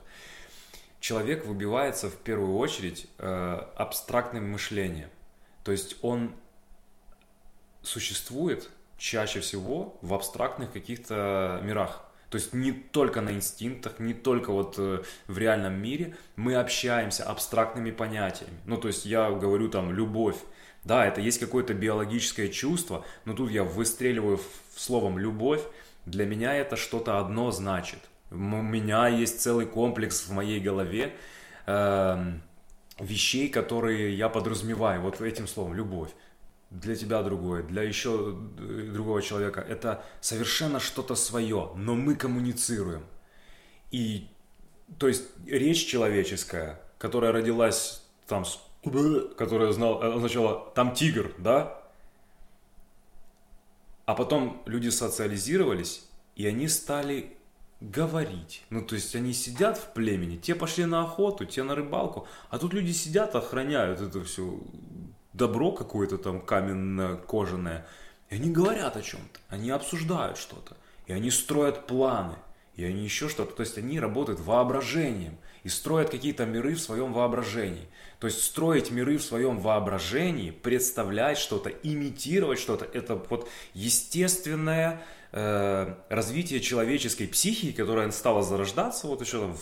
Человек 1.00 1.44
выбивается 1.44 2.08
в 2.08 2.16
первую 2.16 2.56
очередь 2.56 3.06
э, 3.18 3.60
абстрактным 3.76 4.50
мышлением. 4.50 5.10
То 5.62 5.72
есть 5.72 5.96
он 6.00 6.34
существует 7.82 8.70
чаще 8.96 9.40
всего 9.40 9.98
в 10.00 10.14
абстрактных 10.14 10.72
каких-то 10.72 11.60
мирах. 11.62 12.04
То 12.30 12.38
есть 12.38 12.54
не 12.54 12.72
только 12.72 13.20
на 13.20 13.30
инстинктах, 13.30 13.98
не 13.98 14.14
только 14.14 14.50
вот 14.50 14.76
э, 14.78 15.02
в 15.26 15.38
реальном 15.38 15.74
мире 15.74 16.16
мы 16.36 16.54
общаемся 16.56 17.24
абстрактными 17.24 17.90
понятиями. 17.90 18.58
Ну, 18.64 18.78
то 18.78 18.88
есть 18.88 19.04
я 19.04 19.30
говорю 19.30 19.68
там 19.68 19.92
любовь, 19.92 20.38
да, 20.84 21.06
это 21.06 21.20
есть 21.20 21.38
какое-то 21.38 21.74
биологическое 21.74 22.48
чувство, 22.48 23.04
но 23.24 23.34
тут 23.34 23.50
я 23.50 23.64
выстреливаю 23.64 24.40
словом 24.76 25.18
«любовь», 25.18 25.62
для 26.06 26.26
меня 26.26 26.54
это 26.54 26.76
что-то 26.76 27.18
одно 27.18 27.50
значит. 27.50 27.98
У 28.30 28.36
меня 28.36 29.08
есть 29.08 29.40
целый 29.40 29.64
комплекс 29.64 30.26
в 30.26 30.32
моей 30.32 30.60
голове 30.60 31.14
э, 31.66 32.32
вещей, 32.98 33.48
которые 33.48 34.14
я 34.14 34.28
подразумеваю 34.28 35.00
вот 35.00 35.20
этим 35.20 35.46
словом 35.46 35.74
любовь 35.74 36.10
для 36.70 36.96
тебя 36.96 37.22
другое, 37.22 37.62
для 37.62 37.82
еще 37.82 38.36
э, 38.58 38.90
другого 38.92 39.22
человека. 39.22 39.60
Это 39.60 40.04
совершенно 40.20 40.80
что-то 40.80 41.14
свое, 41.14 41.70
но 41.76 41.94
мы 41.94 42.16
коммуницируем. 42.16 43.04
И, 43.90 44.28
то 44.98 45.08
есть, 45.08 45.24
речь 45.46 45.86
человеческая, 45.86 46.80
которая 46.98 47.32
родилась 47.32 48.02
там, 48.26 48.44
которая 49.36 49.72
знал, 49.72 50.02
означала 50.02 50.72
там 50.74 50.94
тигр, 50.94 51.32
да? 51.38 51.80
А 54.06 54.14
потом 54.14 54.62
люди 54.66 54.90
социализировались, 54.90 56.06
и 56.36 56.46
они 56.46 56.68
стали 56.68 57.36
говорить. 57.80 58.62
Ну, 58.70 58.82
то 58.82 58.94
есть 58.94 59.14
они 59.14 59.32
сидят 59.32 59.78
в 59.78 59.92
племени, 59.92 60.36
те 60.36 60.54
пошли 60.54 60.84
на 60.84 61.02
охоту, 61.02 61.44
те 61.44 61.62
на 61.62 61.74
рыбалку, 61.74 62.26
а 62.50 62.58
тут 62.58 62.72
люди 62.74 62.92
сидят, 62.92 63.34
охраняют 63.34 64.00
это 64.00 64.22
все 64.24 64.58
добро 65.32 65.72
какое-то 65.72 66.18
там 66.18 66.40
каменно-кожаное. 66.40 67.86
И 68.30 68.36
они 68.36 68.50
говорят 68.50 68.96
о 68.96 69.02
чем-то, 69.02 69.40
они 69.48 69.70
обсуждают 69.70 70.38
что-то, 70.38 70.76
и 71.06 71.12
они 71.12 71.30
строят 71.30 71.86
планы, 71.86 72.36
и 72.76 72.84
они 72.84 73.04
еще 73.04 73.28
что-то. 73.28 73.54
То 73.54 73.60
есть 73.60 73.78
они 73.78 74.00
работают 74.00 74.40
воображением 74.40 75.36
и 75.64 75.68
строят 75.68 76.10
какие-то 76.10 76.44
миры 76.44 76.74
в 76.74 76.80
своем 76.80 77.12
воображении. 77.12 77.88
То 78.20 78.26
есть 78.28 78.42
строить 78.44 78.90
миры 78.90 79.16
в 79.16 79.22
своем 79.22 79.58
воображении, 79.58 80.50
представлять 80.50 81.38
что-то, 81.38 81.70
имитировать 81.70 82.60
что-то, 82.60 82.84
это 82.84 83.16
вот 83.16 83.48
естественное 83.72 85.02
э, 85.32 85.94
развитие 86.10 86.60
человеческой 86.60 87.26
психики, 87.26 87.72
которая 87.72 88.10
стала 88.12 88.42
зарождаться 88.42 89.06
вот 89.06 89.22
еще 89.22 89.40
там 89.40 89.56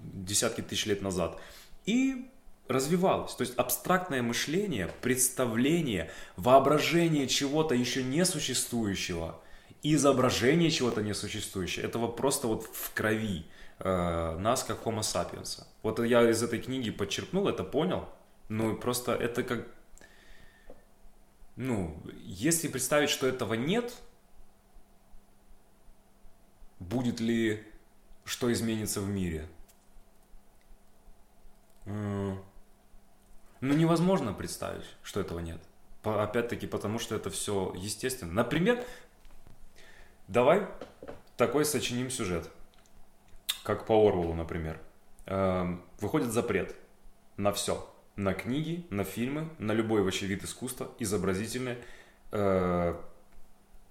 десятки 0.00 0.62
тысяч 0.62 0.86
лет 0.86 1.02
назад. 1.02 1.38
И 1.86 2.30
развивалось. 2.68 3.34
То 3.34 3.42
есть 3.42 3.54
абстрактное 3.56 4.22
мышление, 4.22 4.90
представление, 5.00 6.10
воображение 6.36 7.26
чего-то 7.26 7.74
еще 7.74 8.02
не 8.04 8.24
существующего, 8.24 9.40
изображение 9.82 10.70
чего-то 10.70 11.02
несуществующего, 11.02 11.84
этого 11.84 12.08
просто 12.08 12.46
вот 12.46 12.68
в 12.72 12.92
крови 12.94 13.46
нас 13.80 14.64
как 14.64 14.82
Homo 14.84 15.00
sapiens. 15.00 15.64
Вот 15.82 16.00
я 16.00 16.28
из 16.28 16.42
этой 16.42 16.60
книги 16.60 16.90
подчеркнул, 16.90 17.48
это 17.48 17.64
понял, 17.64 18.08
ну 18.48 18.76
просто 18.76 19.12
это 19.14 19.42
как, 19.42 19.68
ну, 21.56 22.02
если 22.24 22.68
представить, 22.68 23.10
что 23.10 23.26
этого 23.26 23.54
нет, 23.54 23.94
будет 26.80 27.20
ли 27.20 27.64
что 28.24 28.52
изменится 28.52 29.00
в 29.00 29.08
мире? 29.08 29.48
Ну, 31.84 32.44
невозможно 33.60 34.32
представить, 34.32 34.84
что 35.02 35.20
этого 35.20 35.38
нет. 35.38 35.60
Опять-таки, 36.02 36.66
потому 36.66 36.98
что 36.98 37.16
это 37.16 37.30
все 37.30 37.72
естественно. 37.74 38.32
Например, 38.32 38.84
давай 40.28 40.68
такой 41.36 41.64
сочиним 41.64 42.10
сюжет, 42.10 42.50
как 43.68 43.84
по 43.84 44.08
Орвелу, 44.08 44.32
например. 44.32 44.80
Эм, 45.26 45.84
выходит 46.00 46.32
запрет 46.32 46.74
на 47.36 47.52
все. 47.52 47.86
На 48.16 48.32
книги, 48.32 48.86
на 48.88 49.04
фильмы, 49.04 49.50
на 49.58 49.72
любой 49.72 50.02
вообще 50.02 50.24
вид 50.24 50.42
искусства, 50.42 50.90
изобразительный. 50.98 51.76
Э, 52.32 52.98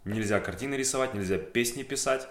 нельзя 0.04 0.40
картины 0.40 0.74
рисовать, 0.74 1.14
нельзя 1.14 1.38
песни 1.38 1.84
писать. 1.84 2.28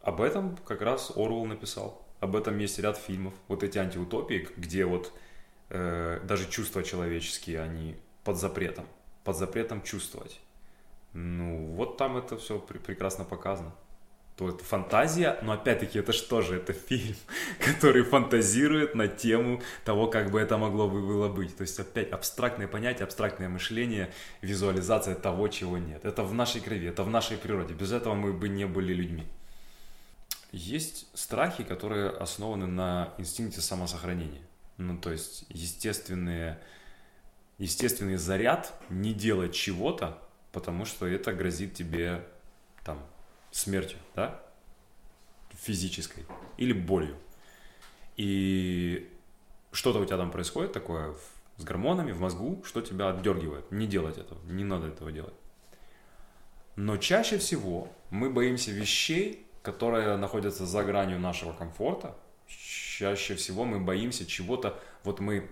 Об 0.00 0.20
этом 0.20 0.56
как 0.58 0.80
раз 0.80 1.10
Орвел 1.16 1.44
написал. 1.44 2.06
Об 2.20 2.36
этом 2.36 2.56
есть 2.58 2.78
ряд 2.78 2.96
фильмов. 2.96 3.34
Вот 3.48 3.64
эти 3.64 3.78
антиутопии, 3.78 4.48
где 4.56 4.84
вот 4.84 5.12
э, 5.70 6.20
даже 6.22 6.48
чувства 6.48 6.84
человеческие, 6.84 7.60
они 7.60 7.96
под 8.22 8.36
запретом, 8.36 8.86
под 9.24 9.36
запретом 9.36 9.82
чувствовать. 9.82 10.40
Ну, 11.14 11.72
вот 11.74 11.96
там 11.96 12.16
это 12.16 12.38
все 12.38 12.60
пр- 12.60 12.78
прекрасно 12.78 13.24
показано. 13.24 13.74
То 14.38 14.48
это 14.48 14.62
фантазия, 14.62 15.36
но 15.42 15.50
опять-таки 15.50 15.98
это 15.98 16.12
что 16.12 16.42
же? 16.42 16.58
Это 16.58 16.72
фильм, 16.72 17.16
который 17.58 18.04
фантазирует 18.04 18.94
на 18.94 19.08
тему 19.08 19.60
того, 19.84 20.06
как 20.06 20.30
бы 20.30 20.38
это 20.38 20.56
могло 20.56 20.88
бы 20.88 21.04
было 21.04 21.28
быть. 21.28 21.56
То 21.56 21.62
есть 21.62 21.80
опять 21.80 22.12
абстрактное 22.12 22.68
понятие, 22.68 23.02
абстрактное 23.02 23.48
мышление, 23.48 24.12
визуализация 24.40 25.16
того, 25.16 25.48
чего 25.48 25.76
нет. 25.76 26.04
Это 26.04 26.22
в 26.22 26.34
нашей 26.34 26.60
крови, 26.60 26.86
это 26.86 27.02
в 27.02 27.10
нашей 27.10 27.36
природе. 27.36 27.74
Без 27.74 27.90
этого 27.90 28.14
мы 28.14 28.32
бы 28.32 28.48
не 28.48 28.64
были 28.64 28.94
людьми. 28.94 29.26
Есть 30.52 31.08
страхи, 31.14 31.64
которые 31.64 32.08
основаны 32.08 32.68
на 32.68 33.14
инстинкте 33.18 33.60
самосохранения. 33.60 34.42
Ну, 34.76 34.96
то 34.98 35.10
есть 35.10 35.46
естественные, 35.48 36.60
естественный 37.58 38.18
заряд 38.18 38.72
не 38.88 39.12
делать 39.12 39.52
чего-то, 39.52 40.16
потому 40.52 40.84
что 40.84 41.08
это 41.08 41.32
грозит 41.32 41.74
тебе 41.74 42.24
там 42.84 43.04
смертью, 43.50 43.98
да, 44.14 44.40
физической 45.52 46.24
или 46.56 46.72
болью. 46.72 47.16
И 48.16 49.10
что-то 49.72 50.00
у 50.00 50.04
тебя 50.04 50.16
там 50.16 50.30
происходит 50.30 50.72
такое 50.72 51.14
с 51.56 51.64
гормонами 51.64 52.12
в 52.12 52.20
мозгу, 52.20 52.62
что 52.64 52.80
тебя 52.80 53.10
отдергивает. 53.10 53.70
Не 53.70 53.86
делать 53.86 54.18
этого, 54.18 54.40
не 54.46 54.64
надо 54.64 54.88
этого 54.88 55.12
делать. 55.12 55.34
Но 56.76 56.96
чаще 56.96 57.38
всего 57.38 57.92
мы 58.10 58.30
боимся 58.30 58.70
вещей, 58.70 59.46
которые 59.62 60.16
находятся 60.16 60.64
за 60.64 60.84
гранью 60.84 61.18
нашего 61.18 61.52
комфорта, 61.52 62.16
чаще 62.46 63.34
всего 63.34 63.64
мы 63.64 63.80
боимся 63.80 64.24
чего-то, 64.24 64.78
вот 65.02 65.20
мы 65.20 65.50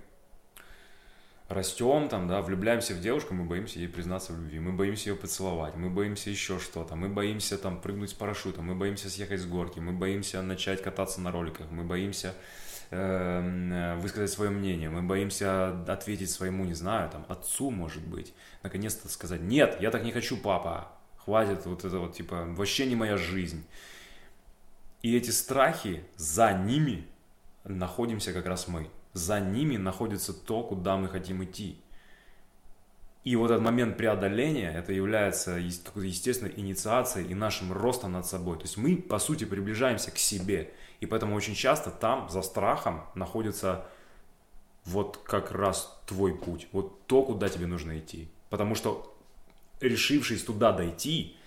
растем, 1.49 2.09
там, 2.09 2.27
да, 2.27 2.43
влюбляемся 2.43 2.95
в 2.95 3.01
девушку, 3.01 3.35
мы 3.35 3.45
боимся 3.45 3.79
ей 3.79 3.89
признаться 3.89 4.33
в 4.33 4.37
любви, 4.37 4.59
мы 4.59 4.73
боимся 4.73 5.11
ее 5.11 5.17
поцеловать, 5.17 5.77
мы 5.77 5.91
боимся 5.91 6.31
еще 6.31 6.59
что-то, 6.59 6.97
мы 6.97 7.09
боимся 7.09 7.57
там 7.57 7.81
прыгнуть 7.81 8.11
с 8.11 8.15
парашютом, 8.15 8.67
мы 8.67 8.75
боимся 8.75 9.09
съехать 9.09 9.41
с 9.41 9.47
горки, 9.47 9.79
мы 9.79 9.93
боимся 9.93 10.43
начать 10.43 10.83
кататься 10.83 11.21
на 11.21 11.31
роликах, 11.31 11.71
мы 11.71 11.85
боимся 11.85 12.35
э, 12.91 13.97
высказать 14.01 14.31
свое 14.31 14.51
мнение, 14.51 14.91
мы 14.91 15.03
боимся 15.03 15.83
ответить 15.87 16.31
своему, 16.31 16.65
не 16.65 16.75
знаю, 16.75 17.11
там, 17.11 17.25
отцу, 17.29 17.71
может 17.71 18.05
быть, 18.05 18.35
наконец-то 18.65 19.09
сказать, 19.09 19.41
нет, 19.41 19.79
я 19.81 19.93
так 19.93 20.03
не 20.03 20.11
хочу, 20.11 20.37
папа, 20.37 20.93
хватит 21.17 21.65
вот 21.67 21.85
это 21.85 21.99
вот, 21.99 22.15
типа, 22.15 22.45
вообще 22.49 22.87
не 22.87 22.97
моя 22.97 23.17
жизнь. 23.17 23.65
И 25.03 25.17
эти 25.17 25.31
страхи, 25.31 26.03
за 26.17 26.53
ними 26.53 27.07
находимся 27.63 28.33
как 28.33 28.47
раз 28.47 28.67
мы. 28.67 28.89
За 29.17 29.41
ними 29.41 29.79
находится 29.79 30.35
то, 30.35 30.63
куда 30.63 30.99
мы 30.99 31.09
хотим 31.09 31.43
идти. 31.43 31.81
И 33.25 33.35
вот 33.35 33.51
этот 33.51 33.63
момент 33.65 33.97
преодоления, 33.97 34.71
это 34.71 34.93
является 34.93 35.53
естественной 35.53 36.53
инициацией 36.55 37.27
и 37.27 37.35
нашим 37.35 37.73
ростом 37.73 38.13
над 38.13 38.27
собой. 38.27 38.59
То 38.59 38.65
есть 38.65 38.77
мы, 38.77 38.99
по 38.99 39.19
сути, 39.19 39.45
приближаемся 39.45 40.11
к 40.11 40.19
себе. 40.19 40.71
И 41.01 41.07
поэтому 41.07 41.35
очень 41.35 41.55
часто 41.55 41.91
там, 41.91 42.29
за 42.29 42.43
страхом, 42.43 43.05
находится 43.15 43.87
вот 44.85 45.17
как 45.25 45.51
раз 45.51 45.99
твой 46.05 46.37
путь. 46.37 46.69
Вот 46.73 47.07
то, 47.07 47.23
куда 47.23 47.49
тебе 47.49 47.67
нужно 47.67 47.99
идти. 47.99 48.29
Потому 48.51 48.75
что, 48.75 49.17
решившись 49.81 50.43
туда 50.43 50.73
дойти, 50.73 51.39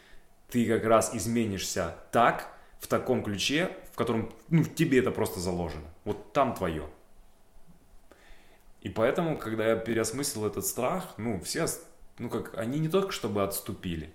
ты 0.49 0.65
как 0.65 0.85
раз 0.85 1.13
изменишься 1.13 1.95
так, 2.11 2.51
в 2.79 2.87
таком 2.87 3.23
ключе, 3.23 3.69
в 3.93 3.95
котором 3.95 4.33
ну, 4.49 4.63
тебе 4.63 4.97
это 4.97 5.11
просто 5.11 5.39
заложено. 5.39 5.85
Вот 6.03 6.33
там 6.33 6.55
твое. 6.55 6.89
И 8.81 8.89
поэтому, 8.89 9.37
когда 9.37 9.67
я 9.67 9.75
переосмыслил 9.75 10.45
этот 10.45 10.65
страх, 10.65 11.13
ну, 11.17 11.39
все, 11.41 11.65
ну, 12.17 12.29
как, 12.29 12.57
они 12.57 12.79
не 12.79 12.87
только 12.87 13.11
чтобы 13.11 13.43
отступили. 13.43 14.09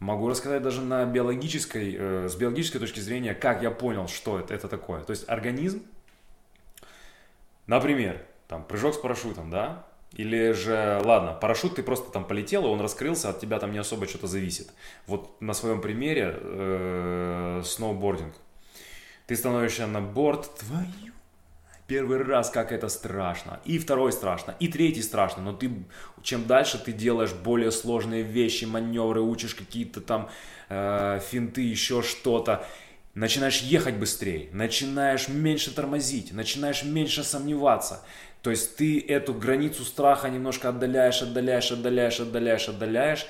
Могу 0.00 0.28
рассказать 0.28 0.62
даже 0.62 0.80
на 0.80 1.04
биологической, 1.04 1.96
э, 1.98 2.28
с 2.28 2.36
биологической 2.36 2.78
точки 2.78 3.00
зрения, 3.00 3.34
как 3.34 3.62
я 3.62 3.70
понял, 3.70 4.08
что 4.08 4.38
это, 4.38 4.54
это 4.54 4.68
такое. 4.68 5.02
То 5.02 5.10
есть 5.10 5.28
организм, 5.28 5.82
например, 7.66 8.24
там, 8.46 8.64
прыжок 8.64 8.94
с 8.94 8.98
парашютом, 8.98 9.50
да, 9.50 9.86
или 10.12 10.52
же, 10.52 11.00
ладно, 11.04 11.34
парашют 11.34 11.76
ты 11.76 11.82
просто 11.82 12.10
там 12.10 12.24
полетел, 12.24 12.64
и 12.64 12.68
он 12.68 12.80
раскрылся, 12.80 13.28
от 13.28 13.40
тебя 13.40 13.58
там 13.58 13.72
не 13.72 13.78
особо 13.78 14.06
что-то 14.06 14.26
зависит. 14.26 14.70
Вот 15.06 15.40
на 15.40 15.52
своем 15.52 15.80
примере 15.80 16.34
э, 16.40 17.62
сноубординг. 17.64 18.34
Ты 19.26 19.36
становишься 19.36 19.86
на 19.86 20.00
борт, 20.00 20.50
твою 20.58 21.12
первый 21.88 22.22
раз, 22.22 22.50
как 22.50 22.70
это 22.70 22.88
страшно, 22.88 23.60
и 23.64 23.78
второй 23.78 24.12
страшно, 24.12 24.54
и 24.60 24.68
третий 24.68 25.02
страшно, 25.02 25.42
но 25.42 25.52
ты, 25.54 25.70
чем 26.22 26.46
дальше 26.46 26.78
ты 26.78 26.92
делаешь 26.92 27.32
более 27.32 27.72
сложные 27.72 28.22
вещи, 28.22 28.66
маневры, 28.66 29.22
учишь 29.22 29.54
какие-то 29.54 30.00
там 30.00 30.28
э, 30.68 31.20
финты, 31.28 31.62
еще 31.62 32.02
что-то, 32.02 32.64
начинаешь 33.14 33.62
ехать 33.62 33.96
быстрее, 33.96 34.50
начинаешь 34.52 35.28
меньше 35.28 35.74
тормозить, 35.74 36.32
начинаешь 36.32 36.84
меньше 36.84 37.24
сомневаться, 37.24 38.04
то 38.42 38.50
есть 38.50 38.76
ты 38.76 39.00
эту 39.00 39.32
границу 39.34 39.84
страха 39.84 40.28
немножко 40.28 40.68
отдаляешь, 40.68 41.22
отдаляешь, 41.22 41.72
отдаляешь, 41.72 42.20
отдаляешь, 42.20 42.68
отдаляешь. 42.68 43.26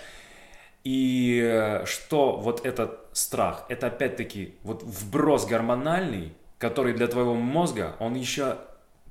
И 0.84 1.40
э, 1.42 1.84
что 1.86 2.36
вот 2.36 2.64
этот 2.64 3.06
страх? 3.12 3.64
Это 3.68 3.88
опять-таки 3.88 4.54
вот 4.62 4.82
вброс 4.82 5.46
гормональный, 5.46 6.34
который 6.58 6.92
для 6.92 7.06
твоего 7.06 7.34
мозга, 7.34 7.96
он 8.00 8.14
еще 8.14 8.58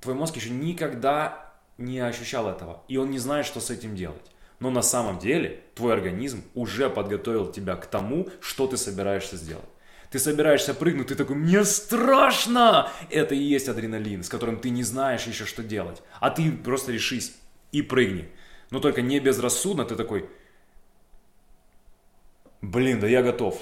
Твой 0.02 0.16
мозг 0.16 0.36
еще 0.36 0.50
никогда 0.50 1.54
не 1.78 2.00
ощущал 2.00 2.50
этого, 2.50 2.84
и 2.88 2.98
он 2.98 3.12
не 3.12 3.20
знает, 3.20 3.46
что 3.46 3.60
с 3.60 3.70
этим 3.70 3.96
делать. 3.96 4.32
Но 4.60 4.70
на 4.70 4.82
самом 4.82 5.20
деле 5.20 5.64
твой 5.76 5.94
организм 5.94 6.44
уже 6.56 6.90
подготовил 6.90 7.52
тебя 7.52 7.76
к 7.76 7.86
тому, 7.86 8.28
что 8.42 8.68
ты 8.68 8.78
собираешься 8.78 9.38
сделать. 9.38 9.70
Ты 10.10 10.20
собираешься 10.20 10.74
прыгнуть, 10.74 11.08
ты 11.08 11.16
такой, 11.16 11.36
мне 11.36 11.64
страшно! 11.66 12.90
Это 13.10 13.36
и 13.36 13.40
есть 13.40 13.68
адреналин, 13.68 14.24
с 14.24 14.30
которым 14.30 14.60
ты 14.60 14.70
не 14.70 14.84
знаешь 14.84 15.28
еще, 15.28 15.46
что 15.46 15.64
делать. 15.64 16.02
А 16.20 16.30
ты 16.30 16.52
просто 16.52 16.92
решись 16.92 17.36
и 17.72 17.82
прыгни. 17.82 18.30
Но 18.72 18.80
только 18.80 19.02
не 19.02 19.20
безрассудно, 19.20 19.84
ты 19.86 19.96
такой, 19.96 20.30
блин, 22.62 23.00
да 23.00 23.08
я 23.08 23.22
готов. 23.22 23.62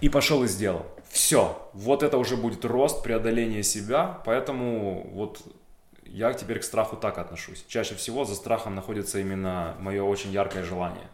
И 0.00 0.08
пошел 0.08 0.44
и 0.44 0.48
сделал. 0.48 0.86
Все, 1.12 1.70
вот 1.74 2.02
это 2.02 2.16
уже 2.16 2.38
будет 2.38 2.64
рост, 2.64 3.02
преодоление 3.02 3.62
себя, 3.62 4.22
поэтому 4.24 5.10
вот 5.12 5.42
я 6.06 6.32
теперь 6.32 6.58
к 6.58 6.64
страху 6.64 6.96
так 6.96 7.18
отношусь. 7.18 7.66
Чаще 7.68 7.94
всего 7.96 8.24
за 8.24 8.34
страхом 8.34 8.74
находится 8.74 9.18
именно 9.18 9.76
мое 9.78 10.02
очень 10.02 10.32
яркое 10.32 10.64
желание. 10.64 11.06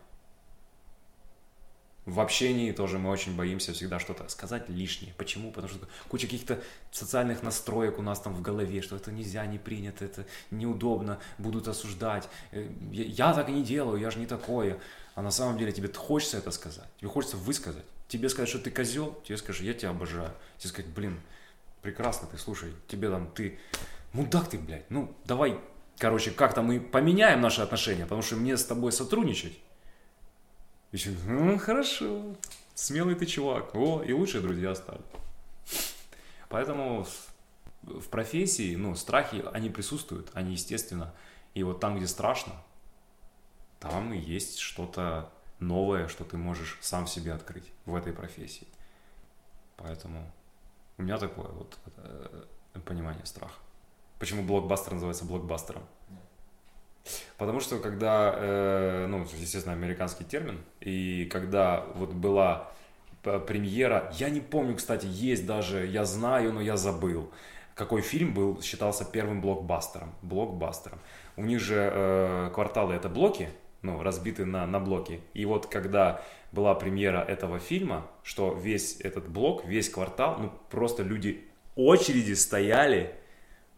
В 2.07 2.21
общении 2.21 2.71
тоже 2.71 3.01
мы 3.01 3.11
очень 3.11 3.35
боимся 3.35 3.73
всегда 3.73 3.99
что-то 3.99 4.29
сказать 4.29 4.69
лишнее. 4.69 5.15
Почему? 5.19 5.51
Потому 5.51 5.69
что 5.69 5.89
куча 6.09 6.27
каких-то 6.29 6.61
социальных 6.93 7.43
настроек 7.43 7.99
у 7.99 8.03
нас 8.03 8.21
там 8.21 8.35
в 8.35 8.41
голове, 8.41 8.83
что 8.83 8.95
это 8.95 9.11
нельзя, 9.11 9.45
не 9.47 9.59
принято, 9.59 10.05
это 10.05 10.27
неудобно, 10.53 11.19
будут 11.39 11.67
осуждать. 11.67 12.29
Э, 12.53 12.71
я, 12.93 13.35
так 13.35 13.49
не 13.49 13.65
делаю, 13.65 14.01
я 14.01 14.13
же 14.13 14.21
не 14.21 14.27
такое. 14.27 14.79
А 15.17 15.23
на 15.23 15.33
самом 15.33 15.59
деле 15.59 15.73
тебе 15.73 15.93
хочется 15.93 16.39
это 16.39 16.53
сказать, 16.53 16.89
тебе 17.01 17.11
хочется 17.11 17.37
высказать. 17.37 17.85
Тебе 18.09 18.29
сказать, 18.29 18.49
что 18.49 18.59
ты 18.59 18.71
козел, 18.71 19.21
тебе 19.25 19.37
скажешь, 19.37 19.63
я 19.63 19.75
тебя 19.75 19.91
обожаю. 19.91 20.33
Тебе 20.59 20.71
сказать, 20.71 20.91
блин, 20.91 21.21
прекрасно 21.83 22.27
ты, 22.27 22.39
слушай, 22.39 22.73
тебе 22.89 23.11
там, 23.11 23.31
ты 23.31 23.59
мудак 24.13 24.49
ты, 24.49 24.59
блядь, 24.59 24.91
ну 24.91 25.15
давай, 25.25 25.61
короче, 25.99 26.31
как-то 26.31 26.63
мы 26.63 26.81
поменяем 26.81 27.41
наши 27.41 27.61
отношения, 27.61 28.05
потому 28.05 28.23
что 28.23 28.37
мне 28.37 28.57
с 28.57 28.65
тобой 28.65 28.93
сотрудничать 28.93 29.59
еще, 30.91 31.11
ну, 31.27 31.59
хорошо, 31.59 32.35
смелый 32.75 33.15
ты 33.15 33.27
чувак. 33.27 33.75
О, 33.75 34.03
и 34.03 34.13
лучшие 34.13 34.41
друзья 34.41 34.75
стали. 34.75 35.03
Поэтому 36.49 37.07
в 37.83 38.09
профессии, 38.09 38.75
ну, 38.75 38.95
страхи, 38.95 39.45
они 39.53 39.69
присутствуют, 39.69 40.31
они 40.33 40.53
естественно. 40.53 41.15
И 41.53 41.63
вот 41.63 41.81
там, 41.81 41.97
где 41.99 42.07
страшно, 42.07 42.55
там 43.81 44.15
и 44.15 44.19
есть 44.19 44.59
что-то 44.59 45.31
новое, 45.61 46.09
что 46.09 46.25
ты 46.25 46.37
можешь 46.37 46.79
сам 46.81 47.07
себе 47.07 47.33
открыть 47.33 47.71
в 47.87 47.95
этой 47.95 48.13
профессии. 48.13 48.67
Поэтому 49.77 50.31
у 50.97 51.03
меня 51.03 51.19
такое 51.19 51.49
вот 51.49 51.79
э, 51.97 52.43
понимание 52.85 53.25
страха. 53.27 53.55
Почему 54.19 54.43
блокбастер 54.43 54.95
называется 54.95 55.25
блокбастером? 55.25 55.83
Потому 57.37 57.61
что 57.61 57.79
когда, 57.79 58.35
э, 58.37 59.07
ну, 59.09 59.23
естественно, 59.23 59.75
американский 59.75 60.25
термин, 60.25 60.61
и 60.81 61.29
когда 61.31 61.85
вот 61.95 62.13
была 62.13 62.71
премьера, 63.23 64.13
я 64.19 64.31
не 64.31 64.41
помню, 64.41 64.77
кстати, 64.77 65.07
есть 65.07 65.47
даже, 65.47 65.87
я 65.87 66.05
знаю, 66.05 66.53
но 66.53 66.61
я 66.61 66.77
забыл, 66.77 67.31
какой 67.75 68.01
фильм 68.01 68.35
был, 68.35 68.61
считался 68.63 69.05
первым 69.05 69.41
блокбастером, 69.41 70.13
блокбастером. 70.23 70.99
У 71.37 71.45
них 71.45 71.61
же 71.61 71.91
э, 71.93 72.51
кварталы 72.53 72.95
это 72.95 73.09
блоки, 73.09 73.51
ну, 73.83 74.03
разбиты 74.03 74.45
на, 74.45 74.67
на 74.67 74.81
блоки. 74.81 75.21
И 75.35 75.45
вот 75.45 75.67
когда 75.67 76.23
была 76.53 76.75
премьера 76.75 77.19
этого 77.19 77.59
фильма, 77.59 78.11
что 78.23 78.53
весь 78.55 79.01
этот 79.01 79.29
блок, 79.29 79.65
весь 79.65 79.89
квартал, 79.91 80.39
ну, 80.39 80.53
просто 80.71 81.03
люди 81.03 81.45
очереди 81.77 82.33
стояли, 82.33 83.15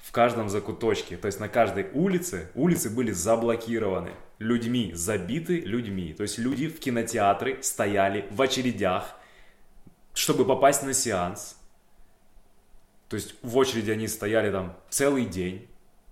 в 0.01 0.13
каждом 0.13 0.49
закуточке, 0.49 1.17
то 1.17 1.27
есть 1.27 1.41
на 1.41 1.49
каждой 1.49 1.87
улице, 1.93 2.51
улицы 2.55 2.91
были 2.91 3.13
заблокированы 3.13 4.13
людьми, 4.39 4.93
забиты 4.95 5.61
людьми. 5.61 6.15
То 6.15 6.23
есть 6.23 6.39
люди 6.39 6.69
в 6.69 6.81
кинотеатры 6.81 7.63
стояли 7.63 8.27
в 8.31 8.41
очередях, 8.41 9.17
чтобы 10.15 10.45
попасть 10.45 10.83
на 10.83 10.95
сеанс. 10.95 11.57
То 13.09 13.17
есть 13.17 13.35
в 13.43 13.57
очереди 13.57 13.91
они 13.91 14.09
стояли 14.09 14.51
там 14.51 14.77
целый 14.89 15.27
день, 15.27 15.69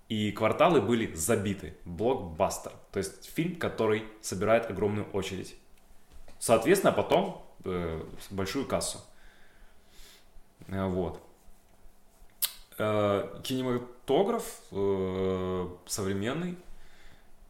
и 0.09 0.33
кварталы 0.33 0.81
были 0.81 1.15
забиты. 1.15 1.75
Блокбастер. 1.85 2.73
То 2.93 2.99
есть 2.99 3.27
фильм, 3.35 3.57
который 3.57 4.05
собирает 4.21 4.71
огромную 4.71 5.07
очередь. 5.11 5.57
Соответственно, 6.39 6.93
потом 6.93 7.47
э, 7.65 8.03
большую 8.31 8.67
кассу. 8.67 9.01
Э, 10.69 10.87
вот. 10.87 11.23
Э, 12.79 13.41
кинематограф 13.43 14.61
э, 14.71 15.69
современный, 15.87 16.57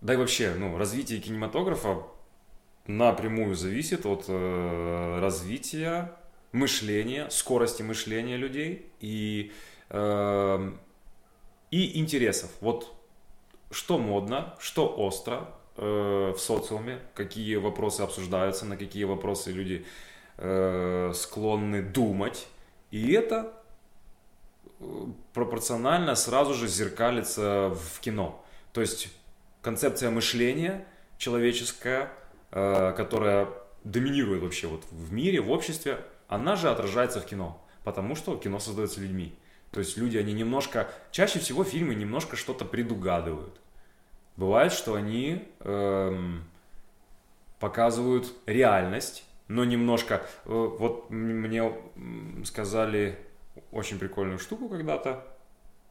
да 0.00 0.14
и 0.14 0.16
вообще, 0.16 0.54
ну, 0.56 0.76
развитие 0.78 1.20
кинематографа 1.20 2.02
напрямую 2.86 3.54
зависит 3.54 4.06
от 4.06 4.24
э, 4.28 5.18
развития 5.20 6.16
мышления, 6.52 7.28
скорости 7.30 7.82
мышления 7.82 8.36
людей 8.36 8.90
и, 9.00 9.52
э, 9.90 10.72
и 11.70 11.98
интересов. 11.98 12.50
Вот 12.60 12.94
что 13.70 13.98
модно, 13.98 14.54
что 14.58 14.88
остро 14.88 15.50
э, 15.76 16.32
в 16.36 16.38
социуме, 16.38 17.00
какие 17.14 17.56
вопросы 17.56 18.00
обсуждаются, 18.00 18.64
на 18.64 18.76
какие 18.76 19.04
вопросы 19.04 19.52
люди 19.52 19.84
э, 20.38 21.12
склонны 21.14 21.82
думать. 21.82 22.46
И 22.90 23.12
это 23.12 23.52
пропорционально 25.34 26.14
сразу 26.14 26.54
же 26.54 26.68
зеркалится 26.68 27.70
в 27.74 28.00
кино. 28.00 28.44
То 28.72 28.80
есть 28.80 29.08
концепция 29.60 30.10
мышления 30.10 30.86
человеческая, 31.18 32.12
э, 32.50 32.94
которая 32.96 33.48
доминирует 33.84 34.42
вообще 34.42 34.66
вот 34.66 34.84
в 34.90 35.12
мире, 35.12 35.40
в 35.40 35.50
обществе, 35.50 35.98
она 36.28 36.56
же 36.56 36.70
отражается 36.70 37.20
в 37.20 37.26
кино. 37.26 37.60
Потому 37.84 38.14
что 38.14 38.36
кино 38.36 38.58
создается 38.58 39.00
людьми. 39.00 39.34
То 39.70 39.80
есть 39.80 39.96
люди, 39.96 40.16
они 40.16 40.32
немножко, 40.32 40.90
чаще 41.10 41.38
всего 41.38 41.64
фильмы 41.64 41.94
немножко 41.94 42.36
что-то 42.36 42.64
предугадывают. 42.64 43.60
Бывает, 44.36 44.72
что 44.72 44.94
они 44.94 45.46
эм, 45.60 46.44
показывают 47.58 48.32
реальность, 48.46 49.24
но 49.48 49.64
немножко, 49.64 50.22
э, 50.44 50.48
вот 50.48 51.10
мне 51.10 51.72
сказали 52.44 53.18
очень 53.72 53.98
прикольную 53.98 54.38
штуку 54.38 54.68
когда-то, 54.68 55.26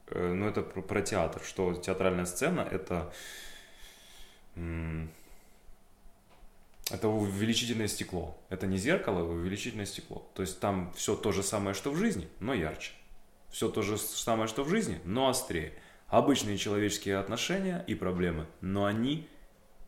э, 0.08 0.34
но 0.34 0.48
это 0.48 0.62
про, 0.62 0.82
про 0.82 1.02
театр, 1.02 1.42
что 1.44 1.74
театральная 1.74 2.26
сцена 2.26 2.62
это 2.62 3.12
это 6.90 7.10
увеличительное 7.10 7.88
стекло. 7.88 8.36
Это 8.50 8.66
не 8.66 8.78
зеркало, 8.78 9.20
это 9.20 9.30
увеличительное 9.30 9.86
стекло. 9.86 10.26
То 10.34 10.42
есть 10.42 10.60
там 10.60 10.92
все 10.96 11.16
то 11.16 11.32
же 11.32 11.44
самое, 11.44 11.76
что 11.76 11.92
в 11.92 11.98
жизни, 11.98 12.28
но 12.40 12.54
ярче. 12.54 12.94
Все 13.50 13.70
то 13.70 13.82
же 13.82 13.98
самое, 13.98 14.48
что 14.48 14.64
в 14.64 14.70
жизни, 14.70 15.00
но 15.06 15.30
острее. 15.30 15.74
Обычные 16.08 16.58
человеческие 16.58 17.18
отношения 17.18 17.84
и 17.88 17.96
проблемы, 17.96 18.48
но 18.62 18.86
они 18.86 19.28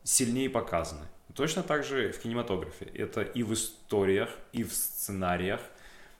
сильнее 0.03 0.49
показаны. 0.49 1.05
Точно 1.35 1.63
так 1.63 1.83
же 1.83 2.11
в 2.11 2.19
кинематографе. 2.19 2.85
Это 2.85 3.21
и 3.21 3.43
в 3.43 3.53
историях, 3.53 4.29
и 4.51 4.63
в 4.63 4.73
сценариях– 4.73 5.61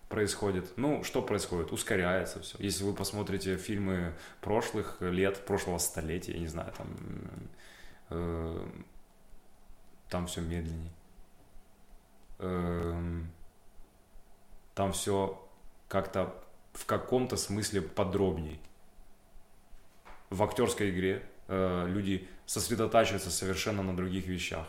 происходит? 0.10 0.74
Ну, 0.76 1.04
что 1.04 1.22
происходит? 1.22 1.72
Ускоряется 1.72 2.42
все. 2.42 2.58
Если 2.60 2.84
вы 2.84 2.94
посмотрите 2.94 3.56
фильмы 3.58 4.14
прошлых 4.42 4.98
лет, 5.00 5.46
прошлого 5.46 5.78
столетия, 5.78 6.34
я 6.34 6.40
не 6.40 6.48
знаю, 6.48 6.74
там, 6.76 6.88
э, 8.10 8.68
там 10.10 10.28
все 10.28 10.42
медленнее. 10.42 10.92
Э, 12.40 13.22
там 14.74 14.92
все 14.92 15.48
как-то 15.88 16.36
в 16.80 16.86
каком-то 16.86 17.38
смысле 17.38 17.82
подробней. 17.82 18.60
В 20.30 20.44
актерской 20.44 20.90
игре 20.90 21.24
э, 21.48 21.86
люди 21.88 22.28
сосредотачиваются 22.46 23.32
совершенно 23.32 23.84
на 23.84 23.96
других 23.96 24.28
вещах. 24.28 24.68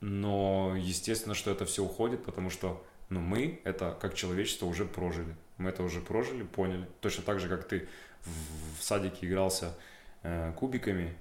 но 0.00 0.74
естественно, 0.76 1.34
что 1.34 1.50
это 1.50 1.66
все 1.66 1.84
уходит, 1.84 2.24
потому 2.24 2.50
что 2.50 2.84
ну, 3.10 3.20
мы 3.20 3.60
это 3.64 3.96
как 4.00 4.14
человечество 4.14 4.66
уже 4.66 4.84
прожили. 4.84 5.36
Мы 5.58 5.68
это 5.70 5.82
уже 5.82 6.00
прожили, 6.00 6.42
поняли. 6.42 6.88
Точно 7.00 7.22
так 7.22 7.38
же, 7.38 7.48
как 7.48 7.68
ты 7.68 7.86
в, 8.22 8.78
в 8.78 8.82
садике 8.82 9.26
игрался 9.26 9.76
э, 10.22 10.52
кубиками 10.56 11.16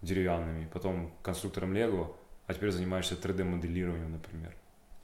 деревянными, 0.00 0.68
потом 0.72 1.12
конструктором 1.22 1.74
Лего, 1.74 2.16
а 2.46 2.54
теперь 2.54 2.70
занимаешься 2.70 3.16
3D-моделированием, 3.16 4.12
например. 4.12 4.55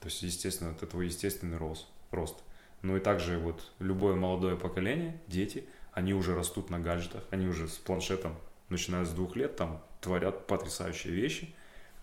То 0.03 0.09
есть, 0.09 0.23
естественно, 0.23 0.73
это 0.73 0.87
твой 0.87 1.07
естественный 1.07 1.57
рост. 1.57 1.87
рост. 2.11 2.37
Ну 2.83 2.99
и 2.99 3.01
также 3.01 3.39
вот 3.39 3.73
любое 3.79 4.15
молодое 4.15 4.59
поколение, 4.59 5.19
дети, 5.27 5.65
они 5.93 6.13
уже 6.13 6.35
растут 6.35 6.69
на 6.69 6.79
гаджетах, 6.79 7.25
они 7.31 7.47
уже 7.47 7.67
с 7.69 7.79
планшетом, 7.79 8.37
начиная 8.69 9.07
с 9.07 9.11
двух 9.11 9.37
лет, 9.37 9.57
там 9.57 9.83
творят 10.01 10.47
потрясающие 10.47 11.15
вещи– 11.15 11.55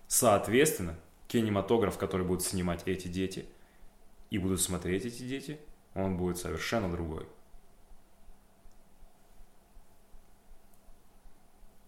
Соответственно, 0.09 0.99
кинематограф, 1.27 1.99
который 1.99 2.26
будут 2.26 2.43
снимать 2.43 2.81
эти 2.88 3.07
дети 3.07 3.45
и 4.31 4.39
будут 4.39 4.59
смотреть 4.59 5.05
эти 5.05 5.21
дети, 5.21 5.59
он 5.93 6.17
будет 6.17 6.39
совершенно 6.39 6.91
другой. 6.91 7.27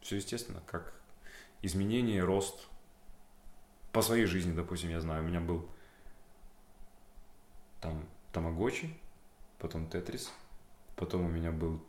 Все 0.01 0.17
естественно, 0.17 0.61
как 0.67 0.93
изменение, 1.63 2.23
рост. 2.23 2.67
По 3.91 4.03
своей 4.03 4.25
жизни, 4.25 4.53
допустим, 4.53 4.91
я 4.91 5.01
знаю, 5.01 5.23
у 5.23 5.27
меня 5.27 5.39
был 5.39 5.67
там 7.81 8.07
Тамагочи, 8.31 8.95
потом 9.59 9.87
Тетрис, 9.89 10.31
потом 10.95 11.25
у 11.25 11.29
меня 11.29 11.51
был, 11.51 11.83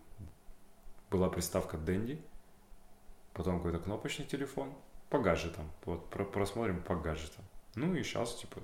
была 1.11 1.29
приставка 1.29 1.77
Дэнди, 1.79 2.21
потом 3.35 3.59
какой-то 3.59 3.79
кнопочный 3.79 4.27
телефон, 4.27 4.73
по 5.11 5.19
гаджетам, 5.19 5.71
вот 5.85 6.09
про 6.09 6.25
просмотрим 6.25 6.83
по 6.83 6.97
гаджетам. 6.97 7.45
Ну 7.75 7.95
и 7.95 8.03
сейчас, 8.03 8.35
типа, 8.35 8.61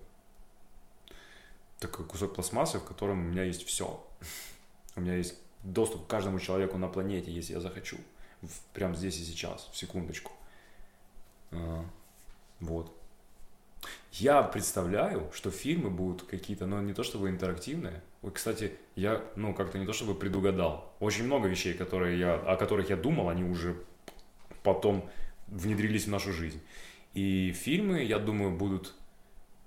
такой 1.78 2.06
кусок 2.06 2.34
пластмассы, 2.34 2.78
в 2.78 2.84
котором 2.84 3.20
у 3.20 3.28
меня 3.28 3.44
есть 3.44 3.64
все. 3.64 4.04
У 4.96 5.00
меня 5.00 5.14
есть 5.14 5.38
доступ 5.62 6.06
к 6.06 6.10
каждому 6.10 6.40
человеку 6.40 6.76
на 6.76 6.88
планете, 6.88 7.30
если 7.30 7.52
я 7.52 7.60
захочу. 7.60 7.98
Прямо 8.72 8.96
здесь 8.96 9.18
и 9.20 9.24
сейчас, 9.24 9.68
в 9.72 9.76
секундочку. 9.76 10.32
А, 11.52 11.84
вот. 12.60 12.97
Я 14.12 14.42
представляю, 14.42 15.30
что 15.34 15.50
фильмы 15.50 15.90
будут 15.90 16.22
какие-то, 16.22 16.66
но 16.66 16.80
не 16.80 16.94
то 16.94 17.02
чтобы 17.02 17.28
интерактивные. 17.28 18.02
Вот, 18.22 18.34
кстати, 18.34 18.72
я, 18.96 19.22
ну, 19.36 19.54
как-то 19.54 19.78
не 19.78 19.86
то 19.86 19.92
чтобы 19.92 20.14
предугадал. 20.14 20.92
Очень 20.98 21.24
много 21.24 21.48
вещей, 21.48 21.74
которые 21.74 22.18
я, 22.18 22.34
о 22.34 22.56
которых 22.56 22.90
я 22.90 22.96
думал, 22.96 23.28
они 23.28 23.44
уже 23.44 23.76
потом 24.62 25.08
внедрились 25.46 26.06
в 26.06 26.10
нашу 26.10 26.32
жизнь. 26.32 26.60
И 27.14 27.52
фильмы, 27.52 28.02
я 28.02 28.18
думаю, 28.18 28.50
будут 28.50 28.94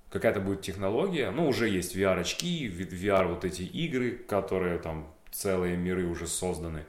какая-то 0.10 0.42
будет 0.42 0.62
технология, 0.62 1.32
ну, 1.32 1.48
уже 1.48 1.70
есть 1.70 1.96
VR-очки, 1.96 2.68
VR 2.68 3.28
вот 3.28 3.46
эти 3.46 3.62
игры, 3.62 4.12
которые 4.12 4.78
там 4.80 5.08
целые 5.32 5.78
миры 5.78 6.06
уже 6.06 6.28
созданы 6.28 6.80
э, 6.80 6.84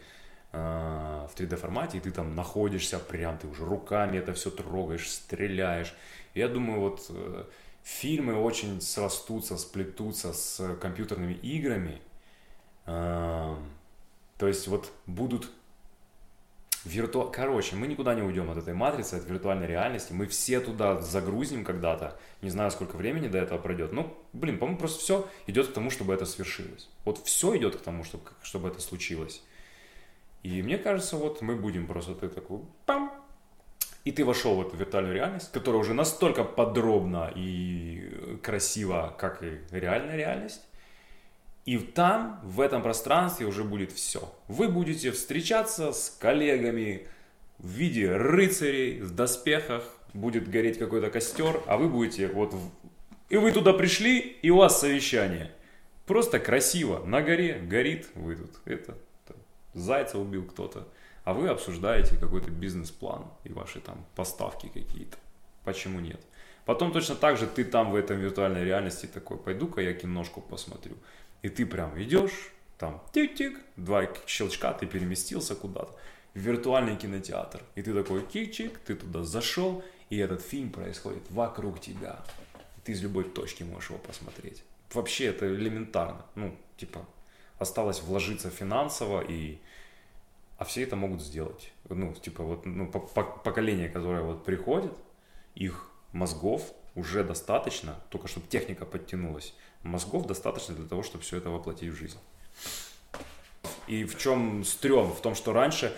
в 0.52 1.30
3D 1.34 1.56
формате, 1.56 1.98
и 1.98 2.00
ты 2.00 2.10
там 2.10 2.36
находишься 2.36 2.98
прям, 2.98 3.38
ты 3.38 3.46
уже 3.46 3.64
руками 3.64 4.18
это 4.18 4.34
все 4.34 4.50
трогаешь, 4.50 5.10
стреляешь. 5.10 5.94
Я 6.34 6.48
думаю, 6.48 6.80
вот 6.80 7.06
э, 7.08 7.44
фильмы 7.82 8.34
очень 8.34 8.80
срастутся, 8.80 9.56
сплетутся 9.56 10.32
с 10.32 10.76
компьютерными 10.76 11.34
играми. 11.34 12.02
Э, 12.86 13.56
то 14.38 14.46
есть 14.48 14.68
вот 14.68 14.92
будут 15.06 15.50
вирту... 16.84 17.30
Короче, 17.32 17.76
мы 17.76 17.86
никуда 17.86 18.14
не 18.14 18.22
уйдем 18.22 18.50
от 18.50 18.58
этой 18.58 18.74
матрицы, 18.74 19.14
от 19.14 19.24
виртуальной 19.24 19.66
реальности. 19.66 20.12
Мы 20.12 20.26
все 20.26 20.60
туда 20.60 21.00
загрузим 21.00 21.64
когда-то. 21.64 22.18
Не 22.40 22.50
знаю, 22.50 22.70
сколько 22.70 22.96
времени 22.96 23.28
до 23.28 23.38
этого 23.38 23.58
пройдет. 23.58 23.92
Ну, 23.92 24.16
блин, 24.32 24.58
по-моему, 24.58 24.78
просто 24.78 25.00
все 25.00 25.28
идет 25.46 25.68
к 25.68 25.72
тому, 25.72 25.90
чтобы 25.90 26.14
это 26.14 26.26
свершилось. 26.26 26.88
Вот 27.04 27.18
все 27.24 27.56
идет 27.56 27.76
к 27.76 27.82
тому, 27.82 28.04
чтобы, 28.04 28.24
чтобы 28.42 28.68
это 28.68 28.80
случилось. 28.80 29.42
И 30.42 30.62
мне 30.62 30.76
кажется, 30.76 31.16
вот 31.16 31.40
мы 31.40 31.56
будем 31.56 31.86
просто 31.86 32.14
ты 32.14 32.28
такой 32.28 32.60
пам, 32.84 33.12
и 34.04 34.10
ты 34.10 34.24
вошел 34.24 34.56
в 34.56 34.66
эту 34.66 34.76
виртуальную 34.76 35.14
реальность, 35.14 35.52
которая 35.52 35.80
уже 35.80 35.94
настолько 35.94 36.42
подробна 36.42 37.32
и 37.34 38.38
красива, 38.42 39.14
как 39.16 39.42
и 39.42 39.60
реальная 39.70 40.16
реальность. 40.16 40.62
И 41.64 41.78
там, 41.78 42.40
в 42.42 42.60
этом 42.60 42.82
пространстве 42.82 43.46
уже 43.46 43.62
будет 43.62 43.92
все. 43.92 44.34
Вы 44.48 44.68
будете 44.68 45.12
встречаться 45.12 45.92
с 45.92 46.10
коллегами 46.10 47.06
в 47.58 47.68
виде 47.68 48.10
рыцарей, 48.10 49.00
в 49.00 49.14
доспехах, 49.14 49.84
будет 50.12 50.50
гореть 50.50 50.78
какой-то 50.78 51.08
костер, 51.10 51.62
а 51.66 51.76
вы 51.76 51.88
будете 51.88 52.26
вот... 52.26 52.52
И 53.28 53.36
вы 53.36 53.52
туда 53.52 53.72
пришли, 53.72 54.18
и 54.18 54.50
у 54.50 54.56
вас 54.56 54.80
совещание. 54.80 55.52
Просто 56.04 56.40
красиво. 56.40 57.04
На 57.06 57.22
горе 57.22 57.60
горит, 57.60 58.08
вы 58.16 58.34
тут 58.34 58.50
это 58.64 58.96
зайца 59.74 60.18
убил 60.18 60.44
кто-то. 60.44 60.86
А 61.24 61.34
вы 61.34 61.48
обсуждаете 61.48 62.16
какой-то 62.16 62.50
бизнес-план 62.50 63.26
и 63.44 63.52
ваши 63.52 63.80
там 63.80 64.04
поставки 64.16 64.66
какие-то. 64.66 65.16
Почему 65.64 66.00
нет? 66.00 66.20
Потом 66.64 66.92
точно 66.92 67.14
так 67.14 67.36
же 67.36 67.46
ты 67.46 67.64
там 67.64 67.90
в 67.90 67.96
этом 67.96 68.18
виртуальной 68.18 68.64
реальности 68.64 69.06
такой, 69.06 69.36
пойду-ка 69.36 69.80
я 69.80 69.94
киношку 69.94 70.40
посмотрю. 70.40 70.96
И 71.42 71.48
ты 71.48 71.66
прям 71.66 72.00
идешь, 72.00 72.52
там 72.78 73.02
тик-тик, 73.12 73.58
два 73.76 74.08
щелчка, 74.26 74.72
ты 74.72 74.86
переместился 74.86 75.54
куда-то 75.54 75.92
в 76.34 76.38
виртуальный 76.38 76.96
кинотеатр. 76.96 77.62
И 77.74 77.82
ты 77.82 77.92
такой 77.92 78.22
кик-чик, 78.22 78.78
ты 78.84 78.94
туда 78.94 79.22
зашел, 79.22 79.84
и 80.08 80.18
этот 80.18 80.42
фильм 80.42 80.70
происходит 80.70 81.22
вокруг 81.30 81.80
тебя. 81.80 82.20
Ты 82.84 82.92
из 82.92 83.02
любой 83.02 83.24
точки 83.24 83.62
можешь 83.62 83.90
его 83.90 83.98
посмотреть. 83.98 84.62
Вообще 84.92 85.26
это 85.26 85.46
элементарно. 85.46 86.24
Ну, 86.34 86.56
типа, 86.76 87.06
осталось 87.62 88.02
вложиться 88.02 88.50
финансово, 88.50 89.22
и... 89.22 89.58
а 90.58 90.64
все 90.64 90.82
это 90.82 90.96
могут 90.96 91.22
сделать. 91.22 91.72
Ну, 91.88 92.12
типа, 92.14 92.42
вот 92.42 92.66
ну, 92.66 92.86
поколение, 92.90 93.88
которое 93.88 94.22
вот 94.22 94.44
приходит, 94.44 94.92
их 95.54 95.90
мозгов 96.12 96.62
уже 96.94 97.24
достаточно, 97.24 97.96
только 98.10 98.28
чтобы 98.28 98.46
техника 98.46 98.84
подтянулась, 98.84 99.54
мозгов 99.82 100.26
достаточно 100.26 100.74
для 100.74 100.86
того, 100.86 101.02
чтобы 101.02 101.24
все 101.24 101.38
это 101.38 101.50
воплотить 101.50 101.90
в 101.92 101.96
жизнь. 101.96 102.18
И 103.86 104.04
в 104.04 104.18
чем 104.18 104.64
стрём? 104.64 105.12
В 105.12 105.20
том, 105.20 105.34
что 105.34 105.52
раньше 105.52 105.92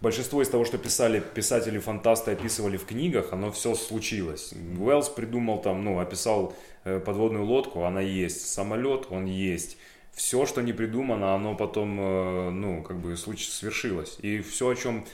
большинство 0.00 0.42
из 0.42 0.48
того, 0.48 0.64
что 0.64 0.78
писали 0.78 1.20
писатели-фантасты, 1.20 2.32
описывали 2.32 2.76
в 2.76 2.84
книгах, 2.84 3.32
оно 3.32 3.50
все 3.52 3.74
случилось. 3.74 4.52
Уэллс 4.78 5.08
придумал 5.08 5.60
там, 5.60 5.84
ну, 5.84 5.98
описал 5.98 6.54
э, 6.84 7.00
подводную 7.00 7.44
лодку, 7.44 7.84
она 7.84 8.00
есть. 8.00 8.48
Самолет, 8.48 9.06
он 9.10 9.26
есть. 9.26 9.76
Все, 10.12 10.46
что 10.46 10.60
не 10.60 10.72
придумано, 10.72 11.34
оно 11.34 11.54
потом, 11.54 11.98
э, 12.00 12.50
ну, 12.50 12.82
как 12.82 12.98
бы 12.98 13.16
свершилось. 13.16 14.18
И 14.20 14.40
все, 14.40 14.68
о 14.68 14.74
чем 14.74 15.04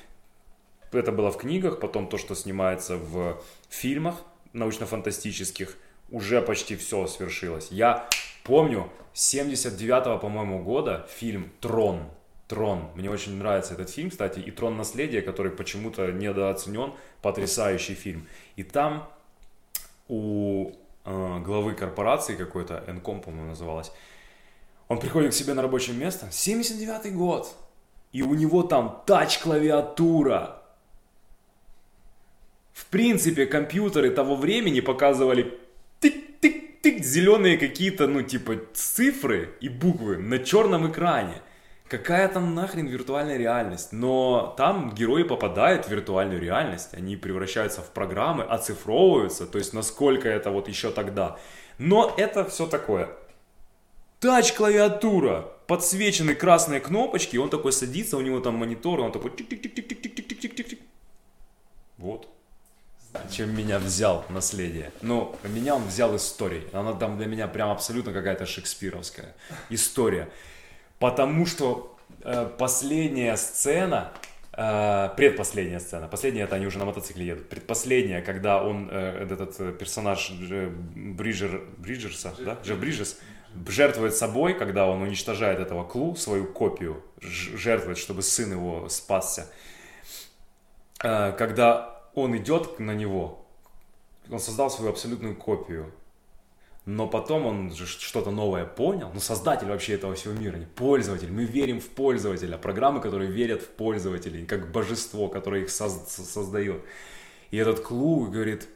это 0.92 1.12
было 1.12 1.30
в 1.30 1.36
книгах, 1.36 1.80
потом 1.80 2.08
то, 2.08 2.18
что 2.18 2.34
снимается 2.34 2.96
в 2.96 3.40
фильмах 3.68 4.22
научно-фантастических, 4.52 5.76
уже 6.10 6.40
почти 6.40 6.76
все 6.76 7.06
свершилось. 7.06 7.68
Я 7.70 8.08
помню 8.44 8.90
79-го, 9.14 10.18
по-моему, 10.18 10.62
года 10.62 11.06
фильм 11.10 11.50
«Трон». 11.60 12.04
«Трон». 12.48 12.90
Мне 12.94 13.10
очень 13.10 13.36
нравится 13.36 13.74
этот 13.74 13.90
фильм, 13.90 14.10
кстати, 14.10 14.38
и 14.38 14.50
«Трон. 14.50 14.76
Наследие», 14.76 15.22
который 15.22 15.50
почему-то 15.50 16.12
недооценен, 16.12 16.92
потрясающий 17.22 17.94
фильм. 17.94 18.28
И 18.54 18.62
там 18.62 19.08
у 20.08 20.72
э, 21.04 21.38
главы 21.40 21.74
корпорации 21.74 22.36
какой-то, 22.36 22.84
Энком, 22.86 23.20
по-моему, 23.20 23.48
называлась, 23.48 23.90
он 24.88 25.00
приходит 25.00 25.32
к 25.32 25.34
себе 25.34 25.54
на 25.54 25.62
рабочее 25.62 25.96
место, 25.96 26.26
79-й 26.26 27.10
год, 27.10 27.54
и 28.12 28.22
у 28.22 28.34
него 28.34 28.62
там 28.62 29.02
тач-клавиатура. 29.06 30.62
В 32.72 32.86
принципе, 32.86 33.46
компьютеры 33.46 34.10
того 34.10 34.36
времени 34.36 34.80
показывали 34.80 35.58
тык-тык-тык, 36.00 37.02
зеленые 37.02 37.58
какие-то, 37.58 38.06
ну, 38.06 38.22
типа, 38.22 38.56
цифры 38.74 39.54
и 39.60 39.68
буквы 39.68 40.18
на 40.18 40.38
черном 40.38 40.90
экране. 40.90 41.40
Какая 41.88 42.28
там 42.28 42.54
нахрен 42.54 42.86
виртуальная 42.86 43.36
реальность? 43.36 43.92
Но 43.92 44.54
там 44.56 44.92
герои 44.92 45.22
попадают 45.22 45.86
в 45.86 45.90
виртуальную 45.90 46.40
реальность, 46.40 46.94
они 46.94 47.16
превращаются 47.16 47.80
в 47.80 47.90
программы, 47.90 48.44
оцифровываются, 48.44 49.46
то 49.46 49.58
есть 49.58 49.72
насколько 49.72 50.28
это 50.28 50.50
вот 50.50 50.68
еще 50.68 50.90
тогда. 50.90 51.38
Но 51.78 52.12
это 52.16 52.44
все 52.44 52.66
такое. 52.66 53.08
Тач-клавиатура, 54.20 55.52
подсвечены 55.66 56.34
красные 56.34 56.80
кнопочки, 56.80 57.36
он 57.36 57.50
такой 57.50 57.72
садится, 57.72 58.16
у 58.16 58.20
него 58.20 58.40
там 58.40 58.56
монитор, 58.56 59.00
он 59.00 59.12
такой 59.12 59.30
тик-тик-тик-тик-тик-тик-тик-тик. 59.30 60.80
Вот 61.98 62.28
чем 63.30 63.56
меня 63.56 63.78
взял 63.78 64.24
наследие. 64.28 64.92
Но 65.02 65.36
меня 65.44 65.76
он 65.76 65.84
взял 65.84 66.14
историей. 66.16 66.66
Она 66.72 66.92
там 66.92 67.16
для 67.16 67.26
меня 67.26 67.48
прям 67.48 67.70
абсолютно 67.70 68.12
какая-то 68.12 68.46
шекспировская 68.46 69.34
история. 69.70 70.28
Потому 70.98 71.46
что 71.46 71.96
э, 72.22 72.48
последняя 72.58 73.36
сцена, 73.36 74.12
э, 74.52 75.10
предпоследняя 75.16 75.80
сцена, 75.80 76.08
последняя 76.08 76.44
это 76.44 76.56
они 76.56 76.66
уже 76.66 76.78
на 76.78 76.86
мотоцикле 76.86 77.26
едут, 77.26 77.48
предпоследняя, 77.48 78.22
когда 78.22 78.62
он, 78.62 78.88
э, 78.90 79.26
этот 79.30 79.78
персонаж 79.78 80.30
Бриджер, 80.30 81.62
Бриджерса, 81.78 82.34
да, 82.38 82.58
Джефф 82.64 82.78
Бриджес, 82.78 83.18
жертвует 83.68 84.14
собой, 84.14 84.54
когда 84.54 84.88
он 84.88 85.02
уничтожает 85.02 85.60
этого 85.60 85.84
Клу, 85.84 86.16
свою 86.16 86.46
копию, 86.46 87.02
жертвует, 87.20 87.98
чтобы 87.98 88.22
сын 88.22 88.52
его 88.52 88.88
спасся. 88.88 89.46
Э, 91.02 91.32
когда 91.32 92.02
он 92.14 92.36
идет 92.36 92.78
на 92.80 92.94
него, 92.94 93.46
он 94.30 94.40
создал 94.40 94.70
свою 94.70 94.90
абсолютную 94.90 95.36
копию, 95.36 95.92
но 96.84 97.08
потом 97.08 97.46
он 97.46 97.74
же 97.74 97.86
что-то 97.86 98.30
новое 98.30 98.64
понял, 98.64 99.10
ну 99.12 99.20
создатель 99.20 99.66
вообще 99.66 99.94
этого 99.94 100.14
всего 100.14 100.34
мира, 100.34 100.56
не 100.56 100.66
пользователь, 100.66 101.32
мы 101.32 101.44
верим 101.44 101.80
в 101.80 101.88
пользователя, 101.88 102.58
программы, 102.58 103.00
которые 103.00 103.30
верят 103.30 103.62
в 103.62 103.68
пользователей, 103.68 104.46
как 104.46 104.70
божество, 104.70 105.28
которое 105.28 105.62
их 105.62 105.68
соз- 105.68 106.06
создает. 106.06 106.82
И 107.50 107.56
этот 107.56 107.80
Клу 107.80 108.26
говорит, 108.26 108.68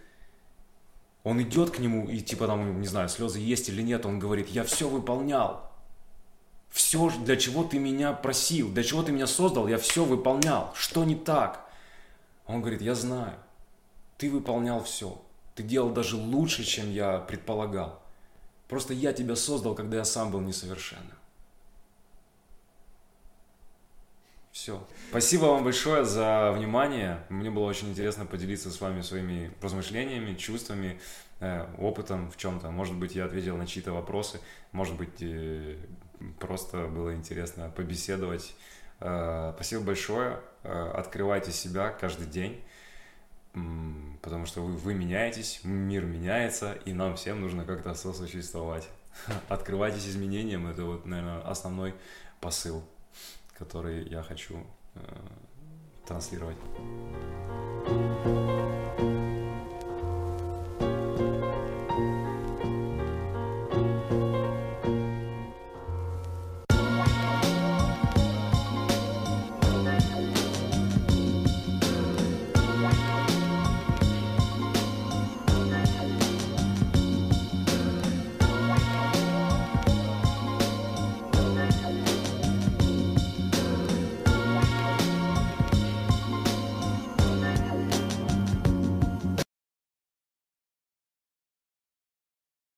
он 1.23 1.43
идет 1.43 1.71
к 1.71 1.79
нему, 1.79 2.09
и 2.09 2.21
типа 2.21 2.47
там, 2.47 2.81
не 2.81 2.87
знаю, 2.87 3.09
слезы 3.09 3.41
есть 3.41 3.69
или 3.69 3.83
нет, 3.83 4.07
он 4.07 4.19
говорит, 4.19 4.49
я 4.49 4.65
все 4.65 4.89
выполнял. 4.89 5.71
Все, 6.71 7.11
для 7.25 7.37
чего 7.37 7.65
ты 7.65 7.79
меня 7.79 8.13
просил, 8.13 8.71
для 8.71 8.83
чего 8.83 9.03
ты 9.03 9.13
меня 9.13 9.27
создал, 9.27 9.67
я 9.67 9.77
все 9.77 10.05
выполнял. 10.05 10.73
Что 10.75 11.05
не 11.05 11.17
так? 11.17 11.69
Он 12.47 12.61
говорит, 12.61 12.81
я 12.81 12.95
знаю. 12.95 13.35
Ты 14.19 14.31
выполнял 14.31 14.83
все. 14.83 15.21
Ты 15.55 15.63
делал 15.63 15.91
даже 15.91 16.17
лучше, 16.17 16.65
чем 16.65 16.91
я 16.91 17.19
предполагал. 17.19 18.01
Просто 18.69 18.95
я 18.95 19.13
тебя 19.13 19.35
создал, 19.35 19.75
когда 19.75 19.99
я 19.99 20.05
сам 20.05 20.31
был 20.31 20.41
несовершенным. 20.41 21.20
Все. 24.53 24.85
Спасибо 25.11 25.45
вам 25.45 25.63
большое 25.63 26.05
за 26.05 26.51
внимание. 26.53 27.25
Мне 27.29 27.51
было 27.51 27.67
очень 27.67 27.91
интересно 27.91 28.27
поделиться 28.27 28.71
с 28.71 28.81
вами 28.81 29.01
своими 29.01 29.53
размышлениями, 29.63 30.35
чувствами, 30.35 31.01
э, 31.39 31.67
опытом 31.79 32.33
в 32.33 32.37
чем-то. 32.37 32.71
Может 32.73 32.97
быть, 32.97 33.15
я 33.15 33.27
ответил 33.27 33.57
на 33.57 33.67
чьи-то 33.67 33.93
вопросы. 33.93 34.41
Может 34.73 34.97
быть, 34.97 35.23
э, 35.23 35.77
просто 36.41 36.89
было 36.89 37.15
интересно 37.15 37.71
побеседовать. 37.71 38.57
Э, 38.99 39.53
спасибо 39.55 39.83
большое. 39.83 40.41
Открывайте 40.65 41.53
себя 41.53 41.89
каждый 41.89 42.27
день, 42.27 42.63
потому 44.21 44.45
что 44.45 44.61
вы, 44.63 44.77
вы 44.77 44.95
меняетесь, 44.95 45.61
мир 45.65 46.05
меняется, 46.05 46.75
и 46.85 46.93
нам 46.93 47.17
всем 47.17 47.41
нужно 47.41 47.65
как-то 47.65 47.95
сосуществовать. 47.95 48.87
Открывайтесь 49.49 50.07
изменениям, 50.07 50.67
это 50.67 50.85
вот, 50.85 51.07
наверное, 51.07 51.41
основной 51.41 51.95
посыл 52.41 52.85
который 53.61 54.09
я 54.09 54.23
хочу 54.23 54.67
э, 54.95 55.01
транслировать. 56.07 56.57